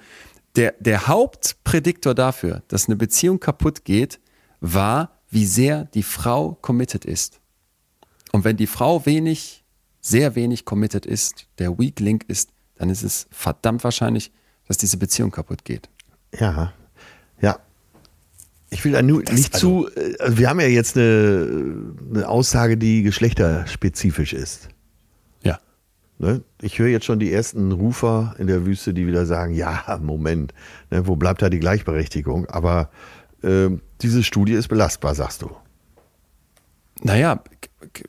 der, 0.55 0.73
der 0.79 1.07
Hauptprädiktor 1.07 2.13
dafür, 2.15 2.63
dass 2.67 2.87
eine 2.87 2.95
Beziehung 2.95 3.39
kaputt 3.39 3.85
geht, 3.85 4.19
war, 4.61 5.19
wie 5.29 5.45
sehr 5.45 5.85
die 5.85 6.03
Frau 6.03 6.53
committed 6.61 7.05
ist. 7.05 7.39
Und 8.31 8.43
wenn 8.43 8.57
die 8.57 8.67
Frau 8.67 9.05
wenig, 9.05 9.63
sehr 10.01 10.35
wenig 10.35 10.65
committed 10.65 11.05
ist, 11.05 11.47
der 11.59 11.77
Weak 11.77 11.99
Link 11.99 12.23
ist, 12.27 12.49
dann 12.75 12.89
ist 12.89 13.03
es 13.03 13.27
verdammt 13.31 13.83
wahrscheinlich, 13.83 14.31
dass 14.67 14.77
diese 14.77 14.97
Beziehung 14.97 15.31
kaputt 15.31 15.63
geht. 15.65 15.89
Ja, 16.37 16.73
ja. 17.41 17.59
Ich 18.69 18.83
will 18.83 18.91
da 18.93 19.01
nur 19.01 19.19
nicht 19.19 19.53
also- 19.53 19.87
zu. 19.87 19.95
äh, 19.95 20.15
Also 20.19 20.37
wir 20.37 20.49
haben 20.49 20.59
ja 20.59 20.67
jetzt 20.67 20.97
eine, 20.97 21.93
eine 22.13 22.27
Aussage, 22.27 22.77
die 22.77 23.03
geschlechterspezifisch 23.03 24.33
ist. 24.33 24.69
Ne? 26.17 26.43
Ich 26.61 26.79
höre 26.79 26.87
jetzt 26.87 27.05
schon 27.05 27.19
die 27.19 27.31
ersten 27.31 27.71
Rufer 27.71 28.35
in 28.37 28.47
der 28.47 28.65
Wüste, 28.65 28.93
die 28.93 29.07
wieder 29.07 29.25
sagen: 29.25 29.53
Ja, 29.53 29.99
Moment, 30.01 30.53
ne, 30.91 31.07
wo 31.07 31.15
bleibt 31.15 31.41
da 31.41 31.49
die 31.49 31.59
Gleichberechtigung? 31.59 32.45
Aber 32.47 32.89
ähm, 33.43 33.81
diese 34.01 34.23
Studie 34.23 34.53
ist 34.53 34.67
belastbar, 34.67 35.15
sagst 35.15 35.41
du. 35.41 35.49
Naja, 37.01 37.41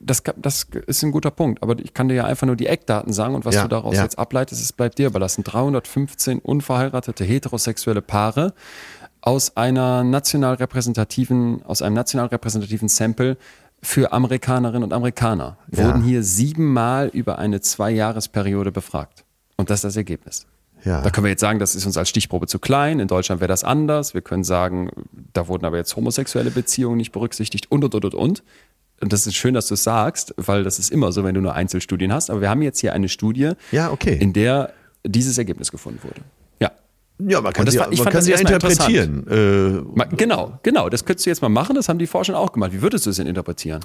das, 0.01 0.23
das 0.37 0.67
ist 0.87 1.03
ein 1.03 1.11
guter 1.11 1.31
Punkt, 1.31 1.61
aber 1.61 1.77
ich 1.79 1.93
kann 1.93 2.07
dir 2.07 2.15
ja 2.15 2.25
einfach 2.25 2.47
nur 2.47 2.55
die 2.55 2.67
Eckdaten 2.67 3.11
sagen 3.11 3.35
und 3.35 3.45
was 3.45 3.55
Ja, 3.55 3.63
du 3.63 3.67
daraus 3.67 3.95
ja. 3.95 4.03
jetzt 4.03 4.17
ableitest, 4.17 4.61
es 4.61 4.71
bleibt 4.71 4.97
dir 4.97 5.07
überlassen. 5.07 5.43
315 5.43 6.39
unverheiratete 6.39 7.25
heterosexuelle 7.25 8.01
Paare 8.01 8.53
aus 9.21 9.57
einer 9.57 10.05
national 10.05 10.55
repräsentativen, 10.55 11.63
aus 11.63 11.81
einem 11.81 11.95
national 11.95 12.27
repräsentativen 12.27 12.87
Sample 12.87 13.37
für 13.83 14.11
Amerikanerinnen 14.11 14.83
und 14.83 14.93
Amerikaner 14.93 15.57
Ja. 15.71 15.85
wurden 15.85 16.03
hier 16.03 16.23
siebenmal 16.23 17.07
über 17.07 17.37
eine 17.39 17.61
Zwei-Jahres-Periode 17.61 18.71
befragt. 18.71 19.23
Und 19.55 19.69
das 19.69 19.79
ist 19.79 19.83
das 19.85 19.95
Ergebnis. 19.97 20.45
Ja. 20.83 21.01
Da 21.01 21.09
können 21.09 21.25
wir 21.25 21.31
jetzt 21.31 21.41
sagen, 21.41 21.59
das 21.59 21.75
ist 21.75 21.85
uns 21.85 21.97
als 21.97 22.09
Stichprobe 22.09 22.47
zu 22.47 22.59
klein. 22.59 22.99
In 22.99 23.07
Deutschland 23.07 23.41
wäre 23.41 23.47
das 23.47 23.63
anders. 23.63 24.13
Wir 24.13 24.21
können 24.21 24.43
sagen, 24.43 24.89
da 25.33 25.47
wurden 25.47 25.65
aber 25.65 25.77
jetzt 25.77 25.95
homosexuelle 25.95 26.51
Beziehungen 26.51 26.97
nicht 26.97 27.11
berücksichtigt 27.11 27.71
und, 27.71 27.83
und, 27.83 27.95
und, 27.95 28.05
und, 28.05 28.13
und. 28.15 28.43
Und 29.01 29.13
das 29.13 29.27
ist 29.27 29.35
schön, 29.35 29.53
dass 29.53 29.67
du 29.67 29.75
es 29.75 29.83
sagst, 29.83 30.33
weil 30.37 30.63
das 30.63 30.79
ist 30.79 30.91
immer 30.91 31.11
so, 31.11 31.23
wenn 31.23 31.35
du 31.35 31.41
nur 31.41 31.53
Einzelstudien 31.53 32.11
hast. 32.13 32.29
Aber 32.29 32.41
wir 32.41 32.49
haben 32.49 32.61
jetzt 32.61 32.79
hier 32.79 32.93
eine 32.93 33.09
Studie, 33.09 33.51
Ja, 33.71 33.91
okay. 33.91 34.17
in 34.19 34.33
der 34.33 34.73
dieses 35.05 35.37
Ergebnis 35.37 35.71
gefunden 35.71 35.99
wurde. 36.03 36.21
Ja. 37.19 37.41
Man 37.41 37.51
kann 37.53 37.65
das 37.65 37.73
sie, 37.73 37.79
war- 37.79 37.91
ich 37.91 37.99
man 38.03 38.13
kann 38.13 38.21
sie 38.21 38.31
interpretieren. 38.33 39.27
Äh, 39.27 40.05
Genau, 40.15 40.59
genau. 40.63 40.89
Das 40.89 41.03
könntest 41.05 41.25
du 41.25 41.29
jetzt 41.31 41.41
mal 41.41 41.49
machen. 41.49 41.75
Das 41.75 41.89
haben 41.89 41.97
die 41.99 42.07
Forscher 42.07 42.37
auch 42.37 42.51
gemacht. 42.51 42.71
Wie 42.73 42.81
würdest 42.81 43.05
du 43.05 43.09
es 43.09 43.15
denn 43.17 43.27
interpretieren? 43.27 43.81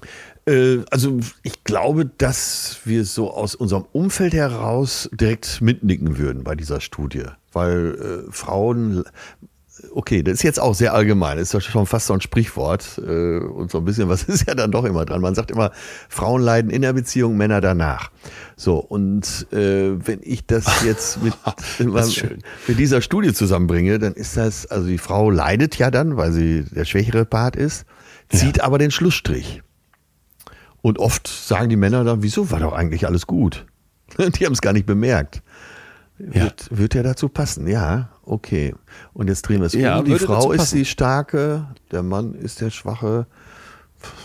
Äh, 0.47 0.78
also 0.91 1.18
ich 1.43 1.64
glaube, 1.64 2.07
dass 2.18 2.78
wir 2.85 3.05
so 3.05 3.30
aus 3.33 3.55
unserem 3.55 3.85
Umfeld 3.93 4.35
heraus 4.35 5.09
direkt 5.12 5.61
mitnicken 5.62 6.18
würden 6.18 6.45
bei 6.45 6.55
dieser 6.55 6.80
Studie, 6.80 7.24
weil 7.53 8.24
äh, 8.28 8.30
Frauen, 8.33 9.05
okay, 9.93 10.22
das 10.22 10.35
ist 10.35 10.43
jetzt 10.43 10.61
auch 10.61 10.74
sehr 10.74 10.95
allgemein, 10.95 11.39
das 11.39 11.49
ist 11.49 11.53
ja 11.55 11.61
schon 11.61 11.87
fast 11.87 12.07
so 12.07 12.14
ein 12.14 12.20
Sprichwort 12.20 13.01
äh, 13.05 13.39
und 13.39 13.70
so 13.70 13.78
ein 13.78 13.85
bisschen 13.85 14.09
was 14.09 14.22
ist 14.28 14.47
ja 14.47 14.55
dann 14.55 14.70
doch 14.70 14.85
immer 14.85 15.05
dran. 15.05 15.20
Man 15.20 15.35
sagt 15.35 15.51
immer, 15.51 15.72
Frauen 16.09 16.43
leiden 16.43 16.70
in 16.70 16.83
der 16.83 16.93
Beziehung, 16.93 17.37
Männer 17.37 17.61
danach. 17.61 18.11
So 18.57 18.76
und 18.76 19.47
äh, 19.53 20.07
wenn 20.07 20.20
ich 20.22 20.47
das 20.47 20.66
jetzt 20.85 21.22
mit, 21.22 21.35
schön. 22.12 22.39
mit 22.66 22.78
dieser 22.78 23.03
Studie 23.03 23.33
zusammenbringe, 23.33 23.99
dann 23.99 24.14
ist 24.14 24.37
das, 24.37 24.66
also 24.66 24.87
die 24.87 24.99
Frau 24.99 25.30
leidet 25.30 25.78
ja 25.78 25.91
dann, 25.91 26.17
weil 26.17 26.33
sie 26.33 26.64
der 26.64 26.84
schwächere 26.84 27.25
Part 27.25 27.57
ist, 27.57 27.84
zieht 28.29 28.61
aber 28.61 28.79
den 28.79 28.91
Schlussstrich. 28.91 29.63
Und 30.83 30.99
oft 30.99 31.29
sagen 31.29 31.68
die 31.68 31.76
Männer 31.76 32.03
dann, 32.04 32.22
wieso 32.22 32.50
war 32.50 32.59
doch 32.59 32.72
eigentlich 32.72 33.07
alles 33.07 33.26
gut? 33.26 33.67
Die 34.18 34.45
haben 34.45 34.53
es 34.53 34.61
gar 34.61 34.72
nicht 34.72 34.84
bemerkt. 34.84 35.42
Ja. 36.32 36.44
Wird, 36.44 36.68
wird 36.70 36.94
ja 36.94 37.03
dazu 37.03 37.28
passen, 37.28 37.66
ja, 37.66 38.11
okay. 38.24 38.74
Und 39.12 39.28
jetzt 39.28 39.42
drehen 39.42 39.61
wir 39.61 39.66
es 39.66 39.72
Ja, 39.72 39.99
um. 39.99 40.04
Die 40.04 40.18
Frau 40.18 40.53
ist 40.53 40.72
die 40.72 40.84
Starke, 40.84 41.66
der 41.90 42.03
Mann 42.03 42.34
ist 42.34 42.61
der 42.61 42.70
Schwache. 42.70 43.26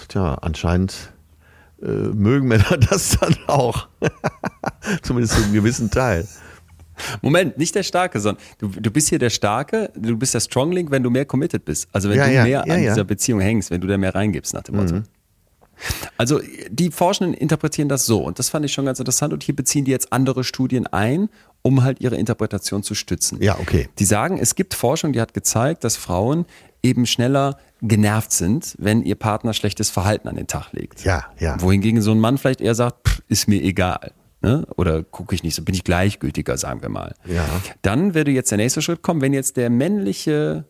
Tja, 0.08 0.36
anscheinend 0.36 1.14
äh, 1.82 1.88
mögen 1.88 2.48
Männer 2.48 2.78
das 2.90 3.18
dann 3.20 3.36
auch. 3.48 3.88
Zumindest 5.02 5.36
zu 5.36 5.44
einem 5.44 5.54
gewissen 5.54 5.90
Teil. 5.90 6.28
Moment, 7.22 7.58
nicht 7.58 7.76
der 7.76 7.84
Starke, 7.84 8.20
sondern 8.20 8.44
du, 8.60 8.68
du 8.70 8.92
bist 8.92 9.10
hier 9.10 9.20
der 9.20 9.30
Starke, 9.30 9.92
du 9.96 10.18
bist 10.18 10.34
der 10.34 10.40
Stronglink, 10.40 10.90
wenn 10.92 11.04
du 11.04 11.10
mehr 11.10 11.26
committed 11.26 11.64
bist. 11.66 11.88
Also 11.92 12.10
wenn 12.10 12.18
Ja, 12.18 12.26
du 12.28 12.34
ja, 12.34 12.44
mehr 12.44 12.64
an 12.64 12.80
dieser 12.82 13.04
Beziehung 13.04 13.40
hängst, 13.40 13.70
wenn 13.72 13.82
du 13.82 13.88
da 13.88 13.98
mehr 13.98 14.14
reingibst 14.16 14.54
nach 14.54 14.64
dem 14.64 14.76
Motto. 14.78 14.96
Mhm. 14.96 15.04
Also 16.18 16.42
die 16.70 16.90
Forschenden 16.90 17.36
interpretieren 17.36 17.88
das 17.88 18.06
so 18.06 18.24
und 18.24 18.40
das 18.40 18.50
fand 18.50 18.66
ich 18.66 18.74
schon 18.74 18.86
ganz 18.86 19.00
interessant 19.00 19.32
und 19.34 19.44
hier 19.44 19.56
beziehen 19.56 19.86
die 19.86 19.92
jetzt 19.92 20.12
andere 20.12 20.44
Studien 20.44 20.88
ein, 20.88 21.30
um 21.68 21.84
halt 21.84 22.00
ihre 22.00 22.16
Interpretation 22.16 22.82
zu 22.82 22.96
stützen. 22.96 23.42
Ja, 23.42 23.60
okay. 23.60 23.90
Die 24.00 24.06
sagen, 24.06 24.38
es 24.40 24.56
gibt 24.56 24.74
Forschung, 24.74 25.12
die 25.12 25.20
hat 25.20 25.34
gezeigt, 25.34 25.84
dass 25.84 25.98
Frauen 25.98 26.46
eben 26.82 27.06
schneller 27.06 27.58
genervt 27.82 28.32
sind, 28.32 28.76
wenn 28.80 29.04
ihr 29.04 29.16
Partner 29.16 29.54
schlechtes 29.54 29.90
Verhalten 29.90 30.30
an 30.30 30.36
den 30.38 30.48
Tag 30.48 30.72
legt. 30.72 31.04
Ja, 31.04 31.26
ja. 31.40 31.60
Wohingegen 31.62 32.02
so 32.02 32.12
ein 32.12 32.20
Mann 32.20 32.38
vielleicht 32.38 32.62
eher 32.62 32.74
sagt, 32.74 33.08
pff, 33.08 33.22
ist 33.28 33.48
mir 33.50 33.62
egal. 33.62 34.14
Ne? 34.42 34.66
Oder 34.78 35.04
gucke 35.04 35.36
ich 35.36 35.44
nicht 35.44 35.56
so, 35.56 35.64
bin 35.64 35.76
ich 35.76 35.84
gleichgültiger, 35.84 36.58
sagen 36.58 36.82
wir 36.82 36.90
mal. 36.90 37.14
Ja. 37.26 37.44
Dann 37.82 38.14
würde 38.14 38.32
jetzt 38.32 38.50
der 38.52 38.58
nächste 38.60 38.82
Schritt 38.82 39.02
kommen, 39.02 39.20
wenn 39.22 39.34
jetzt 39.34 39.58
der 39.58 39.70
männliche 39.70 40.66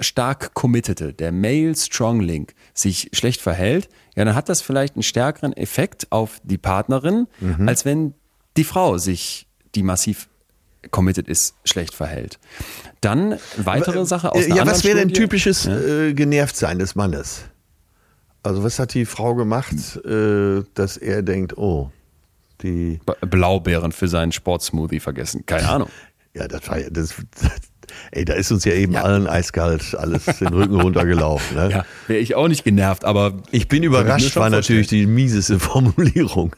stark 0.00 0.54
committete, 0.54 1.12
der 1.12 1.30
Male 1.30 1.74
Strong 1.76 2.20
Link 2.20 2.54
sich 2.74 3.10
schlecht 3.12 3.40
verhält, 3.40 3.88
ja, 4.16 4.24
dann 4.24 4.34
hat 4.34 4.48
das 4.48 4.60
vielleicht 4.62 4.96
einen 4.96 5.04
stärkeren 5.04 5.52
Effekt 5.52 6.10
auf 6.10 6.40
die 6.42 6.58
Partnerin, 6.58 7.28
Mhm. 7.40 7.68
als 7.68 7.84
wenn 7.84 8.14
die 8.56 8.64
Frau 8.64 8.98
sich, 8.98 9.46
die 9.74 9.82
massiv 9.82 10.28
committed 10.90 11.28
ist, 11.28 11.54
schlecht 11.64 11.94
verhält. 11.94 12.38
Dann 13.00 13.38
weitere 13.56 14.06
Sache 14.06 14.32
aus 14.32 14.42
Äh, 14.42 14.46
einer 14.46 14.56
Ja, 14.56 14.66
was 14.66 14.84
wäre 14.84 14.98
denn 14.98 15.12
typisches 15.12 15.66
äh, 15.66 16.12
Genervtsein 16.14 16.78
des 16.78 16.94
Mannes? 16.94 17.42
Also 18.42 18.62
was 18.62 18.78
hat 18.78 18.94
die 18.94 19.04
Frau 19.04 19.34
gemacht, 19.34 19.74
äh, 20.04 20.62
dass 20.74 20.96
er 20.96 21.22
denkt, 21.22 21.58
oh, 21.58 21.90
die, 22.62 23.00
Blaubeeren 23.20 23.92
für 23.92 24.08
seinen 24.08 24.32
Sportsmoothie 24.32 25.00
vergessen. 25.00 25.44
Keine 25.46 25.68
Ahnung. 25.68 25.88
ja, 26.34 26.48
das 26.48 26.66
war 26.68 26.78
ja, 26.78 26.88
das, 26.90 27.14
ey, 28.12 28.24
da 28.24 28.34
ist 28.34 28.50
uns 28.50 28.64
ja 28.64 28.72
eben 28.72 28.96
allen 28.96 29.26
eiskalt 29.26 29.94
alles 29.96 30.24
den 30.24 30.48
Rücken 30.48 30.80
runtergelaufen. 30.80 31.56
Ne? 31.56 31.70
Ja, 31.70 31.84
wäre 32.06 32.20
ich 32.20 32.34
auch 32.34 32.48
nicht 32.48 32.64
genervt, 32.64 33.04
aber 33.04 33.34
Ich 33.50 33.68
bin 33.68 33.82
überrascht, 33.82 34.34
war 34.36 34.50
natürlich 34.50 34.86
die 34.88 35.06
mieseste 35.06 35.58
Formulierung. 35.60 36.52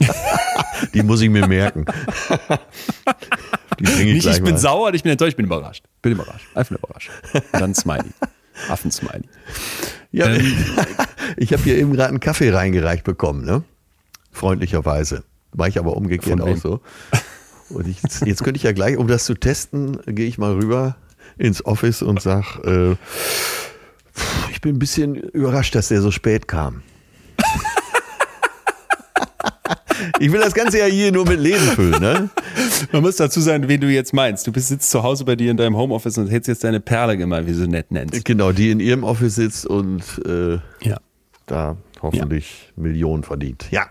Die 0.94 1.02
muss 1.02 1.20
ich 1.20 1.31
mir 1.31 1.47
merken. 1.47 1.85
die 3.78 3.85
bringe 3.85 4.02
ich 4.02 4.15
nicht, 4.15 4.23
gleich 4.23 4.36
ich 4.36 4.43
bin 4.43 4.55
mal. 4.55 4.59
sauer, 4.59 4.94
ich 4.94 5.02
bin 5.02 5.12
enttäuscht, 5.12 5.31
ich 5.32 5.36
bin 5.36 5.47
überrascht. 5.47 5.85
Bin 6.02 6.12
überrascht. 6.12 6.47
Einfach 6.55 6.77
überrascht. 6.77 7.11
Und 7.35 7.61
dann 7.61 7.74
Smiley. 7.74 8.11
Affen-Smiley. 8.69 9.24
Ja, 10.12 10.27
Ähm, 10.27 10.52
ich 11.36 11.52
habe 11.52 11.62
hier 11.62 11.77
eben 11.78 11.93
gerade 11.93 12.11
einen 12.11 12.20
Kaffee 12.20 12.51
reingereicht 12.51 13.05
bekommen, 13.05 13.44
ne? 13.44 13.62
Freundlicherweise. 14.32 15.24
War 15.52 15.69
ich 15.69 15.78
aber 15.78 15.97
umgekehrt 15.97 16.40
auch 16.40 16.57
so. 16.57 16.81
Und 17.70 17.86
ich, 17.86 17.98
jetzt 18.24 18.43
könnte 18.44 18.57
ich 18.57 18.62
ja 18.65 18.73
gleich, 18.73 18.97
um 18.97 19.07
das 19.09 19.24
zu 19.24 19.35
testen, 19.35 19.98
gehe 20.07 20.27
ich 20.27 20.39
mal 20.39 20.52
rüber 20.55 20.97
ins 21.39 21.65
Office 21.65 22.02
und 22.02 22.20
sag, 22.20 22.59
äh, 22.65 22.97
ich 24.51 24.61
bin 24.61 24.77
ein 24.77 24.78
bisschen 24.78 25.15
überrascht, 25.15 25.74
dass 25.74 25.89
der 25.89 26.02
so 26.02 26.11
spät 26.11 26.47
kam. 26.48 26.82
ich 30.18 30.32
will 30.32 30.40
das 30.40 30.55
Ganze 30.55 30.78
ja 30.78 30.86
hier 30.86 31.12
nur 31.12 31.27
mit 31.27 31.40
Leben 31.40 31.59
füllen, 31.60 32.01
ne? 32.01 32.31
Man 32.93 33.02
muss 33.02 33.16
dazu 33.16 33.40
sagen, 33.40 33.68
wen 33.68 33.81
du 33.81 33.89
jetzt 33.89 34.12
meinst. 34.12 34.47
Du 34.47 34.52
bist 34.52 34.68
sitzt 34.68 34.90
zu 34.90 35.02
Hause 35.02 35.24
bei 35.24 35.36
dir 35.36 35.51
in 35.51 35.56
deinem 35.56 35.77
Homeoffice 35.77 36.18
und 36.18 36.28
hättest 36.28 36.48
jetzt 36.48 36.64
deine 36.64 36.81
Perle 36.81 37.16
gemeint, 37.16 37.47
wie 37.47 37.52
du 37.52 37.59
sie 37.59 37.68
nett 37.68 37.90
nennst. 37.90 38.24
Genau, 38.24 38.52
die 38.52 38.70
in 38.70 38.81
ihrem 38.81 39.05
Office 39.05 39.35
sitzt 39.36 39.66
und 39.66 40.02
äh, 40.27 40.55
Ja. 40.82 40.98
da 41.47 41.77
hoffentlich 42.02 42.72
Millionen 42.77 43.22
verdient. 43.22 43.66
Ja. 43.70 43.86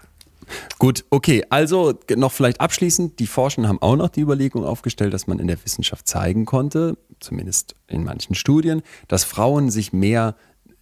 Gut, 0.80 1.06
okay. 1.11 1.44
Also 1.49 1.94
noch 2.15 2.31
vielleicht 2.31 2.60
abschließend. 2.60 3.19
Die 3.19 3.27
Forschenden 3.27 3.69
haben 3.69 3.81
auch 3.81 3.95
noch 3.95 4.10
die 4.10 4.22
Überlegung 4.22 4.64
aufgestellt, 4.65 5.14
dass 5.14 5.27
man 5.27 5.38
in 5.40 5.48
der 5.48 5.64
Wissenschaft 5.64 6.07
zeigen 6.07 6.45
konnte, 6.45 6.98
zumindest 7.19 7.76
in 7.88 8.03
manchen 8.03 8.34
Studien, 8.34 8.81
dass 9.07 9.23
Frauen 9.23 9.69
sich 9.69 9.94
mehr, 9.94 10.36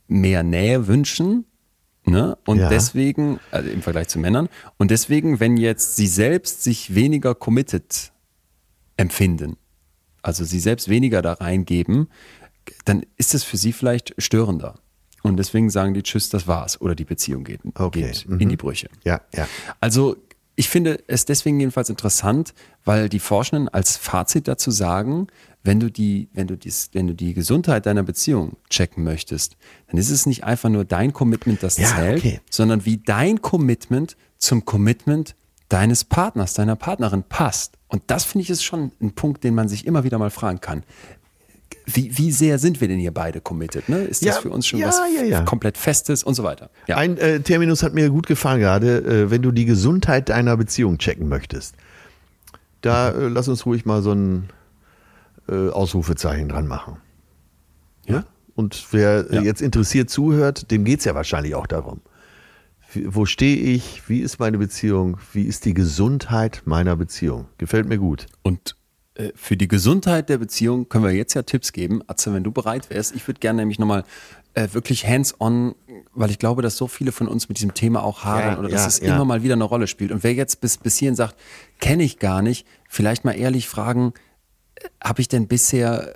mehr 0.08 0.44
Nähe 0.44 0.88
wünschen. 0.88 1.45
Ne? 2.08 2.38
Und 2.46 2.60
Ja. 2.60 2.70
deswegen, 2.70 3.40
also 3.52 3.70
im 3.70 3.82
Vergleich 3.82 4.08
zu 4.08 4.18
Männern, 4.18 4.48
und 4.78 4.92
deswegen, 4.92 5.40
wenn 5.40 5.58
jetzt 5.58 5.98
sie 5.98 6.08
selbst 6.08 6.64
sich 6.64 6.96
weniger 6.96 7.36
committed 7.36 8.14
empfinden, 8.96 9.58
also 10.22 10.46
sie 10.46 10.60
selbst 10.60 10.88
weniger 10.88 11.22
da 11.22 11.34
reingeben, 11.34 12.10
dann 12.86 13.06
ist 13.18 13.34
es 13.34 13.44
für 13.44 13.58
sie 13.58 13.74
vielleicht 13.74 14.14
störender. 14.18 14.76
Und 15.24 15.38
deswegen 15.38 15.70
sagen 15.70 15.94
die 15.94 16.04
Tschüss, 16.04 16.30
das 16.30 16.48
war's. 16.48 16.80
Oder 16.80 16.96
die 16.96 17.04
Beziehung 17.04 17.44
geht, 17.44 17.60
Okay, 17.76 18.02
geht 18.04 18.30
mhm. 18.30 18.40
in 18.40 18.50
die 18.50 18.58
Brüche. 18.58 18.88
Ja, 19.04 19.22
ja. 19.34 19.48
Also 19.82 20.16
ich 20.56 20.70
finde 20.70 21.04
es 21.08 21.26
deswegen 21.26 21.60
jedenfalls 21.60 21.90
interessant, 21.90 22.54
weil 22.86 23.10
die 23.10 23.20
Forschenden 23.20 23.68
als 23.70 23.98
Fazit 23.98 24.48
dazu 24.48 24.72
sagen, 24.72 25.28
wenn 25.68 25.81
du 25.81 25.91
die, 25.91 26.30
wenn 26.34 26.48
du 26.48 26.57
dies, 26.57 26.89
wenn 26.94 27.07
du 27.07 27.14
die 27.14 27.34
Gesundheit 27.34 27.85
deiner 27.85 28.02
Beziehung 28.02 28.56
checken 28.69 29.03
möchtest, 29.03 29.57
dann 29.91 29.99
ist 29.99 30.10
es 30.10 30.26
nicht 30.26 30.45
einfach 30.45 30.69
nur 30.69 30.85
dein 30.85 31.11
Commitment, 31.11 31.61
das 31.61 31.77
Ja, 31.77 31.89
zählt, 31.89 32.19
okay. 32.19 32.39
sondern 32.49 32.85
wie 32.85 32.98
dein 32.98 33.41
Commitment 33.41 34.15
zum 34.38 34.64
Commitment 34.64 35.35
deines 35.68 36.06
Partners, 36.06 36.53
deiner 36.53 36.77
Partnerin 36.77 37.23
passt. 37.23 37.73
Und 37.89 38.03
das 38.07 38.23
finde 38.23 38.44
ich 38.44 38.49
ist 38.49 38.64
schon 38.64 38.94
ein 39.02 39.11
Punkt, 39.11 39.44
den 39.44 39.53
man 39.53 39.68
sich 39.68 39.85
immer 39.85 40.06
wieder 40.06 40.18
mal 40.18 40.30
fragen 40.30 40.61
kann. 40.61 40.84
Wie, 41.85 42.18
wie 42.18 42.31
sehr 42.31 42.60
sind 42.60 42.80
wir 42.80 42.88
denn 42.88 42.99
hier 42.99 43.14
beide 43.14 43.41
committed? 43.41 43.89
Ne? 43.89 43.99
Ist 43.99 44.22
das 44.26 44.35
Ja, 44.35 44.41
für 44.41 44.49
uns 44.49 44.68
schon 44.68 44.80
ja, 44.80 44.88
was 44.88 45.02
ja, 45.27 45.41
komplett 45.44 45.77
Festes 45.77 46.23
und 46.23 46.34
so 46.34 46.44
weiter? 46.44 46.69
Ein 46.88 47.18
äh, 47.18 47.41
Terminus 47.41 47.84
hat 47.84 47.94
mir 47.94 48.10
gut 48.10 48.27
gefallen 48.27 48.61
gerade, 48.61 48.99
äh, 48.99 49.31
wenn 49.31 49.41
du 49.41 49.52
die 49.52 49.65
Gesundheit 49.65 50.30
deiner 50.30 50.56
Beziehung 50.56 50.98
checken 50.98 51.27
möchtest. 51.27 51.76
Da 52.81 53.10
äh, 53.10 53.27
lass 53.27 53.49
uns 53.49 53.65
ruhig 53.65 53.85
mal 53.85 54.02
so 54.02 54.14
ein 54.14 54.49
äh, 55.49 55.69
Ausrufezeichen 55.69 56.49
dran 56.49 56.68
machen. 56.68 56.98
Ja? 58.06 58.26
Und 58.56 58.88
wer 58.91 59.30
äh, 59.30 59.36
Ja. 59.36 59.41
jetzt 59.41 59.61
interessiert 59.61 60.10
zuhört, 60.10 60.72
dem 60.72 60.84
geht 60.84 60.99
es 60.99 61.06
ja 61.06 61.15
wahrscheinlich 61.15 61.56
auch 61.56 61.68
darum. 61.68 62.02
Wo 63.06 63.26
stehe 63.26 63.57
ich? 63.57 64.07
Wie 64.07 64.19
ist 64.22 64.40
meine 64.40 64.57
Beziehung? 64.57 65.18
Wie 65.34 65.44
ist 65.44 65.65
die 65.65 65.74
Gesundheit 65.74 66.61
meiner 66.65 66.95
Beziehung? 66.95 67.48
Gefällt 67.57 67.88
mir 67.88 67.98
gut. 67.98 68.28
Und 68.44 68.78
äh, 69.15 69.32
für 69.36 69.57
die 69.57 69.68
Gesundheit 69.68 70.30
der 70.30 70.38
Beziehung 70.38 70.88
können 70.88 71.03
wir 71.03 71.11
jetzt 71.11 71.34
ja 71.34 71.41
Tipps 71.44 71.74
geben. 71.74 72.02
Atze, 72.07 72.34
wenn 72.34 72.44
du 72.44 72.52
bereit 72.52 72.90
wärst, 72.90 73.14
ich 73.14 73.28
würde 73.28 73.40
gerne 73.41 73.61
nämlich 73.61 73.78
nochmal 73.78 74.03
äh, 74.53 74.69
wirklich 74.72 75.06
hands-on, 75.06 75.76
weil 76.14 76.32
ich 76.32 76.40
glaube, 76.40 76.61
dass 76.61 76.78
so 76.78 76.88
viele 76.88 77.11
von 77.11 77.28
uns 77.28 77.49
mit 77.49 77.57
diesem 77.57 77.74
Thema 77.74 78.03
auch 78.03 78.24
hadern 78.24 78.53
Ja, 78.53 78.60
oder 78.60 78.69
ja, 78.69 78.76
dass 78.78 78.88
es 78.88 78.99
ja. 79.02 79.14
immer 79.15 79.26
mal 79.26 79.44
wieder 79.44 79.53
eine 79.56 79.65
Rolle 79.65 79.88
spielt. 79.88 80.11
Und 80.14 80.24
wer 80.24 80.34
jetzt 80.34 80.61
bis, 80.61 80.78
bis 80.78 80.98
hierhin 80.98 81.15
sagt, 81.15 81.36
kenne 81.80 82.03
ich 82.03 82.19
gar 82.19 82.41
nicht, 82.41 82.65
vielleicht 82.88 83.26
mal 83.26 83.34
ehrlich 83.34 83.68
fragen, 83.68 84.14
habe 85.04 85.22
ich 85.22 85.28
denn 85.28 85.48
bisher 85.48 86.16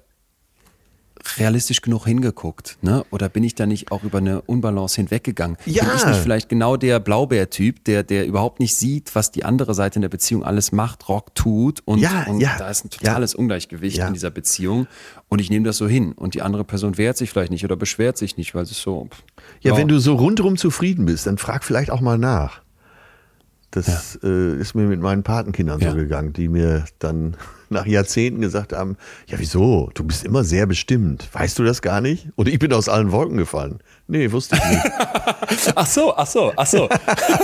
realistisch 1.38 1.82
genug 1.82 2.06
hingeguckt? 2.06 2.80
Ne? 2.82 3.06
Oder 3.12 3.30
bin 3.30 3.44
ich 3.44 3.54
da 3.54 3.68
nicht 3.68 3.92
auch 3.92 4.04
über 4.04 4.18
eine 4.18 4.42
Unbalance 4.42 4.96
hinweggegangen? 4.96 5.56
Ja. 5.66 5.84
Bin 5.84 5.94
ich 5.96 6.06
nicht 6.06 6.20
vielleicht 6.20 6.50
genau 6.50 6.78
der 6.78 7.00
Blaubeer-Typ, 7.00 7.84
der, 7.86 8.02
der 8.04 8.26
überhaupt 8.26 8.60
nicht 8.60 8.76
sieht, 8.76 9.14
was 9.14 9.30
die 9.32 9.46
andere 9.46 9.76
Seite 9.76 9.98
in 9.98 10.02
der 10.02 10.10
Beziehung 10.10 10.44
alles 10.44 10.72
macht, 10.72 11.08
Rock 11.10 11.36
tut 11.36 11.82
und, 11.86 12.00
Ja, 12.00 12.26
und 12.28 12.40
ja, 12.40 12.56
da 12.58 12.70
ist 12.70 12.86
ein 12.86 12.90
ja. 12.92 12.98
totales 12.98 13.36
Ungleichgewicht 13.36 13.98
Ja. 13.98 14.08
in 14.08 14.14
dieser 14.14 14.32
Beziehung 14.32 14.88
und 15.30 15.40
ich 15.42 15.52
nehme 15.52 15.64
das 15.66 15.78
so 15.78 15.88
hin 15.88 16.14
und 16.14 16.34
die 16.34 16.42
andere 16.42 16.64
Person 16.64 16.98
wehrt 16.98 17.18
sich 17.18 17.30
vielleicht 17.30 17.52
nicht 17.52 17.64
oder 17.64 17.76
beschwert 17.76 18.18
sich 18.18 18.38
nicht, 18.38 18.56
weil 18.56 18.64
es 18.64 18.72
so. 18.82 19.06
pff, 19.12 19.24
Ja, 19.62 19.78
wenn 19.78 19.88
du 19.88 20.00
so 20.00 20.16
rundherum 20.16 20.58
zufrieden 20.58 21.06
bist, 21.06 21.28
dann 21.28 21.38
frag 21.38 21.64
vielleicht 21.64 21.92
auch 21.92 22.02
mal 22.02 22.18
nach. 22.18 22.62
Das 23.70 24.20
äh, 24.24 24.56
ist 24.58 24.74
mir 24.74 24.88
mit 24.88 25.00
meinen 25.00 25.22
Patenkindern 25.24 25.80
so 25.80 25.94
gegangen, 25.94 26.34
die 26.34 26.50
mir 26.50 26.86
dann 27.00 27.38
nach 27.72 27.86
Jahrzehnten 27.86 28.42
gesagt 28.42 28.74
haben, 28.74 28.98
ja 29.28 29.40
wieso, 29.40 29.90
du 29.94 30.04
bist 30.04 30.24
immer 30.24 30.44
sehr 30.44 30.66
bestimmt. 30.66 31.28
Weißt 31.34 31.58
du 31.58 31.64
das 31.64 31.82
gar 31.82 32.02
nicht? 32.02 32.28
Oder 32.36 32.52
ich 32.52 32.60
bin 32.60 32.72
aus 32.74 32.90
allen 32.90 33.12
Wolken 33.12 33.38
gefallen. 33.38 33.80
Nee, 34.08 34.32
wusste 34.32 34.58
ich 34.58 34.64
nicht. 34.70 34.84
Ach 35.76 35.86
so, 35.86 36.16
ach 36.16 36.28
so, 36.28 36.52
ach 36.56 36.66
so. 36.66 36.88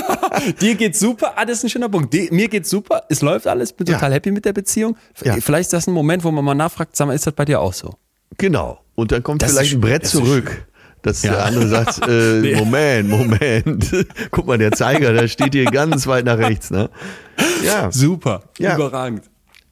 Dir 0.62 0.76
geht's 0.76 1.00
super, 1.00 1.34
ah, 1.36 1.46
das 1.46 1.58
ist 1.60 1.64
ein 1.66 1.70
schöner 1.70 1.90
Punkt. 1.90 2.14
Die, 2.14 2.30
mir 2.32 2.48
geht's 2.48 2.70
super, 2.70 3.04
es 3.10 3.22
läuft 3.22 3.48
alles, 3.48 3.74
bin 3.74 3.88
Ja. 3.88 3.96
total 3.96 4.14
happy 4.14 4.32
mit 4.32 4.46
der 4.46 4.54
Beziehung. 4.54 4.96
Ja. 5.24 5.36
Vielleicht 5.40 5.68
ist 5.68 5.74
das 5.74 5.88
ein 5.88 5.94
Moment, 5.94 6.24
wo 6.24 6.32
man 6.32 6.44
mal 6.44 6.54
nachfragt, 6.56 6.96
sag 6.96 7.08
mal, 7.08 7.14
ist 7.14 7.26
das 7.28 7.34
bei 7.34 7.46
dir 7.46 7.60
auch 7.62 7.74
so? 7.74 7.96
genau. 8.38 8.80
Und 8.96 9.12
dann 9.12 9.22
kommt 9.24 9.42
Das 9.44 9.52
vielleicht 9.52 9.74
ein 9.76 9.82
Brett 9.82 10.06
zurück. 10.08 10.66
Dass 11.04 11.22
Ja. 11.22 11.34
der 11.34 11.46
andere 11.46 11.68
sagt, 11.68 12.00
äh, 12.08 12.56
Moment, 12.56 13.08
Moment. 13.10 14.06
Guck 14.32 14.48
mal, 14.48 14.58
der 14.58 14.72
Zeiger, 14.72 15.14
der 15.14 15.28
steht 15.28 15.54
hier 15.54 15.66
ganz 15.66 16.08
weit 16.08 16.26
nach 16.26 16.38
rechts. 16.40 16.72
Ne? 16.72 16.90
Ja. 17.64 17.92
Super, 17.92 18.44
Ja. 18.58 18.76
überragend. 18.76 19.22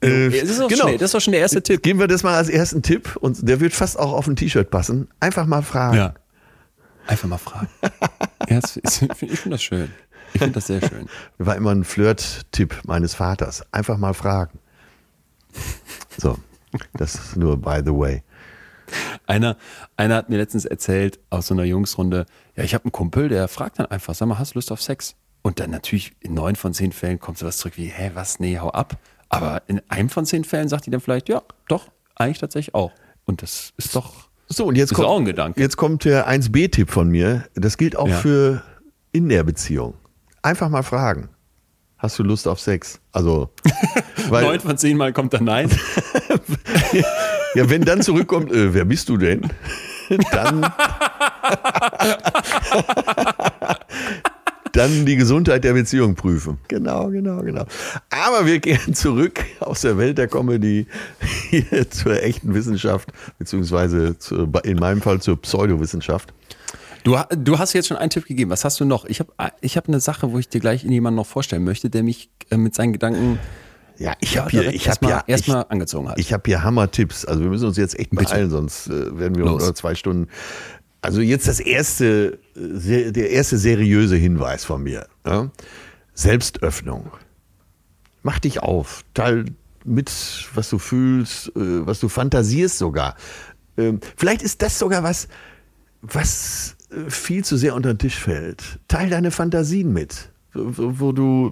Äh, 0.06 0.30
das, 0.30 0.50
ist 0.50 0.58
genau. 0.58 0.84
schnell, 0.84 0.98
das 0.98 1.08
ist 1.08 1.14
doch 1.14 1.22
schon 1.22 1.34
der 1.34 1.42
erste 1.42 1.62
Tipp. 1.62 1.82
Geben 1.84 2.00
wir 2.00 2.08
das 2.08 2.24
mal 2.24 2.36
als 2.36 2.50
ersten 2.50 2.82
Tipp 2.82 3.16
und 3.20 3.48
der 3.48 3.60
wird 3.60 3.74
fast 3.74 4.00
auch 4.00 4.14
auf 4.14 4.28
ein 4.28 4.36
T-Shirt 4.36 4.70
passen. 4.70 5.08
Einfach 5.20 5.46
mal 5.46 5.62
fragen. 5.62 5.98
Ja. 5.98 6.14
Einfach 7.08 7.28
mal 7.28 7.38
fragen. 7.38 7.70
ja, 8.50 8.60
das 8.60 8.78
ich 8.78 9.40
finde 9.40 9.50
das 9.50 9.64
schön. 9.64 9.92
Ich 10.34 10.40
finde 10.40 10.56
das 10.56 10.68
sehr 10.68 10.82
schön. 10.82 11.08
War 11.38 11.56
immer 11.56 11.72
ein 11.72 11.84
Flirt-Tipp 11.84 12.82
meines 12.86 13.16
Vaters. 13.16 13.64
Einfach 13.72 13.98
mal 13.98 14.14
fragen. 14.14 14.60
So, 16.18 16.38
das 16.94 17.16
ist 17.16 17.36
nur 17.38 17.58
by 17.58 17.82
the 17.86 17.92
way. 17.92 18.24
Einer, 19.26 19.58
einer 19.98 20.16
hat 20.16 20.30
mir 20.30 20.38
letztens 20.38 20.66
erzählt 20.66 21.20
aus 21.30 21.48
so 21.48 21.54
einer 21.54 21.64
Jungsrunde, 21.64 22.26
ja, 22.56 22.64
ich 22.64 22.74
habe 22.74 22.86
einen 22.86 22.92
Kumpel, 22.92 23.30
der 23.30 23.48
fragt 23.48 23.80
dann 23.80 23.88
einfach, 23.88 24.14
sag 24.14 24.28
mal, 24.28 24.38
hast 24.38 24.54
du 24.54 24.58
Lust 24.58 24.72
auf 24.72 24.82
Sex? 24.82 25.16
Und 25.42 25.60
dann 25.60 25.72
natürlich 25.72 26.14
in 26.20 26.34
neun 26.34 26.56
von 26.56 26.74
zehn 26.74 26.92
Fällen 26.92 27.20
kommt 27.20 27.38
sowas 27.38 27.58
zurück 27.58 27.74
wie, 27.78 27.88
hä, 27.88 28.12
was, 28.14 28.40
nee, 28.40 28.60
hau 28.60 28.72
ab. 28.72 28.98
Aber 29.30 29.62
in 29.68 29.82
einem 29.90 30.10
von 30.10 30.26
zehn 30.26 30.44
Fällen 30.44 30.68
sagt 30.70 30.86
die 30.86 30.92
dann 30.92 31.02
vielleicht, 31.02 31.30
ja, 31.30 31.42
doch, 31.68 31.88
eigentlich 32.16 32.40
tatsächlich 32.40 32.74
auch. 32.76 32.92
Und 33.26 33.42
das 33.42 33.74
ist 33.78 33.96
doch 33.96 34.14
So, 34.48 34.66
und 34.66 34.76
jetzt 34.76 34.94
kommt, 34.94 35.08
auch 35.08 35.18
ein 35.20 35.26
Gedanke. 35.26 35.60
jetzt 35.60 35.78
kommt 35.78 36.06
der 36.06 36.30
1b-Tipp 36.30 36.90
von 36.92 37.10
mir. 37.10 37.46
Das 37.56 37.78
gilt 37.78 37.96
auch 37.98 38.08
Ja. 38.08 38.18
für 38.18 38.62
in 39.12 39.28
der 39.30 39.44
Beziehung. 39.44 39.96
Einfach 40.42 40.70
mal 40.70 40.84
fragen. 40.84 41.30
Hast 41.98 42.20
du 42.20 42.24
Lust 42.24 42.48
auf 42.48 42.60
Sex? 42.60 43.00
Also, 43.12 43.50
Neun 44.30 44.60
von 44.60 44.78
zehn 44.78 44.96
Mal 44.98 45.12
kommt 45.14 45.34
dann 45.34 45.46
nein. 45.46 45.70
ja, 47.56 47.70
wenn 47.70 47.82
dann 47.84 48.02
zurückkommt, 48.02 48.52
äh, 48.52 48.74
wer 48.74 48.86
bist 48.86 49.10
du 49.10 49.18
denn? 49.18 49.50
Dann, 50.32 50.62
dann 54.76 55.06
die 55.06 55.16
Gesundheit 55.16 55.64
der 55.64 55.74
Beziehung 55.74 56.16
prüfen. 56.16 56.58
Genau, 56.68 57.10
genau, 57.10 57.42
genau. 57.42 57.66
Aber 58.10 58.46
wir 58.46 58.60
gehen 58.60 58.94
zurück 58.94 59.44
aus 59.60 59.82
der 59.82 59.98
Welt 59.98 60.18
der 60.18 60.28
Comedy 60.28 60.88
hier 61.50 61.90
zur 61.90 62.22
echten 62.22 62.54
Wissenschaft, 62.54 63.10
beziehungsweise 63.38 64.18
zu, 64.18 64.52
in 64.64 64.78
meinem 64.78 65.02
Fall 65.02 65.22
zur 65.22 65.42
Pseudowissenschaft. 65.42 66.34
Du, 67.04 67.16
du 67.36 67.60
hast 67.60 67.74
jetzt 67.74 67.88
schon 67.88 67.98
einen 67.98 68.10
Tipp 68.10 68.26
gegeben. 68.26 68.50
Was 68.50 68.66
hast 68.66 68.80
du 68.80 68.86
noch? 68.86 69.06
Ich 69.06 69.20
habe 69.20 69.32
ich 69.62 69.78
hab 69.78 69.88
eine 69.88 70.00
Sache, 70.00 70.32
wo 70.32 70.40
ich 70.40 70.50
dir 70.50 70.60
gleich 70.60 70.84
jemanden 70.84 71.18
noch 71.18 71.28
vorstellen 71.28 71.64
möchte, 71.64 71.90
der 71.90 72.02
mich 72.02 72.30
äh, 72.50 72.58
mit 72.58 72.74
seinen 72.74 72.94
Gedanken 72.94 73.38
Ja, 73.98 74.14
ich 74.20 74.34
ja, 74.34 74.42
habe 74.42 74.50
hier, 74.52 74.62
direkt 74.62 74.76
ich 74.76 74.90
habe 74.90 74.90
erstmal 74.90 75.12
ja, 75.12 75.24
erstmal 75.28 75.66
angezogen 75.70 76.10
hat. 76.10 76.18
ich 76.20 76.34
habe 76.34 76.44
hier 76.48 76.64
Hammer-Tipps. 76.64 77.26
Also 77.26 77.42
wir 77.42 77.50
müssen 77.50 77.68
uns 77.68 77.78
jetzt 77.78 77.98
echt 78.00 78.10
Bitte. 78.10 78.24
beeilen, 78.26 78.50
sonst 78.50 78.88
äh, 78.88 79.20
werden 79.20 79.36
wir 79.36 79.46
Los. 79.46 79.62
unter 79.62 79.76
zwei 79.76 79.94
Stunden. 79.94 80.28
Also 81.06 81.22
jetzt 81.22 81.48
das 81.48 81.60
erste, 81.60 82.40
äh, 82.56 83.12
der 83.12 83.30
erste 83.30 83.60
seriöse 83.60 84.16
Hinweis 84.16 84.66
von 84.66 84.82
mir. 84.82 85.08
Ja? 85.26 85.52
Selbstöffnung. 86.16 87.12
Mach 88.24 88.40
dich 88.40 88.62
auf. 88.62 89.04
Teil 89.14 89.46
mit, 89.84 90.12
was 90.56 90.72
du 90.72 90.80
fühlst, 90.80 91.50
äh, 91.50 91.86
was 91.86 92.00
du 92.00 92.10
fantasierst 92.10 92.80
sogar. 92.80 93.16
Ähm, 93.78 94.00
Vielleicht 94.18 94.42
ist 94.42 94.64
das 94.64 94.80
sogar 94.80 95.04
was, 95.04 95.28
was 96.02 96.76
äh, 96.90 97.08
viel 97.12 97.46
zu 97.46 97.56
sehr 97.56 97.76
unter 97.76 97.94
den 97.94 98.00
Tisch 98.00 98.18
fällt. 98.20 98.80
Teil 98.88 99.12
deine 99.12 99.30
Fantasien 99.30 99.94
mit. 99.94 100.32
Wo 100.56 101.00
wo 101.00 101.12
du, 101.12 101.52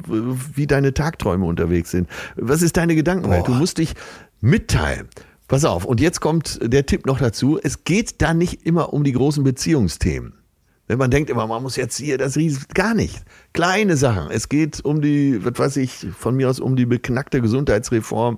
wie 0.55 0.65
deine 0.65 0.95
Tagträume 0.95 1.45
unterwegs 1.45 1.91
sind. 1.91 2.09
Was 2.37 2.63
ist 2.63 2.77
deine 2.77 2.95
Gedankenwelt? 2.95 3.47
Du 3.47 3.53
musst 3.53 3.77
dich 3.77 3.93
mitteilen. 4.41 5.09
Pass 5.47 5.65
auf, 5.65 5.85
und 5.85 5.99
jetzt 5.99 6.21
kommt 6.21 6.59
der 6.61 6.85
Tipp 6.85 7.05
noch 7.05 7.19
dazu. 7.19 7.59
Es 7.61 7.83
geht 7.83 8.21
da 8.21 8.33
nicht 8.33 8.65
immer 8.65 8.93
um 8.93 9.03
die 9.03 9.11
großen 9.11 9.43
Beziehungsthemen. 9.43 10.33
Wenn 10.87 10.97
man 10.97 11.11
denkt 11.11 11.29
immer, 11.29 11.47
man 11.47 11.63
muss 11.63 11.75
jetzt 11.75 11.97
hier 11.97 12.17
das 12.17 12.35
Riesen, 12.35 12.65
gar 12.73 12.93
nicht. 12.93 13.23
Kleine 13.53 13.95
Sachen. 13.97 14.31
Es 14.31 14.49
geht 14.49 14.83
um 14.83 15.01
die, 15.01 15.43
was 15.43 15.57
weiß 15.57 15.77
ich, 15.77 16.07
von 16.17 16.35
mir 16.35 16.49
aus 16.49 16.59
um 16.59 16.75
die 16.75 16.85
beknackte 16.85 17.41
Gesundheitsreform. 17.41 18.37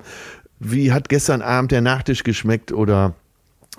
Wie 0.60 0.91
hat 0.91 1.10
gestern 1.10 1.41
Abend 1.41 1.72
der 1.72 1.82
Nachtisch 1.82 2.23
geschmeckt 2.23 2.72
oder 2.72 3.15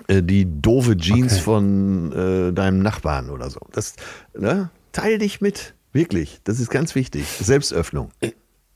äh, 0.07 0.21
die 0.21 0.45
doofe 0.61 0.97
Jeans 0.97 1.33
Okay. 1.33 1.41
von 1.41 2.11
äh, 2.11 2.53
deinem 2.53 2.79
Nachbarn 2.79 3.29
oder 3.29 3.49
so. 3.49 3.59
Das, 3.71 3.95
ne? 4.37 4.69
Teil 4.91 5.17
dich 5.17 5.41
mit. 5.41 5.73
Wirklich. 5.93 6.39
Das 6.43 6.59
ist 6.59 6.69
ganz 6.69 6.93
wichtig. 6.93 7.25
Selbstöffnung. 7.27 8.11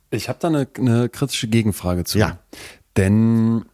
Ich 0.09 0.29
habe 0.29 0.39
da 0.41 0.47
eine, 0.47 0.67
eine 0.77 1.09
kritische 1.09 1.47
Gegenfrage 1.47 2.05
zu. 2.05 2.17
Ja. 2.17 2.39
Denn 2.97 3.65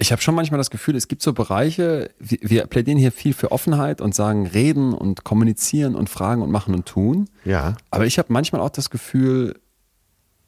ich 0.00 0.12
habe 0.12 0.22
schon 0.22 0.34
manchmal 0.34 0.58
das 0.58 0.70
Gefühl, 0.70 0.96
es 0.96 1.08
gibt 1.08 1.22
so 1.22 1.34
Bereiche, 1.34 2.10
wir, 2.18 2.38
wir 2.40 2.66
plädieren 2.66 2.96
hier 2.96 3.12
viel 3.12 3.34
für 3.34 3.52
Offenheit 3.52 4.00
und 4.00 4.14
sagen 4.14 4.46
reden 4.46 4.94
und 4.94 5.24
kommunizieren 5.24 5.94
und 5.94 6.08
fragen 6.08 6.40
und 6.40 6.50
machen 6.50 6.74
und 6.74 6.86
tun. 6.86 7.28
Ja. 7.44 7.76
Aber 7.90 8.06
ich 8.06 8.18
habe 8.18 8.32
manchmal 8.32 8.62
auch 8.62 8.70
das 8.70 8.88
Gefühl, 8.88 9.60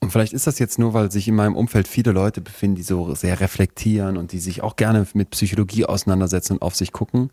und 0.00 0.10
vielleicht 0.10 0.32
ist 0.32 0.46
das 0.46 0.58
jetzt 0.58 0.78
nur, 0.78 0.94
weil 0.94 1.12
sich 1.12 1.28
in 1.28 1.34
meinem 1.34 1.54
Umfeld 1.54 1.86
viele 1.86 2.12
Leute 2.12 2.40
befinden, 2.40 2.76
die 2.76 2.82
so 2.82 3.14
sehr 3.14 3.40
reflektieren 3.40 4.16
und 4.16 4.32
die 4.32 4.38
sich 4.38 4.62
auch 4.62 4.76
gerne 4.76 5.06
mit 5.12 5.30
Psychologie 5.30 5.84
auseinandersetzen 5.84 6.54
und 6.54 6.62
auf 6.62 6.74
sich 6.74 6.90
gucken, 6.92 7.30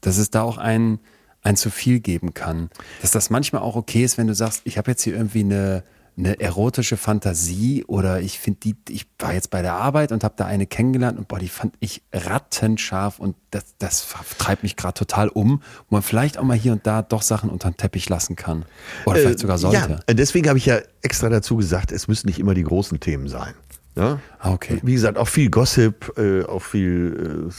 dass 0.00 0.18
es 0.18 0.30
da 0.30 0.42
auch 0.42 0.58
ein, 0.58 1.00
ein 1.42 1.56
zu 1.56 1.68
viel 1.68 1.98
geben 1.98 2.32
kann. 2.32 2.70
Dass 3.02 3.10
das 3.10 3.28
manchmal 3.28 3.62
auch 3.62 3.74
okay 3.74 4.04
ist, 4.04 4.18
wenn 4.18 4.28
du 4.28 4.34
sagst, 4.34 4.62
ich 4.64 4.78
habe 4.78 4.92
jetzt 4.92 5.02
hier 5.02 5.14
irgendwie 5.14 5.40
eine, 5.40 5.82
eine 6.18 6.40
erotische 6.40 6.96
Fantasie 6.96 7.84
oder 7.84 8.20
ich 8.20 8.38
finde 8.38 8.60
die, 8.60 8.76
ich 8.88 9.06
war 9.18 9.34
jetzt 9.34 9.50
bei 9.50 9.60
der 9.60 9.74
Arbeit 9.74 10.12
und 10.12 10.24
habe 10.24 10.34
da 10.36 10.46
eine 10.46 10.66
kennengelernt 10.66 11.18
und 11.18 11.28
boah, 11.28 11.38
die 11.38 11.48
fand 11.48 11.74
ich 11.78 12.02
rattenscharf 12.12 13.18
und 13.18 13.36
das, 13.50 13.74
das 13.78 14.06
treibt 14.38 14.62
mich 14.62 14.76
gerade 14.76 14.94
total 14.94 15.28
um, 15.28 15.60
wo 15.88 15.96
man 15.96 16.02
vielleicht 16.02 16.38
auch 16.38 16.44
mal 16.44 16.56
hier 16.56 16.72
und 16.72 16.86
da 16.86 17.02
doch 17.02 17.20
Sachen 17.20 17.50
unter 17.50 17.70
den 17.70 17.76
Teppich 17.76 18.08
lassen 18.08 18.34
kann. 18.34 18.64
Oder 19.04 19.16
vielleicht 19.16 19.40
sogar 19.40 19.58
sollte. 19.58 19.76
Ja, 19.76 19.98
äh, 20.06 20.14
deswegen 20.14 20.48
habe 20.48 20.58
ich 20.58 20.66
ja 20.66 20.78
extra 21.02 21.28
dazu 21.28 21.56
gesagt, 21.56 21.92
es 21.92 22.08
müssen 22.08 22.28
nicht 22.28 22.38
immer 22.38 22.54
die 22.54 22.64
großen 22.64 22.98
Themen 22.98 23.28
sein. 23.28 23.54
Ja? 23.96 24.20
Ah, 24.38 24.52
okay. 24.52 24.78
Wie 24.82 24.92
gesagt, 24.92 25.16
auch 25.16 25.28
viel 25.28 25.48
Gossip, 25.48 26.12
äh, 26.18 26.42
auch 26.44 26.62
viel, 26.62 27.48
äh, 27.48 27.52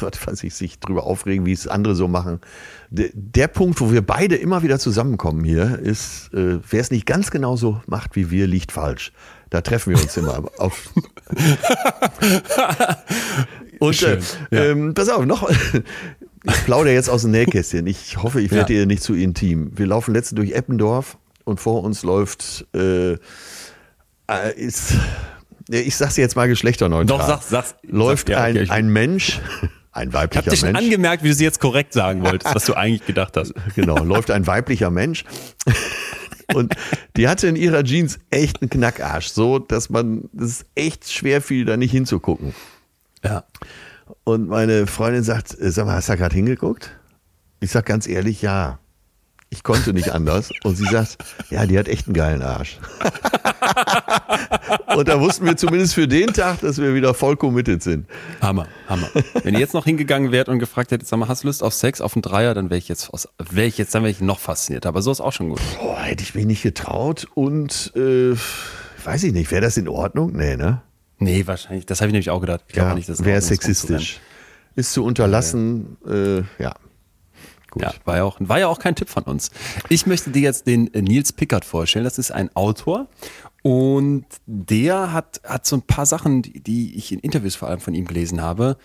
was 0.00 0.26
weiß 0.26 0.44
ich, 0.44 0.54
sich 0.54 0.78
drüber 0.78 1.02
aufregen, 1.04 1.44
wie 1.46 1.52
es 1.52 1.66
andere 1.66 1.94
so 1.96 2.06
machen. 2.08 2.40
De, 2.90 3.10
der 3.14 3.48
Punkt, 3.48 3.80
wo 3.80 3.90
wir 3.92 4.02
beide 4.02 4.36
immer 4.36 4.62
wieder 4.62 4.78
zusammenkommen 4.78 5.42
hier, 5.44 5.78
ist, 5.80 6.32
äh, 6.32 6.58
wer 6.70 6.80
es 6.80 6.90
nicht 6.92 7.06
ganz 7.06 7.30
genauso 7.32 7.82
macht 7.86 8.14
wie 8.16 8.30
wir, 8.30 8.46
liegt 8.46 8.70
falsch. 8.72 9.12
Da 9.50 9.60
treffen 9.62 9.90
wir 9.94 10.00
uns 10.00 10.16
immer 10.16 10.44
auf. 10.58 10.90
Und 13.80 13.96
Schön, 13.96 14.18
äh, 14.50 14.56
ja. 14.56 14.64
ähm, 14.66 14.94
pass 14.94 15.08
auf, 15.08 15.24
noch. 15.24 15.48
Ich 16.44 16.64
plaudere 16.64 16.94
jetzt 16.94 17.08
aus 17.10 17.22
dem 17.22 17.30
Nähkästchen. 17.32 17.86
Ich 17.86 18.22
hoffe, 18.22 18.40
ich 18.40 18.50
werde 18.50 18.72
Ja. 18.74 18.80
dir 18.80 18.86
nicht 18.86 19.02
zu 19.02 19.14
intim. 19.14 19.72
Wir 19.76 19.86
laufen 19.86 20.14
letztens 20.14 20.36
durch 20.36 20.52
Eppendorf 20.52 21.18
und 21.44 21.60
vor 21.60 21.82
uns 21.82 22.02
läuft 22.02 22.66
äh, 22.74 23.12
äh, 23.12 23.16
ist, 24.56 24.94
ich 25.78 25.96
sag's 25.96 26.16
jetzt 26.16 26.36
mal 26.36 26.48
geschlechterneutral. 26.48 27.18
Doch, 27.18 27.26
sag's, 27.26 27.48
sag's. 27.48 27.74
Läuft 27.82 28.28
Sag, 28.28 28.36
ja, 28.36 28.42
ein, 28.44 28.54
okay, 28.56 28.64
ich- 28.64 28.70
ein 28.70 28.88
Mensch, 28.88 29.40
ein 29.92 30.08
Ich 30.08 30.14
weiblicher 30.14 30.50
dir 30.50 30.56
schon 30.56 30.72
Mensch. 30.72 30.84
angemerkt, 30.84 31.22
wie 31.24 31.28
du 31.28 31.34
sie 31.34 31.44
jetzt 31.44 31.60
korrekt 31.60 31.92
sagen 31.92 32.22
wolltest, 32.22 32.54
was 32.54 32.64
du 32.64 32.74
eigentlich 32.74 33.06
gedacht 33.06 33.36
hast. 33.36 33.54
Genau, 33.74 34.02
läuft 34.04 34.30
ein 34.30 34.46
weiblicher 34.46 34.90
Mensch. 34.90 35.24
Und 36.54 36.74
die 37.16 37.28
hatte 37.28 37.46
in 37.46 37.54
ihrer 37.54 37.84
Jeans 37.84 38.18
echt 38.30 38.60
einen 38.60 38.70
Knackarsch, 38.70 39.28
so 39.28 39.60
dass 39.60 39.88
man, 39.88 40.28
das 40.32 40.50
ist 40.50 40.66
echt 40.74 41.10
schwer 41.10 41.40
fiel, 41.40 41.64
da 41.64 41.76
nicht 41.76 41.92
hinzugucken. 41.92 42.54
Ja. 43.24 43.44
Und 44.24 44.48
meine 44.48 44.88
Freundin 44.88 45.22
sagt, 45.22 45.56
äh, 45.60 45.70
sag 45.70 45.86
mal, 45.86 45.94
hast 45.94 46.08
du 46.08 46.12
da 46.12 46.16
gerade 46.16 46.34
hingeguckt? 46.34 46.90
Ich 47.60 47.70
sag 47.70 47.86
ganz 47.86 48.08
ehrlich, 48.08 48.42
ja. 48.42 48.80
Ich 49.52 49.64
konnte 49.64 49.92
nicht 49.92 50.10
anders. 50.12 50.50
Und 50.62 50.76
sie 50.76 50.84
sagt, 50.84 51.18
ja, 51.50 51.66
die 51.66 51.76
hat 51.78 51.88
echt 51.88 52.06
einen 52.06 52.14
geilen 52.14 52.40
Arsch. 52.42 52.78
Und 54.96 55.08
da 55.08 55.20
wussten 55.20 55.44
wir 55.44 55.56
zumindest 55.56 55.94
für 55.94 56.06
den 56.06 56.32
Tag, 56.32 56.60
dass 56.60 56.78
wir 56.78 56.94
wieder 56.94 57.14
voll 57.14 57.36
committed 57.36 57.82
sind. 57.82 58.06
Hammer, 58.40 58.66
Hammer. 58.88 59.08
Wenn 59.42 59.54
ihr 59.54 59.60
jetzt 59.60 59.74
noch 59.74 59.84
hingegangen 59.84 60.30
wärt 60.32 60.48
und 60.48 60.58
gefragt 60.58 60.90
hättet, 60.92 61.08
sag 61.08 61.18
mal, 61.18 61.28
hast 61.28 61.42
du 61.42 61.48
Lust 61.48 61.62
auf 61.62 61.74
Sex, 61.74 62.00
auf 62.00 62.14
einen 62.14 62.22
Dreier, 62.22 62.54
dann 62.54 62.70
wäre 62.70 62.78
ich 62.78 62.88
jetzt, 62.88 63.12
aus- 63.12 63.28
wäre 63.38 63.66
ich 63.66 63.78
jetzt, 63.78 63.94
dann 63.94 64.02
wäre 64.02 64.10
ich 64.10 64.20
noch 64.20 64.38
fasziniert. 64.38 64.86
Aber 64.86 65.02
so 65.02 65.10
ist 65.10 65.20
auch 65.20 65.32
schon 65.32 65.48
gut. 65.50 65.60
Boah, 65.80 66.00
hätte 66.00 66.22
ich 66.22 66.34
mich 66.34 66.46
nicht 66.46 66.62
getraut 66.62 67.26
und 67.34 67.92
äh, 67.96 68.34
weiß 69.04 69.24
ich 69.24 69.32
nicht, 69.32 69.50
wäre 69.50 69.62
das 69.62 69.76
in 69.76 69.88
Ordnung? 69.88 70.32
Nee, 70.32 70.56
ne? 70.56 70.82
Nee, 71.18 71.46
wahrscheinlich. 71.46 71.86
Das 71.86 72.00
habe 72.00 72.08
ich 72.08 72.12
nämlich 72.12 72.30
auch 72.30 72.40
gedacht. 72.40 72.62
Ich 72.68 72.74
glaube 72.74 72.90
Ja, 72.90 72.94
nicht, 72.94 73.08
dass 73.08 73.20
es 73.20 73.24
wäre 73.24 73.40
sexistisch. 73.40 74.20
Ist 74.76 74.92
zu 74.92 75.04
unterlassen, 75.04 75.96
äh, 76.06 76.42
ja. 76.62 76.74
Gut. 77.70 77.82
Ja, 77.82 77.92
war 78.04 78.16
ja, 78.16 78.24
auch, 78.24 78.36
war 78.40 78.58
ja 78.58 78.66
auch 78.66 78.78
kein 78.78 78.96
Tipp 78.96 79.08
von 79.08 79.22
uns. 79.24 79.50
Ich 79.88 80.06
möchte 80.06 80.30
dir 80.30 80.42
jetzt 80.42 80.66
den 80.66 80.84
Nils 80.92 81.32
Pickard 81.32 81.64
vorstellen. 81.64 82.04
Das 82.04 82.18
ist 82.18 82.32
ein 82.32 82.54
Autor 82.56 83.08
und 83.62 84.24
der 84.46 85.12
hat, 85.12 85.40
hat 85.44 85.66
so 85.66 85.76
ein 85.76 85.82
paar 85.82 86.06
Sachen, 86.06 86.42
die, 86.42 86.60
die 86.60 86.96
ich 86.96 87.12
in 87.12 87.20
Interviews 87.20 87.56
vor 87.56 87.68
allem 87.68 87.80
von 87.80 87.94
ihm 87.94 88.06
gelesen 88.06 88.40
habe, 88.40 88.76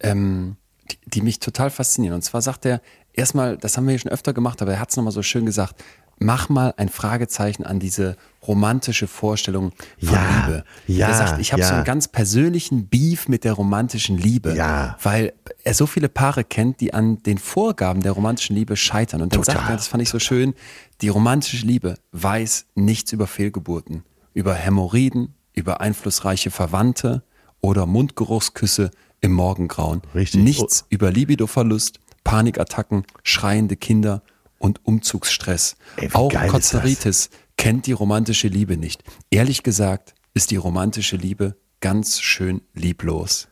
ähm, 0.00 0.56
die, 0.90 0.98
die 1.06 1.22
mich 1.22 1.38
total 1.40 1.70
faszinieren. 1.70 2.14
Und 2.14 2.22
zwar 2.22 2.42
sagt 2.42 2.66
er, 2.66 2.80
erstmal, 3.12 3.56
das 3.56 3.76
haben 3.76 3.86
wir 3.86 3.92
ja 3.92 3.98
schon 3.98 4.10
öfter 4.10 4.32
gemacht, 4.32 4.60
aber 4.60 4.72
er 4.72 4.80
hat 4.80 4.90
es 4.90 4.96
nochmal 4.96 5.12
so 5.12 5.22
schön 5.22 5.46
gesagt, 5.46 5.82
mach 6.18 6.48
mal 6.48 6.74
ein 6.76 6.88
Fragezeichen 6.88 7.64
an 7.64 7.78
diese 7.78 8.16
romantische 8.46 9.06
Vorstellung 9.06 9.72
von 10.02 10.12
Ja, 10.14 10.46
Liebe. 10.46 10.64
ja, 10.86 11.08
er 11.08 11.14
sagt, 11.14 11.40
ich 11.40 11.52
habe 11.52 11.62
ja. 11.62 11.68
so 11.68 11.74
einen 11.74 11.84
ganz 11.84 12.08
persönlichen 12.08 12.88
Beef 12.88 13.28
mit 13.28 13.44
der 13.44 13.54
romantischen 13.54 14.18
Liebe 14.18 14.54
Ja. 14.54 14.96
weil 15.02 15.32
er 15.64 15.74
so 15.74 15.86
viele 15.86 16.08
Paare 16.08 16.44
kennt, 16.44 16.80
die 16.80 16.92
an 16.94 17.22
den 17.22 17.38
Vorgaben 17.38 18.02
der 18.02 18.12
romantischen 18.12 18.54
Liebe 18.54 18.76
scheitern. 18.76 19.22
Und 19.22 19.32
dann 19.34 19.42
Total. 19.42 19.56
sagt 19.56 19.70
er, 19.70 19.76
das 19.76 19.88
fand 19.88 20.02
ich 20.02 20.10
so 20.10 20.18
schön, 20.18 20.54
die 21.00 21.08
romantische 21.08 21.66
Liebe 21.66 21.94
weiß 22.12 22.66
nichts 22.74 23.12
über 23.12 23.26
Fehlgeburten, 23.26 24.04
über 24.34 24.54
Hämorrhoiden, 24.54 25.34
über 25.54 25.80
einflussreiche 25.80 26.50
Verwandte 26.50 27.22
oder 27.60 27.86
Mundgeruchsküsse 27.86 28.90
im 29.20 29.32
Morgengrauen. 29.32 30.02
Richtig. 30.14 30.42
Nichts 30.42 30.84
über 30.90 31.10
Libidoverlust, 31.10 31.98
Panikattacken, 32.24 33.04
schreiende 33.22 33.76
Kinder 33.76 34.22
und 34.58 34.80
Umzugsstress. 34.84 35.76
Ey, 35.96 36.10
Auch 36.12 36.30
Kozeritis 36.48 37.30
kennt 37.56 37.86
die 37.86 37.92
romantische 37.92 38.48
Liebe 38.48 38.76
nicht. 38.76 39.02
Ehrlich 39.30 39.62
gesagt 39.62 40.14
ist 40.34 40.50
die 40.50 40.56
romantische 40.56 41.16
Liebe 41.16 41.56
ganz 41.80 42.20
schön 42.20 42.62
lieblos. 42.74 43.48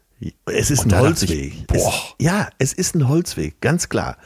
Es 0.47 0.71
ist 0.71 0.85
ein 0.85 0.89
dachte 0.91 1.25
ich, 1.25 1.31
Holzweg. 1.31 1.67
boah. 1.67 1.77
Es, 1.77 2.25
ja, 2.25 2.49
es 2.59 2.73
ist 2.73 2.95
ein 2.95 3.09
Holzweg, 3.09 3.61
ganz 3.61 3.89
klar. 3.89 4.17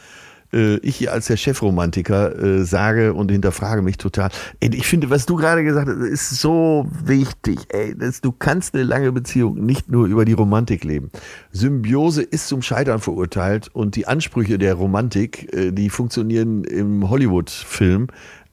Äh, 0.53 0.75
Ich 0.77 0.95
hier 0.97 1.11
als 1.11 1.25
der 1.27 1.37
Chefromantiker 1.37 2.37
äh, 2.41 2.63
sage 2.63 3.13
und 3.13 3.31
hinterfrage 3.31 3.81
mich 3.81 3.97
total. 3.97 4.29
Ich 4.61 4.85
finde, 4.87 5.09
was 5.09 5.25
du 5.25 5.35
gerade 5.35 5.63
gesagt 5.63 5.87
hast, 5.89 5.97
ist 5.97 6.29
so 6.39 6.87
wichtig. 7.03 7.57
Ey, 7.69 7.95
du 8.21 8.31
kannst 8.31 8.75
eine 8.75 8.83
lange 8.83 9.11
Beziehung 9.11 9.65
nicht 9.65 9.89
nur 9.89 10.05
über 10.05 10.23
die 10.23 10.33
Romantik 10.33 10.83
leben. 10.83 11.09
Symbiose 11.51 12.21
ist 12.21 12.47
zum 12.47 12.61
Scheitern 12.61 12.99
verurteilt 12.99 13.69
und 13.73 13.95
die 13.95 14.07
Ansprüche 14.07 14.57
der 14.57 14.75
Romantik, 14.75 15.51
äh, 15.53 15.71
die 15.71 15.89
funktionieren 15.89 16.63
im 16.63 17.09
Hollywood-Film, 17.09 18.07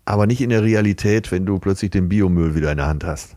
aber 0.04 0.26
nicht 0.26 0.40
in 0.40 0.50
der 0.50 0.62
Realität, 0.62 1.32
wenn 1.32 1.46
du 1.46 1.58
plötzlich 1.58 1.90
den 1.90 2.08
Biomüll 2.08 2.54
wieder 2.54 2.70
in 2.70 2.76
der 2.78 2.86
Hand 2.86 3.04
hast. 3.04 3.36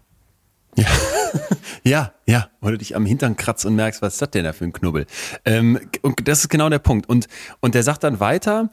Ja, 0.76 0.86
ja, 1.84 2.14
ja. 2.26 2.50
Weil 2.62 2.74
du 2.74 2.78
dich 2.78 2.96
am 2.96 3.06
Hintern 3.06 3.36
kratzt 3.36 3.66
und 3.66 3.76
merkst, 3.76 4.02
was 4.02 4.14
ist 4.14 4.22
das 4.22 4.32
denn 4.32 4.44
da 4.44 4.54
für 4.54 4.66
ein 4.66 4.74
Knubbel? 4.74 5.06
Ähm, 5.46 5.80
und 6.02 6.28
das 6.28 6.42
ist 6.42 6.50
genau 6.50 6.70
der 6.70 6.80
Punkt. 6.80 7.10
Und, 7.10 7.28
und 7.60 7.76
der 7.76 7.84
sagt 7.84 8.04
dann 8.04 8.20
weiter, 8.20 8.70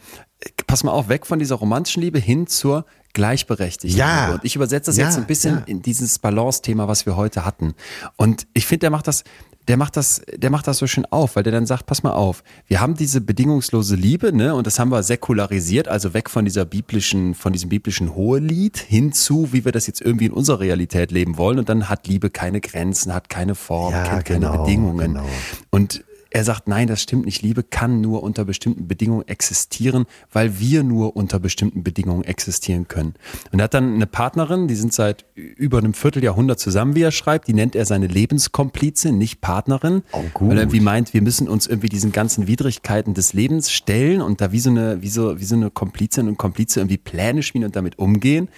pass 0.67 0.85
mal 0.85 0.93
auf, 0.93 1.09
weg 1.09 1.27
von 1.27 1.39
dieser 1.39 1.57
romantischen 1.57 2.03
Liebe 2.03 2.19
hin 2.19 2.47
zur 2.47 2.85
gleichberechtigten 3.15 3.99
Ja. 3.99 4.33
Und 4.33 4.45
ich 4.45 4.57
übersetze 4.57 4.91
das 4.91 4.97
Ja, 4.97 5.07
jetzt 5.07 5.17
ein 5.17 5.27
bisschen 5.27 5.57
ja. 5.57 5.63
in 5.67 5.83
dieses 5.83 6.19
Balance-Thema, 6.19 6.89
was 6.89 7.07
wir 7.07 7.17
heute 7.17 7.45
hatten. 7.45 7.75
Und 8.17 8.47
ich 8.53 8.67
finde, 8.67 8.81
der 8.81 8.91
macht 8.91 9.07
das, 9.07 9.25
der 9.69 9.77
macht 9.77 9.97
das, 9.97 10.21
der 10.35 10.51
macht 10.51 10.67
das 10.67 10.79
so 10.79 10.87
schön 10.87 11.07
auf, 11.07 11.37
weil 11.37 11.43
der 11.43 11.53
dann 11.53 11.67
sagt, 11.67 11.87
pass 11.87 12.03
mal 12.03 12.13
auf, 12.13 12.43
wir 12.67 12.81
haben 12.81 12.95
diese 12.97 13.21
bedingungslose 13.21 13.97
Liebe, 13.97 14.33
ne, 14.37 14.55
und 14.55 14.67
das 14.67 14.79
haben 14.79 14.91
wir 14.91 15.03
säkularisiert, 15.03 15.89
also 15.89 16.13
weg 16.15 16.29
von 16.29 16.45
dieser 16.45 16.65
biblischen, 16.65 17.35
von 17.35 17.53
diesem 17.53 17.71
biblischen 17.71 18.15
Hohelied 18.15 18.77
hinzu, 18.79 19.49
wie 19.53 19.65
wir 19.65 19.73
das 19.73 19.87
jetzt 19.87 20.01
irgendwie 20.03 20.27
in 20.27 20.33
unserer 20.33 20.61
Realität 20.61 21.11
leben 21.13 21.39
wollen. 21.39 21.59
Und 21.59 21.69
dann 21.69 21.89
hat 21.89 22.07
Liebe 22.07 22.31
keine 22.31 22.61
Grenzen, 22.61 23.15
hat 23.15 23.29
keine 23.29 23.55
Form, 23.55 23.93
Ja, 23.93 24.03
kennt 24.05 24.25
keine 24.27 24.41
genau, 24.41 24.65
Bedingungen. 24.65 25.15
genau. 25.15 25.27
Und 25.71 26.05
er 26.35 26.43
sagt, 26.43 26.67
nein, 26.67 26.89
das 26.89 27.01
stimmt 27.01 27.27
nicht. 27.27 27.43
Liebe 27.43 27.63
kann 27.63 28.01
nur 28.01 28.25
unter 28.25 28.45
bestimmten 28.45 28.89
Bedingungen 28.89 29.27
existieren, 29.29 30.05
weil 30.33 30.59
wir 30.59 30.83
nur 30.83 31.17
unter 31.17 31.39
bestimmten 31.39 31.85
Bedingungen 31.85 32.25
existieren 32.25 32.89
können. 32.89 33.15
Und 33.53 33.61
er 33.61 33.65
hat 33.65 33.75
dann 33.75 33.95
eine 33.95 34.09
Partnerin, 34.09 34.67
die 34.67 34.75
sind 34.75 34.93
seit 34.93 35.27
über 35.37 35.79
einem 35.79 35.95
Vierteljahrhundert 35.95 36.59
zusammen, 36.59 36.97
wie 36.97 37.03
er 37.03 37.13
schreibt. 37.13 37.47
Die 37.47 37.55
nennt 37.55 37.77
er 37.77 37.87
seine 37.87 38.09
Lebenskomplizin, 38.09 39.17
nicht 39.17 39.43
Partnerin. 39.43 40.03
Oh, 40.11 40.23
gut. 40.35 40.49
Weil 40.49 40.57
er 40.57 40.63
irgendwie 40.65 40.81
meint, 40.81 41.15
wir 41.15 41.23
müssen 41.23 41.49
uns 41.49 41.69
irgendwie 41.69 41.89
diesen 41.89 42.11
ganzen 42.11 42.49
Widrigkeiten 42.49 43.15
des 43.15 43.33
Lebens 43.33 43.71
stellen 43.71 44.21
und 44.21 44.41
da 44.41 44.51
wie 44.51 44.59
so 44.59 44.71
eine, 44.71 45.03
wie 45.03 45.11
so, 45.11 45.39
wie 45.39 45.45
so 45.45 45.55
eine 45.55 45.71
Komplizin 45.71 46.27
und 46.27 46.37
Komplize 46.37 46.81
irgendwie 46.81 46.99
Pläne 46.99 47.45
schmieden 47.45 47.69
und 47.69 47.77
damit 47.77 48.01
umgehen. 48.01 48.49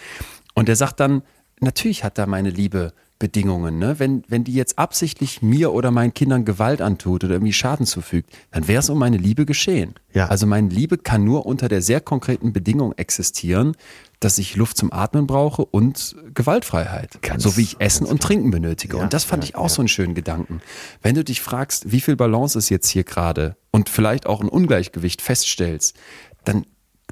Und 0.55 0.71
er 0.71 0.77
sagt 0.77 0.99
dann, 0.99 1.21
natürlich 1.61 2.05
hat 2.05 2.17
da 2.17 2.25
meine 2.25 2.49
Liebe 2.49 2.95
Bedingungen, 3.19 3.79
ne? 3.79 3.99
Wenn, 3.99 4.25
wenn 4.29 4.45
die 4.45 4.53
jetzt 4.53 4.79
absichtlich 4.79 5.41
mir 5.41 5.73
oder 5.73 5.91
meinen 5.91 6.13
Kindern 6.13 6.45
Gewalt 6.45 6.83
antut 6.83 7.25
oder 7.25 7.35
irgendwie 7.35 7.53
Schaden 7.53 7.87
zufügt, 7.87 8.31
dann 8.51 8.69
wäre 8.69 8.81
es 8.81 8.91
um 8.91 8.99
meine 8.99 9.17
Liebe 9.17 9.47
geschehen. 9.47 9.95
Ja. 10.13 10.27
Also 10.27 10.47
meine 10.47 10.69
Liebe 10.69 10.99
kann 10.99 11.25
nur 11.25 11.47
unter 11.47 11.69
der 11.69 11.81
sehr 11.81 12.01
konkreten 12.01 12.53
Bedingung 12.53 12.93
existieren, 12.93 13.75
dass 14.21 14.37
ich 14.37 14.57
Luft 14.57 14.77
zum 14.77 14.93
Atmen 14.93 15.27
brauche 15.27 15.65
und 15.65 16.17
Gewaltfreiheit. 16.35 17.23
Ganz- 17.23 17.43
so 17.43 17.57
wie 17.57 17.63
ich 17.63 17.81
Essen 17.81 18.07
und 18.07 18.23
Trinken 18.23 18.51
benötige. 18.51 18.99
Ja, 18.99 19.03
und 19.05 19.13
das 19.13 19.25
fand 19.25 19.45
ja, 19.45 19.49
ich 19.49 19.57
auch 19.57 19.71
so 19.71 19.81
einen 19.81 19.89
schönen 19.89 20.15
Gedanken. 20.15 20.61
Wenn 21.01 21.15
du 21.15 21.25
dich 21.25 21.41
fragst, 21.41 21.91
wie 21.93 22.01
viel 22.01 22.17
Balance 22.17 22.59
ist 22.59 22.69
jetzt 22.69 22.89
hier 22.89 23.05
gerade 23.05 23.57
und 23.71 23.89
vielleicht 23.89 24.27
auch 24.27 24.43
ein 24.43 24.49
Ungleichgewicht 24.49 25.23
feststellst, 25.23 25.97
dann 26.45 26.67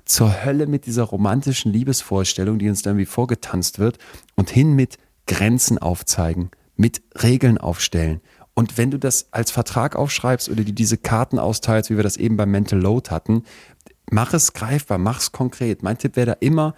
zur 0.04 0.44
Hölle 0.44 0.66
mit 0.66 0.84
dieser 0.86 1.04
romantischen 1.04 1.72
Liebesvorstellung, 1.72 2.58
die 2.58 2.68
uns 2.68 2.82
dann 2.82 2.98
wie 2.98 3.06
vorgetanzt 3.06 3.78
wird 3.78 3.98
und 4.34 4.50
hin 4.50 4.74
mit 4.74 4.98
Grenzen 5.26 5.78
aufzeigen, 5.78 6.50
mit 6.76 7.02
Regeln 7.22 7.58
aufstellen. 7.58 8.20
Und 8.54 8.78
wenn 8.78 8.90
du 8.90 8.98
das 8.98 9.28
als 9.32 9.50
Vertrag 9.50 9.96
aufschreibst 9.96 10.48
oder 10.48 10.62
dir 10.62 10.72
diese 10.72 10.96
Karten 10.96 11.38
austeilst, 11.38 11.90
wie 11.90 11.96
wir 11.96 12.04
das 12.04 12.16
eben 12.16 12.36
beim 12.36 12.50
Mental 12.50 12.78
Load 12.78 13.10
hatten, 13.10 13.42
mach 14.10 14.32
es 14.32 14.52
greifbar, 14.52 14.98
mach 14.98 15.20
es 15.20 15.32
konkret. 15.32 15.82
Mein 15.82 15.98
Tipp 15.98 16.16
wäre 16.16 16.26
da 16.26 16.36
immer, 16.40 16.74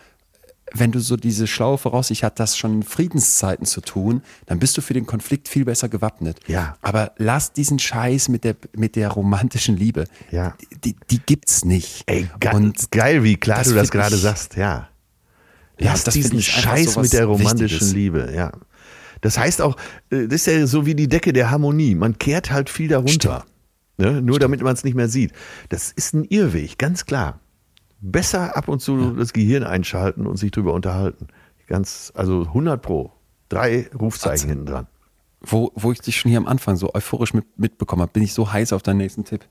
wenn 0.72 0.90
du 0.90 0.98
so 0.98 1.16
diese 1.16 1.46
schlaue 1.46 1.78
Voraussicht 1.78 2.22
hast, 2.22 2.34
das 2.40 2.56
schon 2.56 2.76
in 2.76 2.82
Friedenszeiten 2.82 3.66
zu 3.66 3.80
tun, 3.80 4.22
dann 4.46 4.58
bist 4.58 4.76
du 4.76 4.80
für 4.80 4.94
den 4.94 5.06
Konflikt 5.06 5.48
viel 5.48 5.64
besser 5.64 5.88
gewappnet. 5.88 6.40
Ja. 6.46 6.76
Aber 6.82 7.12
lass 7.18 7.52
diesen 7.52 7.78
Scheiß 7.78 8.28
mit 8.28 8.44
der, 8.44 8.56
mit 8.74 8.96
der 8.96 9.10
romantischen 9.10 9.76
Liebe. 9.76 10.06
Ja. 10.30 10.56
Die, 10.84 10.96
die 11.10 11.20
gibt's 11.20 11.64
nicht. 11.64 12.02
Ey, 12.06 12.28
ge 12.40 12.52
Und 12.54 12.90
geil, 12.90 13.22
wie 13.22 13.36
klar 13.36 13.62
du 13.62 13.74
das 13.74 13.90
gerade 13.90 14.16
sagst, 14.16 14.56
ja. 14.56 14.88
Ja, 15.78 15.92
Lass 15.92 16.04
das 16.04 16.14
diesen 16.14 16.40
Scheiß 16.40 16.96
mit 16.96 17.12
der 17.12 17.26
romantischen 17.26 17.60
Wichtiges. 17.60 17.92
Liebe, 17.92 18.32
ja. 18.34 18.52
Das 19.20 19.38
heißt 19.38 19.60
auch, 19.62 19.76
äh, 20.10 20.26
das 20.26 20.34
ist 20.34 20.46
ja 20.46 20.66
so 20.66 20.86
wie 20.86 20.94
die 20.94 21.08
Decke 21.08 21.32
der 21.32 21.50
Harmonie. 21.50 21.94
Man 21.94 22.18
kehrt 22.18 22.50
halt 22.50 22.70
viel 22.70 22.88
darunter. 22.88 23.44
Ne? 23.98 24.20
Nur 24.22 24.38
damit 24.38 24.62
man 24.62 24.74
es 24.74 24.84
nicht 24.84 24.94
mehr 24.94 25.08
sieht. 25.08 25.32
Das 25.68 25.90
ist 25.92 26.14
ein 26.14 26.24
Irrweg, 26.24 26.78
ganz 26.78 27.06
klar. 27.06 27.40
Besser 28.00 28.56
ab 28.56 28.68
und 28.68 28.80
zu 28.80 29.12
das 29.12 29.32
Gehirn 29.32 29.64
einschalten 29.64 30.26
und 30.26 30.36
sich 30.36 30.50
drüber 30.50 30.74
unterhalten. 30.74 31.28
Ganz, 31.66 32.12
also 32.14 32.42
100 32.42 32.80
pro. 32.80 33.12
Drei 33.48 33.88
Rufzeichen 33.98 34.48
hinten 34.48 34.66
dran. 34.66 34.86
wo, 35.40 35.72
wo 35.74 35.92
ich 35.92 36.00
dich 36.00 36.16
schon 36.16 36.30
hier 36.30 36.38
am 36.38 36.46
Anfang 36.46 36.76
so 36.76 36.92
euphorisch 36.94 37.32
mit, 37.32 37.44
mitbekommen 37.58 38.02
habe, 38.02 38.12
bin 38.12 38.22
ich 38.22 38.34
so 38.34 38.52
heiß 38.52 38.72
auf 38.72 38.82
deinen 38.82 38.98
nächsten 38.98 39.24
Tipp. 39.24 39.46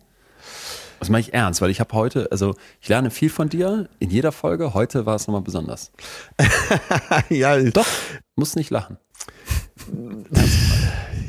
Das 1.00 1.10
mache 1.10 1.22
ich 1.22 1.34
ernst, 1.34 1.62
weil 1.62 1.70
ich 1.70 1.80
habe 1.80 1.94
heute, 1.94 2.32
also 2.32 2.56
ich 2.82 2.90
lerne 2.90 3.12
viel 3.12 3.30
von 3.30 3.50
dir 3.50 3.90
in 4.00 4.10
jeder 4.10 4.32
Folge. 4.32 4.74
Heute 4.74 5.06
war 5.06 5.16
es 5.16 5.28
nochmal 5.28 5.42
besonders. 5.42 5.92
ja, 7.30 7.62
Doch, 7.62 7.88
muss 8.36 8.56
nicht 8.56 8.70
lachen. 8.70 8.98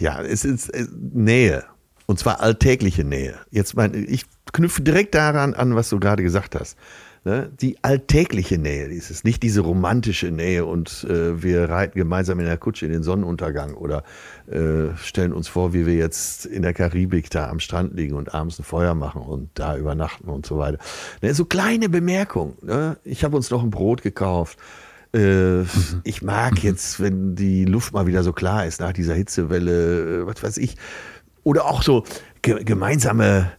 Ja, 0.01 0.21
es 0.23 0.45
ist 0.45 0.69
äh, 0.71 0.87
Nähe. 0.93 1.65
Und 2.07 2.19
zwar 2.19 2.41
alltägliche 2.41 3.05
Nähe. 3.05 3.35
Jetzt 3.51 3.75
mein, 3.77 4.07
ich 4.09 4.25
knüpfe 4.53 4.83
direkt 4.83 5.15
daran 5.15 5.55
an, 5.55 5.75
was 5.75 5.89
du 5.89 5.99
gerade 5.99 6.23
gesagt 6.23 6.55
hast. 6.55 6.77
Ne? 7.27 7.51
Die 7.61 7.83
alltägliche 7.83 8.57
Nähe 8.57 8.87
ist 8.87 9.11
es, 9.11 9.25
nicht 9.25 9.43
diese 9.43 9.63
romantische 9.63 10.31
Nähe 10.31 10.65
und 10.65 11.05
äh, 11.11 11.43
wir 11.43 11.69
reiten 11.69 11.99
gemeinsam 11.99 12.39
in 12.39 12.47
der 12.47 12.57
Kutsche 12.57 12.87
in 12.87 12.93
den 12.93 13.03
Sonnenuntergang 13.03 13.75
oder 13.75 14.05
äh, 14.49 14.97
stellen 14.97 15.33
uns 15.33 15.49
vor, 15.49 15.73
wie 15.75 15.87
wir 15.87 15.95
jetzt 15.95 16.47
in 16.47 16.63
der 16.63 16.73
Karibik 16.73 17.29
da 17.31 17.49
am 17.49 17.59
Strand 17.59 17.95
liegen 17.95 18.15
und 18.15 18.33
abends 18.33 18.61
ein 18.61 18.63
Feuer 18.63 18.95
machen 18.95 19.23
und 19.23 19.51
da 19.55 19.77
übernachten 19.77 20.29
und 20.29 20.47
so 20.47 20.59
weiter. 20.59 20.79
Ne? 21.21 21.35
So 21.35 21.47
kleine 21.47 21.89
Bemerkungen. 21.89 22.59
Ne? 22.63 22.97
Ich 23.03 23.25
habe 23.25 23.37
uns 23.37 23.51
noch 23.51 23.65
ein 23.65 23.71
Brot 23.71 24.03
gekauft. 24.03 24.57
Äh, 25.13 25.63
ich 26.05 26.23
mag 26.23 26.63
jetzt, 26.63 27.01
wenn 27.01 27.35
die 27.35 27.65
Luft 27.65 27.93
mal 27.93 28.07
wieder 28.07 28.23
so 28.23 28.33
klar 28.33 28.67
ist 28.67 28.81
nach 28.81 28.93
dieser 28.93 29.15
Hitzewelle, 29.15 30.21
äh, 30.21 30.27
was 30.29 30.45
weiß 30.45 30.59
ich. 30.59 30.77
Oder 31.43 31.65
auch 31.65 31.83
so 31.83 32.05
ge 32.43 32.63
gemeinsame, 32.63 33.51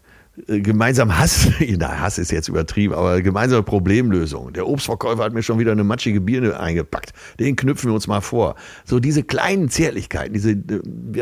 gemeinsam 0.46 1.18
Hass. 1.18 1.48
Na, 1.78 2.00
Hass 2.00 2.18
ist 2.18 2.32
jetzt 2.32 2.48
übertrieben, 2.48 2.94
aber 2.94 3.22
gemeinsame 3.22 3.64
Problemlösung. 3.64 4.54
Der 4.54 4.68
Obstverkäufer 4.68 5.24
hat 5.24 5.34
mir 5.34 5.44
schon 5.44 5.60
wieder 5.60 5.72
eine 5.72 5.84
matschige 5.84 6.22
Birne 6.22 6.60
eingepackt. 6.60 7.14
Den 7.40 7.56
knüpfen 7.56 7.90
wir 7.90 7.96
uns 7.96 8.08
mal 8.08 8.22
vor. 8.22 8.56
So 8.86 9.00
diese 9.00 9.24
kleinen 9.24 9.70
Zärtlichkeiten, 9.70 10.34
diese, 10.34 10.52
äh, 10.52 10.58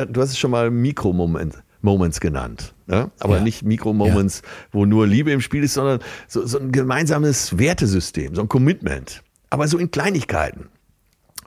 du 0.08 0.22
hast 0.22 0.32
es 0.32 0.38
schon 0.38 0.52
mal 0.52 0.70
Mikromoment. 0.72 1.62
Moments 1.82 2.20
genannt. 2.20 2.74
Ne? 2.88 3.12
Aber 3.20 3.38
Ja. 3.38 3.44
nicht 3.44 3.62
Mikromoments, 3.64 4.42
wo 4.72 4.86
nur 4.88 5.06
Liebe 5.06 5.32
im 5.32 5.40
Spiel 5.40 5.64
ist, 5.64 5.76
sondern 5.76 6.00
so, 6.28 6.44
so 6.48 6.58
ein 6.58 6.72
gemeinsames 6.72 7.60
Wertesystem, 7.60 8.34
so 8.34 8.42
ein 8.42 8.50
Commitment. 8.50 9.22
Aber 9.52 9.68
so 9.68 9.78
in 9.78 9.92
Kleinigkeiten. 9.92 10.70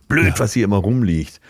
Blöd, 0.07 0.35
was 0.39 0.53
hier 0.53 0.65
immer 0.65 0.77
rumliegt. 0.77 1.41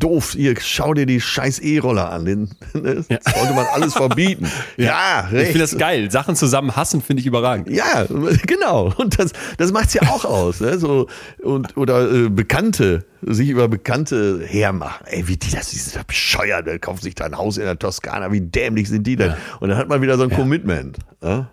Doof, 0.00 0.32
hier, 0.32 0.54
schau 0.60 0.92
dir 0.92 1.06
die 1.06 1.20
scheiß 1.20 1.60
E-Roller 1.60 2.10
an. 2.10 2.24
Den, 2.24 2.50
ne? 2.74 3.04
Ja. 3.08 3.18
Sollte 3.32 3.54
man 3.54 3.64
alles 3.72 3.94
verbieten. 3.94 4.50
ja, 4.76 5.26
Ich 5.28 5.32
recht. 5.34 5.46
finde 5.52 5.60
das 5.60 5.78
geil. 5.78 6.10
Sachen 6.10 6.34
zusammen 6.34 6.74
hassen 6.74 7.00
finde 7.00 7.20
ich 7.20 7.26
überragend. 7.26 7.70
Ja, 7.70 8.04
genau. 8.46 8.92
Und 8.96 9.18
das, 9.20 9.32
das 9.56 9.70
macht's 9.72 9.94
ja 9.94 10.02
auch 10.02 10.24
aus. 10.24 10.60
Ne? 10.60 10.78
So, 10.78 11.06
und, 11.42 11.76
oder 11.76 12.10
äh, 12.12 12.28
Bekannte, 12.28 13.04
sich 13.22 13.48
über 13.48 13.68
Bekannte 13.68 14.42
hermachen. 14.44 15.06
Ey, 15.06 15.28
wie 15.28 15.36
die 15.36 15.50
das, 15.52 15.70
die 15.70 15.76
sind 15.78 15.94
ja 15.94 16.02
bescheuert, 16.04 16.66
der 16.66 16.80
kauft 16.80 17.04
sich 17.04 17.14
da 17.14 17.26
ein 17.26 17.36
Haus 17.38 17.56
in 17.56 17.64
der 17.64 17.78
Toskana, 17.78 18.32
wie 18.32 18.40
dämlich 18.40 18.88
sind 18.88 19.06
die 19.06 19.14
denn? 19.14 19.30
Ja. 19.30 19.36
Und 19.60 19.68
dann 19.68 19.78
hat 19.78 19.88
man 19.88 20.02
wieder 20.02 20.16
so 20.16 20.24
ein 20.24 20.30
Commitment. 20.30 20.98
Ja, 21.22 21.50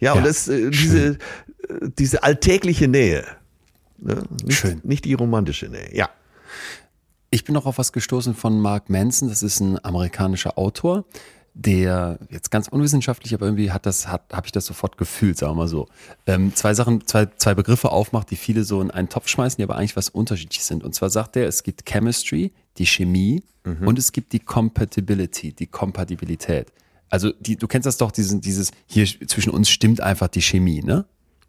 ja, 0.00 0.12
und 0.14 0.20
Ja, 0.20 0.24
das, 0.26 0.48
äh, 0.48 0.70
diese, 0.70 1.06
äh, 1.10 1.16
diese 1.98 2.22
alltägliche 2.22 2.88
Nähe. 2.88 3.24
Ne? 3.98 4.22
Nicht, 4.42 4.58
Schön. 4.58 4.80
nicht 4.84 5.04
die 5.04 5.12
romantische 5.14 5.68
Nähe. 5.68 5.90
Ja. 5.94 6.08
Ich 7.34 7.44
bin 7.44 7.54
noch 7.54 7.64
auf 7.64 7.78
was 7.78 7.92
gestoßen 7.92 8.34
von 8.34 8.60
Mark 8.60 8.90
Manson. 8.90 9.30
Das 9.30 9.42
ist 9.42 9.58
ein 9.60 9.82
amerikanischer 9.82 10.58
Autor, 10.58 11.06
der 11.54 12.18
jetzt 12.28 12.50
ganz 12.50 12.68
unwissenschaftlich, 12.68 13.32
aber 13.32 13.46
irgendwie 13.46 13.70
hat 13.70 13.86
das, 13.86 14.06
hat, 14.06 14.24
habe 14.30 14.46
ich 14.46 14.52
das 14.52 14.66
sofort 14.66 14.98
gefühlt, 14.98 15.38
sagen 15.38 15.52
wir 15.52 15.62
mal 15.62 15.68
so. 15.68 15.88
Ähm, 16.26 16.54
zwei 16.54 16.74
Sachen, 16.74 17.06
zwei, 17.06 17.24
zwei 17.36 17.54
Begriffe 17.54 17.90
aufmacht, 17.90 18.30
die 18.30 18.36
viele 18.36 18.64
so 18.64 18.82
in 18.82 18.90
einen 18.90 19.08
Topf 19.08 19.28
schmeißen, 19.28 19.56
die 19.56 19.62
aber 19.62 19.76
eigentlich 19.76 19.96
was 19.96 20.10
unterschiedlich 20.10 20.62
sind. 20.62 20.84
Und 20.84 20.94
zwar 20.94 21.08
sagt 21.08 21.36
er, 21.36 21.46
es 21.48 21.62
gibt 21.62 21.86
Chemistry, 21.86 22.52
die 22.76 22.86
Chemie, 22.86 23.42
und 23.86 23.98
es 23.98 24.12
gibt 24.12 24.34
die 24.34 24.40
Compatibility, 24.40 25.52
die 25.52 25.68
Kompatibilität. 25.68 26.70
Also 27.08 27.32
die, 27.40 27.56
du 27.56 27.66
kennst 27.66 27.86
das 27.86 27.96
doch, 27.96 28.10
diesen, 28.10 28.42
dieses, 28.42 28.72
hier 28.86 29.06
zwischen 29.26 29.50
uns 29.50 29.70
stimmt 29.70 30.00
einfach 30.00 30.28
die 30.28 30.42
Chemie, 30.42 30.82
ne? 30.82 31.06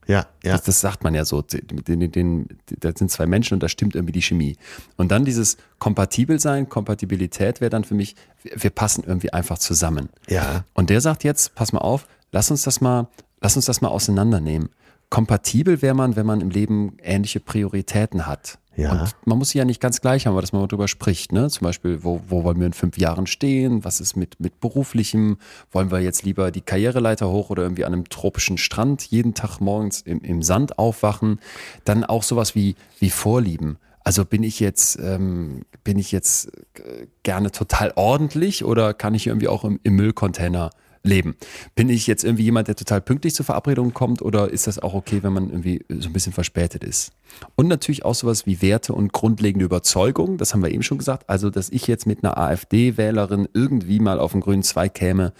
Ja, 0.07 0.27
ja. 0.43 0.53
Das, 0.53 0.63
das 0.63 0.81
sagt 0.81 1.03
man 1.03 1.13
ja 1.13 1.25
so. 1.25 1.41
Den, 1.41 1.83
den, 1.99 2.11
den, 2.11 2.47
das 2.79 2.93
sind 2.97 3.11
zwei 3.11 3.25
Menschen 3.25 3.55
und 3.55 3.63
da 3.63 3.69
stimmt 3.69 3.95
irgendwie 3.95 4.11
die 4.11 4.21
Chemie. 4.21 4.57
Und 4.97 5.11
dann 5.11 5.25
dieses 5.25 5.57
kompatibel 5.79 6.39
sein, 6.39 6.69
Kompatibilität 6.69 7.61
wäre 7.61 7.69
dann 7.69 7.83
für 7.83 7.95
mich, 7.95 8.15
wir 8.43 8.69
passen 8.69 9.03
irgendwie 9.05 9.31
einfach 9.33 9.57
zusammen. 9.57 10.09
Ja. 10.27 10.65
Und 10.73 10.89
der 10.89 11.01
sagt 11.01 11.23
jetzt, 11.23 11.55
pass 11.55 11.73
mal 11.73 11.79
auf, 11.79 12.07
lass 12.31 12.51
uns 12.51 12.63
das 12.63 12.81
mal, 12.81 13.07
lass 13.41 13.55
uns 13.55 13.65
das 13.65 13.81
mal 13.81 13.89
auseinandernehmen. 13.89 14.69
Kompatibel 15.09 15.81
wäre 15.81 15.93
man, 15.93 16.15
wenn 16.15 16.25
man 16.25 16.41
im 16.41 16.49
Leben 16.49 16.97
ähnliche 17.01 17.39
Prioritäten 17.39 18.25
hat. 18.25 18.57
Ja. 18.75 18.91
Und 18.91 19.15
man 19.25 19.37
muss 19.37 19.49
sie 19.49 19.59
ja 19.59 19.65
nicht 19.65 19.79
ganz 19.79 20.01
gleich 20.01 20.25
haben, 20.25 20.33
aber 20.33 20.41
dass 20.41 20.51
man 20.51 20.61
mal 20.61 20.67
drüber 20.67 20.87
spricht. 20.87 21.31
Ne? 21.31 21.49
Zum 21.49 21.65
Beispiel, 21.65 22.03
wo, 22.03 22.21
wo 22.27 22.43
wollen 22.43 22.59
wir 22.59 22.67
in 22.67 22.73
fünf 22.73 22.97
Jahren 22.97 23.27
stehen? 23.27 23.83
Was 23.83 23.99
ist 23.99 24.15
mit, 24.15 24.39
mit 24.39 24.59
beruflichem? 24.59 25.37
Wollen 25.71 25.91
wir 25.91 25.99
jetzt 25.99 26.23
lieber 26.23 26.51
die 26.51 26.61
Karriereleiter 26.61 27.29
hoch 27.29 27.49
oder 27.49 27.63
irgendwie 27.63 27.85
an 27.85 27.93
einem 27.93 28.09
tropischen 28.09 28.57
Strand 28.57 29.03
jeden 29.03 29.33
Tag 29.33 29.59
morgens 29.59 30.01
im, 30.01 30.21
im 30.21 30.41
Sand 30.41 30.79
aufwachen? 30.79 31.39
Dann 31.85 32.03
auch 32.03 32.23
sowas 32.23 32.55
wie, 32.55 32.75
wie 32.99 33.09
Vorlieben. 33.09 33.77
Also 34.03 34.25
bin 34.25 34.43
ich 34.43 34.59
jetzt, 34.59 34.99
ähm, 34.99 35.61
bin 35.83 35.97
ich 35.97 36.11
jetzt 36.11 36.47
äh, 36.77 37.07
gerne 37.23 37.51
total 37.51 37.93
ordentlich 37.95 38.65
oder 38.65 38.93
kann 38.93 39.15
ich 39.15 39.27
irgendwie 39.27 39.47
auch 39.47 39.63
im, 39.63 39.79
im 39.83 39.95
Müllcontainer 39.95 40.71
leben. 41.03 41.35
Bin 41.75 41.89
ich 41.89 42.07
jetzt 42.07 42.23
irgendwie 42.23 42.43
jemand, 42.43 42.69
der 42.69 42.75
total 42.75 43.01
pünktlich 43.01 43.35
zur 43.35 43.45
Verabredung 43.45 43.93
kommt 43.93 44.21
oder 44.21 44.49
ist 44.49 44.67
das 44.67 44.79
auch 44.79 44.93
okay, 44.93 45.21
wenn 45.21 45.33
man 45.33 45.49
irgendwie 45.49 45.85
so 45.89 46.09
ein 46.09 46.13
bisschen 46.13 46.33
verspätet 46.33 46.83
ist? 46.83 47.11
Und 47.55 47.67
natürlich 47.67 48.05
auch 48.05 48.15
sowas 48.15 48.45
wie 48.45 48.61
Werte 48.61 48.93
und 48.93 49.11
grundlegende 49.11 49.65
Überzeugungen, 49.65 50.37
das 50.37 50.53
haben 50.53 50.63
wir 50.63 50.71
eben 50.71 50.83
schon 50.83 50.97
gesagt. 50.97 51.29
Also, 51.29 51.49
dass 51.49 51.69
ich 51.69 51.87
jetzt 51.87 52.05
mit 52.07 52.23
einer 52.23 52.37
AfD-Wählerin 52.37 53.49
irgendwie 53.53 53.99
mal 53.99 54.19
auf 54.19 54.31
den 54.31 54.41
grünen 54.41 54.63
Zweig 54.63 54.93
käme, 54.93 55.33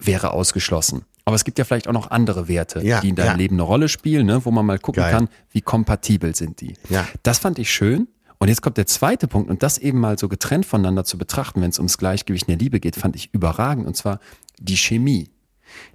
wäre 0.00 0.32
ausgeschlossen. 0.32 1.04
Aber 1.24 1.36
es 1.36 1.44
gibt 1.44 1.58
ja 1.58 1.64
vielleicht 1.64 1.88
auch 1.88 1.92
noch 1.92 2.10
andere 2.10 2.48
Werte, 2.48 2.82
Ja, 2.82 3.00
die 3.00 3.10
in 3.10 3.14
deinem 3.14 3.26
ja. 3.26 3.34
Leben 3.34 3.56
eine 3.56 3.62
Rolle 3.62 3.88
spielen, 3.88 4.26
ne, 4.26 4.44
wo 4.46 4.50
man 4.50 4.64
mal 4.64 4.78
gucken 4.78 5.02
Geil. 5.02 5.12
kann, 5.12 5.28
wie 5.50 5.60
kompatibel 5.60 6.34
sind 6.34 6.62
die. 6.62 6.74
Ja. 6.88 7.06
Das 7.22 7.38
fand 7.38 7.58
ich 7.58 7.70
schön. 7.70 8.08
Und 8.38 8.48
jetzt 8.48 8.62
kommt 8.62 8.76
der 8.76 8.86
zweite 8.86 9.28
Punkt 9.28 9.50
und 9.50 9.62
das 9.62 9.78
eben 9.78 10.00
mal 10.00 10.18
so 10.18 10.28
getrennt 10.28 10.64
voneinander 10.64 11.04
zu 11.04 11.18
betrachten, 11.18 11.60
wenn 11.60 11.70
es 11.70 11.78
ums 11.78 11.98
Gleichgewicht 11.98 12.48
in 12.48 12.52
der 12.52 12.58
Liebe 12.58 12.80
geht, 12.80 12.96
fand 12.96 13.16
ich 13.16 13.34
überragend 13.34 13.86
und 13.86 13.96
zwar 13.96 14.20
die 14.58 14.76
Chemie. 14.76 15.30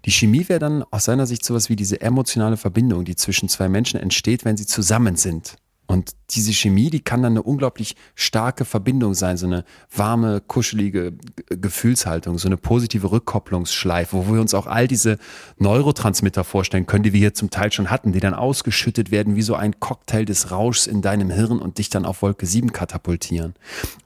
Die 0.06 0.11
Chemie 0.11 0.48
wäre 0.49 0.60
dann 0.60 0.84
aus 0.91 1.06
seiner 1.06 1.26
Sicht 1.26 1.44
sowas 1.44 1.69
wie 1.69 1.76
diese 1.76 2.02
emotionale 2.02 2.57
Verbindung, 2.57 3.06
die 3.06 3.15
zwischen 3.15 3.49
zwei 3.49 3.69
Menschen 3.69 3.99
entsteht, 3.99 4.45
wenn 4.45 4.57
sie 4.57 4.68
zusammen 4.68 5.15
sind. 5.15 5.56
Und 5.94 6.15
diese 6.32 6.52
Chemie, 6.53 6.90
die 6.90 7.02
kann 7.02 7.22
dann 7.22 7.34
eine 7.34 7.44
unglaublich 7.44 7.95
starke 8.15 8.65
Verbindung 8.65 9.14
sein, 9.14 9.38
so 9.38 9.45
eine 9.45 9.64
warme, 9.95 10.41
kuschelige 10.41 11.14
Gefühlshaltung, 11.49 12.40
so 12.40 12.48
eine 12.48 12.57
positive 12.57 13.11
Rückkopplungsschleife, 13.11 14.18
wo 14.18 14.34
wir 14.34 14.41
uns 14.41 14.56
auch 14.56 14.65
all 14.65 14.88
diese 14.88 15.20
Neurotransmitter 15.60 16.44
vorstellen 16.44 16.88
können, 16.88 17.03
die 17.03 17.14
wir 17.14 17.20
hier 17.20 17.36
zum 17.36 17.52
Teil 17.52 17.72
schon 17.72 17.91
hatten, 17.91 18.11
die 18.11 18.20
dann 18.20 18.34
ausgeschüttet 18.34 19.11
werden 19.11 19.36
wie 19.36 19.44
so 19.44 19.53
ein 19.53 19.80
Cocktail 19.80 20.26
des 20.26 20.49
Rauschs 20.49 20.88
in 20.88 21.03
deinem 21.03 21.30
Hirn 21.30 21.60
und 21.60 21.78
dich 21.78 21.91
dann 21.91 22.06
auf 22.06 22.24
Wolke 22.24 22.48
7 22.48 22.74
katapultieren. 22.74 23.53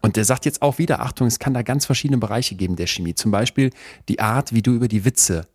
Und 0.02 0.18
der 0.18 0.26
sagt 0.26 0.44
jetzt 0.44 0.62
auch 0.62 0.80
wieder, 0.80 1.00
Achtung, 1.00 1.26
es 1.28 1.40
kann 1.40 1.54
da 1.54 1.62
ganz 1.62 1.86
verschiedene 1.86 2.18
Bereiche 2.18 2.56
geben 2.56 2.76
der 2.76 2.88
Chemie. 2.88 3.16
Zum 3.16 3.32
Beispiel 3.32 3.72
die 4.10 4.20
Art, 4.20 4.54
wie 4.54 4.62
du 4.62 4.74
über 4.74 4.90
die 4.90 5.06
Witze 5.06 5.48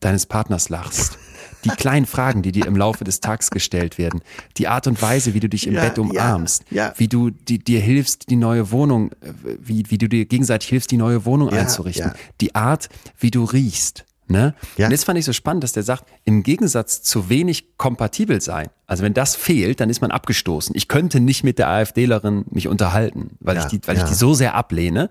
deines 0.00 0.26
Partners 0.26 0.68
lachst. 0.68 1.16
Die 1.64 1.70
kleinen 1.70 2.06
Fragen, 2.06 2.42
die 2.42 2.52
dir 2.52 2.66
im 2.66 2.76
Laufe 2.76 3.02
des 3.04 3.20
Tags 3.20 3.50
gestellt 3.50 3.98
werden. 3.98 4.20
Die 4.56 4.68
Art 4.68 4.86
und 4.86 5.00
Weise, 5.02 5.34
wie 5.34 5.40
du 5.40 5.48
dich 5.48 5.66
im 5.66 5.74
Ja, 5.74 5.82
Bett 5.82 5.98
umarmst. 5.98 6.64
ja, 6.70 6.86
ja. 6.88 6.94
Wie 6.96 7.08
du 7.08 7.30
die, 7.30 7.58
dir 7.58 7.80
hilfst, 7.80 8.30
die 8.30 8.36
neue 8.36 8.70
Wohnung, 8.70 9.10
äh, 9.20 9.32
wie, 9.60 9.84
wie 9.88 9.98
du 9.98 10.08
dir 10.08 10.26
gegenseitig 10.26 10.68
hilfst, 10.68 10.90
die 10.90 10.96
neue 10.96 11.24
Wohnung 11.24 11.48
einzurichten. 11.50 12.12
ja. 12.12 12.14
Die 12.40 12.54
Art, 12.54 12.88
wie 13.18 13.30
du 13.30 13.44
riechst. 13.44 14.04
Ne? 14.28 14.54
Ja. 14.76 14.86
Und 14.86 14.92
das 14.92 15.04
fand 15.04 15.18
ich 15.20 15.24
so 15.24 15.32
spannend, 15.32 15.62
dass 15.62 15.72
der 15.72 15.84
sagt, 15.84 16.04
im 16.24 16.42
Gegensatz 16.42 17.00
zu 17.00 17.28
wenig 17.28 17.76
kompatibel 17.78 18.40
sein, 18.40 18.68
also 18.88 19.04
wenn 19.04 19.14
das 19.14 19.36
fehlt, 19.36 19.78
dann 19.78 19.88
ist 19.88 20.00
man 20.00 20.10
abgestoßen. 20.10 20.74
Ich 20.74 20.88
könnte 20.88 21.20
nicht 21.20 21.44
mit 21.44 21.60
der 21.60 21.68
AfDlerin 21.68 22.44
mich 22.50 22.66
unterhalten, 22.66 23.36
weil, 23.38 23.54
Ja, 23.54 23.62
ich, 23.62 23.68
die, 23.68 23.80
weil 23.86 23.96
ja. 23.96 24.02
ich 24.02 24.08
die 24.08 24.16
so 24.16 24.34
sehr 24.34 24.54
ablehne, 24.56 25.10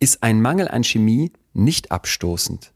ist 0.00 0.22
ein 0.22 0.40
Mangel 0.40 0.68
an 0.68 0.84
Chemie 0.84 1.32
nicht 1.52 1.90
abstoßend. 1.92 2.72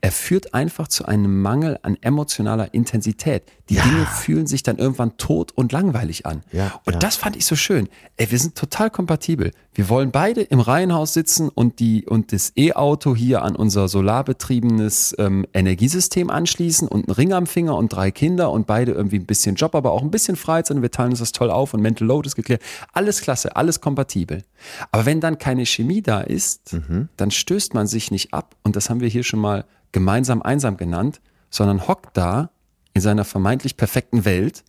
Er 0.00 0.12
führt 0.12 0.54
einfach 0.54 0.88
zu 0.88 1.04
einem 1.04 1.40
Mangel 1.42 1.78
an 1.82 1.96
emotionaler 2.00 2.72
Intensität. 2.74 3.44
Die 3.68 3.74
Ja. 3.74 3.82
Dinge 3.84 4.06
fühlen 4.06 4.46
sich 4.46 4.62
dann 4.62 4.78
irgendwann 4.78 5.16
tot 5.16 5.52
und 5.52 5.72
langweilig 5.72 6.26
an. 6.26 6.42
Ja, 6.52 6.80
und 6.84 6.94
ja. 6.94 6.98
das 6.98 7.16
fand 7.16 7.36
ich 7.36 7.46
so 7.46 7.56
schön. 7.56 7.88
Ey, 8.16 8.30
wir 8.30 8.38
sind 8.38 8.56
total 8.56 8.90
kompatibel. 8.90 9.52
Wir 9.74 9.88
wollen 9.88 10.10
beide 10.10 10.40
im 10.42 10.58
Reihenhaus 10.60 11.12
sitzen 11.14 11.48
und 11.48 11.78
die 11.78 12.04
und 12.06 12.32
das 12.32 12.52
E-Auto 12.56 13.14
hier 13.14 13.42
an 13.42 13.54
unser 13.54 13.86
solarbetriebenes 14.34 15.14
ähm, 15.18 15.46
Energiesystem 15.54 16.30
anschließen 16.30 16.88
und 16.88 17.08
einen 17.08 17.14
Ring 17.14 17.32
am 17.32 17.46
Finger 17.46 17.76
und 17.76 17.88
drei 17.92 18.10
Kinder 18.10 18.50
und 18.50 18.66
beide 18.66 18.92
irgendwie 18.92 19.18
ein 19.18 19.26
bisschen 19.26 19.54
Job, 19.54 19.74
aber 19.74 19.92
auch 19.92 20.02
ein 20.02 20.10
bisschen 20.10 20.36
Freizeit 20.36 20.76
und 20.76 20.82
wir 20.82 20.90
teilen 20.90 21.10
uns 21.10 21.20
das 21.20 21.32
toll 21.32 21.50
auf 21.50 21.74
und 21.74 21.80
Mental 21.80 22.06
Load 22.06 22.26
ist 22.26 22.34
geklärt. 22.36 22.62
Alles 22.92 23.20
klasse, 23.20 23.54
alles 23.56 23.80
kompatibel. 23.80 24.42
Aber 24.90 25.06
wenn 25.06 25.20
dann 25.20 25.38
keine 25.38 25.64
Chemie 25.66 26.02
da 26.02 26.20
ist, 26.20 26.76
dann 27.16 27.30
stößt 27.30 27.74
man 27.74 27.86
sich 27.86 28.10
nicht 28.10 28.34
ab 28.34 28.56
und 28.62 28.76
das 28.76 28.90
haben 28.90 29.00
wir 29.00 29.08
hier 29.08 29.22
schon 29.24 29.40
mal 29.40 29.64
gemeinsam 29.92 30.42
einsam 30.42 30.76
genannt, 30.76 31.20
sondern 31.50 31.86
hockt 31.88 32.16
da 32.16 32.50
in 32.94 33.00
seiner 33.00 33.24
vermeintlich 33.24 33.76
perfekten 33.76 34.24
Welt 34.24 34.64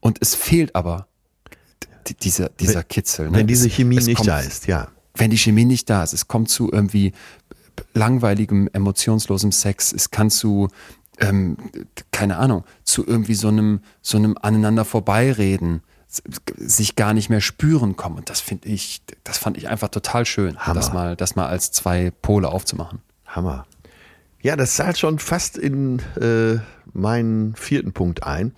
und 0.00 0.18
es 0.20 0.34
fehlt 0.34 0.74
aber 0.74 1.06
dieser, 2.22 2.50
dieser 2.50 2.82
Kitzel. 2.82 3.30
Ne? 3.30 3.38
Wenn 3.38 3.46
diese 3.46 3.66
Es- 3.68 3.74
Chemie 3.74 3.96
es 3.98 4.06
nicht 4.06 4.16
kommt, 4.16 4.28
da 4.28 4.40
ist, 4.40 4.66
ja. 4.66 4.88
Wenn 5.14 5.30
die 5.30 5.38
Chemie 5.38 5.64
nicht 5.64 5.88
da 5.88 6.02
ist, 6.02 6.12
es 6.12 6.28
kommt 6.28 6.50
zu 6.50 6.70
irgendwie 6.72 7.12
langweiligem, 7.94 8.68
emotionslosem 8.72 9.52
Sex, 9.52 9.92
es 9.92 10.10
kann 10.10 10.30
zu, 10.30 10.68
ähm, 11.20 11.56
keine 12.10 12.36
Ahnung, 12.36 12.64
zu 12.84 13.06
irgendwie 13.06 13.34
so 13.34 13.48
einem, 13.48 13.80
so 14.02 14.16
einem 14.18 14.36
aneinander 14.40 14.84
vorbeireden, 14.84 15.82
sich 16.56 16.94
gar 16.96 17.12
nicht 17.14 17.28
mehr 17.30 17.40
spüren 17.40 17.96
kommen. 17.96 18.16
Und 18.18 18.30
das 18.30 18.40
finde 18.40 18.68
ich, 18.68 19.02
das 19.24 19.38
fand 19.38 19.56
ich 19.56 19.68
einfach 19.68 19.88
total 19.88 20.24
schön, 20.26 20.56
Hammer. 20.58 20.74
das 20.74 20.92
mal, 20.92 21.16
das 21.16 21.34
mal 21.36 21.46
als 21.46 21.72
zwei 21.72 22.10
Pole 22.22 22.48
aufzumachen. 22.48 23.00
Hammer. 23.26 23.66
Ja, 24.44 24.56
das 24.56 24.76
zahlt 24.76 24.98
schon 24.98 25.18
fast 25.18 25.56
in 25.56 26.00
äh, 26.20 26.58
meinen 26.92 27.56
vierten 27.56 27.94
Punkt 27.94 28.24
ein. 28.24 28.52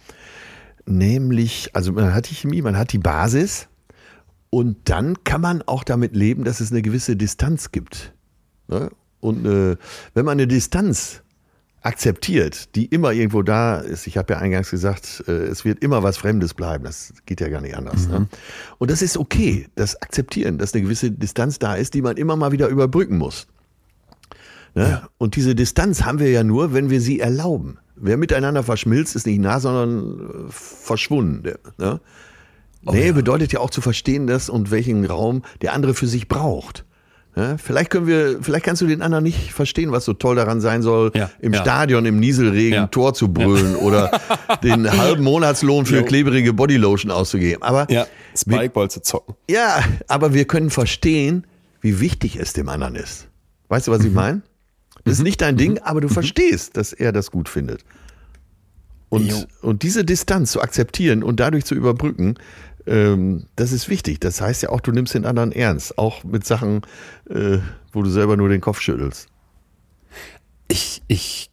Nämlich, 0.84 1.70
also 1.74 1.92
man 1.92 2.12
hat 2.12 2.28
die 2.28 2.34
Chemie, 2.34 2.60
man 2.60 2.76
hat 2.76 2.92
die 2.92 2.98
Basis 2.98 3.68
und 4.50 4.76
dann 4.90 5.22
kann 5.22 5.40
man 5.40 5.62
auch 5.62 5.84
damit 5.84 6.16
leben, 6.16 6.42
dass 6.42 6.58
es 6.58 6.72
eine 6.72 6.82
gewisse 6.82 7.14
Distanz 7.14 7.70
gibt. 7.70 8.12
Ne? 8.66 8.90
Und 9.20 9.46
äh, 9.46 9.76
wenn 10.12 10.24
man 10.24 10.32
eine 10.32 10.48
Distanz 10.48 11.22
akzeptiert, 11.82 12.74
die 12.74 12.86
immer 12.86 13.12
irgendwo 13.12 13.42
da 13.42 13.78
ist, 13.78 14.08
ich 14.08 14.16
habe 14.18 14.32
ja 14.32 14.40
eingangs 14.40 14.72
gesagt, 14.72 15.22
äh, 15.28 15.30
es 15.30 15.64
wird 15.64 15.84
immer 15.84 16.02
was 16.02 16.16
Fremdes 16.16 16.52
bleiben, 16.54 16.82
das 16.82 17.12
geht 17.26 17.40
ja 17.40 17.48
gar 17.48 17.60
nicht 17.60 17.76
anders. 17.76 18.08
Ne? 18.08 18.26
Und 18.78 18.90
das 18.90 19.02
ist 19.02 19.16
okay, 19.16 19.68
das 19.76 20.02
Akzeptieren, 20.02 20.58
dass 20.58 20.74
eine 20.74 20.82
gewisse 20.82 21.12
Distanz 21.12 21.60
da 21.60 21.76
ist, 21.76 21.94
die 21.94 22.02
man 22.02 22.16
immer 22.16 22.34
mal 22.34 22.50
wieder 22.50 22.66
überbrücken 22.66 23.18
muss. 23.18 23.46
Ne? 24.76 25.02
Und 25.18 25.36
diese 25.36 25.54
Distanz 25.54 26.04
haben 26.04 26.18
wir 26.18 26.30
ja 26.30 26.44
nur, 26.44 26.74
wenn 26.74 26.90
wir 26.90 27.00
sie 27.00 27.18
erlauben. 27.20 27.78
Wer 27.96 28.18
miteinander 28.18 28.62
verschmilzt, 28.62 29.16
ist 29.16 29.26
nicht 29.26 29.40
nah, 29.40 29.58
sondern 29.58 30.20
äh, 30.20 30.50
verschwunden. 30.50 31.54
Ne? 31.78 32.00
nee, 32.82 33.10
bedeutet 33.12 33.52
ja 33.52 33.60
auch 33.60 33.70
zu 33.70 33.80
verstehen, 33.80 34.26
dass 34.26 34.50
und 34.50 34.70
welchen 34.70 35.06
Raum 35.06 35.42
der 35.62 35.72
andere 35.72 35.94
für 35.94 36.06
sich 36.06 36.28
braucht. 36.28 36.84
Ne? 37.34 37.56
Vielleicht 37.58 37.88
können 37.90 38.06
wir, 38.06 38.42
vielleicht 38.42 38.64
kannst 38.66 38.82
du 38.82 38.86
den 38.86 39.00
anderen 39.00 39.24
nicht 39.24 39.52
verstehen, 39.52 39.92
was 39.92 40.04
so 40.04 40.12
toll 40.12 40.36
daran 40.36 40.60
sein 40.60 40.82
soll, 40.82 41.10
Ja, 41.14 41.30
im 41.40 41.54
ja. 41.54 41.60
Stadion 41.62 42.04
im 42.04 42.20
Nieselregen 42.20 42.74
Ja. 42.74 42.86
Tor 42.86 43.14
zu 43.14 43.32
brüllen 43.32 43.76
oder 43.82 44.10
den 44.62 44.90
halben 44.90 45.24
Monatslohn 45.24 45.86
für 45.86 46.02
klebrige 46.02 46.52
Bodylotion 46.52 47.10
auszugeben. 47.10 47.62
Aber 47.62 47.86
Spikeball 48.36 48.90
zu 48.90 49.00
zocken. 49.00 49.34
ja, 49.48 49.80
aber 50.06 50.34
wir 50.34 50.44
können 50.44 50.68
verstehen, 50.68 51.46
wie 51.80 51.98
wichtig 52.00 52.36
es 52.36 52.52
dem 52.52 52.68
anderen 52.68 52.94
ist. 52.94 53.28
Weißt 53.68 53.88
du, 53.88 53.92
was 53.92 54.04
ich 54.04 54.12
meine? 54.12 54.42
Das 55.06 55.14
ist 55.14 55.22
nicht 55.22 55.40
dein 55.40 55.56
Ding, 55.56 55.78
aber 55.78 56.00
du 56.00 56.08
verstehst, 56.08 56.76
dass 56.76 56.92
er 56.92 57.12
das 57.12 57.30
gut 57.30 57.48
findet. 57.48 57.84
Jo. 59.12 59.18
Und, 59.18 59.48
und 59.62 59.82
diese 59.84 60.04
Distanz 60.04 60.50
zu 60.50 60.60
akzeptieren 60.60 61.22
und 61.22 61.38
dadurch 61.38 61.64
zu 61.64 61.76
überbrücken, 61.76 62.34
ähm, 62.88 63.46
das 63.54 63.70
ist 63.70 63.88
wichtig. 63.88 64.18
Das 64.18 64.40
heißt 64.40 64.64
ja 64.64 64.70
auch, 64.70 64.80
du 64.80 64.90
nimmst 64.90 65.14
den 65.14 65.24
anderen 65.24 65.52
ernst. 65.52 65.96
Auch 65.96 66.24
mit 66.24 66.44
Sachen, 66.44 66.82
äh, 67.30 67.58
wo 67.92 68.02
du 68.02 68.10
selber 68.10 68.36
nur 68.36 68.48
den 68.48 68.60
Kopf 68.60 68.80
schüttelst. 68.80 69.28
Ich, 70.66 71.04
ich 71.06 71.50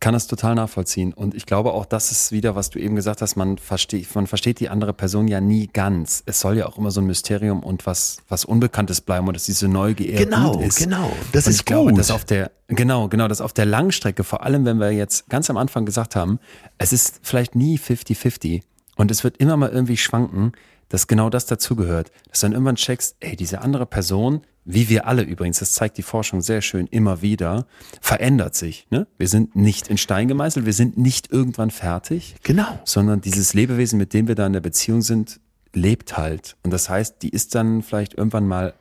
kann 0.00 0.14
das 0.14 0.26
total 0.26 0.54
nachvollziehen. 0.54 1.12
Und 1.12 1.34
ich 1.34 1.46
glaube 1.46 1.72
auch, 1.72 1.86
das 1.86 2.10
ist 2.10 2.32
wieder, 2.32 2.54
was 2.54 2.70
du 2.70 2.78
eben 2.78 2.96
gesagt 2.96 3.22
hast, 3.22 3.36
man 3.36 3.58
versteht, 3.58 4.14
man 4.14 4.26
versteht 4.26 4.60
die 4.60 4.68
andere 4.68 4.92
Person 4.92 5.28
ja 5.28 5.40
nie 5.40 5.68
ganz. 5.72 6.22
Es 6.26 6.40
soll 6.40 6.56
ja 6.58 6.66
auch 6.66 6.78
immer 6.78 6.90
so 6.90 7.00
ein 7.00 7.06
Mysterium 7.06 7.62
und 7.62 7.86
was, 7.86 8.18
was 8.28 8.44
Unbekanntes 8.44 9.00
bleiben 9.00 9.26
und 9.28 9.34
dass 9.34 9.44
diese 9.44 9.68
Neugier 9.68 10.16
Genau, 10.16 10.60
ist. 10.60 10.78
genau. 10.78 11.10
Das 11.32 11.46
und 11.46 11.50
ist 11.52 11.60
ich 11.60 11.64
glaube, 11.64 11.90
gut. 11.90 11.98
dass 11.98 12.10
auf 12.10 12.24
der, 12.24 12.50
genau, 12.68 13.08
genau, 13.08 13.28
dass 13.28 13.40
auf 13.40 13.52
der 13.52 13.66
Langstrecke, 13.66 14.24
vor 14.24 14.42
allem 14.42 14.64
wenn 14.64 14.78
wir 14.78 14.90
jetzt 14.92 15.28
ganz 15.28 15.50
am 15.50 15.56
Anfang 15.56 15.84
gesagt 15.86 16.16
haben, 16.16 16.38
es 16.78 16.92
ist 16.92 17.20
vielleicht 17.22 17.54
nie 17.54 17.78
50-50 17.78 18.62
und 18.96 19.10
es 19.10 19.24
wird 19.24 19.36
immer 19.38 19.56
mal 19.56 19.70
irgendwie 19.70 19.96
schwanken, 19.96 20.52
dass 20.88 21.06
genau 21.06 21.30
das 21.30 21.46
dazugehört. 21.46 22.10
Dass 22.28 22.40
du 22.40 22.46
dann 22.46 22.52
irgendwann 22.52 22.76
checkst, 22.76 23.16
ey, 23.20 23.36
diese 23.36 23.60
andere 23.62 23.86
Person, 23.86 24.42
wie 24.64 24.88
wir 24.88 25.06
alle 25.06 25.22
übrigens, 25.22 25.58
das 25.58 25.72
zeigt 25.72 25.98
die 25.98 26.02
Forschung 26.02 26.40
sehr 26.40 26.62
schön 26.62 26.86
immer 26.86 27.22
wieder, 27.22 27.66
verändert 28.00 28.54
sich. 28.54 28.86
Ne? 28.90 29.06
Wir 29.18 29.28
sind 29.28 29.56
nicht 29.56 29.88
in 29.88 29.98
Stein 29.98 30.28
gemeißelt, 30.28 30.66
wir 30.66 30.72
sind 30.72 30.96
nicht 30.96 31.30
irgendwann 31.30 31.70
fertig. 31.70 32.36
Genau. 32.42 32.78
Sondern 32.84 33.20
dieses 33.20 33.54
Lebewesen, 33.54 33.98
mit 33.98 34.14
dem 34.14 34.28
wir 34.28 34.34
da 34.34 34.46
in 34.46 34.52
der 34.54 34.60
Beziehung 34.60 35.02
sind, 35.02 35.40
lebt 35.74 36.16
halt. 36.16 36.56
Und 36.62 36.72
das 36.72 36.88
heißt, 36.88 37.16
die 37.22 37.28
ist 37.28 37.54
dann 37.54 37.82
vielleicht 37.82 38.14
irgendwann 38.14 38.46
mal 38.46 38.74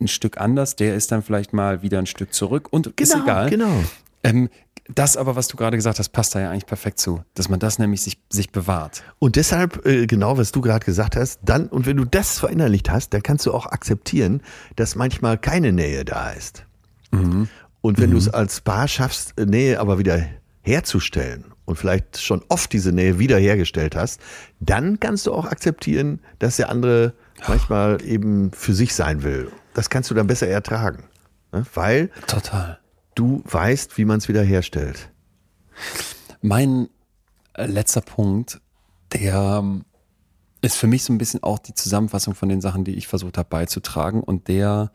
ein 0.00 0.08
Stück 0.08 0.40
anders, 0.40 0.76
der 0.76 0.96
ist 0.96 1.12
dann 1.12 1.22
vielleicht 1.22 1.52
mal 1.52 1.82
wieder 1.82 1.98
ein 1.98 2.06
Stück 2.06 2.34
zurück 2.34 2.68
und 2.70 2.96
genau, 2.96 3.14
ist 3.14 3.22
egal. 3.22 3.50
Genau. 3.50 3.84
Ähm, 4.24 4.48
das 4.94 5.16
aber, 5.16 5.36
was 5.36 5.48
du 5.48 5.56
gerade 5.56 5.76
gesagt 5.76 5.98
hast, 5.98 6.10
passt 6.10 6.34
da 6.34 6.40
ja 6.40 6.50
eigentlich 6.50 6.66
perfekt 6.66 6.98
zu, 6.98 7.24
dass 7.34 7.48
man 7.48 7.60
das 7.60 7.78
nämlich 7.78 8.02
sich, 8.02 8.18
sich 8.30 8.50
bewahrt. 8.50 9.02
Und 9.18 9.36
deshalb, 9.36 9.86
äh, 9.86 10.06
genau 10.06 10.38
was 10.38 10.52
du 10.52 10.60
gerade 10.60 10.84
gesagt 10.84 11.16
hast, 11.16 11.40
dann, 11.44 11.68
und 11.68 11.86
wenn 11.86 11.96
du 11.96 12.04
das 12.04 12.38
verinnerlicht 12.38 12.90
hast, 12.90 13.14
dann 13.14 13.22
kannst 13.22 13.46
du 13.46 13.52
auch 13.52 13.66
akzeptieren, 13.66 14.42
dass 14.76 14.94
manchmal 14.94 15.38
keine 15.38 15.72
Nähe 15.72 16.04
da 16.04 16.30
ist. 16.30 16.64
Mhm. 17.10 17.48
Und 17.80 17.98
wenn 17.98 18.10
mhm. 18.10 18.14
du 18.14 18.18
es 18.18 18.28
als 18.28 18.60
Paar 18.60 18.88
schaffst, 18.88 19.38
Nähe 19.38 19.80
aber 19.80 19.98
wieder 19.98 20.24
herzustellen 20.62 21.44
und 21.64 21.76
vielleicht 21.76 22.20
schon 22.20 22.42
oft 22.48 22.72
diese 22.72 22.92
Nähe 22.92 23.18
wiederhergestellt 23.18 23.96
hast, 23.96 24.20
dann 24.60 25.00
kannst 25.00 25.26
du 25.26 25.34
auch 25.34 25.46
akzeptieren, 25.46 26.20
dass 26.38 26.56
der 26.56 26.68
andere 26.68 27.14
manchmal 27.48 28.02
eben 28.04 28.52
für 28.52 28.72
sich 28.72 28.94
sein 28.94 29.22
will. 29.22 29.50
Das 29.74 29.90
kannst 29.90 30.10
du 30.10 30.14
dann 30.14 30.26
besser 30.26 30.46
ertragen. 30.46 31.04
Ne? 31.52 31.64
Weil 31.74 32.10
Total 32.26 32.78
du 33.14 33.42
weißt, 33.44 33.98
wie 33.98 34.04
man 34.04 34.18
es 34.18 34.28
wieder 34.28 34.42
herstellt. 34.42 35.10
Mein 36.40 36.88
äh, 37.54 37.66
letzter 37.66 38.00
Punkt, 38.00 38.60
der 39.12 39.60
ähm, 39.60 39.84
ist 40.60 40.76
für 40.76 40.86
mich 40.86 41.04
so 41.04 41.12
ein 41.12 41.18
bisschen 41.18 41.42
auch 41.42 41.58
die 41.58 41.74
Zusammenfassung 41.74 42.34
von 42.34 42.48
den 42.48 42.60
Sachen, 42.60 42.84
die 42.84 42.94
ich 42.94 43.08
versucht 43.08 43.38
habe 43.38 43.48
beizutragen 43.48 44.22
und 44.22 44.48
der 44.48 44.90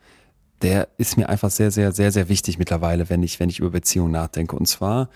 der 0.62 0.88
ist 0.98 1.16
mir 1.16 1.28
einfach 1.28 1.50
sehr, 1.50 1.70
sehr, 1.70 1.92
sehr, 1.92 2.12
sehr 2.12 2.28
wichtig 2.28 2.58
mittlerweile, 2.58 3.08
wenn 3.08 3.22
ich, 3.22 3.38
wenn 3.40 3.48
ich 3.48 3.60
über 3.60 3.70
Beziehungen 3.70 4.12
nachdenke. 4.12 4.56
Und 4.56 4.66
zwar 4.66 5.08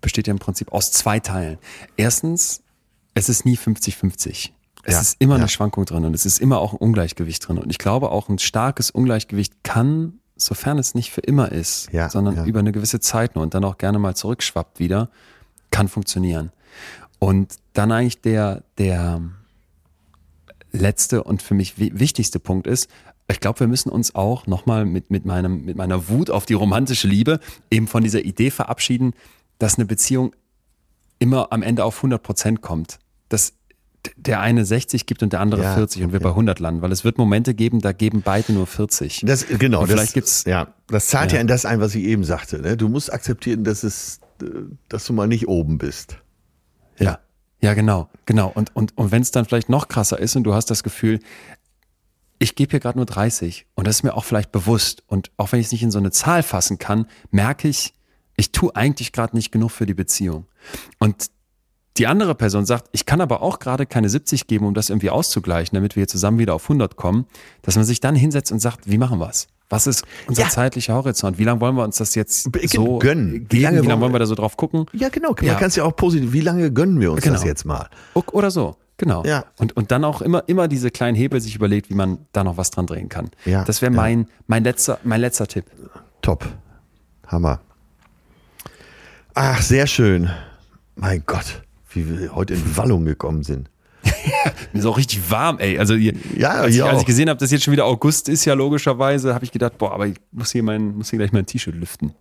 besteht 0.00 0.28
er 0.28 0.32
im 0.32 0.38
Prinzip 0.38 0.72
aus 0.72 0.92
zwei 0.92 1.20
Teilen. 1.20 1.58
Erstens, 1.96 2.62
es 3.14 3.28
ist 3.28 3.44
nie 3.44 3.56
50-50. 3.56 4.50
Es 4.84 4.94
ja, 4.94 5.00
ist 5.00 5.16
immer 5.18 5.34
ja. 5.34 5.40
eine 5.40 5.48
Schwankung 5.48 5.84
drin 5.84 6.04
und 6.04 6.14
es 6.14 6.26
ist 6.26 6.38
immer 6.38 6.60
auch 6.60 6.72
ein 6.72 6.78
Ungleichgewicht 6.78 7.46
drin. 7.46 7.58
Und 7.58 7.70
ich 7.70 7.78
glaube, 7.78 8.10
auch 8.10 8.28
ein 8.28 8.38
starkes 8.38 8.90
Ungleichgewicht 8.90 9.64
kann 9.64 10.20
sofern 10.36 10.78
es 10.78 10.94
nicht 10.94 11.10
für 11.10 11.22
immer 11.22 11.50
ist, 11.50 11.88
ja, 11.92 12.10
sondern 12.10 12.36
ja. 12.36 12.44
über 12.44 12.60
eine 12.60 12.72
gewisse 12.72 13.00
Zeit 13.00 13.34
nur 13.34 13.42
und 13.42 13.54
dann 13.54 13.64
auch 13.64 13.78
gerne 13.78 13.98
mal 13.98 14.14
zurückschwappt 14.14 14.78
wieder, 14.78 15.08
kann 15.70 15.88
funktionieren. 15.88 16.52
Und 17.18 17.56
dann 17.72 17.92
eigentlich 17.92 18.20
der, 18.20 18.62
der 18.78 19.22
letzte 20.72 21.24
und 21.24 21.42
für 21.42 21.54
mich 21.54 21.78
wichtigste 21.78 22.38
Punkt 22.38 22.66
ist, 22.66 22.90
ich 23.28 23.40
glaube, 23.40 23.60
wir 23.60 23.66
müssen 23.66 23.88
uns 23.88 24.14
auch 24.14 24.46
nochmal 24.46 24.84
mit, 24.84 25.10
mit, 25.10 25.24
meinem, 25.24 25.64
mit 25.64 25.76
meiner 25.76 26.08
Wut 26.08 26.30
auf 26.30 26.46
die 26.46 26.54
romantische 26.54 27.08
Liebe 27.08 27.40
eben 27.70 27.88
von 27.88 28.04
dieser 28.04 28.24
Idee 28.24 28.50
verabschieden, 28.50 29.14
dass 29.58 29.76
eine 29.76 29.86
Beziehung 29.86 30.32
immer 31.18 31.52
am 31.52 31.62
Ende 31.62 31.84
auf 31.84 31.96
100 31.96 32.22
Prozent 32.22 32.60
kommt. 32.60 32.98
Das 33.28 33.54
der 34.16 34.40
eine 34.40 34.64
60 34.64 35.06
gibt 35.06 35.22
und 35.22 35.32
der 35.32 35.40
andere 35.40 35.62
ja, 35.62 35.74
40 35.74 36.04
und 36.04 36.12
wir 36.12 36.20
bei 36.20 36.30
100 36.30 36.60
landen, 36.60 36.82
weil 36.82 36.92
es 36.92 37.04
wird 37.04 37.18
Momente 37.18 37.54
geben, 37.54 37.80
da 37.80 37.92
geben 37.92 38.22
beide 38.22 38.52
nur 38.52 38.66
40. 38.66 39.22
Das, 39.24 39.46
genau, 39.46 39.80
und 39.80 39.88
vielleicht 39.88 40.08
das, 40.08 40.12
gibt's, 40.14 40.44
ja, 40.44 40.74
das 40.88 41.08
zahlt 41.08 41.32
ja. 41.32 41.36
ja 41.36 41.42
in 41.42 41.46
das 41.46 41.64
ein, 41.64 41.80
was 41.80 41.94
ich 41.94 42.04
eben 42.04 42.24
sagte. 42.24 42.60
Ne? 42.60 42.76
Du 42.76 42.88
musst 42.88 43.12
akzeptieren, 43.12 43.64
dass 43.64 43.82
es, 43.82 44.20
dass 44.88 45.04
du 45.06 45.12
mal 45.12 45.28
nicht 45.28 45.48
oben 45.48 45.78
bist. 45.78 46.18
Ja, 46.98 47.18
ja, 47.60 47.74
genau, 47.74 48.08
genau. 48.26 48.50
Und, 48.54 48.74
und, 48.76 48.96
und 48.96 49.10
wenn 49.10 49.22
es 49.22 49.30
dann 49.30 49.44
vielleicht 49.44 49.68
noch 49.68 49.88
krasser 49.88 50.18
ist 50.18 50.36
und 50.36 50.44
du 50.44 50.54
hast 50.54 50.70
das 50.70 50.82
Gefühl, 50.82 51.20
ich 52.38 52.54
gebe 52.54 52.70
hier 52.70 52.80
gerade 52.80 52.98
nur 52.98 53.06
30 53.06 53.66
und 53.74 53.86
das 53.86 53.96
ist 53.96 54.02
mir 54.02 54.14
auch 54.14 54.24
vielleicht 54.24 54.52
bewusst 54.52 55.02
und 55.06 55.30
auch 55.36 55.52
wenn 55.52 55.60
ich 55.60 55.66
es 55.66 55.72
nicht 55.72 55.82
in 55.82 55.90
so 55.90 55.98
eine 55.98 56.10
Zahl 56.10 56.42
fassen 56.42 56.78
kann, 56.78 57.06
merke 57.30 57.68
ich, 57.68 57.94
ich 58.36 58.52
tue 58.52 58.74
eigentlich 58.76 59.12
gerade 59.12 59.34
nicht 59.34 59.52
genug 59.52 59.70
für 59.70 59.86
die 59.86 59.94
Beziehung. 59.94 60.46
Und 60.98 61.30
die 61.98 62.06
andere 62.06 62.34
Person 62.34 62.66
sagt, 62.66 62.88
ich 62.92 63.06
kann 63.06 63.20
aber 63.20 63.42
auch 63.42 63.58
gerade 63.58 63.86
keine 63.86 64.08
70 64.08 64.46
geben, 64.46 64.66
um 64.66 64.74
das 64.74 64.90
irgendwie 64.90 65.10
auszugleichen, 65.10 65.74
damit 65.74 65.96
wir 65.96 66.02
hier 66.02 66.08
zusammen 66.08 66.38
wieder 66.38 66.54
auf 66.54 66.64
100 66.64 66.96
kommen, 66.96 67.26
dass 67.62 67.76
man 67.76 67.84
sich 67.84 68.00
dann 68.00 68.14
hinsetzt 68.14 68.52
und 68.52 68.60
sagt, 68.60 68.88
wie 68.90 68.98
machen 68.98 69.18
wir 69.18 69.28
es? 69.28 69.48
Was 69.68 69.86
ist 69.86 70.04
unser 70.28 70.42
ja. 70.42 70.48
zeitlicher 70.48 70.94
Horizont? 70.94 71.38
Wie 71.38 71.44
lange 71.44 71.60
wollen 71.60 71.74
wir 71.74 71.82
uns 71.82 71.96
das 71.96 72.14
jetzt 72.14 72.48
so 72.70 72.98
gönnen? 72.98 73.46
Wie 73.50 73.60
lange, 73.60 73.82
wie 73.82 73.86
lange 73.86 74.00
wollen 74.00 74.14
wir 74.14 74.20
da 74.20 74.26
so 74.26 74.36
drauf 74.36 74.56
gucken? 74.56 74.86
Ja, 74.92 75.08
genau. 75.08 75.30
Man 75.30 75.44
ja. 75.44 75.54
kann 75.54 75.68
es 75.68 75.76
ja 75.76 75.82
auch 75.82 75.96
positiv. 75.96 76.32
Wie 76.32 76.40
lange 76.40 76.70
gönnen 76.70 77.00
wir 77.00 77.10
uns 77.10 77.22
genau. 77.22 77.34
das 77.34 77.44
jetzt 77.44 77.64
mal? 77.64 77.88
Oder 78.14 78.52
so. 78.52 78.76
Genau. 78.96 79.24
Ja. 79.24 79.44
Und, 79.58 79.76
und 79.76 79.90
dann 79.90 80.04
auch 80.04 80.22
immer, 80.22 80.44
immer 80.46 80.68
diese 80.68 80.90
kleinen 80.90 81.16
Hebel 81.16 81.40
sich 81.40 81.56
überlegt, 81.56 81.90
wie 81.90 81.94
man 81.94 82.18
da 82.32 82.44
noch 82.44 82.56
was 82.56 82.70
dran 82.70 82.86
drehen 82.86 83.08
kann. 83.08 83.30
Ja. 83.44 83.64
Das 83.64 83.82
wäre 83.82 83.90
mein, 83.90 84.28
mein, 84.46 84.62
letzter, 84.62 85.00
mein 85.02 85.20
letzter 85.20 85.48
Tipp. 85.48 85.64
Top. 86.22 86.46
Hammer. 87.26 87.60
Ach, 89.34 89.60
sehr 89.60 89.88
schön. 89.88 90.30
Mein 90.94 91.24
Gott 91.26 91.65
wie 91.96 92.20
wir 92.20 92.34
heute 92.34 92.54
in 92.54 92.76
Wallung 92.76 93.04
gekommen 93.04 93.42
sind. 93.42 93.70
Mir 94.72 94.80
ist 94.80 94.86
auch 94.86 94.96
richtig 94.96 95.30
warm, 95.30 95.58
ey. 95.58 95.78
Also 95.78 95.94
hier, 95.94 96.12
ja, 96.36 96.50
als, 96.50 96.74
ich, 96.74 96.84
als 96.84 97.00
ich 97.00 97.06
gesehen 97.06 97.28
habe, 97.28 97.38
dass 97.38 97.50
jetzt 97.50 97.64
schon 97.64 97.72
wieder 97.72 97.86
August 97.86 98.28
ist, 98.28 98.44
ja 98.44 98.54
logischerweise, 98.54 99.34
habe 99.34 99.44
ich 99.44 99.52
gedacht, 99.52 99.78
boah, 99.78 99.92
aber 99.92 100.06
ich 100.06 100.16
muss 100.32 100.52
hier, 100.52 100.62
mein, 100.62 100.96
muss 100.96 101.10
hier 101.10 101.18
gleich 101.18 101.32
mein 101.32 101.46
T-Shirt 101.46 101.74
lüften. 101.74 102.12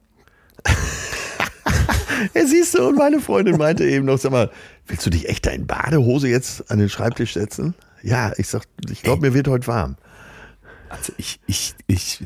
ja, 2.34 2.46
siehst 2.46 2.76
du, 2.76 2.88
und 2.88 2.98
meine 2.98 3.20
Freundin 3.20 3.58
meinte 3.58 3.86
eben 3.86 4.06
noch, 4.06 4.18
sag 4.18 4.32
mal, 4.32 4.50
willst 4.88 5.06
du 5.06 5.10
dich 5.10 5.30
echt 5.30 5.46
in 5.48 5.68
Badehose 5.68 6.28
jetzt 6.28 6.72
an 6.72 6.80
den 6.80 6.90
Schreibtisch 6.90 7.34
setzen? 7.34 7.76
Ja, 8.02 8.34
ich 8.38 8.48
sag, 8.48 8.64
ich 8.90 9.04
glaube, 9.04 9.22
mir 9.22 9.34
wird 9.34 9.48
heute 9.48 9.68
warm. 9.68 9.98
Also 10.96 11.14
ich, 11.18 11.40
ich, 11.46 11.76
ich, 11.88 12.20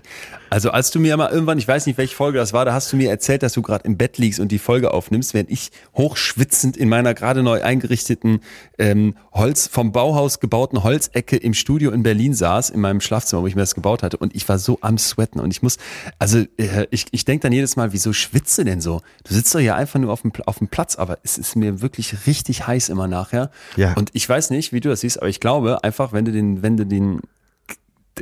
also 0.49 0.69
als 0.69 0.91
du 0.91 0.99
mir 0.99 1.17
mal 1.17 1.31
irgendwann, 1.31 1.57
ich 1.57 1.67
weiß 1.67 1.87
nicht, 1.87 1.97
welche 1.97 2.15
Folge 2.15 2.37
das 2.37 2.53
war, 2.53 2.65
da 2.65 2.73
hast 2.73 2.91
du 2.93 2.97
mir 2.97 3.09
erzählt, 3.09 3.41
dass 3.41 3.53
du 3.53 3.61
gerade 3.61 3.85
im 3.85 3.97
Bett 3.97 4.17
liegst 4.17 4.39
und 4.39 4.51
die 4.51 4.59
Folge 4.59 4.93
aufnimmst, 4.93 5.33
während 5.33 5.49
ich 5.49 5.71
hochschwitzend 5.95 6.77
in 6.77 6.87
meiner 6.87 7.15
gerade 7.15 7.41
neu 7.41 7.63
eingerichteten 7.63 8.41
ähm, 8.77 9.15
Holz 9.31 9.67
vom 9.67 9.91
Bauhaus 9.91 10.39
gebauten 10.39 10.83
Holzecke 10.83 11.35
im 11.35 11.53
Studio 11.53 11.91
in 11.91 12.03
Berlin 12.03 12.33
saß, 12.33 12.69
in 12.69 12.79
meinem 12.79 13.01
Schlafzimmer, 13.01 13.41
wo 13.41 13.47
ich 13.47 13.55
mir 13.55 13.61
das 13.61 13.73
gebaut 13.73 14.03
hatte. 14.03 14.17
Und 14.17 14.35
ich 14.35 14.47
war 14.47 14.59
so 14.59 14.77
am 14.81 14.99
Sweaten 14.99 15.39
und 15.39 15.51
ich 15.51 15.63
muss, 15.63 15.77
also 16.19 16.39
äh, 16.57 16.85
ich, 16.91 17.07
ich 17.11 17.25
denke 17.25 17.43
dann 17.43 17.51
jedes 17.51 17.75
Mal, 17.75 17.91
wieso 17.91 18.13
schwitze 18.13 18.65
denn 18.65 18.81
so? 18.81 19.01
Du 19.23 19.33
sitzt 19.33 19.53
doch 19.55 19.59
hier 19.59 19.75
einfach 19.75 19.99
nur 19.99 20.13
auf 20.13 20.21
dem, 20.21 20.31
auf 20.45 20.59
dem 20.59 20.67
Platz, 20.67 20.95
aber 20.95 21.17
es 21.23 21.39
ist 21.39 21.55
mir 21.55 21.81
wirklich 21.81 22.27
richtig 22.27 22.67
heiß 22.67 22.89
immer 22.89 23.07
nachher. 23.07 23.49
Ja. 23.77 23.93
Und 23.93 24.11
ich 24.13 24.29
weiß 24.29 24.51
nicht, 24.51 24.73
wie 24.73 24.79
du 24.79 24.89
das 24.89 25.01
siehst, 25.01 25.17
aber 25.17 25.29
ich 25.29 25.39
glaube 25.39 25.83
einfach, 25.83 26.13
wenn 26.13 26.25
du 26.25 26.31
den, 26.31 26.61
wenn 26.61 26.77
du 26.77 26.85
den 26.85 27.21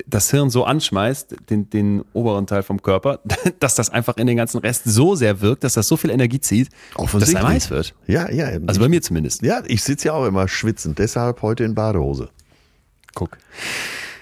das 0.05 0.31
Hirn 0.31 0.49
so 0.49 0.63
anschmeißt, 0.65 1.35
den, 1.49 1.69
den 1.69 2.03
oberen 2.13 2.47
Teil 2.47 2.63
vom 2.63 2.81
Körper, 2.81 3.19
dass 3.59 3.75
das 3.75 3.89
einfach 3.89 4.17
in 4.17 4.27
den 4.27 4.37
ganzen 4.37 4.59
Rest 4.59 4.83
so 4.85 5.15
sehr 5.15 5.41
wirkt, 5.41 5.63
dass 5.63 5.73
das 5.73 5.87
so 5.87 5.97
viel 5.97 6.09
Energie 6.09 6.39
zieht, 6.39 6.69
dass 6.97 7.13
es 7.13 7.35
heiß 7.35 7.69
wird. 7.69 7.95
Ja, 8.07 8.29
ja. 8.29 8.49
Also 8.67 8.79
bei 8.79 8.89
mir 8.89 9.01
zumindest. 9.01 9.41
Ja, 9.41 9.61
ich 9.65 9.83
sitze 9.83 10.07
ja 10.07 10.13
auch 10.13 10.25
immer 10.25 10.47
schwitzend, 10.47 10.99
deshalb 10.99 11.41
heute 11.41 11.63
in 11.63 11.75
Badehose. 11.75 12.29
Guck. 13.13 13.37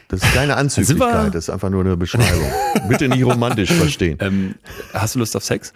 Das 0.07 0.21
ist 0.23 0.33
keine 0.33 0.55
Anzüglichkeit, 0.57 1.33
das 1.33 1.45
ist 1.45 1.49
einfach 1.49 1.69
nur 1.69 1.81
eine 1.81 1.97
Beschreibung. 1.97 2.51
Bitte 2.87 3.09
nicht 3.09 3.25
romantisch 3.25 3.71
verstehen. 3.71 4.17
Ähm, 4.21 4.55
hast 4.93 5.15
du 5.15 5.19
Lust 5.19 5.35
auf 5.35 5.43
Sex? 5.43 5.73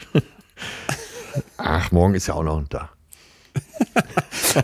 Ach, 1.57 1.91
morgen 1.91 2.15
ist 2.15 2.27
ja 2.27 2.35
auch 2.35 2.43
noch 2.43 2.57
ein 2.57 2.69
Tag. 2.69 2.89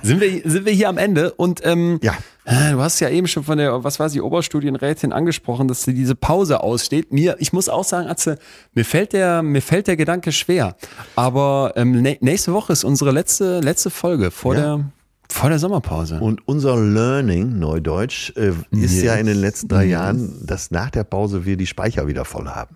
sind, 0.03 0.21
wir, 0.21 0.41
sind 0.45 0.65
wir 0.65 0.73
hier 0.73 0.89
am 0.89 0.97
Ende 0.97 1.33
und 1.33 1.65
ähm, 1.65 1.99
ja. 2.01 2.15
Du 2.45 2.80
hast 2.80 2.99
ja 2.99 3.09
eben 3.09 3.27
schon 3.27 3.43
von 3.43 3.57
der, 3.57 3.84
was 3.84 3.99
war 3.99 4.07
sie, 4.07 4.22
Oberstudienrätin 4.22 5.11
angesprochen, 5.11 5.67
dass 5.67 5.84
diese 5.84 6.13
Pause 6.13 6.61
aussteht. 6.61 7.11
Mir, 7.11 7.38
ich 7.39 7.53
muss 7.53 7.69
auch 7.69 7.84
sagen, 7.84 8.07
Atze, 8.07 8.38
mir 8.73 8.85
fällt 8.85 9.13
der, 9.13 9.41
mir 9.41 9.63
fällt 9.63 9.88
der 9.88 9.97
Gedanke 9.97 10.31
schwer. 10.31 10.76
Aber 11.15 11.73
ähm, 11.76 12.01
nächste 12.01 12.53
Woche 12.53 12.73
ist 12.73 12.84
unsere 12.84 13.11
letzte, 13.11 13.61
letzte 13.61 13.89
Folge 13.89 14.30
vor 14.30 14.53
ja. 14.53 14.61
der, 14.61 14.85
vor 15.27 15.49
der 15.49 15.57
Sommerpause. 15.57 16.19
Und 16.19 16.47
unser 16.47 16.77
Learning, 16.80 17.57
Neudeutsch, 17.57 18.31
äh, 18.35 18.49
ist 18.69 18.93
yes. 18.93 19.03
ja 19.03 19.15
in 19.15 19.26
den 19.26 19.41
letzten 19.41 19.67
drei 19.67 19.85
yes. 19.85 19.91
Jahren, 19.91 20.45
dass 20.45 20.69
nach 20.69 20.91
der 20.91 21.03
Pause 21.03 21.45
wir 21.45 21.57
die 21.57 21.67
Speicher 21.67 22.05
wieder 22.05 22.26
voll 22.26 22.49
haben. 22.49 22.76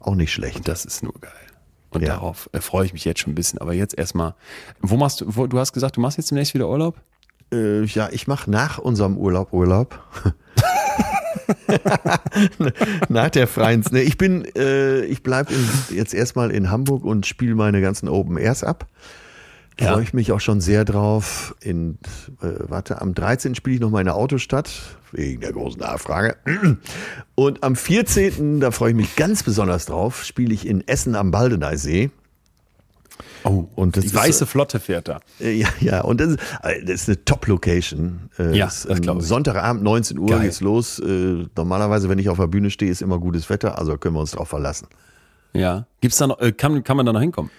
Auch 0.00 0.14
nicht 0.14 0.32
schlecht. 0.32 0.56
Und 0.56 0.68
das 0.68 0.86
ist 0.86 1.02
nur 1.02 1.14
geil. 1.20 1.30
Und 1.90 2.02
ja. 2.02 2.08
darauf 2.08 2.48
äh, 2.52 2.60
freue 2.60 2.86
ich 2.86 2.94
mich 2.94 3.04
jetzt 3.04 3.20
schon 3.20 3.32
ein 3.32 3.36
bisschen. 3.36 3.58
Aber 3.58 3.74
jetzt 3.74 3.96
erstmal, 3.96 4.34
wo 4.80 4.96
machst 4.96 5.20
du, 5.20 5.26
wo, 5.28 5.46
du 5.46 5.58
hast 5.58 5.74
gesagt, 5.74 5.98
du 5.98 6.00
machst 6.00 6.16
jetzt 6.16 6.30
demnächst 6.30 6.54
wieder 6.54 6.68
Urlaub? 6.68 6.96
Äh, 7.52 7.84
ja, 7.84 8.08
ich 8.10 8.26
mache 8.26 8.50
nach 8.50 8.78
unserem 8.78 9.16
Urlaub 9.16 9.52
Urlaub. 9.52 10.00
nach 13.08 13.30
der 13.30 13.46
freien. 13.46 13.84
Nee, 13.90 14.02
ich 14.02 14.18
bin, 14.18 14.44
äh, 14.56 15.04
ich 15.04 15.22
bleibe 15.22 15.52
jetzt 15.90 16.14
erstmal 16.14 16.50
in 16.50 16.70
Hamburg 16.70 17.04
und 17.04 17.26
spiele 17.26 17.54
meine 17.54 17.80
ganzen 17.80 18.08
Open 18.08 18.38
Airs 18.38 18.64
ab. 18.64 18.86
Da 19.76 19.86
ja. 19.86 19.92
freue 19.92 20.04
ich 20.04 20.14
mich 20.14 20.30
auch 20.30 20.40
schon 20.40 20.60
sehr 20.60 20.84
drauf. 20.84 21.54
In, 21.60 21.98
äh, 22.40 22.48
warte, 22.68 23.00
am 23.00 23.14
13. 23.14 23.54
spiele 23.54 23.76
ich 23.76 23.80
noch 23.80 23.90
meine 23.90 24.14
Autostadt, 24.14 24.70
wegen 25.10 25.40
der 25.40 25.52
großen 25.52 25.80
Nachfrage. 25.80 26.36
Und 27.34 27.64
am 27.64 27.74
14., 27.74 28.60
da 28.60 28.70
freue 28.70 28.90
ich 28.90 28.96
mich 28.96 29.16
ganz 29.16 29.42
besonders 29.42 29.86
drauf, 29.86 30.24
spiele 30.24 30.54
ich 30.54 30.66
in 30.66 30.86
Essen 30.86 31.16
am 31.16 31.32
Baldeneysee. 31.32 32.10
Oh, 33.44 33.68
und 33.74 33.96
das 33.96 34.02
die 34.02 34.08
ist, 34.08 34.14
weiße 34.14 34.46
Flotte 34.46 34.80
fährt 34.80 35.08
da. 35.08 35.20
Äh, 35.40 35.52
ja, 35.52 35.68
ja, 35.80 36.00
und 36.02 36.18
das 36.20 36.28
ist, 36.30 36.38
äh, 36.62 36.82
das 36.82 37.02
ist 37.02 37.08
eine 37.08 37.24
Top-Location. 37.24 38.30
Äh, 38.38 38.56
Ja, 38.56 38.66
das 38.66 38.86
glaub 39.02 39.18
ich. 39.20 39.24
Sonntagabend, 39.26 39.82
19 39.82 40.18
Uhr 40.18 40.28
Geil. 40.30 40.40
geht's 40.42 40.60
los. 40.60 40.98
Äh, 40.98 41.46
Normalerweise, 41.56 42.08
wenn 42.08 42.18
ich 42.18 42.28
auf 42.30 42.38
der 42.38 42.46
Bühne 42.46 42.70
stehe, 42.70 42.90
ist 42.90 43.02
immer 43.02 43.18
gutes 43.18 43.48
Wetter, 43.50 43.78
also 43.78 43.96
können 43.98 44.14
wir 44.14 44.20
uns 44.20 44.30
drauf 44.32 44.48
verlassen. 44.48 44.88
Ja. 45.52 45.86
Gibt's 46.00 46.16
da 46.18 46.26
noch, 46.26 46.40
äh, 46.40 46.52
kann, 46.52 46.82
kann 46.84 46.96
man 46.96 47.06
da 47.06 47.12
noch 47.12 47.20
hinkommen? 47.20 47.50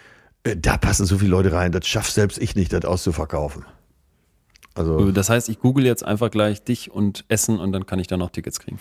Äh, 0.44 0.56
Da 0.58 0.78
passen 0.78 1.06
so 1.06 1.18
viele 1.20 1.32
Leute 1.32 1.52
rein, 1.52 1.72
das 1.72 1.88
schafft 1.88 2.12
selbst 2.14 2.38
ich 2.40 2.56
nicht, 2.56 2.74
das 2.74 2.84
auszuverkaufen. 2.84 3.64
Also, 4.74 5.08
Äh, 5.10 5.14
Das 5.14 5.30
heißt, 5.30 5.50
ich 5.50 5.60
google 5.60 5.86
jetzt 5.86 6.04
einfach 6.04 6.32
gleich 6.32 6.64
dich 6.64 6.92
und 6.92 7.26
Essen 7.30 7.60
und 7.60 7.72
dann 7.72 7.86
kann 7.86 8.00
ich 8.00 8.08
da 8.08 8.18
noch 8.18 8.32
Tickets 8.32 8.60
kriegen. 8.60 8.80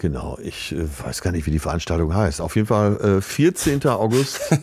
Genau, 0.00 0.38
ich 0.42 0.72
äh, 0.72 0.84
weiß 1.04 1.20
gar 1.22 1.30
nicht, 1.30 1.46
wie 1.46 1.50
die 1.52 1.58
Veranstaltung 1.60 2.14
heißt. 2.14 2.40
Auf 2.40 2.56
jeden 2.56 2.66
Fall 2.66 3.18
äh, 3.18 3.20
14. 3.20 3.84
August. 3.86 4.40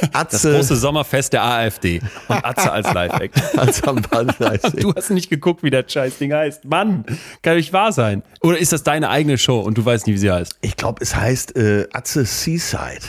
Das 0.00 0.14
Atze 0.14 0.54
große 0.54 0.76
Sommerfest 0.76 1.32
der 1.34 1.42
AfD 1.44 2.00
und 2.28 2.44
Atze 2.44 2.70
als 2.72 2.90
Live-Act. 2.94 3.58
als 3.58 3.82
am. 3.82 4.00
Du 4.76 4.94
hast 4.94 5.10
nicht 5.10 5.28
geguckt, 5.28 5.62
wie 5.62 5.70
das 5.70 5.92
Scheißding 5.92 6.32
heißt. 6.32 6.64
Mann, 6.64 7.04
kann 7.42 7.56
nicht 7.56 7.72
wahr 7.72 7.92
sein. 7.92 8.22
Oder 8.40 8.58
ist 8.58 8.72
das 8.72 8.82
deine 8.84 9.10
eigene 9.10 9.36
Show 9.36 9.60
und 9.60 9.76
du 9.76 9.84
weißt 9.84 10.06
nicht, 10.06 10.14
wie 10.14 10.18
sie 10.18 10.30
heißt? 10.30 10.56
Ich 10.62 10.76
glaube, 10.76 11.02
es 11.02 11.14
heißt 11.16 11.56
äh, 11.56 11.86
Atze 11.92 12.24
Seaside. 12.24 13.04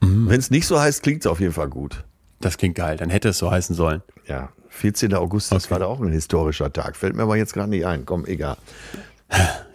Mhm. 0.00 0.28
Wenn 0.28 0.40
es 0.40 0.50
nicht 0.50 0.66
so 0.66 0.80
heißt, 0.80 1.02
klingt 1.02 1.20
es 1.24 1.26
auf 1.30 1.38
jeden 1.38 1.52
Fall 1.52 1.68
gut. 1.68 2.02
Das 2.40 2.56
klingt 2.56 2.74
geil, 2.76 2.96
dann 2.96 3.10
hätte 3.10 3.28
es 3.28 3.38
so 3.38 3.50
heißen 3.50 3.76
sollen. 3.76 4.02
Ja, 4.26 4.48
14. 4.70 5.14
August, 5.14 5.52
das 5.52 5.64
Okay. 5.66 5.72
war 5.72 5.78
da 5.80 5.86
auch 5.86 6.00
ein 6.00 6.10
historischer 6.10 6.72
Tag. 6.72 6.96
Fällt 6.96 7.14
mir 7.14 7.22
aber 7.22 7.36
jetzt 7.36 7.52
gerade 7.52 7.70
nicht 7.70 7.84
ein. 7.86 8.06
Komm, 8.06 8.24
egal. 8.24 8.56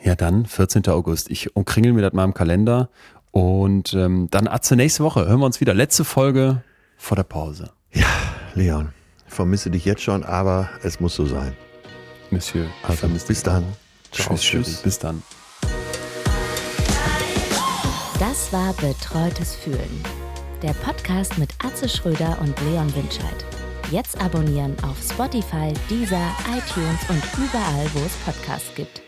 Ja, 0.04 0.16
dann 0.16 0.46
14. 0.46 0.88
August. 0.90 1.32
Ich 1.32 1.56
umkringel 1.56 1.94
mir 1.94 2.02
das 2.02 2.14
mal 2.14 2.24
im 2.24 2.34
Kalender 2.34 2.90
und 3.32 3.94
ähm, 3.94 4.28
dann 4.32 4.48
Atze 4.48 4.76
nächste 4.76 5.04
Woche. 5.04 5.26
Hören 5.26 5.40
wir 5.40 5.46
uns 5.46 5.60
wieder. 5.62 5.74
Letzte 5.74 6.04
Folge 6.06 6.62
vor 6.98 7.16
der 7.16 7.24
Pause. 7.24 7.72
Ja, 7.92 8.06
Leon, 8.54 8.90
ich 9.28 9.34
vermisse 9.34 9.70
dich 9.72 9.84
jetzt 9.86 10.02
schon, 10.04 10.24
aber 10.24 10.70
es 10.84 11.00
muss 11.00 11.16
so 11.16 11.26
sein. 11.26 11.54
Monsieur, 12.30 12.66
ich 12.66 12.86
Also, 12.90 13.00
vermisse 13.00 13.28
bis 13.28 13.38
dich 13.38 13.44
dann. 13.44 13.64
Ciao, 14.12 14.36
Tschüss, 14.36 14.42
tschüss. 14.68 14.82
Bis 14.84 15.00
dann. 15.00 15.24
Das 18.20 18.52
war 18.54 18.74
Betreutes 18.74 19.56
Fühlen. 19.56 20.04
Der 20.62 20.74
Podcast 20.74 21.38
mit 21.38 21.50
Atze 21.64 21.90
Schröder 21.90 22.38
und 22.42 22.60
Leon 22.62 22.94
Winscheid. 22.96 23.46
Jetzt 23.92 24.20
abonnieren 24.22 24.76
auf 24.84 24.98
Spotify, 25.02 25.74
Deezer, 25.90 26.32
iTunes 26.50 27.00
und 27.10 27.22
überall, 27.38 27.86
wo 27.94 28.00
es 28.06 28.14
Podcasts 28.26 28.74
gibt. 28.76 29.02